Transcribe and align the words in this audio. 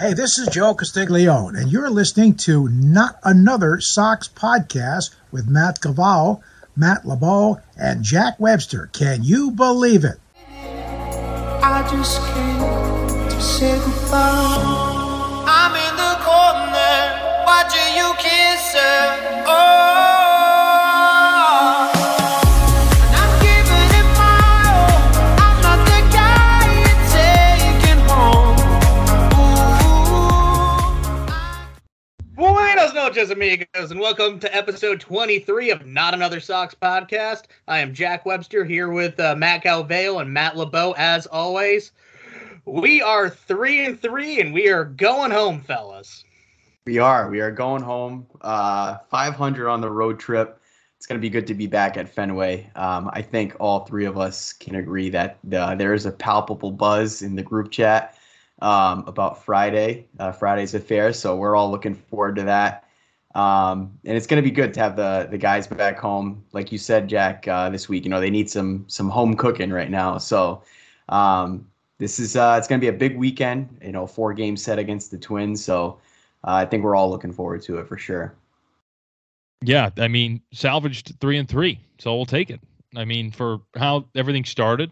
Hey, 0.00 0.14
this 0.14 0.38
is 0.38 0.48
Joe 0.48 0.72
Castiglione, 0.72 1.60
and 1.60 1.70
you're 1.70 1.90
listening 1.90 2.34
to 2.36 2.70
Not 2.70 3.18
Another 3.22 3.80
Sox 3.80 4.28
podcast 4.28 5.14
with 5.30 5.46
Matt 5.46 5.82
Cavallo, 5.82 6.40
Matt 6.74 7.04
LeBeau, 7.04 7.60
and 7.76 8.02
Jack 8.02 8.40
Webster. 8.40 8.88
Can 8.94 9.22
you 9.22 9.50
believe 9.50 10.04
it? 10.04 10.18
I 10.48 11.86
just 11.90 12.18
came 12.32 13.28
to 13.28 13.40
say 13.42 13.76
goodbye. 13.76 15.44
I'm 15.46 15.76
in 15.76 15.96
the 15.96 16.24
corner 16.24 17.20
you 17.94 18.14
kiss 18.14 18.72
her. 18.72 19.44
Oh. 19.46 19.79
Noches, 33.10 33.32
amigos, 33.32 33.90
and 33.90 33.98
welcome 33.98 34.38
to 34.38 34.56
episode 34.56 35.00
23 35.00 35.72
of 35.72 35.84
Not 35.84 36.14
Another 36.14 36.38
Sox 36.38 36.76
podcast. 36.76 37.46
I 37.66 37.80
am 37.80 37.92
Jack 37.92 38.24
Webster 38.24 38.64
here 38.64 38.88
with 38.88 39.18
uh, 39.18 39.34
Matt 39.34 39.64
Cavallo 39.64 40.20
and 40.20 40.32
Matt 40.32 40.56
LeBeau, 40.56 40.94
as 40.96 41.26
always. 41.26 41.90
We 42.66 43.02
are 43.02 43.28
three 43.28 43.84
and 43.84 44.00
three, 44.00 44.40
and 44.40 44.54
we 44.54 44.68
are 44.68 44.84
going 44.84 45.32
home, 45.32 45.60
fellas. 45.60 46.22
We 46.86 46.98
are. 46.98 47.28
We 47.28 47.40
are 47.40 47.50
going 47.50 47.82
home. 47.82 48.28
Uh, 48.42 48.98
500 49.10 49.68
on 49.68 49.80
the 49.80 49.90
road 49.90 50.20
trip. 50.20 50.60
It's 50.96 51.06
going 51.06 51.18
to 51.18 51.20
be 51.20 51.30
good 51.30 51.48
to 51.48 51.54
be 51.54 51.66
back 51.66 51.96
at 51.96 52.08
Fenway. 52.08 52.70
Um, 52.76 53.10
I 53.12 53.22
think 53.22 53.56
all 53.58 53.86
three 53.86 54.04
of 54.04 54.18
us 54.18 54.52
can 54.52 54.76
agree 54.76 55.10
that 55.10 55.36
uh, 55.52 55.74
there 55.74 55.94
is 55.94 56.06
a 56.06 56.12
palpable 56.12 56.70
buzz 56.70 57.22
in 57.22 57.34
the 57.34 57.42
group 57.42 57.72
chat 57.72 58.16
um, 58.62 59.02
about 59.08 59.44
Friday, 59.44 60.06
uh, 60.20 60.30
Friday's 60.30 60.74
affair. 60.74 61.12
So 61.12 61.34
we're 61.34 61.56
all 61.56 61.72
looking 61.72 61.96
forward 61.96 62.36
to 62.36 62.44
that. 62.44 62.84
Um, 63.34 63.96
and 64.04 64.16
it's 64.16 64.26
going 64.26 64.42
to 64.42 64.48
be 64.48 64.50
good 64.50 64.74
to 64.74 64.80
have 64.80 64.96
the 64.96 65.28
the 65.30 65.38
guys 65.38 65.66
back 65.66 65.98
home, 65.98 66.44
like 66.52 66.72
you 66.72 66.78
said, 66.78 67.08
Jack, 67.08 67.46
uh, 67.46 67.70
this 67.70 67.88
week. 67.88 68.04
You 68.04 68.10
know 68.10 68.20
they 68.20 68.30
need 68.30 68.50
some 68.50 68.84
some 68.88 69.08
home 69.08 69.36
cooking 69.36 69.70
right 69.70 69.90
now. 69.90 70.18
So 70.18 70.62
um, 71.08 71.66
this 71.98 72.18
is 72.18 72.36
uh, 72.36 72.56
it's 72.58 72.66
going 72.66 72.80
to 72.80 72.84
be 72.84 72.88
a 72.88 72.98
big 72.98 73.16
weekend. 73.16 73.78
You 73.82 73.92
know, 73.92 74.06
four 74.06 74.34
game 74.34 74.56
set 74.56 74.78
against 74.78 75.10
the 75.10 75.18
Twins. 75.18 75.64
So 75.64 75.98
uh, 76.44 76.52
I 76.52 76.64
think 76.64 76.82
we're 76.82 76.96
all 76.96 77.10
looking 77.10 77.32
forward 77.32 77.62
to 77.62 77.78
it 77.78 77.86
for 77.86 77.96
sure. 77.96 78.34
Yeah, 79.62 79.90
I 79.98 80.08
mean, 80.08 80.40
salvaged 80.52 81.20
three 81.20 81.36
and 81.36 81.48
three, 81.48 81.78
so 81.98 82.16
we'll 82.16 82.26
take 82.26 82.50
it. 82.50 82.60
I 82.96 83.04
mean, 83.04 83.30
for 83.30 83.60
how 83.76 84.06
everything 84.14 84.44
started, 84.44 84.90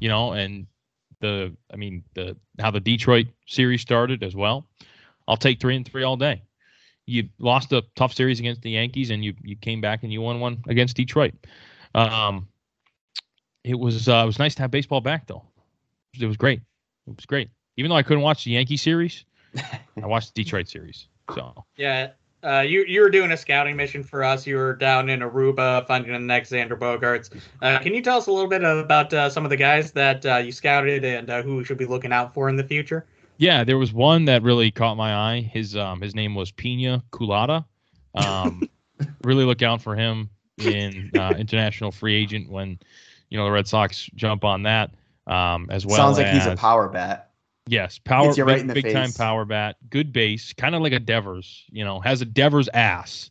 you 0.00 0.08
know, 0.08 0.32
and 0.32 0.66
the, 1.20 1.54
I 1.72 1.76
mean, 1.76 2.02
the 2.14 2.36
how 2.58 2.70
the 2.70 2.80
Detroit 2.80 3.26
series 3.46 3.82
started 3.82 4.22
as 4.22 4.34
well. 4.34 4.66
I'll 5.28 5.36
take 5.36 5.60
three 5.60 5.76
and 5.76 5.86
three 5.86 6.02
all 6.02 6.16
day. 6.16 6.42
You 7.06 7.28
lost 7.38 7.72
a 7.72 7.82
tough 7.96 8.14
series 8.14 8.40
against 8.40 8.62
the 8.62 8.70
Yankees, 8.70 9.10
and 9.10 9.24
you 9.24 9.34
you 9.42 9.56
came 9.56 9.80
back 9.80 10.02
and 10.02 10.12
you 10.12 10.20
won 10.20 10.40
one 10.40 10.62
against 10.68 10.96
Detroit. 10.96 11.34
Um, 11.94 12.48
it 13.62 13.78
was 13.78 14.08
uh, 14.08 14.22
it 14.22 14.26
was 14.26 14.38
nice 14.38 14.54
to 14.56 14.62
have 14.62 14.70
baseball 14.70 15.00
back 15.00 15.26
though. 15.26 15.42
It 16.18 16.26
was 16.26 16.36
great. 16.36 16.60
It 17.06 17.16
was 17.16 17.26
great. 17.26 17.50
Even 17.76 17.88
though 17.88 17.96
I 17.96 18.02
couldn't 18.02 18.22
watch 18.22 18.44
the 18.44 18.52
Yankee 18.52 18.76
series, 18.76 19.24
I 19.56 20.06
watched 20.06 20.34
the 20.34 20.42
Detroit 20.42 20.68
series. 20.68 21.08
So 21.34 21.64
Yeah, 21.76 22.10
uh, 22.44 22.60
you 22.60 22.84
you 22.86 23.00
were 23.00 23.10
doing 23.10 23.32
a 23.32 23.36
scouting 23.36 23.76
mission 23.76 24.04
for 24.04 24.22
us. 24.22 24.46
You 24.46 24.56
were 24.56 24.74
down 24.74 25.08
in 25.08 25.20
Aruba 25.20 25.86
finding 25.86 26.12
the 26.12 26.18
next 26.18 26.52
Xander 26.52 26.78
Bogaerts. 26.78 27.30
Uh, 27.62 27.78
can 27.78 27.94
you 27.94 28.02
tell 28.02 28.18
us 28.18 28.26
a 28.26 28.32
little 28.32 28.50
bit 28.50 28.62
about 28.62 29.12
uh, 29.12 29.30
some 29.30 29.44
of 29.44 29.50
the 29.50 29.56
guys 29.56 29.92
that 29.92 30.24
uh, 30.26 30.36
you 30.36 30.52
scouted 30.52 31.04
and 31.04 31.30
uh, 31.30 31.42
who 31.42 31.56
we 31.56 31.64
should 31.64 31.78
be 31.78 31.86
looking 31.86 32.12
out 32.12 32.34
for 32.34 32.48
in 32.48 32.56
the 32.56 32.64
future? 32.64 33.06
Yeah, 33.36 33.64
there 33.64 33.78
was 33.78 33.92
one 33.92 34.26
that 34.26 34.42
really 34.42 34.70
caught 34.70 34.96
my 34.96 35.14
eye. 35.14 35.40
His 35.40 35.76
um 35.76 36.00
his 36.00 36.14
name 36.14 36.34
was 36.34 36.50
Pina 36.52 37.02
Culata. 37.10 37.64
Um, 38.14 38.62
really 39.24 39.44
look 39.44 39.62
out 39.62 39.82
for 39.82 39.96
him 39.96 40.30
in 40.58 41.10
uh, 41.18 41.34
international 41.36 41.90
free 41.90 42.14
agent 42.14 42.48
when 42.48 42.78
you 43.28 43.38
know 43.38 43.44
the 43.44 43.50
Red 43.50 43.66
Sox 43.66 44.08
jump 44.14 44.44
on 44.44 44.62
that. 44.64 44.90
Um, 45.26 45.68
as 45.70 45.86
well 45.86 45.96
Sounds 45.96 46.18
like 46.18 46.28
he's 46.28 46.46
a 46.46 46.56
power 46.56 46.88
bat. 46.88 47.30
Yes, 47.66 47.98
power 47.98 48.32
you 48.34 48.44
right 48.44 48.66
big, 48.66 48.84
big 48.84 48.92
time 48.92 49.10
power 49.12 49.46
bat, 49.46 49.76
good 49.88 50.12
base, 50.12 50.52
kind 50.52 50.74
of 50.74 50.82
like 50.82 50.92
a 50.92 51.00
Devers. 51.00 51.64
You 51.70 51.84
know, 51.84 52.00
has 52.00 52.20
a 52.20 52.26
Devers 52.26 52.68
ass. 52.74 53.30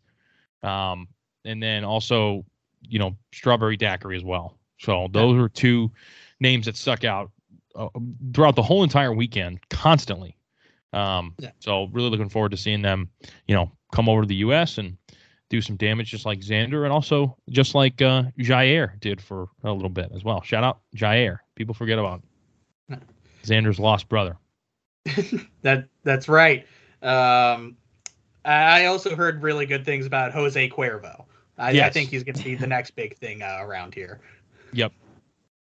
Um, 0.63 1.07
and 1.45 1.61
then 1.61 1.83
also, 1.83 2.45
you 2.81 2.99
know, 2.99 3.15
Strawberry 3.33 3.77
Daiquiri 3.77 4.17
as 4.17 4.23
well. 4.23 4.57
So 4.79 5.07
those 5.11 5.37
are 5.37 5.49
two 5.49 5.91
names 6.39 6.65
that 6.65 6.75
stuck 6.75 7.03
out 7.03 7.31
uh, 7.75 7.89
throughout 8.33 8.55
the 8.55 8.61
whole 8.63 8.83
entire 8.83 9.13
weekend, 9.13 9.59
constantly. 9.69 10.37
Um, 10.93 11.33
Yeah. 11.39 11.51
so 11.59 11.87
really 11.91 12.09
looking 12.09 12.29
forward 12.29 12.51
to 12.51 12.57
seeing 12.57 12.81
them, 12.81 13.09
you 13.47 13.55
know, 13.55 13.71
come 13.91 14.07
over 14.07 14.21
to 14.21 14.27
the 14.27 14.35
U.S. 14.35 14.77
and 14.77 14.97
do 15.49 15.61
some 15.61 15.75
damage, 15.75 16.09
just 16.09 16.25
like 16.25 16.39
Xander, 16.39 16.83
and 16.83 16.91
also 16.93 17.37
just 17.49 17.75
like 17.75 18.01
uh, 18.01 18.23
Jair 18.39 18.99
did 18.99 19.21
for 19.21 19.47
a 19.63 19.71
little 19.71 19.89
bit 19.89 20.11
as 20.15 20.23
well. 20.23 20.41
Shout 20.41 20.63
out 20.63 20.81
Jair. 20.95 21.39
People 21.55 21.73
forget 21.73 21.99
about 21.99 22.23
Xander's 23.43 23.79
lost 23.79 24.07
brother. 24.09 24.37
That 25.63 25.87
that's 26.03 26.27
right. 26.27 26.65
Um, 27.01 27.77
I 28.45 28.85
also 28.85 29.15
heard 29.15 29.41
really 29.41 29.65
good 29.65 29.85
things 29.85 30.05
about 30.05 30.33
Jose 30.33 30.69
Cuervo. 30.69 31.25
I, 31.57 31.69
I 31.81 31.89
think 31.89 32.09
he's 32.09 32.23
going 32.23 32.35
to 32.35 32.43
be 32.43 32.55
the 32.55 32.67
next 32.67 32.91
big 32.91 33.15
thing 33.17 33.41
uh, 33.41 33.59
around 33.61 33.93
here. 33.93 34.19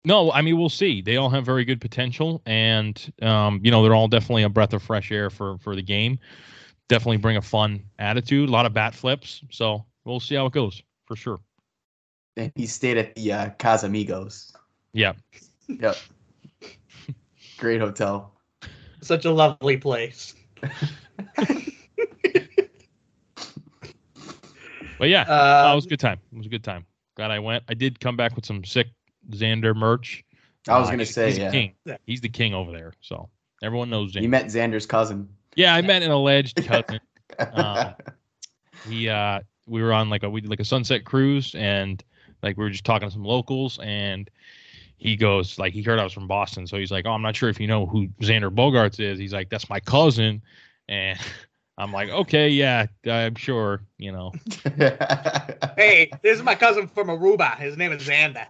No, 0.04 0.30
I 0.32 0.42
mean 0.42 0.56
we'll 0.58 0.68
see. 0.68 1.02
They 1.02 1.16
all 1.16 1.28
have 1.30 1.44
very 1.44 1.64
good 1.64 1.80
potential, 1.80 2.40
and 2.46 3.12
um, 3.20 3.60
you 3.62 3.70
know 3.70 3.82
they're 3.82 3.94
all 3.94 4.08
definitely 4.08 4.44
a 4.44 4.48
breath 4.48 4.72
of 4.72 4.82
fresh 4.82 5.10
air 5.12 5.28
for 5.30 5.58
for 5.58 5.74
the 5.76 5.82
game. 5.82 6.18
Definitely 6.88 7.18
bring 7.18 7.36
a 7.36 7.42
fun 7.42 7.82
attitude, 7.98 8.48
a 8.48 8.52
lot 8.52 8.64
of 8.64 8.72
bat 8.72 8.94
flips. 8.94 9.42
So 9.50 9.84
we'll 10.04 10.20
see 10.20 10.34
how 10.36 10.46
it 10.46 10.52
goes 10.52 10.82
for 11.04 11.16
sure. 11.16 11.40
And 12.36 12.52
he 12.54 12.66
stayed 12.66 12.96
at 12.96 13.14
the 13.14 13.32
uh, 13.32 13.50
Casamigos. 13.58 14.52
Yeah, 14.92 15.12
Yep. 15.68 15.96
Great 17.58 17.80
hotel. 17.80 18.32
Such 19.02 19.24
a 19.24 19.30
lovely 19.32 19.76
place. 19.76 20.34
but 24.98 25.08
yeah, 25.08 25.24
oh, 25.28 25.68
it 25.68 25.70
Um, 25.70 25.74
was 25.76 25.86
a 25.86 25.88
good 25.88 26.00
time. 26.00 26.18
It 26.32 26.36
was 26.38 26.46
a 26.46 26.50
good 26.50 26.64
time. 26.64 26.86
Glad 27.16 27.30
I 27.30 27.38
went. 27.38 27.64
I 27.68 27.74
did 27.74 28.00
come 28.00 28.16
back 28.16 28.34
with 28.36 28.46
some 28.46 28.64
sick 28.64 28.88
Xander 29.30 29.74
merch. 29.74 30.24
I 30.68 30.78
was 30.78 30.88
Uh, 30.88 30.90
gonna 30.92 31.02
he's- 31.04 31.14
say, 31.14 31.28
he's 31.28 31.38
yeah. 31.38 31.46
the 31.46 31.52
king. 31.52 31.72
He's 32.06 32.20
the 32.20 32.28
king 32.28 32.54
over 32.54 32.72
there. 32.72 32.92
So 33.00 33.28
everyone 33.62 33.90
knows 33.90 34.12
Xander. 34.12 34.22
You 34.22 34.28
met 34.28 34.46
Xander's 34.46 34.86
cousin. 34.86 35.28
yeah, 35.56 35.74
I 35.74 35.82
met 35.82 36.02
an 36.02 36.10
alleged 36.10 36.56
cousin. 36.66 37.00
Um, 37.52 37.94
he 38.88 39.08
uh 39.08 39.40
we 39.66 39.82
were 39.82 39.92
on 39.92 40.08
like 40.10 40.22
a 40.22 40.30
we 40.30 40.40
did 40.40 40.50
like 40.50 40.60
a 40.60 40.64
sunset 40.64 41.04
cruise 41.04 41.54
and 41.54 42.02
like 42.42 42.56
we 42.56 42.64
were 42.64 42.70
just 42.70 42.84
talking 42.84 43.08
to 43.08 43.12
some 43.12 43.24
locals 43.24 43.78
and 43.82 44.30
he 44.96 45.14
goes 45.16 45.58
like 45.58 45.72
he 45.72 45.82
heard 45.82 45.98
I 45.98 46.04
was 46.04 46.12
from 46.12 46.26
Boston 46.26 46.66
so 46.66 46.76
he's 46.78 46.90
like 46.90 47.06
oh 47.06 47.10
I'm 47.10 47.22
not 47.22 47.36
sure 47.36 47.48
if 47.48 47.60
you 47.60 47.66
know 47.66 47.86
who 47.86 48.08
Xander 48.22 48.54
Bogaerts 48.54 48.98
is 49.00 49.18
he's 49.18 49.32
like 49.32 49.50
that's 49.50 49.68
my 49.68 49.80
cousin 49.80 50.42
and 50.88 51.18
I'm 51.78 51.92
like 51.92 52.10
okay 52.10 52.48
yeah 52.50 52.86
I'm 53.06 53.36
sure 53.36 53.80
you 53.96 54.12
know 54.12 54.32
Hey, 55.76 56.10
this 56.22 56.36
is 56.36 56.42
my 56.42 56.56
cousin 56.56 56.88
from 56.88 57.08
Aruba. 57.08 57.56
His 57.56 57.76
name 57.76 57.92
is 57.92 58.02
Xander. 58.02 58.46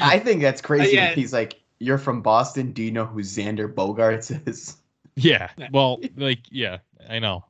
I 0.00 0.18
think 0.18 0.40
that's 0.40 0.62
crazy. 0.62 0.98
Uh, 0.98 1.02
yeah. 1.02 1.08
if 1.10 1.14
He's 1.16 1.32
like, 1.32 1.60
you're 1.78 1.98
from 1.98 2.22
Boston. 2.22 2.72
Do 2.72 2.82
you 2.82 2.90
know 2.90 3.04
who 3.04 3.20
Xander 3.20 3.72
Bogaerts 3.72 4.48
is? 4.48 4.76
yeah 5.16 5.50
Yeah. 5.56 5.68
well 5.72 6.00
like 6.16 6.40
yeah 6.50 6.78
I 7.08 7.18
know 7.20 7.44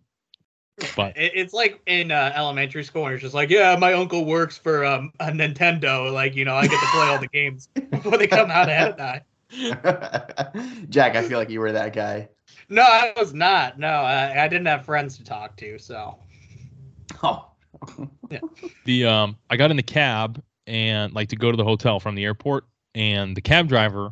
but 0.94 1.14
It's 1.16 1.54
like 1.54 1.80
in 1.86 2.10
uh, 2.10 2.32
elementary 2.34 2.84
school, 2.84 3.06
and 3.06 3.14
it's 3.14 3.22
just 3.22 3.34
like, 3.34 3.48
yeah, 3.48 3.76
my 3.76 3.94
uncle 3.94 4.26
works 4.26 4.58
for 4.58 4.84
um, 4.84 5.10
a 5.20 5.30
Nintendo. 5.30 6.12
Like, 6.12 6.36
you 6.36 6.44
know, 6.44 6.54
I 6.54 6.66
get 6.66 6.78
to 6.78 6.86
play 6.88 7.06
all 7.06 7.18
the 7.18 7.28
games 7.28 7.68
before 7.90 8.18
they 8.18 8.26
come 8.26 8.50
out 8.50 8.68
ahead 8.68 8.90
of 8.90 8.98
time. 8.98 9.22
Jack, 10.90 11.16
I 11.16 11.22
feel 11.22 11.38
like 11.38 11.48
you 11.48 11.60
were 11.60 11.72
that 11.72 11.94
guy. 11.94 12.28
No, 12.68 12.82
I 12.82 13.12
was 13.16 13.32
not. 13.32 13.78
No, 13.78 13.88
I, 13.88 14.44
I 14.44 14.48
didn't 14.48 14.66
have 14.66 14.84
friends 14.84 15.16
to 15.18 15.24
talk 15.24 15.56
to. 15.58 15.78
So, 15.78 16.18
Oh. 17.22 17.46
Yeah. 18.30 18.40
The 18.86 19.04
um 19.04 19.36
I 19.50 19.56
got 19.56 19.70
in 19.70 19.76
the 19.76 19.82
cab 19.82 20.42
and 20.66 21.12
like 21.12 21.28
to 21.28 21.36
go 21.36 21.50
to 21.52 21.56
the 21.56 21.62
hotel 21.62 22.00
from 22.00 22.16
the 22.16 22.24
airport 22.24 22.64
and 22.94 23.36
the 23.36 23.40
cab 23.40 23.68
driver 23.68 24.10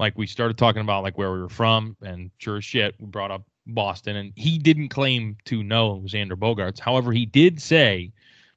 like 0.00 0.18
we 0.18 0.26
started 0.26 0.58
talking 0.58 0.80
about 0.82 1.04
like 1.04 1.16
where 1.16 1.30
we 1.32 1.40
were 1.40 1.48
from 1.48 1.96
and 2.02 2.30
sure 2.38 2.56
as 2.56 2.64
shit 2.64 2.96
we 2.98 3.06
brought 3.06 3.30
up 3.30 3.44
Boston 3.68 4.16
and 4.16 4.32
he 4.34 4.58
didn't 4.58 4.88
claim 4.88 5.36
to 5.44 5.62
know 5.62 6.02
Xander 6.06 6.32
Bogaerts. 6.32 6.80
However, 6.80 7.12
he 7.12 7.24
did 7.26 7.60
say 7.60 8.12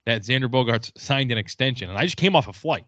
that 0.05 0.23
Xander 0.23 0.49
Bogaerts 0.49 0.91
signed 0.97 1.31
an 1.31 1.37
extension 1.37 1.89
and 1.89 1.99
I 1.99 2.03
just 2.03 2.17
came 2.17 2.35
off 2.35 2.47
a 2.47 2.53
flight. 2.53 2.85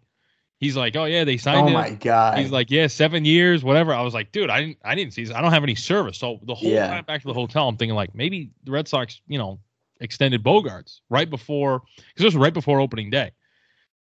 He's 0.62 0.76
like, 0.76 0.94
"Oh 0.94 1.06
yeah, 1.06 1.24
they 1.24 1.36
signed 1.38 1.66
Oh 1.66 1.70
it." 1.70 1.72
my 1.74 1.90
god. 1.90 2.38
He's 2.38 2.52
like, 2.52 2.70
"Yeah, 2.70 2.86
7 2.86 3.24
years, 3.24 3.64
whatever." 3.64 3.92
I 3.92 4.00
was 4.02 4.14
like, 4.14 4.30
"Dude, 4.30 4.48
I 4.48 4.60
didn't 4.60 4.78
I 4.84 4.94
didn't 4.94 5.12
see 5.12 5.24
this. 5.24 5.34
I 5.34 5.40
don't 5.42 5.50
have 5.52 5.64
any 5.64 5.74
service." 5.74 6.16
So 6.18 6.38
the 6.44 6.54
whole 6.54 6.68
Yeah. 6.70 6.86
time 6.86 7.04
back 7.04 7.20
to 7.22 7.26
the 7.26 7.34
hotel, 7.34 7.68
I'm 7.68 7.76
thinking 7.76 7.96
like 7.96 8.14
maybe 8.14 8.50
the 8.62 8.70
Red 8.70 8.86
Sox, 8.86 9.20
you 9.26 9.38
know, 9.38 9.58
extended 10.00 10.44
Bogaerts 10.44 11.00
right 11.10 11.28
before 11.28 11.80
cuz 11.80 11.88
this 12.16 12.24
was 12.26 12.36
right 12.36 12.54
before 12.54 12.80
opening 12.80 13.10
day. 13.10 13.32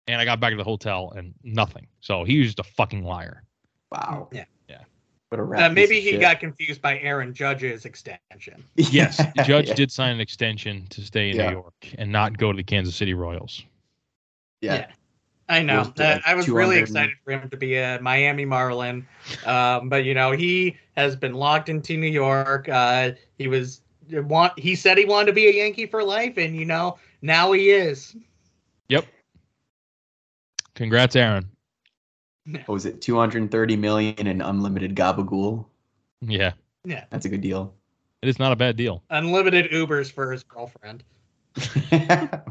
And 0.08 0.20
I 0.20 0.26
got 0.26 0.40
back 0.40 0.50
to 0.52 0.58
the 0.58 0.64
hotel 0.64 1.14
and 1.16 1.36
nothing. 1.44 1.86
So 2.02 2.24
he 2.24 2.40
was 2.40 2.48
just 2.48 2.60
a 2.60 2.64
fucking 2.64 3.04
liar. 3.04 3.44
wow. 3.92 4.28
Yeah. 4.34 4.46
Yeah. 4.68 4.80
What 5.30 5.40
a 5.40 5.44
Uh, 5.66 5.70
maybe 5.70 6.00
he 6.02 6.12
shit. 6.12 6.22
got 6.22 6.40
confused 6.40 6.82
by 6.82 6.98
Aaron 7.00 7.34
Judge's 7.36 7.86
extension. 7.86 8.64
Yes, 8.78 9.22
judge 9.46 9.68
yeah. 9.68 9.74
did 9.76 9.92
sign 9.92 10.12
an 10.16 10.22
extension 10.22 10.88
to 10.90 11.02
stay 11.02 11.30
in 11.30 11.36
Yeah. 11.36 11.48
New 11.50 11.58
York 11.58 11.88
and 12.00 12.12
not 12.12 12.36
go 12.38 12.52
to 12.52 12.58
the 12.58 12.64
Kansas 12.64 12.96
City 12.96 13.14
Royals. 13.14 13.64
Yeah. 14.62 14.88
I 15.50 15.62
know. 15.62 15.80
Was, 15.80 15.88
uh, 16.00 16.04
Uh, 16.04 16.20
I 16.26 16.36
was 16.36 16.50
really 16.50 16.78
excited 16.78 17.16
for 17.24 17.32
him 17.32 17.50
to 17.50 17.58
be 17.58 17.76
a 17.76 18.00
Miami 18.02 18.44
Marlin, 18.46 19.08
um, 19.46 19.88
but 19.90 20.04
you 20.04 20.14
know 20.14 20.32
he 20.32 20.78
has 20.98 21.16
been 21.16 21.34
locked 21.34 21.70
into 21.70 21.96
New 21.98 22.10
York. 22.10 22.68
Uh, 22.68 23.12
he 23.38 23.48
was 23.48 23.82
want 24.12 24.58
he 24.60 24.76
said 24.76 24.98
he 24.98 25.06
wanted 25.06 25.28
to 25.28 25.34
be 25.34 25.48
a 25.48 25.52
Yankee 25.54 25.86
for 25.86 26.04
life, 26.04 26.38
and 26.38 26.56
you 26.56 26.66
know 26.66 26.98
now 27.22 27.52
he 27.54 27.70
is. 27.70 28.16
Yep. 28.90 29.06
Congrats, 30.76 31.16
Aaron. 31.16 31.50
What 32.46 32.70
was 32.70 32.86
it 32.86 33.02
230 33.02 33.76
million 33.78 34.28
in 34.28 34.42
unlimited 34.42 34.96
gabagool? 34.96 35.66
Yeah, 36.22 36.54
Yeah, 36.86 37.04
That's 37.10 37.26
a 37.26 37.30
good 37.30 37.42
deal. 37.42 37.74
it 38.22 38.30
is 38.30 38.40
not 38.40 38.52
a 38.54 38.56
bad 38.56 38.76
deal. 38.78 39.04
unlimited 39.10 39.70
Ubers 39.72 40.10
for 40.12 40.32
his 40.32 40.44
girlfriend. 40.44 41.04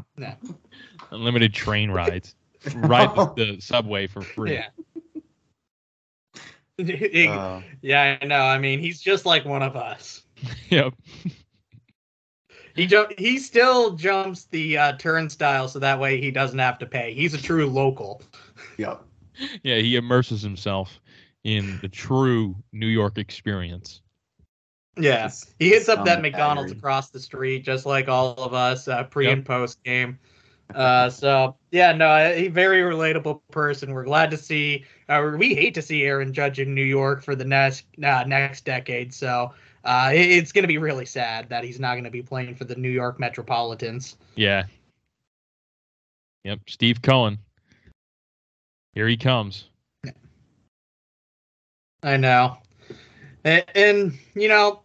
Unlimited 1.11 1.53
train 1.53 1.89
rides. 1.89 2.35
Ride 2.75 3.15
the, 3.15 3.33
the 3.55 3.61
subway 3.61 4.07
for 4.07 4.21
free. 4.21 4.53
Yeah. 4.53 4.67
Uh, 6.79 7.61
yeah, 7.81 8.19
I 8.21 8.25
know. 8.25 8.41
I 8.41 8.59
mean, 8.59 8.79
he's 8.79 9.01
just 9.01 9.25
like 9.25 9.45
one 9.45 9.63
of 9.63 9.75
us. 9.75 10.21
Yep. 10.69 10.93
He 12.75 12.85
ju- 12.85 13.07
he 13.17 13.39
still 13.39 13.95
jumps 13.95 14.45
the 14.45 14.77
uh, 14.77 14.93
turnstile 14.97 15.67
so 15.69 15.79
that 15.79 15.99
way 15.99 16.21
he 16.21 16.29
doesn't 16.29 16.59
have 16.59 16.77
to 16.77 16.85
pay. 16.85 17.15
He's 17.15 17.33
a 17.33 17.41
true 17.41 17.65
local. 17.65 18.21
yep. 18.77 19.01
Yeah, 19.63 19.77
he 19.77 19.95
immerses 19.95 20.43
himself 20.43 20.99
in 21.43 21.79
the 21.81 21.89
true 21.89 22.55
New 22.71 22.85
York 22.85 23.17
experience. 23.17 24.03
Yeah. 24.95 25.15
It's- 25.25 25.51
He 25.57 25.69
hits 25.69 25.89
up 25.89 26.05
that 26.05 26.21
McDonald's 26.21 26.71
battery. 26.73 26.77
across 26.77 27.09
the 27.09 27.19
street, 27.19 27.63
just 27.65 27.87
like 27.87 28.07
all 28.07 28.35
of 28.35 28.53
us, 28.53 28.87
uh, 28.87 29.03
pre 29.05 29.25
Yep. 29.25 29.33
and 29.37 29.45
post 29.47 29.83
game. 29.83 30.19
Uh, 30.75 31.09
so 31.09 31.55
yeah, 31.71 31.91
no, 31.93 32.15
a 32.15 32.49
very 32.49 32.81
relatable 32.81 33.41
person. 33.51 33.93
We're 33.93 34.03
glad 34.03 34.29
to 34.31 34.37
see. 34.37 34.85
Uh, 35.09 35.33
we 35.37 35.55
hate 35.55 35.73
to 35.75 35.81
see 35.81 36.03
Aaron 36.03 36.33
Judge 36.33 36.59
in 36.59 36.73
New 36.75 36.83
York 36.83 37.23
for 37.23 37.35
the 37.35 37.45
next 37.45 37.85
uh, 38.03 38.23
next 38.27 38.65
decade. 38.65 39.13
So 39.13 39.53
uh, 39.85 40.11
it- 40.13 40.29
it's 40.31 40.51
going 40.51 40.63
to 40.63 40.67
be 40.67 40.77
really 40.77 41.05
sad 41.05 41.49
that 41.49 41.63
he's 41.63 41.79
not 41.79 41.93
going 41.93 42.03
to 42.03 42.11
be 42.11 42.21
playing 42.21 42.55
for 42.55 42.65
the 42.65 42.75
New 42.75 42.89
York 42.89 43.19
Metropolitans. 43.19 44.17
Yeah. 44.35 44.65
Yep. 46.43 46.59
Steve 46.67 47.01
Cohen. 47.01 47.37
Here 48.93 49.07
he 49.07 49.17
comes. 49.17 49.69
I 52.03 52.17
know. 52.17 52.57
And, 53.43 53.63
and 53.75 54.19
you 54.35 54.47
know, 54.47 54.81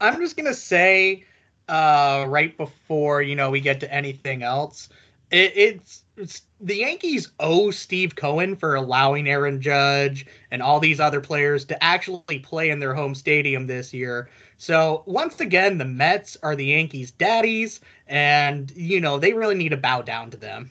I'm 0.00 0.20
just 0.20 0.36
going 0.36 0.46
to 0.46 0.54
say 0.54 1.24
uh, 1.68 2.24
right 2.28 2.56
before, 2.56 3.22
you 3.22 3.34
know, 3.36 3.50
we 3.50 3.60
get 3.60 3.80
to 3.80 3.92
anything 3.92 4.42
else, 4.42 4.88
it, 5.30 5.52
it's, 5.56 6.04
it's 6.16 6.42
the 6.60 6.76
Yankees 6.76 7.32
owe 7.40 7.70
Steve 7.70 8.16
Cohen 8.16 8.56
for 8.56 8.74
allowing 8.74 9.28
Aaron 9.28 9.60
Judge 9.60 10.26
and 10.50 10.62
all 10.62 10.80
these 10.80 11.00
other 11.00 11.20
players 11.20 11.64
to 11.66 11.84
actually 11.84 12.38
play 12.38 12.70
in 12.70 12.78
their 12.78 12.94
home 12.94 13.14
stadium 13.14 13.66
this 13.66 13.92
year. 13.92 14.30
So 14.56 15.02
once 15.06 15.40
again, 15.40 15.78
the 15.78 15.84
Mets 15.84 16.36
are 16.42 16.56
the 16.56 16.64
Yankees' 16.66 17.10
daddies, 17.10 17.80
and 18.06 18.70
you 18.74 19.00
know 19.00 19.18
they 19.18 19.34
really 19.34 19.54
need 19.54 19.68
to 19.70 19.76
bow 19.76 20.00
down 20.02 20.30
to 20.30 20.36
them. 20.36 20.70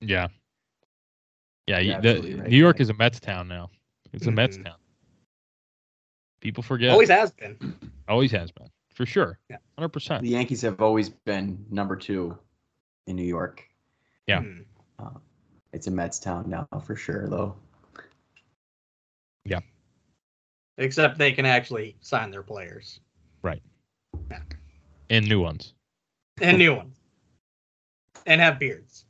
Yeah. 0.00 0.28
Yeah. 1.68 2.00
The- 2.00 2.14
right, 2.14 2.48
New 2.48 2.56
York 2.56 2.76
Mike. 2.76 2.80
is 2.80 2.88
a 2.90 2.94
Mets 2.94 3.20
town 3.20 3.46
now. 3.46 3.70
It's 4.12 4.26
a 4.26 4.30
Mets 4.32 4.56
Mhm. 4.56 4.64
town. 4.64 4.74
People 6.40 6.62
forget. 6.64 6.90
Always 6.90 7.10
has 7.10 7.30
been. 7.30 7.78
Always 8.08 8.32
has 8.32 8.50
been. 8.50 8.70
For 8.92 9.06
sure. 9.06 9.38
Yeah. 9.48 9.58
100%. 9.78 10.22
The 10.22 10.28
Yankees 10.30 10.62
have 10.62 10.80
always 10.80 11.10
been 11.10 11.64
number 11.70 11.94
two 11.94 12.36
in 13.06 13.16
New 13.16 13.24
York. 13.24 13.64
Yeah. 14.26 14.42
Hmm. 14.42 14.60
It's 15.72 15.86
a 15.86 15.90
Mets 15.90 16.18
town 16.18 16.50
now 16.50 16.66
for 16.84 16.96
sure, 16.96 17.28
though. 17.28 17.54
Yeah. 19.44 19.60
Except 20.78 21.16
they 21.16 21.32
can 21.32 21.46
actually 21.46 21.96
sign 22.00 22.30
their 22.30 22.42
players 22.42 23.00
Right. 23.42 23.62
Yeah. 24.30 24.40
And 25.10 25.28
new 25.28 25.40
ones. 25.40 25.74
and 26.40 26.58
new 26.58 26.74
ones, 26.74 26.96
and 28.26 28.40
have 28.40 28.58
beards. 28.58 29.04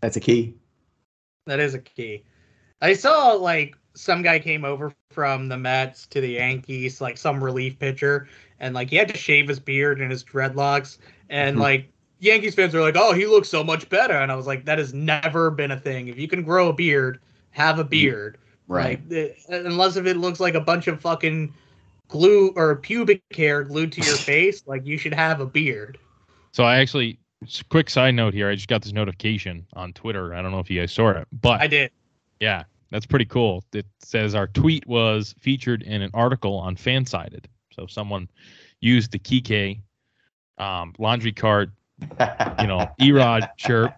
That's 0.00 0.16
a 0.16 0.20
key. 0.20 0.54
That 1.46 1.60
is 1.60 1.74
a 1.74 1.78
key. 1.78 2.24
I 2.80 2.92
saw 2.94 3.32
like 3.32 3.76
some 3.96 4.22
guy 4.22 4.38
came 4.38 4.64
over 4.64 4.92
from 5.10 5.48
the 5.48 5.56
Mets 5.56 6.06
to 6.08 6.20
the 6.20 6.28
Yankees, 6.28 7.00
like 7.00 7.18
some 7.18 7.42
relief 7.42 7.78
pitcher, 7.78 8.28
and 8.60 8.74
like 8.74 8.90
he 8.90 8.96
had 8.96 9.08
to 9.08 9.16
shave 9.16 9.48
his 9.48 9.58
beard 9.58 10.00
and 10.00 10.10
his 10.10 10.22
dreadlocks, 10.22 10.98
and 11.30 11.56
Mhm. 11.56 11.60
like 11.60 11.88
Yankees 12.18 12.54
fans 12.54 12.74
are 12.74 12.80
like, 12.80 12.96
"Oh, 12.96 13.12
he 13.12 13.26
looks 13.26 13.48
so 13.48 13.62
much 13.64 13.88
better," 13.88 14.14
and 14.14 14.30
I 14.32 14.36
was 14.36 14.46
like, 14.46 14.64
"That 14.64 14.78
has 14.78 14.94
never 14.94 15.50
been 15.50 15.70
a 15.70 15.78
thing. 15.80 16.08
If 16.08 16.18
you 16.18 16.28
can 16.28 16.42
grow 16.42 16.68
a 16.68 16.72
beard, 16.72 17.18
have 17.50 17.78
a 17.78 17.84
beard, 17.84 18.38
Right. 18.68 18.98
Like, 18.98 19.08
the- 19.08 19.34
unless 19.48 19.96
if 19.96 20.06
it 20.06 20.16
looks 20.16 20.40
like 20.40 20.54
a 20.54 20.60
bunch 20.60 20.88
of 20.88 21.00
fucking 21.00 21.54
glue 22.08 22.48
or 22.56 22.76
pubic 22.76 23.22
hair 23.34 23.62
glued 23.62 23.92
to 23.92 24.00
your 24.00 24.16
face, 24.18 24.62
like 24.66 24.84
you 24.86 24.98
should 24.98 25.14
have 25.14 25.40
a 25.40 25.46
beard." 25.46 25.98
So 26.52 26.64
I 26.64 26.78
actually, 26.78 27.18
quick 27.68 27.90
side 27.90 28.14
note 28.14 28.34
here. 28.34 28.48
I 28.48 28.54
just 28.54 28.68
got 28.68 28.82
this 28.82 28.92
notification 28.92 29.66
on 29.74 29.92
Twitter. 29.92 30.34
I 30.34 30.42
don't 30.42 30.52
know 30.52 30.58
if 30.58 30.70
you 30.70 30.80
guys 30.80 30.92
saw 30.92 31.10
it, 31.10 31.28
but 31.32 31.60
I 31.60 31.66
did. 31.66 31.90
yeah, 32.40 32.64
that's 32.90 33.06
pretty 33.06 33.24
cool. 33.24 33.64
It 33.72 33.86
says 34.00 34.34
our 34.34 34.46
tweet 34.46 34.86
was 34.86 35.34
featured 35.40 35.82
in 35.82 36.02
an 36.02 36.10
article 36.14 36.56
on 36.56 36.76
Fansided. 36.76 37.46
So 37.72 37.86
someone 37.86 38.28
used 38.80 39.12
the 39.12 39.18
Kike 39.18 39.80
um, 40.58 40.94
laundry 40.98 41.32
cart, 41.32 41.70
you 42.60 42.66
know, 42.66 42.88
A-Rod 43.00 43.50
chirp, 43.56 43.94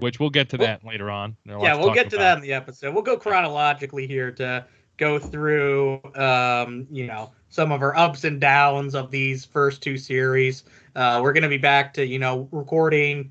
which 0.00 0.20
we'll 0.20 0.30
get 0.30 0.48
to 0.50 0.58
that 0.58 0.84
later 0.84 1.10
on. 1.10 1.36
There's 1.44 1.56
a 1.56 1.58
lot 1.58 1.64
yeah, 1.64 1.74
we'll 1.76 1.88
talk 1.88 1.94
get 1.94 2.10
to 2.10 2.16
about. 2.16 2.22
that 2.22 2.36
in 2.38 2.42
the 2.42 2.52
episode. 2.52 2.94
We'll 2.94 3.02
go 3.02 3.16
chronologically 3.16 4.06
here 4.06 4.30
to 4.32 4.64
go 4.96 5.18
through, 5.18 6.00
um, 6.14 6.86
you 6.90 7.06
know, 7.06 7.32
some 7.50 7.72
of 7.72 7.82
our 7.82 7.96
ups 7.96 8.24
and 8.24 8.40
downs 8.40 8.94
of 8.94 9.10
these 9.10 9.44
first 9.44 9.82
two 9.82 9.96
series. 9.96 10.64
Uh, 10.94 11.20
we're 11.22 11.32
going 11.32 11.42
to 11.42 11.48
be 11.48 11.58
back 11.58 11.94
to, 11.94 12.06
you 12.06 12.18
know, 12.18 12.48
recording 12.50 13.30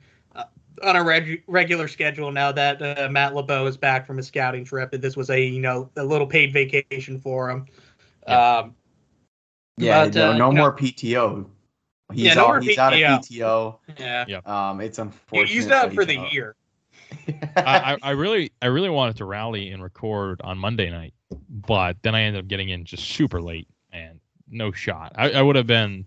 on 0.83 0.95
a 0.95 1.03
reg- 1.03 1.43
regular 1.47 1.87
schedule 1.87 2.31
now 2.31 2.51
that 2.51 2.81
uh, 2.81 3.07
Matt 3.09 3.33
LeBeau 3.35 3.65
is 3.65 3.77
back 3.77 4.05
from 4.05 4.17
his 4.17 4.27
scouting 4.27 4.63
trip. 4.65 4.91
This 4.91 5.15
was 5.15 5.29
a, 5.29 5.41
you 5.41 5.59
know, 5.61 5.89
a 5.95 6.03
little 6.03 6.27
paid 6.27 6.53
vacation 6.53 7.19
for 7.19 7.49
him. 7.49 7.65
Yeah. 8.27 8.57
Um, 8.59 8.75
Yeah, 9.77 10.05
But, 10.05 10.15
no, 10.15 10.31
uh, 10.31 10.37
no 10.37 10.49
you 10.49 10.55
know- 10.55 10.61
more 10.61 10.75
PTO. 10.75 11.45
He's, 12.13 12.23
Yeah, 12.23 12.33
no 12.35 12.41
all, 12.43 12.47
more 12.49 12.59
he's 12.61 12.77
out 12.77 12.93
of 12.93 12.99
PTO. 12.99 13.79
PTO. 13.97 14.25
yeah. 14.27 14.39
Um, 14.45 14.79
it's 14.79 14.97
He 14.97 15.01
unfortunate. 15.01 15.53
used 15.53 15.69
that 15.69 15.89
that 15.89 15.93
for 15.95 16.01
he's 16.05 16.15
the 16.15 16.19
out. 16.19 16.33
year. 16.33 16.55
I, 17.57 17.93
I, 17.93 17.97
I 18.01 18.11
really, 18.11 18.51
I 18.61 18.67
really 18.67 18.89
wanted 18.89 19.17
to 19.17 19.25
rally 19.25 19.69
and 19.69 19.83
record 19.83 20.39
on 20.43 20.57
Monday 20.57 20.89
night, 20.89 21.13
but 21.49 21.97
then 22.03 22.15
I 22.15 22.21
ended 22.21 22.43
up 22.43 22.47
getting 22.47 22.69
in 22.69 22.85
just 22.85 23.03
super 23.09 23.41
late 23.41 23.67
and 23.91 24.19
no 24.49 24.71
shot. 24.71 25.11
I, 25.15 25.31
I 25.31 25.41
would 25.41 25.57
have 25.57 25.67
been, 25.67 26.05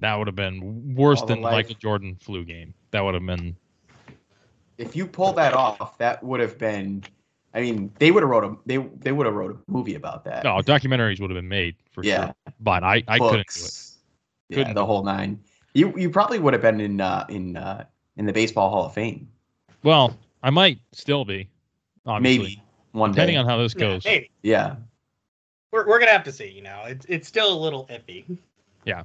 that 0.00 0.16
would 0.16 0.26
have 0.26 0.34
been 0.36 0.94
worse 0.96 1.20
All 1.20 1.26
than 1.28 1.40
like 1.40 1.70
a 1.70 1.74
Jordan 1.74 2.16
flu 2.20 2.44
game. 2.44 2.74
That 2.90 3.02
would 3.04 3.14
have 3.14 3.24
been, 3.24 3.56
if 4.82 4.96
you 4.96 5.06
pull 5.06 5.32
that 5.34 5.54
off, 5.54 5.96
that 5.98 6.22
would 6.22 6.40
have 6.40 6.58
been. 6.58 7.04
I 7.54 7.60
mean, 7.60 7.92
they 7.98 8.10
would 8.10 8.22
have 8.22 8.30
wrote 8.30 8.44
a 8.44 8.56
they 8.66 8.78
they 8.78 9.12
would 9.12 9.26
have 9.26 9.34
wrote 9.34 9.52
a 9.54 9.70
movie 9.70 9.94
about 9.94 10.24
that. 10.24 10.44
no, 10.44 10.56
documentaries 10.58 11.20
would 11.20 11.30
have 11.30 11.36
been 11.36 11.48
made 11.48 11.76
for 11.92 12.04
yeah, 12.04 12.26
sure. 12.26 12.34
But 12.60 12.82
I, 12.82 13.02
I 13.08 13.18
couldn't 13.18 13.46
do 13.54 13.64
it. 13.64 14.54
Couldn't 14.54 14.74
the 14.74 14.84
whole 14.84 15.02
nine. 15.04 15.40
You 15.74 15.96
you 15.96 16.10
probably 16.10 16.38
would 16.38 16.52
have 16.52 16.62
been 16.62 16.80
in 16.80 17.00
uh, 17.00 17.24
in 17.28 17.56
uh, 17.56 17.84
in 18.16 18.26
the 18.26 18.32
baseball 18.32 18.70
Hall 18.70 18.86
of 18.86 18.94
Fame. 18.94 19.28
Well, 19.82 20.16
I 20.42 20.50
might 20.50 20.78
still 20.92 21.24
be, 21.24 21.48
obviously, 22.06 22.42
Maybe 22.44 22.62
one 22.92 23.10
day 23.10 23.14
depending 23.14 23.34
day. 23.34 23.40
on 23.40 23.46
how 23.46 23.58
this 23.58 23.74
Yeah, 23.74 23.80
goes. 23.80 24.04
maybe. 24.04 24.30
yeah, 24.42 24.76
We're, 25.72 25.86
we're 25.86 25.98
gonna 25.98 26.12
have 26.12 26.24
to 26.24 26.32
see. 26.32 26.48
You 26.48 26.62
know, 26.62 26.82
it's 26.86 27.06
it's 27.08 27.28
still 27.28 27.52
a 27.52 27.58
little 27.58 27.86
iffy. 27.86 28.24
Yeah. 28.84 29.04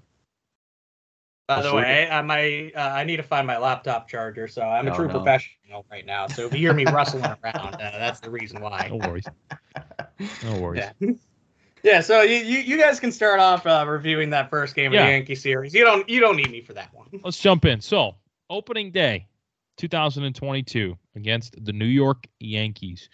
By 1.48 1.62
the 1.62 1.74
way, 1.74 2.10
I 2.10 2.22
my 2.22 2.72
uh, 2.76 2.80
I 2.80 3.06
need 3.06 3.18
to 3.18 3.24
find 3.24 3.48
my 3.48 3.58
laptop 3.58 4.10
charger, 4.10 4.48
so 4.50 4.64
I'm 4.64 4.88
a 4.88 4.92
Oh, 4.92 4.96
true 4.96 5.08
no. 5.08 5.14
professional 5.14 5.86
right 5.90 6.06
now. 6.06 6.28
So 6.28 6.46
if 6.46 6.52
you 6.54 6.60
hear 6.60 6.74
me 6.74 6.84
rustling 6.84 7.24
around, 7.24 7.76
uh, 7.76 7.78
that's 7.80 8.20
the 8.20 8.30
reason 8.30 8.60
why. 8.60 8.90
No 8.90 8.98
worries. 8.98 9.26
No 10.44 10.58
worries. 10.58 10.84
Yeah. 11.00 11.12
Yeah, 11.84 12.02
so 12.02 12.22
you, 12.22 12.38
you, 12.38 12.58
you 12.60 12.78
guys 12.78 13.00
can 13.00 13.12
start 13.14 13.40
off 13.40 13.66
uh, 13.66 13.86
reviewing 13.88 14.32
that 14.32 14.50
first 14.50 14.76
game 14.76 14.88
of 14.88 14.98
the 15.00 15.06
Yankee 15.12 15.36
series. 15.36 15.74
You 15.74 15.86
don't 15.86 16.10
you 16.10 16.20
don't 16.20 16.36
need 16.36 16.52
me 16.52 16.60
for 16.60 16.74
that 16.74 16.94
one. 16.94 17.08
Let's 17.24 17.40
jump 17.40 17.64
in. 17.66 17.80
So, 17.80 18.16
opening 18.50 18.92
day, 18.92 19.28
2022 19.78 20.98
against 21.16 21.64
the 21.64 21.72
New 21.72 21.86
York 21.86 22.28
Yankees. 22.40 23.10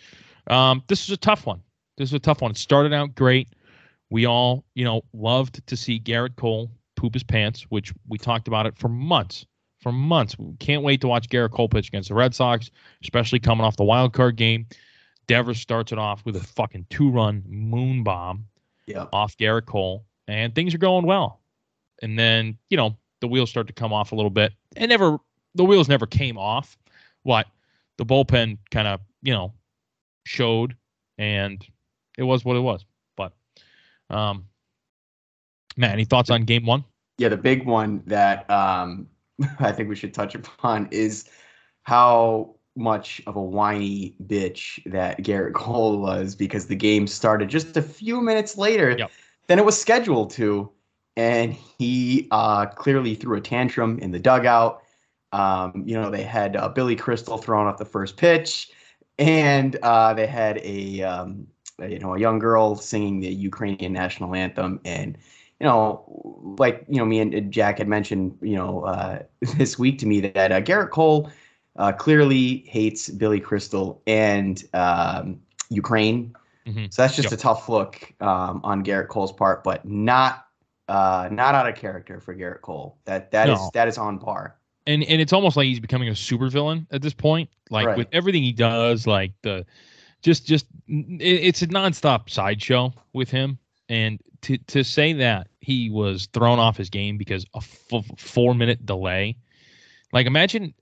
Um, 0.48 0.82
this 0.88 1.04
is 1.04 1.12
a 1.12 1.18
tough 1.18 1.46
one. 1.46 1.62
This 1.98 2.10
is 2.10 2.14
a 2.14 2.20
tough 2.20 2.42
one. 2.42 2.52
It 2.52 2.58
started 2.58 2.94
out 2.94 3.14
great. 3.14 3.50
We 4.10 4.26
all, 4.26 4.64
you 4.74 4.86
know, 4.86 5.04
loved 5.14 5.66
to 5.68 5.78
see 5.78 6.00
Gerrit 6.00 6.36
Cole 6.36 6.72
poop 7.04 7.14
his 7.14 7.24
pants, 7.24 7.64
which 7.68 7.94
we 8.08 8.18
talked 8.18 8.48
about 8.48 8.66
it 8.66 8.78
for 8.78 8.88
months. 8.88 9.46
For 9.82 9.92
months. 9.92 10.40
We 10.40 10.56
can't 10.56 10.84
wait 10.84 11.02
to 11.02 11.10
watch 11.10 11.28
Gerrit 11.28 11.52
Cole 11.52 11.68
pitch 11.68 11.90
against 11.90 12.08
the 12.08 12.16
Red 12.16 12.34
Sox, 12.34 12.72
especially 13.04 13.42
coming 13.42 13.66
off 13.66 13.76
the 13.76 13.84
wild 13.84 14.14
card 14.14 14.38
game. 14.38 14.66
Devers 15.28 15.60
starts 15.60 15.92
it 15.92 15.98
off 16.00 16.24
with 16.24 16.38
a 16.38 16.40
fucking 16.40 16.86
two 16.90 17.10
run 17.10 17.44
moon 17.46 18.04
bomb 18.04 18.46
Yeah. 18.88 19.08
off 19.12 19.36
Gerrit 19.36 19.66
Cole, 19.66 20.06
and 20.30 20.56
things 20.56 20.74
are 20.74 20.78
going 20.78 21.06
well. 21.06 21.42
And 22.02 22.18
then, 22.18 22.58
you 22.70 22.78
know, 22.78 22.96
the 23.20 23.28
wheels 23.28 23.50
start 23.50 23.68
to 23.68 23.74
come 23.74 23.92
off 23.92 24.14
a 24.14 24.16
little 24.16 24.30
bit. 24.32 24.54
And 24.78 24.88
never 24.88 25.18
the 25.56 25.66
wheels 25.66 25.90
never 25.90 26.06
came 26.06 26.38
off. 26.38 26.78
What 27.24 27.48
the 27.98 28.06
bullpen 28.06 28.60
kind 28.72 28.88
of, 28.88 29.02
you 29.22 29.34
know, 29.34 29.54
showed 30.26 30.78
and 31.18 31.66
it 32.18 32.24
was 32.24 32.46
what 32.46 32.56
it 32.56 32.62
was. 32.62 32.86
But 33.18 33.34
um 34.10 34.46
man, 35.76 35.92
any 35.92 36.06
thoughts 36.06 36.30
on 36.30 36.44
game 36.44 36.66
one? 36.66 36.86
Yeah, 37.18 37.30
the 37.30 37.38
big 37.38 37.66
one 37.66 38.04
that 38.08 38.50
um, 38.50 39.08
I 39.60 39.72
think 39.72 39.90
we 39.90 39.96
should 39.96 40.14
touch 40.14 40.36
upon 40.36 40.88
is 40.92 41.30
how 41.84 42.56
much 42.76 43.22
of 43.28 43.36
a 43.36 43.42
whiny 43.42 44.16
bitch 44.26 44.80
that 44.92 45.20
Gerrit 45.20 45.54
Cole 45.54 46.00
was 46.00 46.36
because 46.36 46.68
the 46.68 46.76
game 46.76 47.08
started 47.08 47.50
just 47.50 47.78
a 47.78 47.82
few 47.82 48.22
minutes 48.22 48.58
later 48.58 48.98
Yep. 48.98 49.12
than 49.48 49.60
it 49.60 49.66
was 49.66 49.80
scheduled 49.80 50.32
to. 50.32 50.72
And 51.16 51.54
he 51.54 52.28
uh, 52.32 52.66
clearly 52.66 53.14
threw 53.14 53.38
a 53.38 53.42
tantrum 53.42 54.00
in 54.00 54.12
the 54.12 54.20
dugout. 54.20 54.82
Um, 55.32 55.84
you 55.86 55.94
know, 55.94 56.10
they 56.10 56.24
had 56.24 56.56
uh, 56.56 56.70
Billy 56.70 56.96
Crystal 56.96 57.38
throwing 57.38 57.68
off 57.68 57.78
the 57.78 57.86
first 57.86 58.18
pitch, 58.18 58.72
and 59.20 59.76
uh, 59.84 60.16
they 60.16 60.26
had 60.26 60.58
a 60.64 61.04
um, 61.04 61.46
you 61.88 62.00
know 62.00 62.16
a 62.16 62.20
young 62.20 62.40
girl 62.40 62.76
singing 62.76 63.20
the 63.20 63.28
Ukrainian 63.28 63.94
national 63.94 64.34
anthem, 64.34 64.80
and 64.86 65.18
you 65.60 65.66
know, 65.68 66.56
like 66.60 66.86
you 66.90 66.98
know, 66.98 67.06
me 67.06 67.20
and 67.20 67.52
Jack 67.52 67.78
had 67.78 67.88
mentioned, 67.88 68.38
you 68.42 68.56
know, 68.56 68.82
uh, 68.86 69.24
this 69.58 69.78
week 69.80 70.00
to 70.00 70.06
me 70.06 70.20
that 70.22 70.52
uh, 70.52 70.62
Gerrit 70.62 70.90
Cole 70.92 71.30
uh, 71.78 71.92
clearly 71.92 72.64
hates 72.68 73.10
Billy 73.10 73.40
Crystal 73.40 74.02
and 74.08 74.64
um, 74.74 75.40
Ukraine. 75.70 76.36
Mhm. 76.68 76.94
So 76.94 77.02
that's 77.02 77.16
just 77.16 77.32
Yep. 77.32 77.40
a 77.40 77.42
tough 77.42 77.68
look 77.70 78.14
um, 78.22 78.62
on 78.64 78.84
Gerrit 78.84 79.08
Cole's 79.10 79.32
part, 79.34 79.64
but 79.64 79.86
not 79.86 80.48
uh, 80.90 81.30
not 81.32 81.56
out 81.56 81.68
of 81.68 81.76
character 81.76 82.20
for 82.20 82.36
Gerrit 82.36 82.62
Cole. 82.62 82.98
That 83.06 83.32
that 83.32 83.50
is 83.50 83.60
No. 83.60 83.72
that 83.74 83.88
is 83.88 83.98
on 83.98 84.20
par. 84.20 84.58
and 84.86 85.02
and 85.04 85.22
it's 85.22 85.32
almost 85.34 85.56
like 85.56 85.66
he's 85.66 85.80
becoming 85.80 86.10
a 86.10 86.14
supervillain 86.14 86.86
at 86.92 87.02
this 87.02 87.14
point. 87.14 87.50
Like 87.70 87.88
Right. 87.88 87.98
with 87.98 88.08
everything 88.12 88.44
he 88.44 88.52
does, 88.52 89.08
like 89.08 89.32
the 89.44 89.66
just 90.22 90.46
just 90.46 90.66
it, 90.88 91.22
it's 91.22 91.62
a 91.62 91.68
nonstop 91.68 92.30
sideshow 92.30 92.94
with 93.14 93.30
him. 93.32 93.58
And 93.90 94.20
to 94.44 94.58
to 94.58 94.84
say 94.84 95.14
that 95.14 95.48
he 95.60 95.90
was 95.90 96.28
thrown 96.34 96.60
off 96.60 96.78
his 96.78 96.90
game 96.90 97.18
because 97.18 97.46
a 97.54 97.58
f- 97.58 98.06
four 98.18 98.54
minute 98.54 98.86
delay, 98.86 99.36
like 100.12 100.28
imagine 100.28 100.74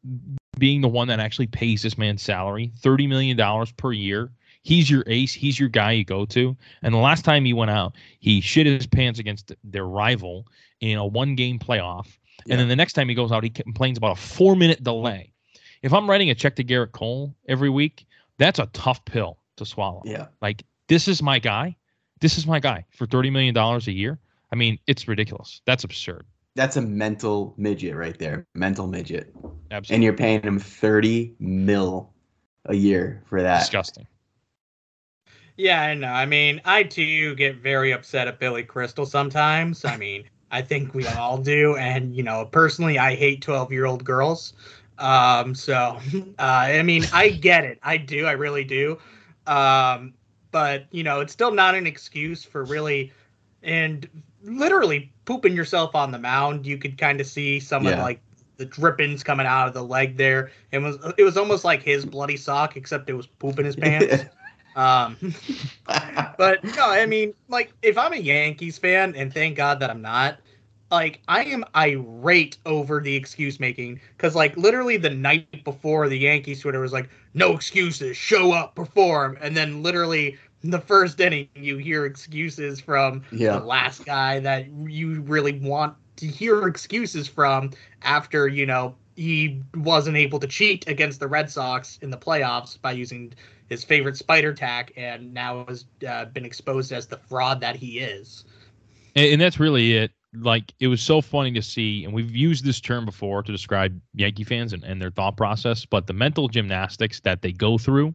being 0.58 0.82
the 0.82 0.88
one 0.88 1.08
that 1.08 1.20
actually 1.20 1.48
pays 1.48 1.82
this 1.82 1.98
man's 1.98 2.22
salary, 2.22 2.72
thirty 2.80 3.08
million 3.08 3.38
dollars 3.38 3.72
per 3.72 3.92
year. 3.92 4.32
He's 4.64 4.90
your 4.90 5.04
ace. 5.08 5.34
He's 5.34 5.60
your 5.60 5.70
guy 5.70 5.94
you 5.94 6.06
go 6.06 6.26
to. 6.26 6.56
And 6.84 6.94
the 6.94 7.00
last 7.00 7.26
time 7.26 7.46
he 7.46 7.54
went 7.54 7.72
out, 7.72 7.96
he 8.20 8.42
shit 8.42 8.68
his 8.68 8.86
pants 8.86 9.20
against 9.20 9.52
their 9.64 9.86
rival 9.86 10.46
in 10.82 11.00
a 11.00 11.06
one 11.06 11.36
game 11.36 11.58
playoff. 11.58 12.18
Yeah. 12.46 12.54
And 12.54 12.62
then 12.62 12.68
the 12.68 12.76
next 12.76 12.94
time 12.94 13.10
he 13.10 13.16
goes 13.16 13.32
out, 13.32 13.44
he 13.44 13.50
complains 13.50 13.98
about 13.98 14.18
a 14.18 14.22
four 14.22 14.56
minute 14.56 14.84
delay. 14.84 15.32
If 15.82 15.94
I'm 15.94 16.08
writing 16.08 16.30
a 16.30 16.36
check 16.36 16.56
to 16.58 16.64
Gerrit 16.64 16.92
Cole 16.92 17.34
every 17.48 17.70
week, 17.70 18.06
that's 18.38 18.60
a 18.60 18.68
tough 18.68 19.04
pill 19.06 19.40
to 19.58 19.66
swallow. 19.66 20.04
Yeah. 20.06 20.28
Like, 20.42 20.64
this 20.88 21.08
is 21.08 21.24
my 21.24 21.40
guy. 21.40 21.76
This 22.22 22.38
is 22.38 22.46
my 22.48 22.60
guy 22.60 22.86
for 22.92 23.06
$30 23.08 23.32
million 23.32 23.58
a 23.58 23.80
year. 23.92 24.20
I 24.52 24.56
mean, 24.56 24.80
it's 24.88 25.08
ridiculous. 25.08 25.62
That's 25.66 25.84
absurd. 25.84 26.26
That's 26.56 26.78
a 26.78 26.82
mental 26.82 27.54
midget 27.58 27.96
right 27.96 28.18
there. 28.18 28.46
Mental 28.54 28.88
midget. 28.88 29.34
Absolutely 29.72 29.96
And 29.96 30.04
you're 30.04 30.14
paying 30.14 30.42
him 30.42 30.60
30 30.60 31.34
mil 31.40 32.12
a 32.66 32.76
year 32.76 33.24
for 33.26 33.42
that. 33.42 33.60
disgusting. 33.60 34.06
Yeah, 35.58 35.82
I 35.82 35.94
know. 35.94 36.08
I 36.08 36.26
mean, 36.26 36.62
I 36.66 36.84
too 36.84 37.36
get 37.36 37.58
very 37.58 37.92
upset 37.92 38.28
at 38.28 38.40
Billy 38.40 38.64
Crystal 38.64 39.06
sometimes. 39.06 39.86
I 39.86 39.98
mean, 39.98 40.26
I 40.52 40.62
think 40.62 40.94
we 40.94 41.08
all 41.08 41.38
do. 41.38 41.76
And, 41.78 42.16
you 42.16 42.24
know, 42.24 42.46
personally, 42.46 43.00
I 43.00 43.16
hate 43.16 43.42
12 43.42 43.72
year 43.72 43.86
old 43.86 44.04
girls. 44.04 44.54
Um, 44.98 45.56
so, 45.56 45.74
uh, 46.40 46.42
I 46.42 46.84
mean, 46.84 47.06
I 47.14 47.30
get 47.30 47.64
it. 47.64 47.80
I 47.84 47.98
do. 47.98 48.26
I 48.26 48.34
really 48.34 48.64
do. 48.64 48.98
Um, 49.48 50.14
but, 50.52 50.86
you 50.92 51.04
know, 51.04 51.20
it's 51.22 51.34
still 51.34 51.52
not 51.52 51.76
an 51.76 51.88
excuse 51.88 52.44
for 52.44 52.64
really 52.64 53.12
and 53.64 54.08
literally 54.44 55.12
pooping 55.26 55.56
yourself 55.56 55.96
on 55.96 56.12
the 56.12 56.20
mound. 56.20 56.66
You 56.66 56.78
could 56.78 56.98
kind 56.98 57.22
of 57.22 57.28
see 57.28 57.60
some 57.60 57.86
of 57.86 57.92
Yeah. 57.92 58.02
like 58.04 58.22
the 58.58 58.66
drippings 58.66 59.24
coming 59.24 59.46
out 59.46 59.68
of 59.68 59.74
the 59.74 59.84
leg 59.84 60.18
there. 60.18 60.52
It 60.72 60.80
was 60.80 60.98
it 61.18 61.24
was 61.24 61.38
almost 61.38 61.64
like 61.64 61.82
his 61.84 62.06
bloody 62.06 62.38
sock, 62.38 62.76
except 62.78 63.10
it 63.10 63.14
was 63.14 63.28
poop 63.28 63.60
in 63.60 63.66
his 63.66 63.76
pants. 63.78 64.26
Um, 64.76 65.18
but 66.38 66.64
no, 66.64 66.90
I 66.90 67.06
mean, 67.06 67.34
like, 67.50 67.74
if 67.82 67.98
I'm 67.98 68.14
a 68.14 68.18
Yankees 68.18 68.78
fan, 68.78 69.16
and 69.16 69.34
thank 69.34 69.58
God 69.58 69.80
that 69.80 69.90
I'm 69.90 70.02
not, 70.02 70.40
like, 70.92 71.22
I 71.28 71.44
am 71.46 71.64
irate 71.76 72.58
over 72.66 73.00
the 73.00 73.16
excuse 73.16 73.60
making 73.60 74.00
because, 74.18 74.36
like, 74.36 74.56
literally 74.58 74.98
the 74.98 75.10
night 75.10 75.64
before, 75.64 76.10
the 76.10 76.18
Yankees 76.18 76.62
Twitter 76.62 76.80
was 76.80 76.94
like, 76.94 77.10
"No 77.34 77.54
excuses, 77.56 78.18
show 78.18 78.52
up, 78.52 78.76
perform," 78.76 79.38
and 79.42 79.56
then 79.56 79.82
literally 79.84 80.38
the 80.64 80.80
first 80.80 81.20
inning, 81.20 81.50
you 81.56 81.78
hear 81.78 82.06
excuses 82.06 82.80
from 82.80 83.24
Yeah. 83.32 83.60
the 83.60 83.66
last 83.66 84.06
guy 84.06 84.40
that 84.42 84.68
you 84.70 85.22
really 85.22 85.54
want 85.60 85.96
to 86.18 86.28
hear 86.28 86.68
excuses 86.68 87.28
from 87.28 87.72
after 88.04 88.48
you 88.48 88.66
know 88.66 88.96
he 89.16 89.62
wasn't 89.76 90.18
able 90.18 90.40
to 90.40 90.48
cheat 90.48 90.88
against 90.88 91.20
the 91.20 91.28
Red 91.28 91.50
Sox 91.50 91.98
in 92.02 92.10
the 92.10 92.18
playoffs 92.18 92.80
by 92.82 92.92
using 92.92 93.34
his 93.70 93.84
favorite 93.84 94.18
spider 94.18 94.54
tack 94.54 94.92
and 94.98 95.34
now 95.34 95.66
has 95.68 95.86
uh, 96.08 96.26
been 96.26 96.46
exposed 96.46 96.92
as 96.92 97.08
the 97.08 97.18
fraud 97.18 97.62
that 97.62 97.76
he 97.76 98.00
is. 98.00 98.46
And, 99.16 99.34
and 99.34 99.42
that's 99.42 99.60
really 99.60 99.94
it. 99.94 100.12
Like 100.34 100.74
it 100.80 100.88
was 100.88 101.02
so 101.02 101.22
funny 101.22 101.52
to 101.54 101.62
see, 101.62 102.06
and 102.06 102.14
we've 102.14 102.34
used 102.34 102.64
this 102.64 102.80
term 102.80 103.06
before 103.06 103.44
to 103.44 103.52
describe 103.52 104.00
Yankee 104.14 104.46
fans 104.46 104.72
and, 104.72 104.84
and 104.84 105.02
their 105.02 105.12
thought 105.12 105.36
process, 105.36 105.86
but 105.86 106.08
the 106.08 106.14
mental 106.14 106.48
gymnastics 106.48 107.20
that 107.22 107.42
they 107.42 107.52
go 107.52 107.78
through 107.78 108.14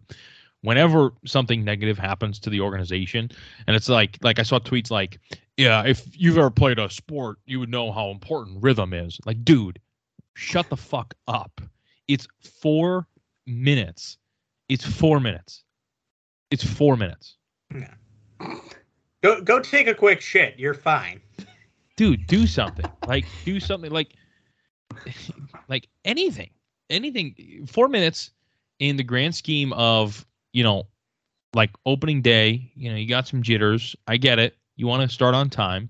whenever 0.63 1.13
something 1.25 1.65
negative 1.65 1.99
happens 1.99 2.39
to 2.41 2.51
the 2.51 2.61
organization. 2.61 3.31
And 3.67 3.77
it's 3.77 3.89
like 3.89 4.19
like 4.23 4.39
I 4.39 4.43
saw 4.43 4.59
tweets 4.59 4.91
like, 4.91 5.19
Yeah, 5.57 5.85
if 5.85 6.09
you've 6.13 6.39
ever 6.39 6.51
played 6.51 6.79
a 6.79 6.89
sport, 6.91 7.39
you 7.47 7.61
would 7.61 7.71
know 7.71 7.93
how 7.93 8.11
important 8.11 8.63
rhythm 8.63 8.93
is. 8.93 9.21
Like, 9.27 9.45
dude, 9.45 9.79
shut 10.35 10.69
the 10.69 10.77
fuck 10.77 11.15
up. 11.29 11.61
It's 12.09 12.27
four 12.61 13.07
minutes. 13.47 14.19
It's 14.69 14.85
four 14.85 15.21
minutes. 15.21 15.65
It's 16.51 16.65
four 16.65 16.97
minutes. 16.97 17.37
Yeah. 17.75 17.95
Go 19.23 19.41
go 19.41 19.61
take 19.61 19.87
a 19.87 19.95
quick 19.95 20.21
shit. 20.21 20.59
You're 20.59 20.75
fine. 20.75 21.21
Dude 21.97 22.27
do 22.27 22.47
something. 22.47 22.87
Like 23.07 23.25
do 23.45 23.59
something 23.61 23.91
like 23.91 24.15
like 25.69 25.89
anything 26.05 26.51
anything 26.91 27.67
four 27.69 27.89
minutes 27.89 28.31
in 28.79 28.97
the 28.97 29.03
grand 29.03 29.35
scheme 29.35 29.73
of 29.73 30.27
you 30.53 30.63
know 30.63 30.87
like 31.55 31.71
opening 31.87 32.23
day 32.23 32.71
you 32.75 32.91
know 32.91 32.97
you 32.97 33.09
got 33.09 33.27
some 33.27 33.43
jitters. 33.43 33.97
I 34.07 34.17
get 34.17 34.39
it. 34.39 34.57
You 34.77 34.87
want 34.87 35.09
to 35.09 35.15
start 35.15 35.35
on 35.35 35.49
time. 35.51 35.89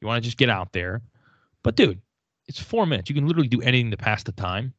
You 0.00 0.06
want 0.06 0.22
to 0.22 0.24
just 0.26 0.36
get 0.36 0.50
out 0.50 0.72
there. 0.72 1.02
But 1.62 1.76
dude 1.76 2.00
it's 2.48 2.60
four 2.60 2.86
minutes. 2.86 3.10
You 3.10 3.14
can 3.14 3.26
literally 3.26 3.48
do 3.48 3.60
anything 3.62 3.90
to 3.90 3.96
pass 3.96 4.22
the 4.22 4.32
time. 4.32 4.72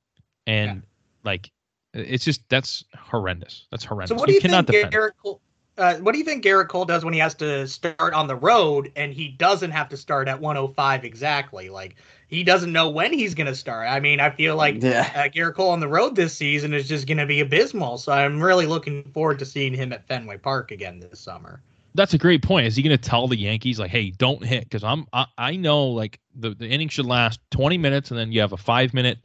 And 0.46 0.76
Yeah. 0.76 0.82
like 1.24 1.52
it's 1.94 2.24
just 2.24 2.48
that's 2.50 2.86
horrendous. 2.96 3.66
That's 3.72 3.84
horrendous. 3.84 4.10
So 4.10 4.16
what 4.16 4.28
do 4.28 4.34
you 4.34 4.42
cannot 4.42 4.68
think. 4.68 4.92
Gerrit 4.92 5.12
Cole? 5.22 5.42
Uh, 5.78 5.96
what 5.98 6.14
do 6.14 6.18
you 6.18 6.26
think 6.26 6.44
Gerrit 6.44 6.70
Cole 6.70 6.86
does 6.86 7.06
when 7.06 7.14
he 7.14 7.20
has 7.20 7.36
to 7.36 7.68
start 7.68 8.14
on 8.14 8.28
the 8.28 8.36
road 8.36 8.92
and 8.96 9.14
he 9.14 9.28
doesn't 9.28 9.72
have 9.72 9.90
to 9.90 9.98
start 9.98 10.28
at 10.28 10.40
105 10.42 11.06
exactly? 11.06 11.70
Like 11.70 11.96
he 12.28 12.44
doesn't 12.44 12.72
know 12.72 12.90
when 12.90 13.14
he's 13.14 13.36
going 13.36 13.48
to 13.48 13.56
start. 13.56 13.88
I 13.88 14.00
mean, 14.00 14.20
I 14.20 14.32
feel 14.32 14.56
like 14.56 14.82
yeah. 14.82 15.12
uh, 15.16 15.30
Gerrit 15.30 15.54
Cole 15.54 15.70
on 15.70 15.80
the 15.80 15.88
road 15.88 16.16
this 16.16 16.34
season 16.34 16.74
is 16.74 16.88
just 16.88 17.06
going 17.06 17.20
to 17.20 17.28
be 17.28 17.42
abysmal. 17.42 17.98
So 18.00 18.12
I'm 18.12 18.42
really 18.42 18.66
looking 18.66 19.04
forward 19.14 19.40
to 19.40 19.46
seeing 19.46 19.74
him 19.74 19.94
at 19.94 20.08
Fenway 20.08 20.38
Park 20.38 20.72
again 20.72 21.00
this 21.00 21.20
summer. 21.20 21.62
that's 21.94 22.14
a 22.14 22.18
great 22.18 22.42
point. 22.42 22.68
Is 22.68 22.76
he 22.76 22.82
going 22.82 22.98
to 22.98 23.10
tell 23.10 23.28
the 23.28 23.38
Yankees 23.38 23.80
like, 23.80 23.92
"Hey, 23.92 24.12
don't 24.12 24.44
hit"? 24.44 24.64
Because 24.64 24.84
I'm 24.84 25.06
I, 25.14 25.26
I 25.38 25.56
know 25.56 25.86
like 25.86 26.20
the 26.36 26.56
the 26.56 26.68
inning 26.68 26.90
should 26.90 27.06
last 27.06 27.40
20 27.52 27.78
minutes, 27.78 28.10
and 28.10 28.20
then 28.20 28.32
you 28.32 28.42
have 28.42 28.54
a 28.54 28.58
five 28.58 28.94
minute 28.94 29.20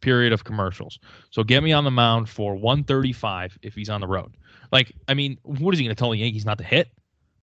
period 0.00 0.32
of 0.34 0.44
commercials. 0.44 0.98
So 1.30 1.42
get 1.42 1.62
me 1.62 1.72
on 1.72 1.84
the 1.84 1.90
mound 1.90 2.28
for 2.28 2.54
135 2.54 3.58
if 3.62 3.74
he's 3.74 3.88
on 3.88 4.02
the 4.02 4.06
road. 4.06 4.36
Like, 4.74 4.92
I 5.06 5.14
mean, 5.14 5.38
what 5.44 5.72
is 5.72 5.78
he 5.78 5.84
going 5.84 5.94
to 5.94 5.98
tell 5.98 6.10
the 6.10 6.18
Yankees 6.18 6.44
not 6.44 6.58
to 6.58 6.64
hit? 6.64 6.90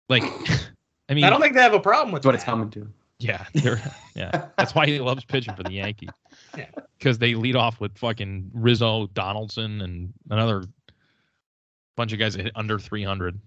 Like, 0.08 0.22
I 1.10 1.14
mean, 1.14 1.22
I 1.22 1.28
don't 1.28 1.42
think 1.42 1.54
they 1.54 1.60
have 1.60 1.74
a 1.74 1.78
problem 1.78 2.12
with 2.12 2.22
That's 2.22 2.26
what 2.26 2.34
it's 2.34 2.44
coming 2.44 2.70
to. 2.70 2.90
yeah, 3.18 3.44
yeah. 4.14 4.46
That's 4.56 4.74
why 4.74 4.86
he 4.86 4.98
loves 5.00 5.22
pitching 5.24 5.54
for 5.54 5.62
the 5.62 5.72
Yankees. 5.72 6.08
Yeah. 6.56 6.66
Because 6.98 7.18
they 7.18 7.36
lead 7.36 7.54
off 7.54 7.78
with 7.78 7.96
fucking 7.96 8.50
Rizzo, 8.52 9.06
Donaldson, 9.08 9.80
and 9.82 10.12
another 10.30 10.64
bunch 11.96 12.12
of 12.12 12.18
guys 12.18 12.34
that 12.34 12.42
hit 12.42 12.52
under 12.56 12.76
300. 12.76 13.38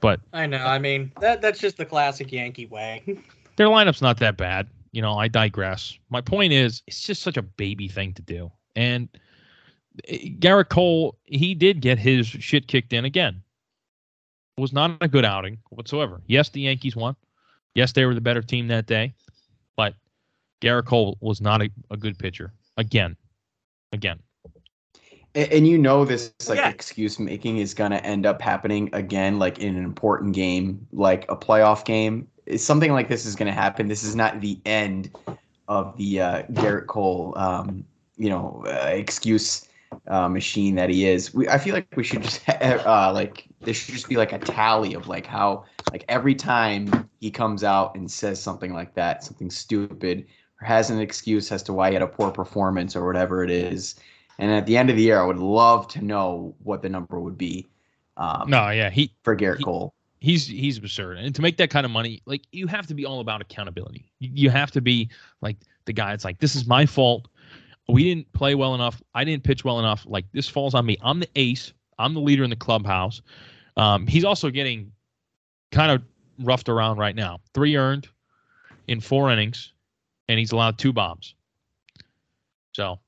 But 0.00 0.20
I 0.34 0.46
know. 0.46 0.58
I 0.58 0.78
mean, 0.78 1.10
that 1.20 1.40
that's 1.40 1.58
just 1.58 1.78
the 1.78 1.86
classic 1.86 2.32
Yankee 2.32 2.66
way. 2.66 3.02
their 3.56 3.68
lineup's 3.68 4.02
not 4.02 4.18
that 4.18 4.36
bad. 4.36 4.68
You 4.92 5.00
know, 5.00 5.14
I 5.14 5.28
digress. 5.28 5.98
My 6.10 6.20
point 6.20 6.52
is, 6.52 6.82
it's 6.86 7.00
just 7.00 7.22
such 7.22 7.38
a 7.38 7.42
baby 7.42 7.88
thing 7.88 8.12
to 8.14 8.22
do. 8.22 8.50
And 8.76 9.08
Gerrit 10.08 10.68
Cole, 10.68 11.18
he 11.24 11.54
did 11.54 11.80
get 11.80 11.98
his 11.98 12.26
shit 12.26 12.68
kicked 12.68 12.92
in 12.92 13.04
again. 13.04 13.42
It 14.56 14.60
was 14.60 14.72
not 14.72 14.96
a 15.00 15.08
good 15.08 15.24
outing 15.24 15.58
whatsoever. 15.70 16.20
Yes, 16.26 16.50
the 16.50 16.62
Yankees 16.62 16.94
won. 16.96 17.16
Yes, 17.74 17.92
they 17.92 18.04
were 18.04 18.14
the 18.14 18.20
better 18.20 18.42
team 18.42 18.68
that 18.68 18.86
day, 18.86 19.14
but 19.76 19.94
Gerrit 20.60 20.86
Cole 20.86 21.16
was 21.20 21.40
not 21.40 21.62
a, 21.62 21.70
a 21.90 21.96
good 21.96 22.18
pitcher 22.18 22.52
again. 22.76 23.16
Again. 23.92 24.20
And, 25.34 25.52
and 25.52 25.66
you 25.66 25.78
know 25.78 26.04
this 26.04 26.32
like 26.48 26.58
Yeah. 26.58 26.68
excuse 26.68 27.18
making 27.18 27.58
is 27.58 27.74
gonna 27.74 27.96
end 27.96 28.26
up 28.26 28.40
happening 28.40 28.90
again, 28.92 29.38
like 29.38 29.58
in 29.58 29.76
an 29.76 29.84
important 29.84 30.34
game, 30.34 30.86
like 30.92 31.24
a 31.30 31.36
playoff 31.36 31.84
game. 31.84 32.28
Something 32.56 32.92
like 32.92 33.08
this 33.08 33.24
is 33.24 33.36
gonna 33.36 33.52
happen. 33.52 33.88
This 33.88 34.02
is 34.02 34.16
not 34.16 34.40
the 34.40 34.60
end 34.66 35.10
of 35.68 35.96
the 35.96 36.20
uh, 36.20 36.42
Gerrit 36.52 36.86
Cole, 36.86 37.32
um, 37.36 37.84
you 38.16 38.28
know, 38.28 38.64
uh, 38.66 38.88
excuse 38.92 39.68
uh, 40.08 40.28
machine 40.28 40.74
that 40.76 40.90
he 40.90 41.06
is. 41.06 41.32
We, 41.34 41.48
I 41.48 41.58
feel 41.58 41.74
like 41.74 41.88
we 41.96 42.04
should 42.04 42.22
just 42.22 42.48
uh, 42.48 43.10
like 43.14 43.46
there 43.60 43.74
should 43.74 43.94
just 43.94 44.08
be 44.08 44.16
like 44.16 44.32
a 44.32 44.38
tally 44.38 44.94
of 44.94 45.08
like 45.08 45.26
how 45.26 45.64
like 45.92 46.04
every 46.08 46.34
time 46.34 47.08
he 47.20 47.30
comes 47.30 47.64
out 47.64 47.94
and 47.94 48.10
says 48.10 48.40
something 48.42 48.72
like 48.72 48.94
that, 48.94 49.22
something 49.24 49.50
stupid, 49.50 50.26
or 50.60 50.66
has 50.66 50.90
an 50.90 51.00
excuse 51.00 51.50
as 51.52 51.62
to 51.64 51.72
why 51.72 51.88
he 51.88 51.94
had 51.94 52.02
a 52.02 52.06
poor 52.06 52.30
performance 52.30 52.94
or 52.96 53.06
whatever 53.06 53.42
it 53.44 53.50
is. 53.50 53.94
And 54.38 54.50
at 54.52 54.64
the 54.66 54.76
end 54.76 54.88
of 54.90 54.96
the 54.96 55.02
year, 55.02 55.20
I 55.20 55.24
would 55.26 55.38
love 55.38 55.86
to 55.88 56.02
know 56.04 56.54
what 56.62 56.80
the 56.82 56.88
number 56.88 57.20
would 57.20 57.36
be 57.36 57.66
um, 58.16 58.48
No, 58.48 58.70
yeah, 58.70 58.90
he 58.90 59.12
for 59.22 59.36
Gerrit 59.36 59.58
he- 59.58 59.64
Cole. 59.64 59.94
he's 60.20 60.46
he's 60.46 60.78
absurd. 60.78 61.18
And 61.18 61.34
to 61.34 61.42
make 61.42 61.56
that 61.58 61.70
kind 61.70 61.84
of 61.84 61.90
money, 61.92 62.22
like 62.26 62.42
you 62.52 62.66
have 62.66 62.86
to 62.86 62.94
be 62.94 63.04
all 63.04 63.20
about 63.20 63.40
accountability. 63.40 64.10
You, 64.18 64.30
you 64.34 64.50
have 64.50 64.70
to 64.72 64.80
be 64.80 65.10
like 65.40 65.56
the 65.86 65.92
guy. 65.92 66.12
It's 66.12 66.24
like 66.24 66.38
this 66.38 66.54
is 66.54 66.66
my 66.66 66.86
fault. 66.86 67.28
We 67.90 68.04
didn't 68.04 68.32
play 68.32 68.54
well 68.54 68.74
enough. 68.74 69.02
I 69.14 69.24
didn't 69.24 69.44
pitch 69.44 69.64
well 69.64 69.78
enough. 69.78 70.04
Like 70.06 70.24
this 70.32 70.48
falls 70.48 70.74
on 70.74 70.86
me. 70.86 70.96
I'm 71.02 71.20
the 71.20 71.28
ace. 71.36 71.72
I'm 71.98 72.14
the 72.14 72.20
leader 72.20 72.44
in 72.44 72.50
the 72.50 72.56
clubhouse. 72.56 73.20
Um, 73.76 74.06
he's 74.06 74.24
also 74.24 74.50
getting 74.50 74.90
kind 75.72 75.92
of 75.92 76.02
roughed 76.44 76.68
around 76.68 76.98
right 76.98 77.14
now. 77.14 77.38
Three 77.54 77.76
earned 77.76 78.08
in 78.88 79.00
four 79.00 79.30
innings, 79.30 79.72
and 80.28 80.38
he's 80.38 80.52
allowed 80.52 80.78
two 80.78 80.92
bombs. 80.92 81.34
So 82.72 82.98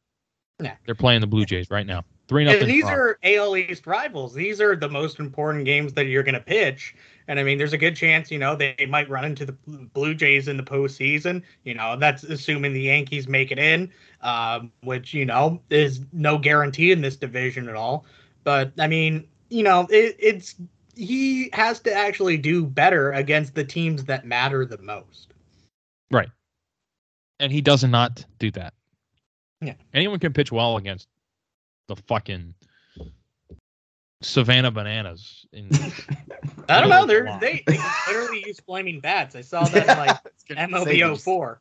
Yeah. 0.61 0.77
they're 0.87 0.95
playing 0.95 1.21
the 1.21 1.27
Blue 1.27 1.45
Jays 1.45 1.71
right 1.71 1.87
now. 1.87 2.05
Three 2.33 2.47
And 2.47 2.53
nothing. 2.53 2.67
these 2.67 2.87
are 2.87 3.19
AL 3.23 3.59
East 3.59 3.87
rivals. 3.87 4.33
These 4.33 4.59
are 4.59 4.75
the 4.75 4.89
most 4.89 5.19
important 5.19 5.67
games 5.67 5.93
that 5.93 6.07
you're 6.07 6.23
going 6.23 6.35
to 6.35 6.41
pitch. 6.41 6.97
And 7.29 7.39
I 7.39 7.43
mean, 7.43 7.59
there's 7.59 7.75
a 7.75 7.79
good 7.79 7.95
chance, 7.95 8.31
you 8.31 8.39
know, 8.39 8.57
they 8.57 8.87
might 8.89 9.11
run 9.11 9.27
into 9.27 9.45
the 9.45 9.53
Blue 9.53 10.15
Jays 10.15 10.49
in 10.49 10.57
the 10.57 10.63
postseason. 10.63 11.43
You 11.65 11.75
know, 11.75 11.95
that's 11.99 12.25
assuming 12.25 12.73
the 12.73 12.81
Yankees 12.81 13.29
make 13.29 13.53
it 13.53 13.59
in, 13.59 13.93
um, 14.23 14.73
which, 14.83 15.13
you 15.13 15.27
know, 15.27 15.61
is 15.69 16.01
no 16.15 16.39
guarantee 16.39 16.91
in 16.91 17.03
this 17.03 17.17
division 17.17 17.69
at 17.69 17.77
all. 17.77 18.07
But 18.45 18.73
I 18.79 18.87
mean, 18.87 19.29
you 19.51 19.63
know, 19.63 19.87
it, 19.91 20.17
it's 20.19 20.55
he 20.97 21.51
has 21.53 21.81
to 21.81 21.93
actually 21.93 22.39
do 22.39 22.65
better 22.65 23.13
against 23.13 23.55
the 23.55 23.65
teams 23.65 24.05
that 24.07 24.25
matter 24.25 24.65
the 24.65 24.79
most. 24.79 25.35
Right. 26.11 26.31
And 27.41 27.53
he 27.53 27.61
does 27.61 27.85
not 27.85 28.25
do 28.39 28.51
that. 28.53 28.73
Yeah. 29.61 29.75
Anyone 29.93 30.19
can 30.19 30.33
pitch 30.33 30.51
well 30.51 30.79
against 30.79 31.09
the 31.89 31.97
fucking 31.97 32.55
Savannah 34.23 34.71
Bananas. 34.71 35.47
In, 35.53 35.69
I 36.69 36.81
don't 36.81 36.91
know. 36.91 37.07
They're, 37.07 37.37
they, 37.41 37.63
they 37.67 37.79
literally 38.09 38.45
use 38.47 38.61
flaming 38.61 39.01
bats. 39.01 39.35
I 39.35 39.41
saw 39.41 39.65
that 39.69 39.89
in 39.89 39.99
like 39.99 40.17
MLB 40.71 41.21
04. 41.21 41.61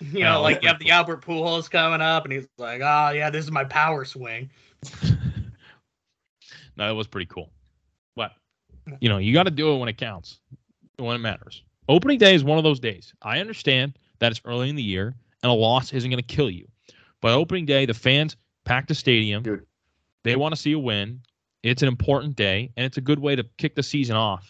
You 0.00 0.20
know, 0.24 0.38
Oh, 0.38 0.42
like 0.42 0.62
you 0.62 0.68
have 0.68 0.78
the 0.78 0.90
Albert 0.90 1.24
Pujols 1.24 1.70
coming 1.70 2.00
up, 2.00 2.24
and 2.24 2.32
he's 2.32 2.46
like, 2.58 2.80
"Oh 2.82 3.10
yeah, 3.10 3.30
this 3.30 3.44
is 3.44 3.50
my 3.50 3.64
power 3.64 4.04
swing." 4.04 4.50
no, 6.76 6.90
it 6.90 6.94
was 6.94 7.06
pretty 7.06 7.26
cool. 7.26 7.50
But 8.16 8.32
you 9.00 9.08
know, 9.08 9.18
you 9.18 9.32
got 9.32 9.44
to 9.44 9.50
do 9.50 9.72
it 9.72 9.78
when 9.78 9.88
it 9.88 9.96
counts, 9.96 10.40
when 10.98 11.14
it 11.14 11.20
matters. 11.20 11.62
Opening 11.88 12.18
day 12.18 12.34
is 12.34 12.42
one 12.44 12.58
of 12.58 12.64
those 12.64 12.80
days. 12.80 13.14
I 13.22 13.38
understand 13.40 13.98
that 14.18 14.32
it's 14.32 14.40
early 14.44 14.68
in 14.68 14.76
the 14.76 14.82
year 14.82 15.14
and 15.42 15.50
a 15.50 15.54
loss 15.54 15.92
isn't 15.92 16.10
going 16.10 16.22
to 16.22 16.34
kill 16.34 16.50
you, 16.50 16.66
but 17.24 17.32
opening 17.32 17.64
day, 17.64 17.86
the 17.86 17.94
fans 17.94 18.36
pack 18.66 18.86
the 18.86 18.94
stadium. 18.94 19.42
Dude. 19.42 19.64
They 20.24 20.36
want 20.36 20.54
to 20.54 20.60
see 20.60 20.72
a 20.72 20.78
win. 20.78 21.22
It's 21.62 21.80
an 21.80 21.88
important 21.88 22.36
day, 22.36 22.70
and 22.76 22.84
it's 22.84 22.98
a 22.98 23.00
good 23.00 23.18
way 23.18 23.34
to 23.34 23.42
kick 23.56 23.74
the 23.76 23.82
season 23.82 24.14
off. 24.14 24.46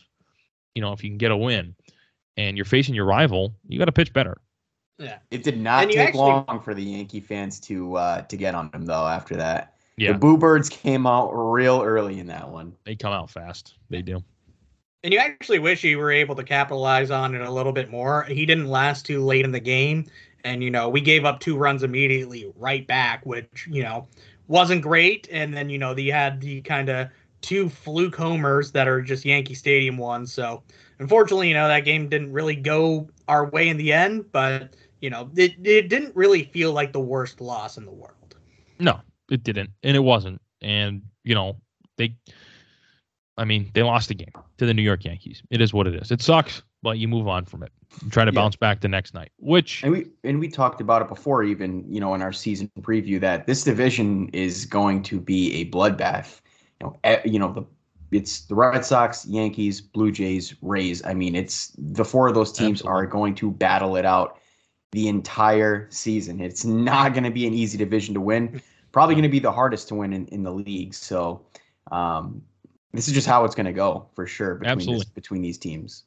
You 0.74 0.82
know, 0.82 0.92
if 0.92 1.04
you 1.04 1.08
can 1.08 1.16
get 1.16 1.30
a 1.30 1.36
win, 1.36 1.76
and 2.36 2.56
you're 2.56 2.64
facing 2.64 2.96
your 2.96 3.04
rival, 3.04 3.54
you 3.68 3.78
got 3.78 3.84
to 3.84 3.92
pitch 3.92 4.12
better. 4.12 4.38
Yeah, 4.98 5.18
It 5.30 5.44
did 5.44 5.60
not 5.60 5.88
take 5.88 5.98
actually- 5.98 6.18
long 6.18 6.60
for 6.64 6.74
the 6.74 6.82
Yankee 6.82 7.20
fans 7.20 7.60
to 7.60 7.94
uh, 7.96 8.22
to 8.22 8.36
get 8.36 8.56
on 8.56 8.70
him 8.74 8.86
though. 8.86 9.06
After 9.06 9.36
that, 9.36 9.74
Yeah, 9.96 10.10
the 10.10 10.18
Boo 10.18 10.36
Birds 10.36 10.68
came 10.68 11.06
out 11.06 11.30
real 11.32 11.80
early 11.80 12.18
in 12.18 12.26
that 12.26 12.48
one. 12.48 12.74
they 12.82 12.96
come 12.96 13.12
out 13.12 13.30
fast. 13.30 13.74
They 13.88 14.02
do. 14.02 14.20
and 15.04 15.12
you 15.12 15.20
actually 15.20 15.60
wish 15.60 15.80
he 15.82 15.94
were 15.94 16.10
able 16.10 16.34
to 16.34 16.42
capitalize 16.42 17.12
on 17.12 17.36
it 17.36 17.40
a 17.40 17.50
little 17.52 17.72
bit 17.72 17.88
more. 17.88 18.24
He 18.24 18.44
didn't 18.46 18.66
last 18.66 19.06
too 19.06 19.22
late 19.24 19.44
in 19.44 19.52
the 19.52 19.60
game, 19.60 20.06
and 20.44 20.62
you 20.62 20.70
know 20.70 20.88
we 20.88 21.00
gave 21.00 21.24
up 21.24 21.40
two 21.40 21.56
runs 21.56 21.82
immediately 21.82 22.50
right 22.56 22.86
back, 22.86 23.24
which 23.26 23.66
you 23.68 23.82
know 23.82 24.06
wasn't 24.46 24.82
great. 24.82 25.28
And 25.32 25.56
then 25.56 25.70
you 25.70 25.78
know 25.78 25.94
they 25.94 26.06
had 26.06 26.40
the 26.40 26.60
kind 26.60 26.88
of 26.88 27.08
two 27.40 27.68
fluke 27.68 28.16
homers 28.16 28.70
that 28.72 28.86
are 28.86 29.02
just 29.02 29.24
Yankee 29.24 29.54
Stadium 29.54 29.98
ones. 29.98 30.32
So 30.32 30.62
unfortunately, 30.98 31.48
you 31.48 31.54
know 31.54 31.68
that 31.68 31.80
game 31.80 32.08
didn't 32.08 32.32
really 32.32 32.56
go 32.56 33.08
our 33.28 33.48
way 33.50 33.68
in 33.68 33.76
the 33.76 33.92
end, 33.92 34.30
but 34.32 34.76
you 35.00 35.10
know 35.10 35.30
it 35.36 35.54
it 35.64 35.88
didn't 35.88 36.14
really 36.14 36.44
feel 36.44 36.72
like 36.72 36.92
the 36.92 37.00
worst 37.00 37.40
loss 37.40 37.76
in 37.76 37.84
the 37.84 37.92
world. 37.92 38.36
No, 38.78 39.00
it 39.30 39.42
didn't, 39.42 39.70
and 39.82 39.96
it 39.96 40.00
wasn't. 40.00 40.40
And 40.60 41.02
you 41.24 41.34
know, 41.34 41.56
they, 41.96 42.16
I 43.36 43.44
mean, 43.44 43.70
they 43.74 43.82
lost 43.82 44.08
the 44.08 44.14
game 44.14 44.32
to 44.58 44.66
the 44.66 44.74
New 44.74 44.82
York 44.82 45.04
Yankees. 45.04 45.42
It 45.50 45.60
is 45.60 45.72
what 45.72 45.86
it 45.86 45.94
is. 45.94 46.10
It 46.10 46.22
sucks, 46.22 46.62
but 46.82 46.98
you 46.98 47.08
move 47.08 47.28
on 47.28 47.44
from 47.44 47.62
it. 47.62 47.72
Try 48.10 48.24
to 48.24 48.32
Yeah. 48.32 48.40
bounce 48.40 48.56
back 48.56 48.80
the 48.80 48.88
next 48.88 49.14
night. 49.14 49.30
Which, 49.38 49.82
And 49.82 49.92
we 49.92 50.06
and 50.22 50.38
we 50.40 50.48
talked 50.48 50.80
about 50.80 51.02
it 51.02 51.08
before, 51.08 51.42
even 51.42 51.84
you 51.88 52.00
know, 52.00 52.14
in 52.14 52.22
our 52.22 52.32
season 52.32 52.70
preview, 52.80 53.20
that 53.20 53.46
this 53.46 53.64
division 53.64 54.28
is 54.32 54.66
going 54.66 55.02
to 55.04 55.20
be 55.20 55.54
a 55.54 55.70
bloodbath. 55.70 56.40
You 56.80 56.86
know, 57.04 57.20
you 57.24 57.38
know 57.38 57.52
the 57.52 57.64
it's 58.16 58.42
the 58.42 58.54
Red 58.54 58.84
Sox, 58.84 59.26
Yankees, 59.26 59.80
Blue 59.80 60.12
Jays, 60.12 60.54
Rays. 60.62 61.04
I 61.04 61.14
mean, 61.14 61.34
it's 61.34 61.72
the 61.76 62.04
four 62.04 62.28
of 62.28 62.34
those 62.34 62.52
teams 62.52 62.80
are 62.82 63.06
going 63.06 63.34
to 63.36 63.50
battle 63.50 63.96
it 63.96 64.04
out 64.04 64.38
the 64.92 65.08
entire 65.08 65.88
season. 65.90 66.40
It's 66.40 66.64
not 66.64 67.12
going 67.12 67.24
to 67.24 67.30
be 67.30 67.46
an 67.46 67.54
easy 67.54 67.76
division 67.76 68.14
to 68.14 68.20
win. 68.20 68.62
Probably 68.92 69.16
going 69.16 69.24
to 69.24 69.28
be 69.28 69.40
the 69.40 69.50
hardest 69.50 69.88
to 69.88 69.96
win 69.96 70.12
in, 70.12 70.26
in 70.26 70.44
the 70.44 70.52
league. 70.52 70.94
So, 70.94 71.44
um, 71.90 72.42
this 72.92 73.08
is 73.08 73.14
just 73.14 73.26
how 73.26 73.44
it's 73.44 73.56
going 73.56 73.66
to 73.66 73.72
go 73.72 74.06
for 74.14 74.24
sure 74.26 74.54
between 74.54 74.76
this, 74.76 74.86
Absolutely. 74.86 75.12
between 75.14 75.42
these 75.42 75.58
teams. 75.58 76.04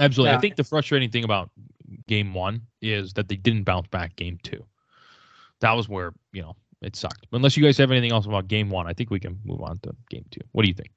Absolutely, 0.00 0.32
Yeah. 0.32 0.38
I 0.38 0.40
think 0.40 0.56
the 0.56 0.64
frustrating 0.64 1.10
thing 1.10 1.24
about 1.24 1.50
game 2.06 2.34
one 2.34 2.62
is 2.80 3.12
that 3.14 3.28
they 3.28 3.36
didn't 3.36 3.64
bounce 3.64 3.88
back 3.88 4.16
game 4.16 4.38
two. 4.42 4.64
That 5.60 5.72
was 5.72 5.88
where 5.88 6.12
you 6.32 6.42
know 6.42 6.56
it 6.82 6.96
sucked. 6.96 7.26
Unless 7.32 7.56
you 7.56 7.64
guys 7.64 7.78
have 7.78 7.90
anything 7.90 8.12
else 8.12 8.26
about 8.26 8.48
game 8.48 8.70
one, 8.70 8.86
I 8.86 8.92
think 8.92 9.10
we 9.10 9.20
can 9.20 9.40
move 9.44 9.62
on 9.62 9.78
to 9.78 9.94
game 10.10 10.24
two. 10.30 10.42
What 10.52 10.62
do 10.62 10.68
you 10.68 10.74
think? 10.74 10.90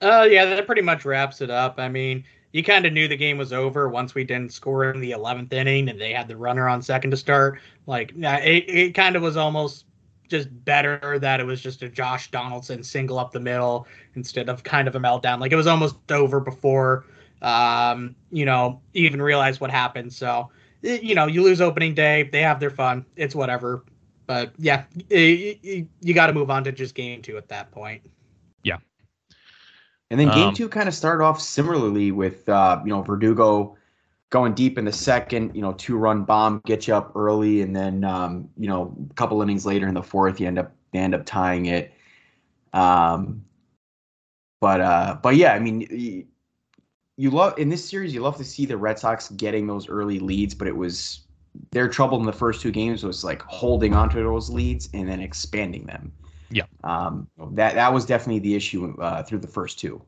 Uh, 0.00 0.26
yeah, 0.30 0.44
that 0.44 0.66
pretty 0.66 0.82
much 0.82 1.04
wraps 1.04 1.40
it 1.40 1.50
up. 1.50 1.78
I 1.78 1.88
mean, 1.88 2.24
you 2.52 2.62
kind 2.62 2.84
of 2.86 2.92
knew 2.92 3.08
the 3.08 3.16
game 3.16 3.38
was 3.38 3.52
over 3.52 3.88
once 3.88 4.14
we 4.14 4.22
didn't 4.24 4.52
score 4.52 4.90
in 4.90 5.00
the 5.00 5.12
11th 5.12 5.52
inning 5.52 5.88
and 5.88 6.00
they 6.00 6.12
had 6.12 6.28
the 6.28 6.36
runner 6.36 6.68
on 6.68 6.82
second 6.82 7.10
to 7.12 7.16
start. 7.16 7.58
Like, 7.86 8.12
it, 8.16 8.64
it 8.68 8.94
kind 8.94 9.16
of 9.16 9.22
was 9.22 9.36
almost 9.36 9.86
just 10.28 10.48
better 10.64 11.18
that 11.18 11.40
it 11.40 11.44
was 11.44 11.60
just 11.60 11.82
a 11.82 11.88
Josh 11.88 12.30
Donaldson 12.30 12.82
single 12.82 13.18
up 13.18 13.32
the 13.32 13.40
middle 13.40 13.86
instead 14.14 14.48
of 14.48 14.62
kind 14.62 14.88
of 14.88 14.94
a 14.94 15.00
meltdown. 15.00 15.40
Like, 15.40 15.52
it 15.52 15.56
was 15.56 15.66
almost 15.66 15.96
over 16.10 16.38
before, 16.38 17.06
um, 17.44 18.16
you 18.32 18.46
know, 18.46 18.82
you 18.94 19.06
even 19.06 19.22
realize 19.22 19.60
what 19.60 19.70
happened. 19.70 20.12
So, 20.12 20.50
you 20.82 21.14
know, 21.14 21.26
you 21.28 21.42
lose 21.44 21.62
opening 21.62 21.94
day, 21.94 22.24
they 22.32 22.42
have 22.42 22.60
their 22.60 22.70
fun. 22.70 23.06
It's 23.16 23.36
whatever. 23.36 23.84
But 24.26 24.54
yeah, 24.58 24.86
it, 25.10 25.60
it- 25.62 25.88
you 26.02 26.14
got 26.14 26.28
to 26.28 26.34
move 26.34 26.50
on 26.50 26.64
to 26.64 26.72
just 26.72 26.94
game 26.96 27.22
two 27.22 27.38
at 27.38 27.48
that 27.50 27.72
point. 27.72 28.02
Yeah. 28.64 28.78
And 30.10 30.20
then 30.20 30.30
game 30.30 30.52
Um, 30.52 30.54
two 30.54 30.68
kind 30.68 30.88
of 30.88 30.94
started 30.94 31.24
off 31.24 31.40
similarly 31.40 32.12
with 32.12 32.48
uh, 32.48 32.80
you 32.84 32.90
know 32.90 33.02
Verdugo 33.02 33.76
going 34.30 34.54
deep 34.54 34.78
in 34.78 34.84
the 34.84 34.92
second, 34.92 35.54
you 35.54 35.62
know, 35.62 35.72
two 35.74 35.96
run 35.96 36.24
bomb, 36.24 36.60
get 36.66 36.88
you 36.88 36.94
up 36.94 37.12
early, 37.16 37.62
and 37.62 37.74
then 37.74 38.04
um, 38.04 38.48
you 38.56 38.68
know 38.68 38.94
a 39.10 39.14
couple 39.14 39.42
innings 39.42 39.66
later 39.66 39.88
in 39.88 39.94
the 39.94 40.02
fourth, 40.02 40.40
you 40.40 40.46
end 40.46 40.58
up 40.58 40.72
they 40.92 41.00
end 41.00 41.14
up 41.14 41.26
tying 41.26 41.66
it. 41.66 41.92
Um, 42.72 43.44
but 44.60 44.80
uh, 44.80 45.18
but 45.22 45.36
yeah, 45.36 45.52
I 45.54 45.58
mean, 45.60 45.86
y- 45.90 46.24
you 47.16 47.30
love 47.30 47.58
in 47.58 47.68
this 47.68 47.88
series, 47.88 48.12
you 48.12 48.20
love 48.20 48.36
to 48.38 48.44
see 48.44 48.66
the 48.66 48.76
Red 48.76 48.98
Sox 48.98 49.30
getting 49.30 49.66
those 49.66 49.88
early 49.88 50.18
leads, 50.18 50.54
but 50.54 50.66
it 50.66 50.76
was 50.76 51.20
their 51.70 51.88
trouble 51.88 52.18
in 52.18 52.26
the 52.26 52.32
first 52.32 52.60
two 52.60 52.72
games 52.72 53.04
was 53.04 53.22
like 53.22 53.42
holding 53.42 53.94
onto 53.94 54.22
those 54.22 54.50
leads 54.50 54.88
and 54.92 55.08
then 55.08 55.20
expanding 55.20 55.86
them. 55.86 56.12
Yeah. 56.50 56.64
Um, 56.82 57.28
that 57.52 57.74
that 57.74 57.92
was 57.92 58.04
definitely 58.04 58.40
the 58.40 58.54
issue 58.54 58.96
uh, 59.00 59.22
through 59.22 59.38
the 59.38 59.48
first 59.48 59.78
two. 59.78 60.02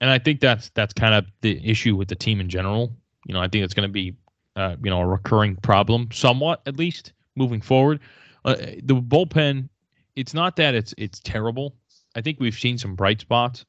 and 0.00 0.10
I 0.10 0.18
think 0.18 0.40
that's 0.40 0.70
that's 0.70 0.92
kind 0.92 1.14
of 1.14 1.26
the 1.40 1.60
issue 1.68 1.96
with 1.96 2.08
the 2.08 2.14
team 2.14 2.40
in 2.40 2.48
general. 2.48 2.94
You 3.26 3.34
know, 3.34 3.40
I 3.40 3.48
think 3.48 3.64
it's 3.64 3.74
going 3.74 3.88
to 3.88 3.92
be, 3.92 4.16
uh, 4.56 4.76
you 4.82 4.90
know, 4.90 5.00
a 5.00 5.06
recurring 5.06 5.56
problem, 5.56 6.08
somewhat 6.12 6.62
at 6.66 6.76
least 6.76 7.12
moving 7.36 7.60
forward, 7.60 8.00
uh, 8.44 8.54
the 8.82 8.94
bullpen. 8.94 9.68
It's 10.16 10.34
not 10.34 10.56
that 10.56 10.74
it's 10.74 10.94
it's 10.98 11.20
terrible. 11.20 11.76
I 12.14 12.20
think 12.20 12.40
we've 12.40 12.58
seen 12.58 12.78
some 12.78 12.94
bright 12.94 13.20
spots. 13.20 13.64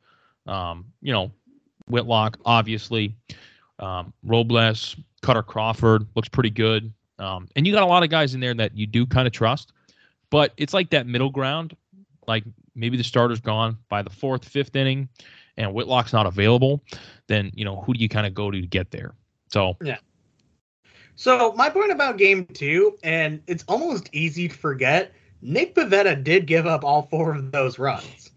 Um, 0.47 0.85
you 1.01 1.11
know, 1.13 1.31
Whitlock 1.89 2.37
obviously, 2.45 3.15
um, 3.79 4.13
Robles, 4.23 4.95
Kutter 5.21 5.45
Crawford 5.45 6.05
looks 6.15 6.29
pretty 6.29 6.49
good, 6.49 6.91
um, 7.17 7.47
and 7.55 7.67
you 7.67 7.73
got 7.73 7.83
a 7.83 7.87
lot 7.87 8.03
of 8.03 8.09
guys 8.09 8.33
in 8.33 8.39
there 8.39 8.53
that 8.53 8.75
you 8.75 8.87
do 8.87 9.05
kind 9.05 9.27
of 9.27 9.33
trust. 9.33 9.73
But 10.29 10.53
it's 10.57 10.73
like 10.73 10.91
that 10.91 11.07
middle 11.07 11.29
ground. 11.29 11.75
Like 12.27 12.43
maybe 12.75 12.97
the 12.97 13.03
starter's 13.03 13.39
gone 13.39 13.77
by 13.89 14.01
the 14.01 14.09
fourth, 14.09 14.45
fifth 14.45 14.75
inning, 14.75 15.09
and 15.57 15.73
Whitlock's 15.73 16.13
not 16.13 16.25
available. 16.25 16.83
Then 17.27 17.51
you 17.53 17.65
know 17.65 17.81
who 17.81 17.93
do 17.93 17.99
you 17.99 18.09
kind 18.09 18.27
of 18.27 18.33
go 18.33 18.51
to 18.51 18.61
to 18.61 18.67
get 18.67 18.91
there? 18.91 19.13
So 19.47 19.75
yeah. 19.83 19.97
So 21.15 21.53
my 21.57 21.69
point 21.69 21.91
about 21.91 22.17
game 22.17 22.45
two, 22.45 22.97
and 23.03 23.41
it's 23.47 23.65
almost 23.67 24.09
easy 24.13 24.47
to 24.47 24.55
forget, 24.55 25.11
Nick 25.41 25.75
Pivetta 25.75 26.23
did 26.23 26.45
give 26.45 26.65
up 26.65 26.85
all 26.85 27.03
four 27.03 27.35
of 27.35 27.51
those 27.51 27.77
runs. 27.77 28.31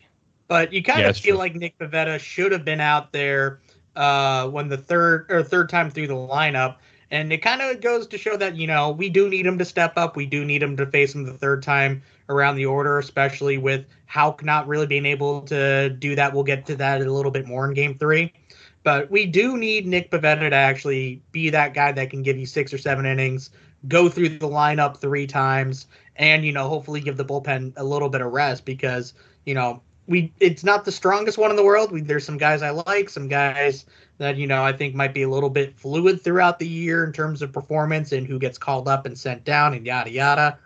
But 0.53 0.75
you 0.75 0.83
kind 0.83 1.07
Yeah, 1.07 1.09
of 1.09 1.17
feel 1.17 1.37
true. 1.37 1.39
like 1.39 1.55
Nick 1.55 1.79
Pivetta 1.79 2.21
should 2.21 2.53
have 2.53 2.63
been 2.63 2.81
out 2.83 3.11
there 3.13 3.61
uh, 3.97 4.49
when 4.49 4.69
the 4.69 4.77
third 4.77 5.27
or 5.31 5.43
third 5.43 5.71
time 5.71 5.91
through 5.91 6.09
the 6.09 6.15
lineup. 6.15 6.77
And 7.11 7.33
it 7.33 7.39
kind 7.39 7.63
of 7.63 7.81
goes 7.81 8.07
to 8.09 8.19
show 8.19 8.37
that, 8.37 8.57
you 8.57 8.67
know, 8.67 8.91
we 8.91 9.09
do 9.09 9.31
need 9.31 9.47
him 9.47 9.57
to 9.59 9.65
step 9.65 9.95
up. 9.97 10.15
We 10.15 10.27
do 10.27 10.45
need 10.45 10.63
him 10.63 10.77
to 10.77 10.87
face 10.87 11.15
him 11.15 11.25
the 11.25 11.33
third 11.33 11.63
time 11.63 12.03
around 12.29 12.57
the 12.57 12.67
order, 12.67 12.99
especially 12.99 13.57
with 13.57 13.87
Houck 14.05 14.45
not 14.45 14.69
really 14.69 14.87
being 14.87 15.07
able 15.07 15.41
to 15.43 15.89
do 15.89 16.15
that. 16.17 16.35
We'll 16.35 16.45
get 16.45 16.67
to 16.67 16.77
that 16.77 17.01
a 17.01 17.11
little 17.11 17.33
bit 17.33 17.47
more 17.47 17.67
in 17.67 17.73
game 17.73 17.95
three. 17.97 18.35
But 18.83 19.11
we 19.11 19.25
do 19.25 19.57
need 19.57 19.87
Nick 19.87 20.11
Pivetta 20.11 20.51
to 20.51 20.55
actually 20.55 21.23
be 21.33 21.49
that 21.49 21.73
guy 21.73 21.93
that 21.93 22.11
can 22.11 22.23
give 22.23 22.37
you 22.37 22.45
six 22.45 22.75
or 22.75 22.79
seven 22.79 23.07
innings, 23.07 23.51
go 23.89 24.11
through 24.11 24.29
the 24.29 24.49
lineup 24.49 24.99
three 24.99 25.27
times, 25.27 25.87
and 26.17 26.45
you 26.45 26.53
know 26.53 26.69
hopefully 26.69 27.01
give 27.01 27.17
the 27.17 27.25
bullpen 27.25 27.73
a 27.79 27.85
little 27.85 28.11
bit 28.11 28.21
of 28.21 28.33
rest 28.33 28.67
because 28.67 29.15
you 29.47 29.55
know 29.55 29.81
we 30.07 30.33
it's 30.41 30.65
not 30.65 30.85
the 30.85 30.93
strongest 30.93 31.39
one 31.39 31.51
in 31.51 31.57
the 31.57 31.65
world. 31.65 31.93
We, 31.93 32.01
there's 32.01 32.25
some 32.25 32.39
guys 32.39 32.63
I 32.63 32.71
like, 32.71 33.09
some 33.09 33.29
guys 33.29 33.87
that 34.19 34.37
you 34.37 34.47
know 34.47 34.65
I 34.65 34.73
think 34.73 34.95
might 34.95 35.15
be 35.15 35.23
a 35.23 35.29
little 35.29 35.51
bit 35.51 35.79
fluid 35.79 36.23
throughout 36.23 36.59
the 36.59 36.67
year 36.67 37.05
in 37.05 37.13
terms 37.13 37.43
of 37.43 37.53
performance 37.53 38.13
and 38.13 38.27
who 38.27 38.39
gets 38.39 38.59
called 38.59 38.89
up 38.89 39.07
and 39.07 39.17
sent 39.17 39.45
down 39.45 39.75
and 39.75 39.87
yada 39.87 40.11
yada. 40.11 40.59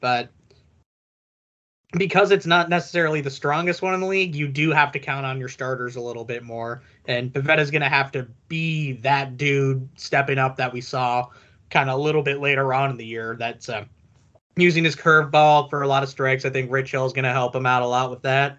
But 0.00 0.30
because 1.92 2.30
it's 2.30 2.46
not 2.46 2.68
necessarily 2.68 3.20
the 3.20 3.30
strongest 3.30 3.82
one 3.82 3.94
in 3.94 4.00
the 4.00 4.06
league, 4.06 4.34
you 4.34 4.48
do 4.48 4.70
have 4.70 4.92
to 4.92 4.98
count 4.98 5.24
on 5.24 5.38
your 5.38 5.48
starters 5.48 5.96
a 5.96 6.00
little 6.00 6.24
bit 6.24 6.42
more. 6.42 6.82
And 7.06 7.32
Pivetta's 7.32 7.70
going 7.70 7.82
to 7.82 7.88
have 7.88 8.10
to 8.12 8.26
be 8.48 8.92
that 8.94 9.36
dude 9.36 9.88
stepping 9.96 10.38
up 10.38 10.56
that 10.56 10.72
we 10.72 10.80
saw 10.80 11.28
kind 11.70 11.88
of 11.88 11.98
a 11.98 12.02
little 12.02 12.22
bit 12.22 12.40
later 12.40 12.74
on 12.74 12.90
in 12.90 12.96
the 12.96 13.06
year. 13.06 13.36
That's 13.38 13.68
uh, 13.68 13.84
using 14.56 14.84
his 14.84 14.96
curveball 14.96 15.70
for 15.70 15.82
a 15.82 15.88
lot 15.88 16.02
of 16.02 16.08
strikes. 16.08 16.44
I 16.44 16.50
think 16.50 16.70
Rich 16.70 16.90
Hill 16.90 17.06
is 17.06 17.12
going 17.12 17.24
to 17.24 17.32
help 17.32 17.54
him 17.54 17.66
out 17.66 17.82
a 17.82 17.86
lot 17.86 18.10
with 18.10 18.22
that. 18.22 18.58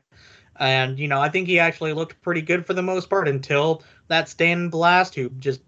And, 0.57 0.97
you 0.99 1.07
know, 1.07 1.19
I 1.19 1.29
think 1.29 1.47
he 1.47 1.59
actually 1.59 1.93
looked 1.93 2.21
pretty 2.21 2.41
good 2.41 2.65
for 2.65 2.73
the 2.73 2.81
most 2.81 3.09
part 3.09 3.27
until 3.27 3.83
that 4.07 4.29
Stan 4.29 4.69
Blast, 4.69 5.15
who 5.15 5.29
just 5.31 5.61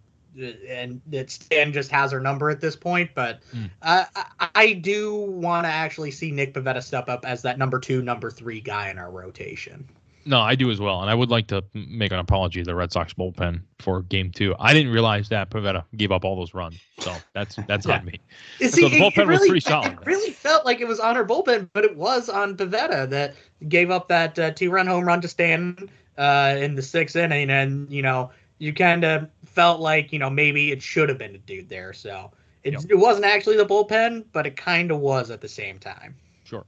and 0.69 1.01
that 1.07 1.31
Stan 1.31 1.73
just 1.73 1.89
has 1.89 2.11
her 2.11 2.19
number 2.19 2.49
at 2.49 2.61
this 2.61 2.75
point. 2.75 3.09
But 3.15 3.41
Mm. 3.55 3.69
I, 3.81 4.05
I, 4.39 4.49
I 4.55 4.73
do 4.73 5.15
want 5.15 5.65
to 5.65 5.69
actually 5.69 6.11
see 6.11 6.31
Nick 6.31 6.53
Pivetta 6.53 6.83
step 6.83 7.09
up 7.09 7.25
as 7.25 7.41
that 7.41 7.57
number 7.57 7.79
two, 7.79 8.01
number 8.01 8.29
three 8.29 8.61
guy 8.61 8.89
in 8.89 8.97
our 8.99 9.09
rotation. 9.09 9.87
No, 10.27 10.41
I 10.41 10.55
do 10.55 10.69
as 10.69 10.79
well, 10.81 11.01
and 11.01 11.09
I 11.09 11.15
would 11.15 11.29
like 11.29 11.47
to 11.47 11.63
make 11.73 12.11
an 12.11 12.19
apology 12.19 12.59
to 12.59 12.65
the 12.65 12.75
Red 12.75 12.91
Sox 12.91 13.13
bullpen 13.13 13.61
for 13.79 14.01
Game 14.01 14.29
Two. 14.29 14.53
I 14.59 14.73
didn't 14.73 14.91
realize 14.91 15.29
that 15.29 15.49
Pivetta 15.49 15.85
gave 15.95 16.11
up 16.11 16.25
all 16.25 16.35
those 16.35 16.53
runs, 16.53 16.81
so 16.99 17.13
that's 17.33 17.55
that's 17.67 17.87
Yeah. 17.87 17.99
on 17.99 18.05
me. 18.05 18.19
You 18.59 18.67
So 18.67 18.89
the 18.89 18.99
bullpen 18.99 19.27
was 19.27 19.39
really, 19.39 19.47
pretty 19.47 19.59
solid. 19.69 19.93
It 19.93 20.05
really 20.05 20.31
felt 20.31 20.65
like 20.65 20.81
it 20.81 20.87
was 20.87 20.99
on 20.99 21.15
our 21.15 21.25
bullpen, 21.25 21.69
but 21.71 21.85
it 21.85 21.95
was 21.95 22.27
on 22.27 22.57
Pivetta 22.57 23.09
that 23.09 23.35
gave 23.69 23.89
up 23.89 24.09
that 24.09 24.37
uh, 24.37 24.51
two-run 24.51 24.85
home 24.85 25.05
run 25.05 25.21
to 25.21 25.29
Stan 25.29 25.89
uh, 26.17 26.55
in 26.59 26.75
the 26.75 26.81
sixth 26.81 27.15
inning, 27.15 27.49
and 27.49 27.89
you 27.89 28.01
know 28.01 28.29
you 28.59 28.73
kind 28.73 29.05
of 29.05 29.29
felt 29.45 29.79
like 29.79 30.11
you 30.11 30.19
know 30.19 30.29
maybe 30.29 30.71
it 30.73 30.81
should 30.81 31.07
have 31.07 31.17
been 31.17 31.35
a 31.35 31.39
dude 31.39 31.69
there. 31.69 31.93
So 31.93 32.31
it, 32.63 32.73
Yep. 32.73 32.81
it 32.89 32.95
wasn't 32.95 33.25
actually 33.25 33.55
the 33.55 33.65
bullpen, 33.65 34.25
but 34.33 34.45
it 34.45 34.57
kind 34.57 34.91
of 34.91 34.99
was 34.99 35.31
at 35.31 35.39
the 35.39 35.47
same 35.47 35.79
time. 35.79 36.15
Sure. 36.43 36.65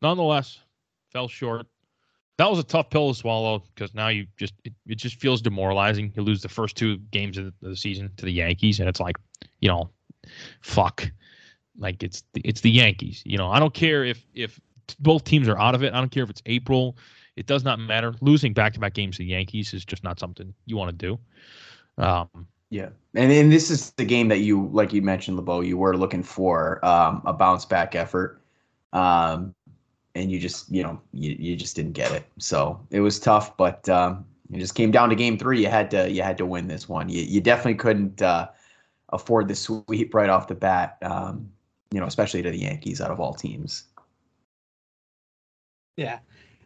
Nonetheless, 0.00 0.60
fell 1.10 1.28
short. 1.28 1.66
That 2.42 2.50
was 2.50 2.58
a 2.58 2.64
tough 2.64 2.90
pill 2.90 3.08
to 3.08 3.16
swallow 3.16 3.62
because 3.72 3.94
now 3.94 4.08
you 4.08 4.26
just 4.36 4.54
it, 4.64 4.72
it 4.84 4.96
just 4.96 5.20
feels 5.20 5.40
demoralizing. 5.40 6.12
You 6.16 6.24
lose 6.24 6.42
the 6.42 6.48
first 6.48 6.76
two 6.76 6.96
games 7.12 7.38
of 7.38 7.44
the, 7.44 7.68
the 7.68 7.76
season 7.76 8.10
to 8.16 8.24
the 8.24 8.32
Yankees, 8.32 8.80
and 8.80 8.88
it's 8.88 8.98
like, 8.98 9.16
you 9.60 9.68
know, 9.68 9.88
fuck, 10.60 11.08
like 11.78 12.02
it's 12.02 12.24
the, 12.32 12.40
it's 12.44 12.60
the 12.60 12.70
Yankees. 12.72 13.22
You 13.24 13.38
know, 13.38 13.48
I 13.48 13.60
don't 13.60 13.72
care 13.72 14.02
if 14.02 14.26
if 14.34 14.60
both 14.98 15.22
teams 15.22 15.46
are 15.46 15.56
out 15.56 15.76
of 15.76 15.84
it. 15.84 15.94
I 15.94 15.98
don't 15.98 16.10
care 16.10 16.24
if 16.24 16.30
it's 16.30 16.42
April. 16.46 16.96
It 17.36 17.46
does 17.46 17.62
not 17.62 17.78
matter. 17.78 18.12
Losing 18.20 18.52
back 18.52 18.72
to 18.72 18.80
back 18.80 18.94
games 18.94 19.18
to 19.18 19.22
the 19.22 19.26
Yankees 19.26 19.72
is 19.72 19.84
just 19.84 20.02
not 20.02 20.18
something 20.18 20.52
you 20.66 20.76
want 20.76 20.98
to 20.98 21.06
do. 21.96 22.02
Um, 22.02 22.48
Yeah, 22.70 22.88
and 23.14 23.30
and 23.30 23.52
this 23.52 23.70
is 23.70 23.92
the 23.92 24.04
game 24.04 24.26
that 24.28 24.38
you, 24.38 24.68
like 24.72 24.92
you 24.92 25.00
mentioned, 25.00 25.36
LeBeau, 25.36 25.60
you 25.60 25.78
were 25.78 25.96
looking 25.96 26.24
for 26.24 26.84
um, 26.84 27.22
a 27.24 27.32
bounce 27.32 27.66
back 27.66 27.94
effort, 27.94 28.42
um, 28.94 29.54
and 30.14 30.30
you 30.30 30.38
just, 30.38 30.70
you 30.70 30.82
know, 30.82 31.00
you, 31.12 31.36
you 31.38 31.56
just 31.56 31.76
didn't 31.76 31.92
get 31.92 32.12
it. 32.12 32.24
So 32.38 32.80
it 32.90 33.00
was 33.00 33.18
tough, 33.18 33.56
but 33.56 33.88
um, 33.88 34.24
it 34.52 34.58
just 34.58 34.74
came 34.74 34.90
down 34.90 35.08
to 35.08 35.14
game 35.14 35.38
three. 35.38 35.62
You 35.62 35.68
had 35.68 35.90
to 35.92 36.10
you 36.10 36.22
had 36.22 36.38
to 36.38 36.46
win 36.46 36.68
this 36.68 36.88
one. 36.88 37.08
You 37.08 37.22
you 37.22 37.40
definitely 37.40 37.76
couldn't 37.76 38.20
uh, 38.20 38.48
afford 39.10 39.48
the 39.48 39.54
sweep 39.54 40.14
right 40.14 40.30
off 40.30 40.48
the 40.48 40.54
bat. 40.54 40.98
Um, 41.02 41.50
you 41.90 42.00
know, 42.00 42.06
especially 42.06 42.42
to 42.42 42.50
the 42.50 42.58
Yankees 42.58 43.00
out 43.00 43.10
of 43.10 43.20
all 43.20 43.34
teams. 43.34 43.84
Yeah. 45.96 46.18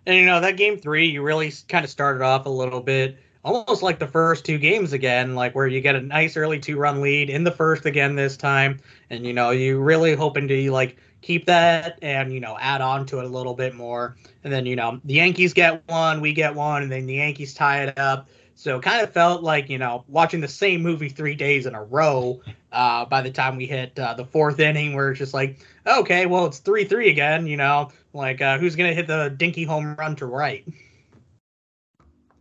And 0.07 0.17
you 0.17 0.27
know, 0.27 0.41
that 0.41 0.57
game 0.57 0.79
three, 0.79 1.07
you 1.07 1.23
really 1.23 1.53
kind 1.69 1.85
of 1.85 1.91
started 1.91 2.23
off 2.23 2.47
a 2.47 2.51
little 2.51 2.81
bit 2.81 3.19
almost 3.47 3.81
like 3.81 4.01
the 4.01 4.07
first 4.09 4.45
two 4.45 4.59
games 4.59 4.93
again, 4.93 5.37
like 5.37 5.55
where 5.55 5.69
you 5.69 5.81
get 5.81 5.95
a 5.95 6.01
nice 6.01 6.37
early 6.37 6.59
two 6.59 6.77
run 6.77 7.01
lead 7.01 7.31
in 7.31 7.45
the 7.45 7.51
first 7.51 7.87
again 7.87 8.17
this 8.17 8.37
time. 8.37 8.79
And 9.09 9.25
you 9.25 9.33
know, 9.33 9.51
you 9.51 9.81
really 9.81 10.15
hoping 10.15 10.49
to 10.49 10.73
like 10.73 10.97
keep 11.23 11.47
that 11.47 11.99
and 12.03 12.33
you 12.33 12.41
know, 12.41 12.57
add 12.61 12.81
on 12.81 13.07
to 13.07 13.19
it 13.19 13.25
a 13.25 13.29
little 13.29 13.55
bit 13.55 13.75
more. 13.75 14.17
And 14.45 14.53
then, 14.53 14.67
you 14.67 14.77
know, 14.77 15.01
the 15.05 15.15
Yankees 15.15 15.53
get 15.53 15.83
one, 15.89 16.21
we 16.21 16.33
get 16.33 16.55
one, 16.55 16.83
and 16.83 16.93
then 16.93 17.07
the 17.07 17.15
Yankees 17.15 17.55
tie 17.55 17.83
it 17.83 17.99
up. 17.99 18.29
So 18.59 18.77
it 18.77 18.83
kind 18.83 19.03
of 19.03 19.13
felt 19.13 19.43
like, 19.43 19.69
you 19.69 19.77
know, 19.77 20.05
watching 20.09 20.41
the 20.41 20.49
same 20.49 20.83
movie 20.83 21.11
three 21.11 21.35
days 21.35 21.67
in 21.67 21.75
a 21.75 21.85
row 21.85 22.41
uh, 22.73 23.05
by 23.05 23.21
the 23.21 23.31
time 23.31 23.57
we 23.57 23.67
hit 23.67 23.99
uh, 23.99 24.15
the 24.15 24.25
fourth 24.25 24.61
inning, 24.61 24.95
where 24.95 25.11
it's 25.11 25.19
just 25.19 25.35
like, 25.35 25.59
okay, 25.87 26.25
well, 26.25 26.47
it's 26.47 26.59
3 26.61 26.85
3 26.85 27.11
again, 27.11 27.47
you 27.47 27.59
know, 27.59 27.91
like 28.15 28.41
uh, 28.41 28.57
who's 28.57 28.75
to 28.75 28.95
hit 28.95 29.07
the 29.07 29.35
dinky 29.37 29.65
home 29.65 29.95
run 29.97 30.17
to 30.17 30.27
right? 30.27 30.67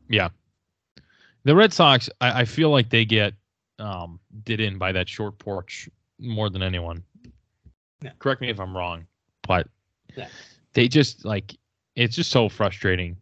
Yeah. 0.07 0.29
The 1.43 1.55
Red 1.55 1.73
Sox, 1.73 2.09
I, 2.21 2.41
I 2.41 2.45
feel 2.45 2.69
like 2.69 2.89
they 2.89 3.03
get 3.03 3.33
um, 3.77 4.19
did 4.43 4.61
in 4.61 4.77
by 4.77 4.93
that 4.93 5.09
short 5.09 5.37
porch 5.37 5.89
more 6.17 6.49
than 6.49 6.63
anyone. 6.63 7.03
Yeah. 8.05 8.11
Correct 8.19 8.41
me 8.41 8.49
if 8.49 8.59
I'm 8.59 8.75
wrong, 8.75 9.07
but 9.47 9.67
Yeah. 10.15 10.27
they 10.73 10.87
just 10.87 11.25
like 11.25 11.55
it's 11.95 12.15
just 12.15 12.29
so 12.29 12.49
frustrating 12.49 13.17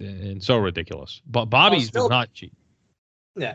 and 0.00 0.42
so 0.42 0.56
ridiculous. 0.56 1.20
But 1.26 1.46
Bobby's 1.46 1.88
still- 1.88 2.04
was 2.04 2.10
not 2.10 2.32
cheap. 2.32 2.52
Yeah, 3.36 3.54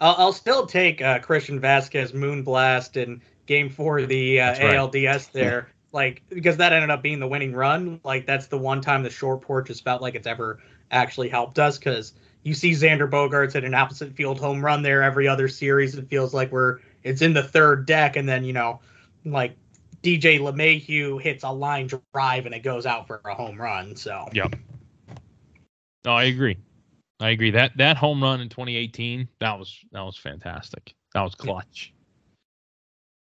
I'll, 0.00 0.14
I'll 0.18 0.32
still 0.32 0.66
take 0.66 1.00
uh, 1.00 1.18
Christian 1.20 1.58
Vazquez 1.60 2.12
Moonblast 2.12 2.96
in 3.02 3.22
game 3.46 3.70
four 3.70 4.00
of 4.00 4.08
the 4.08 4.40
uh, 4.40 4.50
right. 4.50 4.74
ALDS 4.76 5.32
there. 5.32 5.68
Like, 5.92 6.22
because 6.28 6.56
that 6.58 6.72
ended 6.72 6.90
up 6.90 7.02
being 7.02 7.18
the 7.20 7.28
winning 7.28 7.52
run. 7.54 8.00
Like, 8.04 8.26
that's 8.26 8.46
the 8.46 8.58
one 8.58 8.80
time 8.80 9.02
the 9.02 9.10
short 9.10 9.40
porch 9.42 9.68
has 9.68 9.80
felt 9.80 10.02
like 10.02 10.14
it's 10.14 10.26
ever 10.26 10.58
actually 10.90 11.28
helped 11.28 11.58
us 11.58 11.78
because 11.78 12.12
you 12.42 12.54
see 12.54 12.72
Xander 12.72 13.08
Bogaerts 13.08 13.54
at 13.56 13.64
an 13.64 13.74
opposite 13.74 14.14
field 14.14 14.38
home 14.40 14.64
run 14.64 14.82
there 14.82 15.02
every 15.02 15.28
other 15.28 15.48
series. 15.48 15.94
It 15.94 16.08
feels 16.08 16.34
like 16.34 16.50
we're 16.52 16.78
it's 17.02 17.22
in 17.22 17.32
the 17.32 17.42
third 17.42 17.86
deck, 17.86 18.16
and 18.16 18.28
then 18.28 18.44
you 18.44 18.52
know, 18.52 18.80
like 19.24 19.56
DJ 20.02 20.40
LeMahieu 20.40 21.20
hits 21.20 21.44
a 21.44 21.50
line 21.50 21.88
drive 21.88 22.46
and 22.46 22.54
it 22.54 22.62
goes 22.62 22.86
out 22.86 23.06
for 23.06 23.20
a 23.24 23.34
home 23.34 23.60
run. 23.60 23.96
So 23.96 24.28
Yeah. 24.32 24.48
No, 26.04 26.12
I 26.12 26.24
agree. 26.24 26.56
I 27.20 27.30
agree. 27.30 27.52
That 27.52 27.76
that 27.76 27.96
home 27.96 28.22
run 28.22 28.40
in 28.40 28.48
2018, 28.48 29.28
that 29.38 29.58
was 29.58 29.78
that 29.92 30.02
was 30.02 30.16
fantastic. 30.16 30.94
That 31.14 31.22
was 31.22 31.34
clutch. 31.34 31.92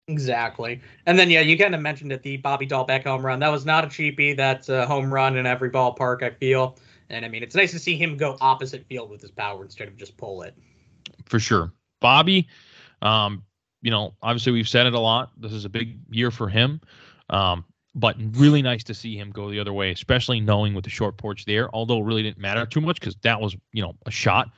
Exactly. 0.09 0.81
And 1.05 1.19
then, 1.19 1.29
yeah, 1.29 1.43
you 1.43 1.59
kind 1.59 1.75
of 1.75 1.83
mentioned 1.83 2.13
it, 2.13 2.23
the 2.23 2.39
Bobby 2.39 2.67
Dalbec 2.67 3.05
home 3.05 3.25
run. 3.25 3.41
That 3.41 3.53
was 3.53 3.67
not 3.67 3.85
a 3.85 3.89
cheapie. 3.89 4.35
That's 4.35 4.71
a 4.71 4.87
home 4.87 5.13
run 5.13 5.37
in 5.37 5.47
every 5.47 5.71
ballpark, 5.71 6.23
I 6.23 6.31
feel. 6.31 6.79
And 7.11 7.25
I 7.25 7.29
mean, 7.29 7.43
it's 7.43 7.55
nice 7.55 7.73
to 7.73 7.79
see 7.79 7.97
him 7.97 8.17
go 8.17 8.37
opposite 8.41 8.87
field 8.87 9.11
with 9.11 9.21
his 9.21 9.31
power 9.31 9.63
instead 9.63 9.87
of 9.89 9.97
just 9.97 10.17
pull 10.17 10.43
it. 10.43 10.55
for 11.27 11.39
sure. 11.39 11.73
Bobby, 12.01 12.49
um, 13.03 13.43
you 13.83 13.91
know, 13.91 14.15
obviously 14.23 14.53
we've 14.53 14.69
said 14.69 14.87
it 14.87 14.95
a 14.95 15.01
lot. 15.01 15.31
This 15.37 15.53
is 15.53 15.65
a 15.65 15.69
big 15.69 15.99
year 16.11 16.31
for 16.31 16.49
him. 16.49 16.81
Um, 17.31 17.65
but 17.95 18.17
really 18.33 18.63
nice 18.63 18.85
to 18.85 18.95
see 18.95 19.17
him 19.17 19.31
go 19.31 19.51
the 19.51 19.59
other 19.59 19.73
way, 19.73 19.91
especially 19.91 20.41
knowing 20.41 20.75
with 20.75 20.85
the 20.85 20.91
short 20.91 21.17
porch 21.17 21.45
there, 21.45 21.75
although 21.75 21.99
it 21.99 22.05
really 22.05 22.23
didn't 22.23 22.39
matter 22.39 22.65
too 22.65 22.81
much 22.81 23.01
because 23.01 23.17
that 23.23 23.41
was, 23.41 23.57
you 23.73 23.83
know, 23.83 23.95
a 24.07 24.11
shot. 24.11 24.51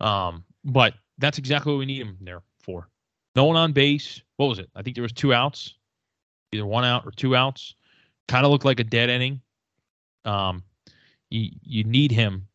Um, 0.00 0.44
but 0.64 0.94
that's 1.18 1.38
exactly 1.38 1.72
what 1.72 1.78
we 1.78 1.86
need 1.86 2.02
him 2.02 2.16
there 2.20 2.42
for. 2.60 2.88
No 3.34 3.44
one 3.44 3.56
on 3.56 3.72
base. 3.72 4.22
What 4.36 4.46
was 4.46 4.58
it? 4.58 4.70
I 4.74 4.82
think 4.82 4.94
there 4.94 5.02
was 5.02 5.12
two 5.12 5.34
outs. 5.34 5.74
either 6.52 6.66
one 6.66 6.84
out 6.84 7.04
or 7.04 7.10
two 7.10 7.34
outs. 7.34 7.74
Kind 8.28 8.44
of 8.44 8.52
looked 8.52 8.64
like 8.64 8.80
a 8.80 8.84
dead 8.84 9.08
inning. 9.08 9.40
Um, 10.24 10.62
you 11.30 11.50
you 11.62 11.84
need 11.84 12.10
him 12.10 12.46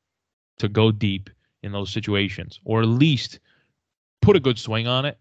to 0.59 0.67
go 0.67 0.91
deep 0.91 1.29
in 1.63 1.71
those 1.71 1.91
situations, 1.91 2.59
or 2.65 2.81
at 2.81 2.87
least 2.87 3.39
put 4.21 4.35
a 4.35 4.39
good 4.39 4.59
swing 4.59 4.87
on 4.87 5.05
it, 5.05 5.17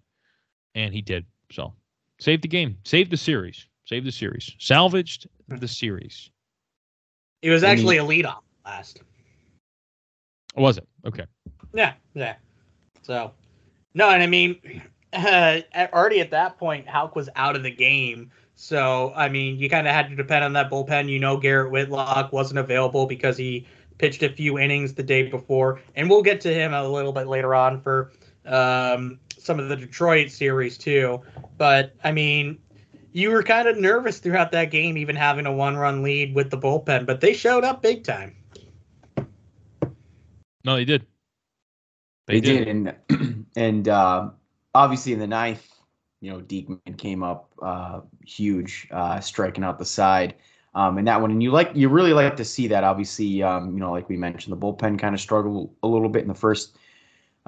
and 0.74 0.94
he 0.94 1.02
did. 1.02 1.24
So 1.52 1.72
saved 2.18 2.42
the 2.42 2.48
game, 2.48 2.76
saved 2.84 3.10
the 3.10 3.16
series, 3.16 3.66
saved 3.84 4.06
the 4.06 4.12
series, 4.12 4.54
salvaged 4.58 5.28
the 5.48 5.68
series. 5.68 6.30
It 7.42 7.50
was 7.50 7.64
actually 7.64 7.96
a 7.96 8.04
leadoff 8.04 8.42
last. 8.64 9.02
Was 10.56 10.78
it 10.78 10.86
okay? 11.06 11.24
Yeah, 11.72 11.94
yeah. 12.14 12.36
So, 13.02 13.32
no, 13.94 14.10
and 14.10 14.22
I 14.22 14.26
mean, 14.26 14.82
uh, 15.12 15.60
already 15.74 16.20
at 16.20 16.30
that 16.30 16.58
point, 16.58 16.86
Houck 16.88 17.16
was 17.16 17.28
out 17.36 17.56
of 17.56 17.62
the 17.62 17.70
game. 17.70 18.30
So, 18.56 19.12
I 19.16 19.28
mean, 19.28 19.58
you 19.58 19.70
kind 19.70 19.88
of 19.88 19.94
had 19.94 20.10
to 20.10 20.16
depend 20.16 20.44
on 20.44 20.52
that 20.52 20.70
bullpen. 20.70 21.08
You 21.08 21.18
know, 21.18 21.38
Garrett 21.38 21.70
Whitlock 21.70 22.32
wasn't 22.32 22.58
available 22.58 23.06
because 23.06 23.38
he 23.38 23.66
pitched 23.96 24.22
a 24.22 24.30
few 24.30 24.58
innings 24.58 24.94
the 24.94 25.02
day 25.02 25.28
before, 25.28 25.80
and 25.94 26.10
we'll 26.10 26.22
get 26.22 26.40
to 26.42 26.52
him 26.52 26.74
a 26.74 26.86
little 26.86 27.12
bit 27.12 27.26
later 27.26 27.54
on 27.54 27.80
for 27.80 28.12
um, 28.46 29.18
some 29.42 29.58
of 29.58 29.68
the 29.68 29.76
Detroit 29.76 30.30
series 30.30 30.78
too. 30.78 31.20
But 31.58 31.94
I 32.04 32.12
mean, 32.12 32.58
you 33.12 33.30
were 33.30 33.42
kind 33.42 33.68
of 33.68 33.76
nervous 33.78 34.18
throughout 34.18 34.52
that 34.52 34.70
game, 34.70 34.96
even 34.96 35.16
having 35.16 35.46
a 35.46 35.52
one-run 35.52 36.02
lead 36.02 36.34
with 36.34 36.50
the 36.50 36.58
bullpen, 36.58 37.06
but 37.06 37.20
they 37.20 37.32
showed 37.32 37.64
up 37.64 37.82
big 37.82 38.04
time. 38.04 38.36
No, 40.64 40.76
they 40.76 40.84
did. 40.84 41.06
They, 42.26 42.40
did. 42.40 42.68
and 42.68 42.94
and 43.56 43.88
uh, 43.88 44.30
obviously 44.74 45.12
in 45.12 45.18
the 45.18 45.26
ninth, 45.26 45.66
you 46.20 46.30
know, 46.30 46.40
Diekman 46.40 46.98
came 46.98 47.22
up 47.22 47.50
uh, 47.62 48.00
huge, 48.24 48.86
uh, 48.90 49.20
striking 49.20 49.64
out 49.64 49.78
the 49.78 49.84
side. 49.84 50.34
Um, 50.74 50.98
and 50.98 51.08
that 51.08 51.20
one, 51.20 51.32
and 51.32 51.42
you 51.42 51.50
like, 51.50 51.72
you 51.74 51.88
really 51.88 52.12
like 52.12 52.36
to 52.36 52.44
see 52.44 52.68
that. 52.68 52.84
Obviously, 52.84 53.42
um, 53.42 53.72
you 53.72 53.80
know, 53.80 53.90
like 53.90 54.08
we 54.08 54.16
mentioned, 54.16 54.52
the 54.52 54.56
bullpen 54.56 54.98
kind 54.98 55.14
of 55.14 55.20
struggled 55.20 55.74
a 55.82 55.88
little 55.88 56.08
bit 56.08 56.22
in 56.22 56.28
the 56.28 56.34
first 56.34 56.76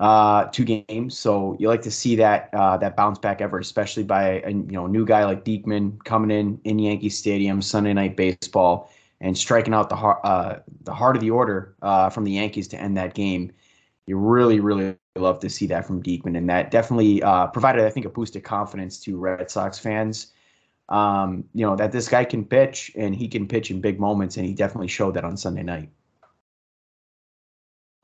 uh, 0.02 0.46
two 0.46 0.64
games. 0.64 1.16
So 1.16 1.56
you 1.60 1.68
like 1.68 1.82
to 1.82 1.90
see 1.90 2.16
that 2.16 2.50
uh, 2.52 2.76
that 2.78 2.96
bounce 2.96 3.20
back 3.20 3.40
ever, 3.40 3.60
especially 3.60 4.02
by 4.02 4.40
a 4.40 4.50
you 4.50 4.72
know 4.72 4.88
new 4.88 5.06
guy 5.06 5.24
like 5.24 5.44
Diekman 5.44 6.02
coming 6.04 6.36
in 6.36 6.60
in 6.64 6.80
Yankee 6.80 7.08
Stadium 7.08 7.62
Sunday 7.62 7.92
Night 7.92 8.16
Baseball 8.16 8.90
and 9.20 9.38
striking 9.38 9.72
out 9.72 9.88
the 9.88 9.94
heart 9.94 10.18
uh, 10.24 10.56
the 10.82 10.92
heart 10.92 11.14
of 11.14 11.22
the 11.22 11.30
order 11.30 11.76
uh, 11.82 12.10
from 12.10 12.24
the 12.24 12.32
Yankees 12.32 12.66
to 12.68 12.76
end 12.76 12.96
that 12.96 13.14
game. 13.14 13.52
You 14.06 14.16
really, 14.16 14.58
really 14.58 14.96
love 15.14 15.38
to 15.38 15.48
see 15.48 15.68
that 15.68 15.86
from 15.86 16.02
Diekman, 16.02 16.36
and 16.36 16.50
that 16.50 16.72
definitely 16.72 17.22
uh, 17.22 17.46
provided, 17.46 17.84
I 17.84 17.90
think, 17.90 18.04
a 18.04 18.10
boost 18.10 18.34
of 18.34 18.42
confidence 18.42 18.98
to 19.04 19.16
Red 19.16 19.52
Sox 19.52 19.78
fans. 19.78 20.32
Um, 20.88 21.44
you 21.54 21.64
know 21.64 21.76
that 21.76 21.92
this 21.92 22.08
guy 22.08 22.24
can 22.24 22.44
pitch, 22.44 22.90
and 22.96 23.14
he 23.14 23.28
can 23.28 23.46
pitch 23.46 23.70
in 23.70 23.80
big 23.80 24.00
moments, 24.00 24.36
and 24.36 24.44
he 24.44 24.52
definitely 24.52 24.88
showed 24.88 25.14
that 25.14 25.24
on 25.24 25.36
Sunday 25.36 25.62
night. 25.62 25.90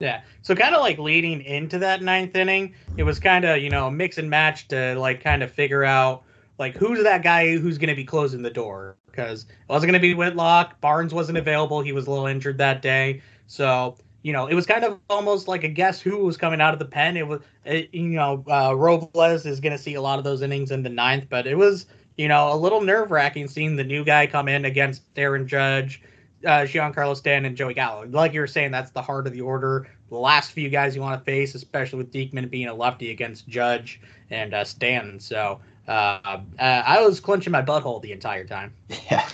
Yeah. 0.01 0.21
So 0.43 0.55
kind 0.55 0.75
of 0.75 0.81
like 0.81 0.99
leading 0.99 1.43
into 1.43 1.79
that 1.81 2.03
ninth 2.03 2.37
inning, 2.37 2.75
it 2.97 3.03
was 3.03 3.19
kind 3.19 3.45
of, 3.45 3.59
you 3.59 3.69
know, 3.69 3.91
mix 3.91 4.17
and 4.19 4.31
match 4.31 4.69
to 4.69 4.95
like 4.95 5.23
kind 5.23 5.43
of 5.43 5.51
figure 5.51 5.83
out 5.85 6.23
like 6.59 6.77
who's 6.77 7.03
that 7.03 7.23
guy 7.23 7.57
who's 7.57 7.79
going 7.79 7.89
to 7.89 7.97
be 7.97 8.05
closing 8.05 8.43
the 8.43 8.51
door 8.51 8.97
because 9.07 9.43
it 9.43 9.69
wasn't 9.69 9.91
going 9.91 10.01
to 10.01 10.07
be 10.07 10.15
Whitlock. 10.15 10.81
Barnes 10.81 11.13
wasn't 11.13 11.39
available. 11.39 11.81
He 11.81 11.93
was 11.93 12.07
a 12.07 12.11
little 12.11 12.27
injured 12.27 12.59
that 12.59 12.81
day. 12.81 13.23
So, 13.49 13.97
you 14.23 14.33
know, 14.33 14.47
it 14.47 14.55
was 14.55 14.67
kind 14.67 14.85
of 14.85 15.01
almost 15.11 15.49
like 15.49 15.65
a 15.65 15.69
guess 15.69 16.01
who 16.01 16.19
was 16.19 16.37
coming 16.37 16.61
out 16.61 16.73
of 16.73 16.79
the 16.79 16.85
pen. 16.85 17.17
It 17.17 17.27
was, 17.27 17.41
it, 17.65 17.93
you 17.93 18.11
know, 18.11 18.45
uh, 18.49 18.75
Robles 18.77 19.47
is 19.47 19.59
going 19.59 19.77
to 19.77 19.83
see 19.83 19.95
a 19.95 20.01
lot 20.01 20.19
of 20.19 20.25
those 20.25 20.43
innings 20.43 20.71
in 20.71 20.85
the 20.85 20.91
ninth, 20.91 21.27
but 21.29 21.47
it 21.49 21.57
was, 21.57 21.87
you 22.17 22.29
know, 22.29 22.53
a 22.53 22.57
little 22.57 22.81
nerve 22.81 23.11
wracking 23.11 23.49
seeing 23.49 23.75
the 23.75 23.85
new 23.85 24.05
guy 24.05 24.29
come 24.29 24.47
in 24.47 24.65
against 24.65 25.03
Aaron 25.17 25.49
Judge 25.49 26.03
uh, 26.45 26.61
Giancarlo 26.61 27.17
Stanton 27.17 27.47
and 27.47 27.57
Joey 27.57 27.75
Gallo. 27.75 28.07
Like 28.07 28.33
you 28.33 28.41
were 28.41 28.47
saying, 28.47 28.71
that's 28.71 28.91
the 28.91 29.03
heart 29.03 29.27
of 29.27 29.33
the 29.33 29.41
order. 29.41 29.89
The 30.11 30.17
last 30.17 30.53
few 30.53 30.69
guys 30.69 30.95
you 30.95 31.03
want 31.03 31.21
to 31.21 31.25
face, 31.25 31.55
especially 31.55 31.99
with 31.99 32.13
Diekman 32.13 32.51
being 32.51 32.69
a 32.69 32.75
lefty 32.75 33.11
against 33.11 33.49
Judge 33.49 34.01
and 34.31 34.55
uh, 34.55 34.65
Stanton. 34.65 35.21
So 35.21 35.61
uh, 35.87 35.91
uh, 35.91 36.39
I 36.59 37.01
was 37.03 37.21
clenching 37.21 37.51
my 37.51 37.63
butthole 37.63 38.01
the 38.03 38.13
entire 38.13 38.45
time. 38.45 38.73
Yeah, 39.11 39.29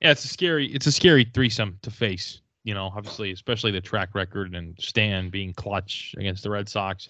Yeah, 0.00 0.10
it's 0.10 0.24
a 0.24 0.28
scary 0.28 0.66
it's 0.66 0.86
a 0.86 0.92
scary 0.92 1.24
threesome 1.24 1.78
to 1.82 1.90
face. 1.90 2.40
You 2.62 2.74
know, 2.74 2.92
obviously, 2.94 3.32
especially 3.32 3.72
the 3.72 3.80
track 3.80 4.14
record 4.14 4.54
and 4.54 4.74
Stan 4.78 5.30
being 5.30 5.52
clutch 5.52 6.14
against 6.18 6.42
the 6.42 6.50
Red 6.50 6.68
Sox. 6.68 7.08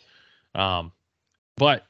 Um, 0.54 0.92
but 1.56 1.86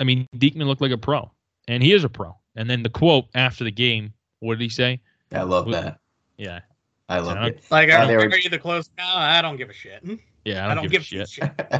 I 0.00 0.04
mean, 0.04 0.28
Diekman 0.36 0.66
looked 0.66 0.80
like 0.80 0.92
a 0.92 0.98
pro, 0.98 1.30
and 1.68 1.82
he 1.82 1.92
is 1.92 2.04
a 2.04 2.08
pro. 2.08 2.36
And 2.56 2.68
then 2.70 2.82
the 2.82 2.88
quote 2.90 3.26
after 3.34 3.64
the 3.64 3.70
game, 3.72 4.12
what 4.40 4.54
did 4.58 4.62
he 4.62 4.68
say? 4.68 5.00
I 5.32 5.42
love 5.42 5.66
Well, 5.66 5.82
that. 5.82 5.98
Yeah, 6.36 6.60
I 7.08 7.18
love 7.18 7.36
Yeah, 7.36 7.46
it. 7.46 7.64
Like, 7.70 7.90
Uh, 7.90 7.94
are, 7.94 8.06
they 8.06 8.16
were- 8.16 8.24
are 8.28 8.36
you 8.38 8.50
the 8.50 8.58
close? 8.58 8.90
No, 8.98 9.04
I 9.06 9.42
don't 9.42 9.56
give 9.56 9.70
a 9.70 9.72
shit. 9.72 10.02
yeah. 10.44 10.66
I 10.66 10.72
I 10.72 10.74
don't, 10.74 10.84
don't, 10.84 10.92
give, 10.92 11.08
give, 11.08 11.20
a 11.20 11.22
a 11.22 11.26
shit. 11.26 11.52
shit. 11.58 11.66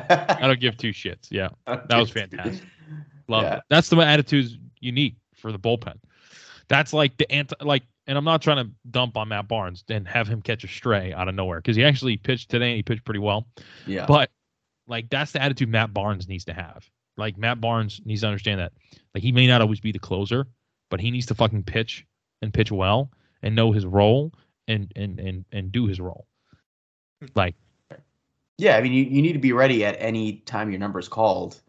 I 0.40 0.46
don't 0.46 0.60
give 0.60 0.76
two 0.76 0.90
shits. 0.90 1.28
Yeah, 1.30 1.48
that 1.66 1.96
was 1.96 2.10
fantastic. 2.10 2.62
love 3.28 3.42
Yeah. 3.42 3.56
it. 3.56 3.62
That's 3.68 3.88
the 3.88 3.96
attitude 3.98 4.48
unique 4.80 5.16
for 5.34 5.52
the 5.52 5.58
bullpen. 5.58 5.96
That's 6.68 6.92
like 6.92 7.16
the 7.18 7.30
anti 7.30 7.54
like, 7.60 7.82
and 8.06 8.16
I'm 8.18 8.24
not 8.24 8.42
trying 8.42 8.64
to 8.66 8.70
dump 8.90 9.16
on 9.16 9.28
Matt 9.28 9.48
Barnes 9.48 9.84
and 9.88 10.06
have 10.08 10.26
him 10.28 10.42
catch 10.42 10.64
a 10.64 10.68
stray 10.68 11.12
out 11.12 11.28
of 11.28 11.34
nowhere 11.34 11.58
because 11.58 11.76
he 11.76 11.84
actually 11.84 12.16
pitched 12.16 12.50
today 12.50 12.68
and 12.70 12.76
he 12.76 12.82
pitched 12.82 13.04
pretty 13.04 13.20
well. 13.20 13.46
Yeah, 13.86 14.06
But 14.06 14.30
like 14.88 15.08
that's 15.10 15.32
the 15.32 15.42
attitude 15.42 15.68
Matt 15.68 15.92
Barnes 15.94 16.26
needs 16.28 16.44
to 16.46 16.52
have. 16.54 16.88
Like 17.16 17.36
Matt 17.38 17.60
Barnes 17.60 18.00
needs 18.04 18.22
to 18.22 18.26
understand 18.28 18.60
that. 18.60 18.72
Like 19.14 19.22
he 19.22 19.30
may 19.32 19.46
not 19.46 19.60
always 19.60 19.80
be 19.80 19.92
the 19.92 19.98
closer, 19.98 20.46
but 20.90 21.00
he 21.00 21.10
needs 21.10 21.26
to 21.26 21.34
fucking 21.34 21.64
pitch 21.64 22.06
and 22.42 22.52
pitch 22.52 22.70
well 22.70 23.10
and 23.42 23.54
know 23.54 23.72
his 23.72 23.86
role 23.86 24.32
and 24.68 24.92
and 24.96 25.18
and 25.20 25.44
and 25.52 25.72
do 25.72 25.86
his 25.86 26.00
role. 26.00 26.26
Hmm. 27.20 27.26
Like 27.34 27.54
yeah. 28.58 28.76
I 28.76 28.80
mean, 28.80 28.92
you, 28.92 29.04
you 29.04 29.22
need 29.22 29.32
to 29.32 29.38
be 29.38 29.52
ready 29.52 29.84
at 29.84 29.96
any 29.98 30.38
time 30.38 30.70
your 30.70 30.78
number 30.78 30.98
is 30.98 31.08
called. 31.08 31.60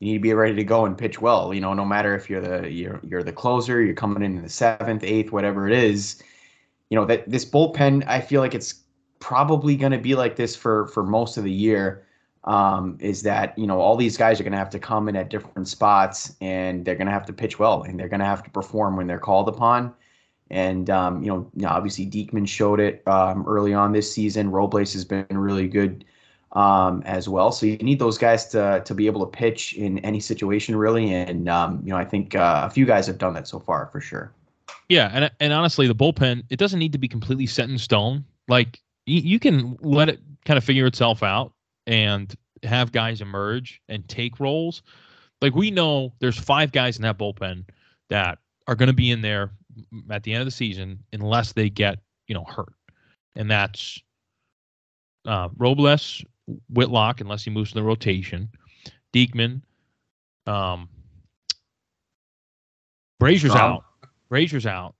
You 0.00 0.12
need 0.12 0.18
to 0.18 0.22
be 0.22 0.32
ready 0.32 0.54
to 0.54 0.64
go 0.64 0.86
and 0.86 0.96
pitch 0.96 1.20
well. 1.20 1.52
You 1.52 1.60
know, 1.60 1.74
no 1.74 1.84
matter 1.84 2.14
if 2.14 2.30
you're 2.30 2.40
the 2.40 2.70
you're 2.70 3.00
you're 3.02 3.22
the 3.22 3.32
closer, 3.32 3.82
you're 3.82 3.94
coming 3.94 4.22
in 4.22 4.36
in 4.36 4.42
the 4.42 4.48
seventh, 4.48 5.04
eighth, 5.04 5.32
whatever 5.32 5.68
it 5.68 5.74
is. 5.74 6.22
You 6.88 6.96
know 6.96 7.04
that 7.06 7.28
this 7.28 7.44
bullpen, 7.44 8.04
I 8.06 8.20
feel 8.20 8.40
like 8.40 8.54
it's 8.54 8.82
probably 9.20 9.76
going 9.76 9.92
to 9.92 9.98
be 9.98 10.14
like 10.14 10.36
this 10.36 10.56
for 10.56 10.86
for 10.88 11.04
most 11.04 11.36
of 11.36 11.44
the 11.44 11.52
year. 11.52 12.06
Um, 12.44 12.96
is 13.00 13.22
that 13.24 13.56
you 13.58 13.66
know 13.66 13.80
all 13.80 13.96
these 13.96 14.16
guys 14.16 14.40
are 14.40 14.44
going 14.44 14.52
to 14.52 14.58
have 14.58 14.70
to 14.70 14.78
come 14.78 15.10
in 15.10 15.16
at 15.16 15.28
different 15.28 15.68
spots 15.68 16.36
and 16.40 16.84
they're 16.84 16.94
going 16.94 17.06
to 17.06 17.12
have 17.12 17.26
to 17.26 17.34
pitch 17.34 17.58
well 17.58 17.82
and 17.82 18.00
they're 18.00 18.08
going 18.08 18.20
to 18.20 18.26
have 18.26 18.42
to 18.44 18.50
perform 18.50 18.96
when 18.96 19.06
they're 19.06 19.18
called 19.18 19.48
upon. 19.48 19.92
And 20.50 20.90
um, 20.90 21.22
you 21.22 21.28
know, 21.28 21.68
obviously 21.68 22.06
Diekman 22.06 22.48
showed 22.48 22.80
it 22.80 23.06
um, 23.06 23.44
early 23.46 23.74
on 23.74 23.92
this 23.92 24.12
season. 24.12 24.50
Robles 24.50 24.92
has 24.94 25.04
been 25.04 25.26
really 25.28 25.68
good 25.68 26.04
um, 26.52 27.02
as 27.06 27.28
well. 27.28 27.52
So 27.52 27.66
you 27.66 27.76
need 27.78 27.98
those 27.98 28.18
guys 28.18 28.46
to 28.48 28.82
to 28.84 28.94
be 28.94 29.06
able 29.06 29.20
to 29.20 29.30
pitch 29.30 29.74
in 29.74 29.98
any 30.00 30.20
situation, 30.20 30.76
really. 30.76 31.12
And 31.12 31.48
um, 31.48 31.80
you 31.84 31.90
know, 31.90 31.96
I 31.96 32.04
think 32.04 32.34
uh, 32.34 32.62
a 32.64 32.70
few 32.70 32.86
guys 32.86 33.06
have 33.06 33.18
done 33.18 33.34
that 33.34 33.46
so 33.46 33.60
far 33.60 33.88
for 33.92 34.00
sure. 34.00 34.32
Yeah, 34.88 35.10
and 35.12 35.30
and 35.40 35.52
honestly, 35.52 35.86
the 35.86 35.94
bullpen 35.94 36.44
it 36.50 36.58
doesn't 36.58 36.78
need 36.78 36.92
to 36.92 36.98
be 36.98 37.08
completely 37.08 37.46
set 37.46 37.68
in 37.68 37.78
stone. 37.78 38.24
Like 38.48 38.80
you 39.06 39.38
can 39.38 39.76
let 39.80 40.08
it 40.08 40.20
kind 40.44 40.58
of 40.58 40.64
figure 40.64 40.86
itself 40.86 41.22
out 41.22 41.52
and 41.90 42.32
have 42.62 42.92
guys 42.92 43.20
emerge 43.20 43.82
and 43.88 44.08
take 44.08 44.40
roles. 44.40 44.82
Like 45.42 45.54
we 45.54 45.70
know 45.70 46.14
there's 46.20 46.38
five 46.38 46.72
guys 46.72 46.96
in 46.96 47.02
that 47.02 47.18
bullpen 47.18 47.64
that 48.08 48.38
are 48.66 48.76
going 48.76 48.86
to 48.86 48.94
be 48.94 49.10
in 49.10 49.20
there 49.20 49.50
at 50.08 50.22
the 50.22 50.32
end 50.32 50.40
of 50.40 50.46
the 50.46 50.52
season 50.52 51.00
unless 51.12 51.52
they 51.52 51.68
get 51.68 51.98
you 52.28 52.34
know 52.34 52.44
hurt, 52.44 52.72
and 53.34 53.50
that's 53.50 54.00
uh, 55.26 55.48
Robles, 55.56 56.24
Whitlock, 56.70 57.20
unless 57.20 57.44
he 57.44 57.50
moves 57.50 57.70
to 57.70 57.74
the 57.74 57.82
rotation, 57.82 58.48
Diekman, 59.12 59.62
um, 60.46 60.88
Brasier's 63.20 63.52
Strahm. 63.52 63.56
out. 63.56 63.84
Brasier's 64.30 64.66
out. 64.66 64.94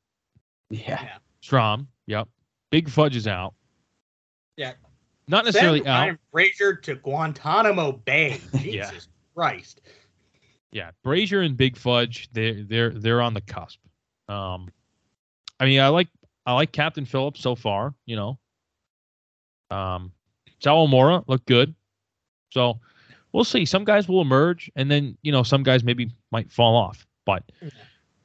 Yeah, 0.71 1.19
Strahm, 1.43 1.87
yep. 2.07 2.29
Big 2.71 2.89
Fudge 2.89 3.17
is 3.17 3.29
out. 3.29 3.55
Yeah. 4.57 4.73
Not 5.31 5.45
necessarily 5.45 5.79
Send 5.79 5.89
out. 5.89 6.01
Ryan 6.01 6.19
Frazier 6.33 6.75
to 6.75 6.97
Guantanamo 6.97 7.93
Bay. 7.93 8.41
Yeah. 8.53 8.91
Jesus 8.91 9.09
Christ. 9.35 9.81
Yeah, 10.73 10.91
Brasier 11.05 11.45
and 11.45 11.57
Big 11.57 11.77
Fudge, 11.77 12.29
they're 12.33 12.63
they're 12.63 12.91
they're 12.91 13.21
on 13.21 13.35
the 13.35 13.41
cusp. 13.41 13.79
Um, 14.29 14.69
I 15.59 15.67
mean, 15.67 15.81
I 15.81 15.89
like 15.89 16.09
I 16.47 16.53
like 16.53 16.71
Captain 16.73 17.05
Phillips 17.05 17.41
so 17.41 17.57
far. 17.57 17.95
You 18.07 18.17
know, 18.17 18.39
um, 19.71 20.13
Sawamura 20.63 21.25
looked 21.27 21.47
good, 21.47 21.75
so 22.51 22.79
we'll 23.33 23.45
see. 23.45 23.65
Some 23.65 23.85
guys 23.85 24.09
will 24.09 24.21
emerge, 24.21 24.71
and 24.77 24.89
then 24.89 25.17
you 25.23 25.33
know 25.33 25.43
some 25.43 25.65
guys 25.65 25.83
maybe 25.83 26.13
might 26.31 26.53
fall 26.53 26.77
off. 26.77 27.05
But 27.25 27.51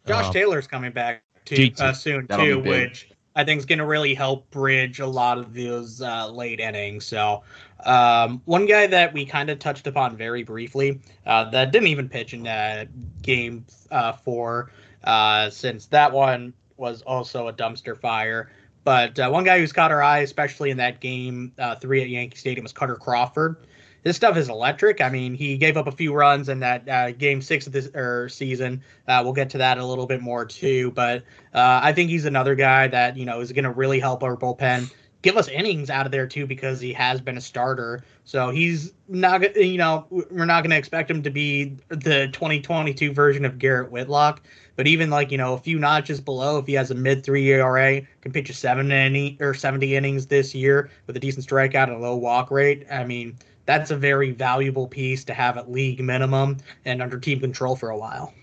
Josh 0.05 0.25
um, 0.25 0.33
Taylor's 0.33 0.67
coming 0.67 0.91
back 0.91 1.23
too 1.45 1.71
uh, 1.79 1.93
soon 1.93 2.27
That'll 2.27 2.45
too, 2.45 2.59
which 2.59 3.09
I 3.35 3.43
think 3.43 3.59
is 3.59 3.65
going 3.65 3.79
to 3.79 3.85
really 3.85 4.13
help 4.13 4.49
bridge 4.49 4.99
a 4.99 5.07
lot 5.07 5.37
of 5.37 5.53
those 5.53 6.01
uh, 6.01 6.29
late 6.29 6.59
innings. 6.59 7.05
So, 7.05 7.43
um, 7.85 8.41
one 8.45 8.65
guy 8.65 8.87
that 8.87 9.13
we 9.13 9.25
kind 9.25 9.49
of 9.49 9.59
touched 9.59 9.87
upon 9.87 10.15
very 10.15 10.43
briefly 10.43 11.01
uh, 11.25 11.49
that 11.49 11.71
didn't 11.71 11.89
even 11.89 12.07
pitch 12.07 12.33
in 12.33 12.47
uh, 12.47 12.85
game 13.21 13.65
uh, 13.91 14.13
four, 14.13 14.71
uh, 15.03 15.49
since 15.49 15.87
that 15.87 16.11
one 16.11 16.53
was 16.77 17.01
also 17.01 17.47
a 17.47 17.53
dumpster 17.53 17.97
fire. 17.97 18.51
But 18.85 19.19
uh, 19.19 19.29
one 19.29 19.43
guy 19.43 19.59
who's 19.59 19.73
caught 19.73 19.91
our 19.91 20.01
eye, 20.01 20.19
especially 20.19 20.69
in 20.69 20.77
that 20.77 21.01
game 21.01 21.51
three 21.81 22.01
at 22.01 22.09
Yankee 22.09 22.37
Stadium, 22.37 22.63
was 22.63 22.73
Kutter 22.73 22.99
Crawford 22.99 23.57
his 24.05 24.15
stuff 24.15 24.37
is 24.37 24.49
electric. 24.49 25.01
I 25.01 25.09
mean, 25.09 25.33
he 25.33 25.57
gave 25.57 25.77
up 25.77 25.87
a 25.87 25.91
few 25.91 26.13
runs 26.13 26.47
in 26.47 26.59
that 26.59 26.87
uh, 26.87 27.11
game 27.11 27.41
six 27.41 27.65
of 27.65 27.73
this 27.73 27.89
er, 27.95 28.29
season. 28.29 28.81
Uh, 29.07 29.21
we'll 29.23 29.33
get 29.33 29.49
to 29.49 29.57
that 29.57 29.79
a 29.79 29.85
little 29.85 30.05
bit 30.05 30.21
more 30.21 30.45
too. 30.45 30.91
But 30.91 31.23
uh, 31.55 31.81
I 31.83 31.91
think 31.91 32.11
he's 32.11 32.25
another 32.25 32.53
guy 32.53 32.87
that 32.87 33.17
you 33.17 33.25
know 33.25 33.41
is 33.41 33.51
going 33.51 33.63
to 33.63 33.71
really 33.71 33.99
help 33.99 34.23
our 34.23 34.37
bullpen. 34.37 34.93
Give 35.23 35.37
us 35.37 35.47
innings 35.47 35.89
out 35.89 36.05
of 36.05 36.11
there 36.11 36.27
too 36.27 36.45
because 36.45 36.79
he 36.79 36.93
has 36.93 37.19
been 37.19 37.35
a 37.35 37.41
starter. 37.41 38.03
So 38.25 38.51
he's 38.51 38.93
not, 39.07 39.55
you 39.57 39.79
know, 39.79 40.05
we're 40.11 40.45
not 40.45 40.61
going 40.61 40.69
to 40.69 40.77
expect 40.77 41.09
him 41.09 41.23
to 41.23 41.31
be 41.31 41.75
the 41.89 42.29
2022 42.31 43.11
version 43.11 43.43
of 43.43 43.57
Garrett 43.57 43.89
Whitlock. 43.89 44.43
But 44.75 44.85
even 44.85 45.09
like 45.09 45.31
you 45.31 45.39
know 45.39 45.53
a 45.53 45.57
few 45.57 45.79
notches 45.79 46.21
below, 46.21 46.59
if 46.59 46.67
he 46.67 46.73
has 46.73 46.91
a 46.91 46.95
mid 46.95 47.23
three 47.23 47.47
ERA, 47.49 48.01
can 48.21 48.31
pitch 48.31 48.51
a 48.51 48.53
seven 48.53 48.91
inning 48.91 49.37
or 49.39 49.55
70 49.55 49.95
innings 49.95 50.27
this 50.27 50.53
year 50.53 50.91
with 51.07 51.17
a 51.17 51.19
decent 51.19 51.47
strikeout 51.47 51.85
and 51.85 51.93
a 51.93 51.97
low 51.97 52.15
walk 52.15 52.51
rate. 52.51 52.85
I 52.91 53.03
mean, 53.03 53.35
that's 53.65 53.91
a 53.91 53.97
very 53.97 54.31
valuable 54.31 54.87
piece 54.87 55.23
to 55.25 55.33
have 55.33 55.57
at 55.57 55.71
league 55.71 56.01
minimum 56.01 56.57
and 56.85 57.01
under 57.01 57.19
team 57.19 57.39
control 57.39 57.75
for 57.75 57.89
a 57.89 57.97
while. 57.97 58.33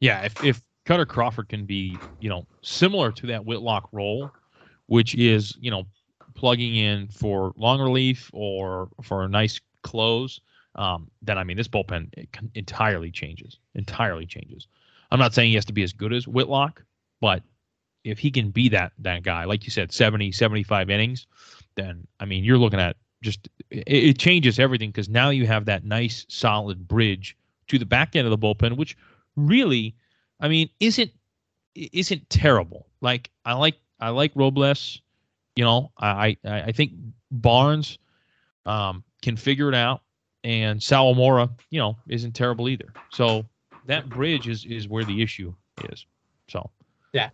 Yeah, 0.00 0.22
if 0.22 0.42
if 0.44 0.62
Kutter 0.84 1.06
Crawford 1.06 1.48
can 1.48 1.64
be, 1.64 1.98
you 2.20 2.28
know, 2.28 2.46
similar 2.62 3.12
to 3.12 3.26
that 3.28 3.44
Whitlock 3.44 3.88
role, 3.92 4.30
which 4.86 5.14
is, 5.14 5.56
you 5.60 5.70
know, 5.70 5.84
plugging 6.34 6.76
in 6.76 7.08
for 7.08 7.52
long 7.56 7.80
relief 7.80 8.30
or 8.32 8.88
for 9.02 9.24
a 9.24 9.28
nice 9.28 9.60
close, 9.82 10.40
um, 10.74 11.10
then 11.20 11.38
I 11.38 11.44
mean 11.44 11.56
this 11.56 11.68
bullpen 11.68 12.08
entirely 12.54 13.10
changes. 13.10 13.58
Entirely 13.74 14.26
changes. 14.26 14.66
I'm 15.10 15.18
not 15.18 15.34
saying 15.34 15.50
he 15.50 15.54
has 15.56 15.66
to 15.66 15.72
be 15.72 15.82
as 15.82 15.92
good 15.92 16.12
as 16.12 16.26
Whitlock, 16.26 16.82
but 17.20 17.42
if 18.04 18.18
he 18.18 18.30
can 18.30 18.50
be 18.50 18.68
that 18.70 18.92
that 18.98 19.22
guy, 19.22 19.44
like 19.44 19.64
you 19.64 19.70
said, 19.70 19.92
70, 19.92 20.32
75 20.32 20.90
innings, 20.90 21.26
then 21.76 22.06
I 22.18 22.24
mean 22.24 22.44
you're 22.44 22.58
looking 22.58 22.80
at 22.80 22.96
just 23.22 23.48
it, 23.70 23.84
it 23.86 24.18
changes 24.18 24.58
everything 24.58 24.90
because 24.90 25.08
now 25.08 25.30
you 25.30 25.46
have 25.46 25.64
that 25.64 25.84
nice 25.84 26.26
solid 26.28 26.86
bridge 26.86 27.36
to 27.68 27.78
the 27.78 27.86
back 27.86 28.14
end 28.14 28.26
of 28.26 28.30
the 28.30 28.38
bullpen, 28.38 28.76
which 28.76 28.96
really, 29.36 29.94
I 30.40 30.48
mean, 30.48 30.68
isn't 30.80 31.10
isn't 31.74 32.28
terrible. 32.28 32.86
Like 33.00 33.30
I 33.46 33.54
like 33.54 33.76
I 34.00 34.10
like 34.10 34.32
Robles. 34.34 35.00
You 35.56 35.64
know, 35.64 35.92
I 35.98 36.36
I, 36.44 36.62
I 36.62 36.72
think 36.72 36.92
Barnes 37.30 37.98
um, 38.66 39.04
can 39.22 39.36
figure 39.36 39.68
it 39.68 39.74
out, 39.74 40.02
and 40.44 40.80
Sawamura, 40.80 41.50
you 41.70 41.78
know, 41.78 41.96
isn't 42.08 42.32
terrible 42.32 42.68
either. 42.68 42.92
So 43.10 43.46
that 43.86 44.08
bridge 44.08 44.48
is 44.48 44.64
is 44.64 44.88
where 44.88 45.04
the 45.04 45.22
issue 45.22 45.54
is. 45.90 46.04
So 46.48 46.70
yeah, 47.12 47.30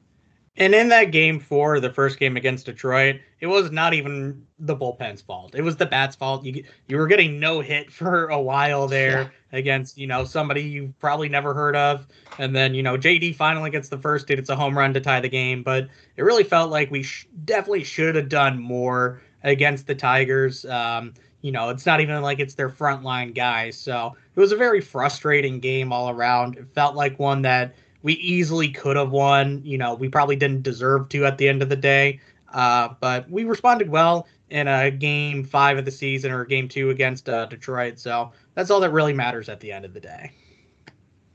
and 0.59 0.75
in 0.75 0.89
that 0.89 1.13
game 1.13 1.39
four, 1.39 1.79
the 1.81 1.93
first 1.93 2.19
game 2.19 2.37
against 2.37 2.67
Detroit, 2.67 3.21
it 3.41 3.47
was 3.47 3.71
not 3.71 3.95
even 3.95 4.45
the 4.59 4.77
bullpen's 4.77 5.23
fault. 5.23 5.55
It 5.55 5.63
was 5.63 5.77
the 5.77 5.87
bat's 5.87 6.17
fault. 6.17 6.45
You 6.45 6.65
you 6.89 6.97
were 6.97 7.07
getting 7.07 7.39
no 7.39 7.61
hit 7.61 7.93
for 7.93 8.27
a 8.27 8.41
while 8.41 8.89
there 8.89 9.33
yeah. 9.53 9.59
against 9.59 9.97
you 9.97 10.07
know 10.07 10.25
somebody 10.25 10.63
you've 10.63 10.99
probably 10.99 11.29
never 11.29 11.55
heard 11.55 11.77
of, 11.77 12.07
and 12.39 12.55
then 12.55 12.75
you 12.75 12.83
know 12.83 12.99
JD 12.99 13.37
finally 13.37 13.71
gets 13.71 13.89
the 13.89 13.99
first 13.99 14.29
hit. 14.29 14.39
It's 14.39 14.51
a 14.51 14.57
home 14.57 14.77
run 14.77 14.93
to 14.95 15.01
tie 15.01 15.21
the 15.21 15.29
game, 15.29 15.63
but 15.63 15.89
it 16.17 16.23
really 16.23 16.45
felt 16.45 16.71
like 16.71 16.91
we 16.91 17.05
sh- 17.05 17.29
definitely 17.45 17.85
should 17.85 18.17
have 18.17 18.29
done 18.29 18.59
more 18.59 19.23
against 19.45 19.87
the 19.87 19.95
Tigers. 19.95 20.65
Um, 20.65 21.15
you 21.41 21.53
know, 21.53 21.69
it's 21.69 21.87
not 21.87 22.01
even 22.01 22.21
like 22.21 22.41
it's 22.41 22.55
their 22.55 22.69
frontline 22.69 23.35
guys. 23.35 23.77
So 23.77 24.17
it 24.35 24.41
was 24.41 24.51
a 24.51 24.57
very 24.57 24.81
frustrating 24.81 25.61
game 25.61 25.93
all 25.93 26.11
around. 26.11 26.57
It 26.57 26.67
felt 26.75 26.97
like 26.97 27.19
one 27.19 27.43
that 27.43 27.75
we 28.09 28.15
easily 28.15 28.71
could 28.71 28.97
have 28.97 29.11
won. 29.11 29.61
You 29.63 29.77
know, 29.77 29.93
we 29.93 30.09
probably 30.09 30.35
didn't 30.35 30.63
deserve 30.63 31.11
to 31.11 31.27
at 31.27 31.37
the 31.37 31.47
end 31.47 31.61
of 31.61 31.69
the 31.69 31.77
day, 31.77 32.21
uh, 32.55 32.89
but 33.01 33.29
we 33.29 33.45
responded 33.45 33.91
well 33.91 34.27
in 34.49 34.67
a 34.67 34.91
game 34.91 35.45
five 35.45 35.77
of 35.77 35.85
the 35.85 35.91
season 35.91 36.33
or 36.33 36.47
game 36.47 36.69
two 36.69 36.89
against 36.89 37.29
uh, 37.29 37.45
Detroit. 37.45 37.99
So 37.99 38.33
that's 38.55 38.71
all 38.71 38.81
that 38.81 38.93
really 38.93 39.13
matters 39.13 39.51
at 39.51 39.61
the 39.61 39.71
end 39.71 39.85
of 39.85 39.93
the 39.93 40.01
day. 40.01 40.33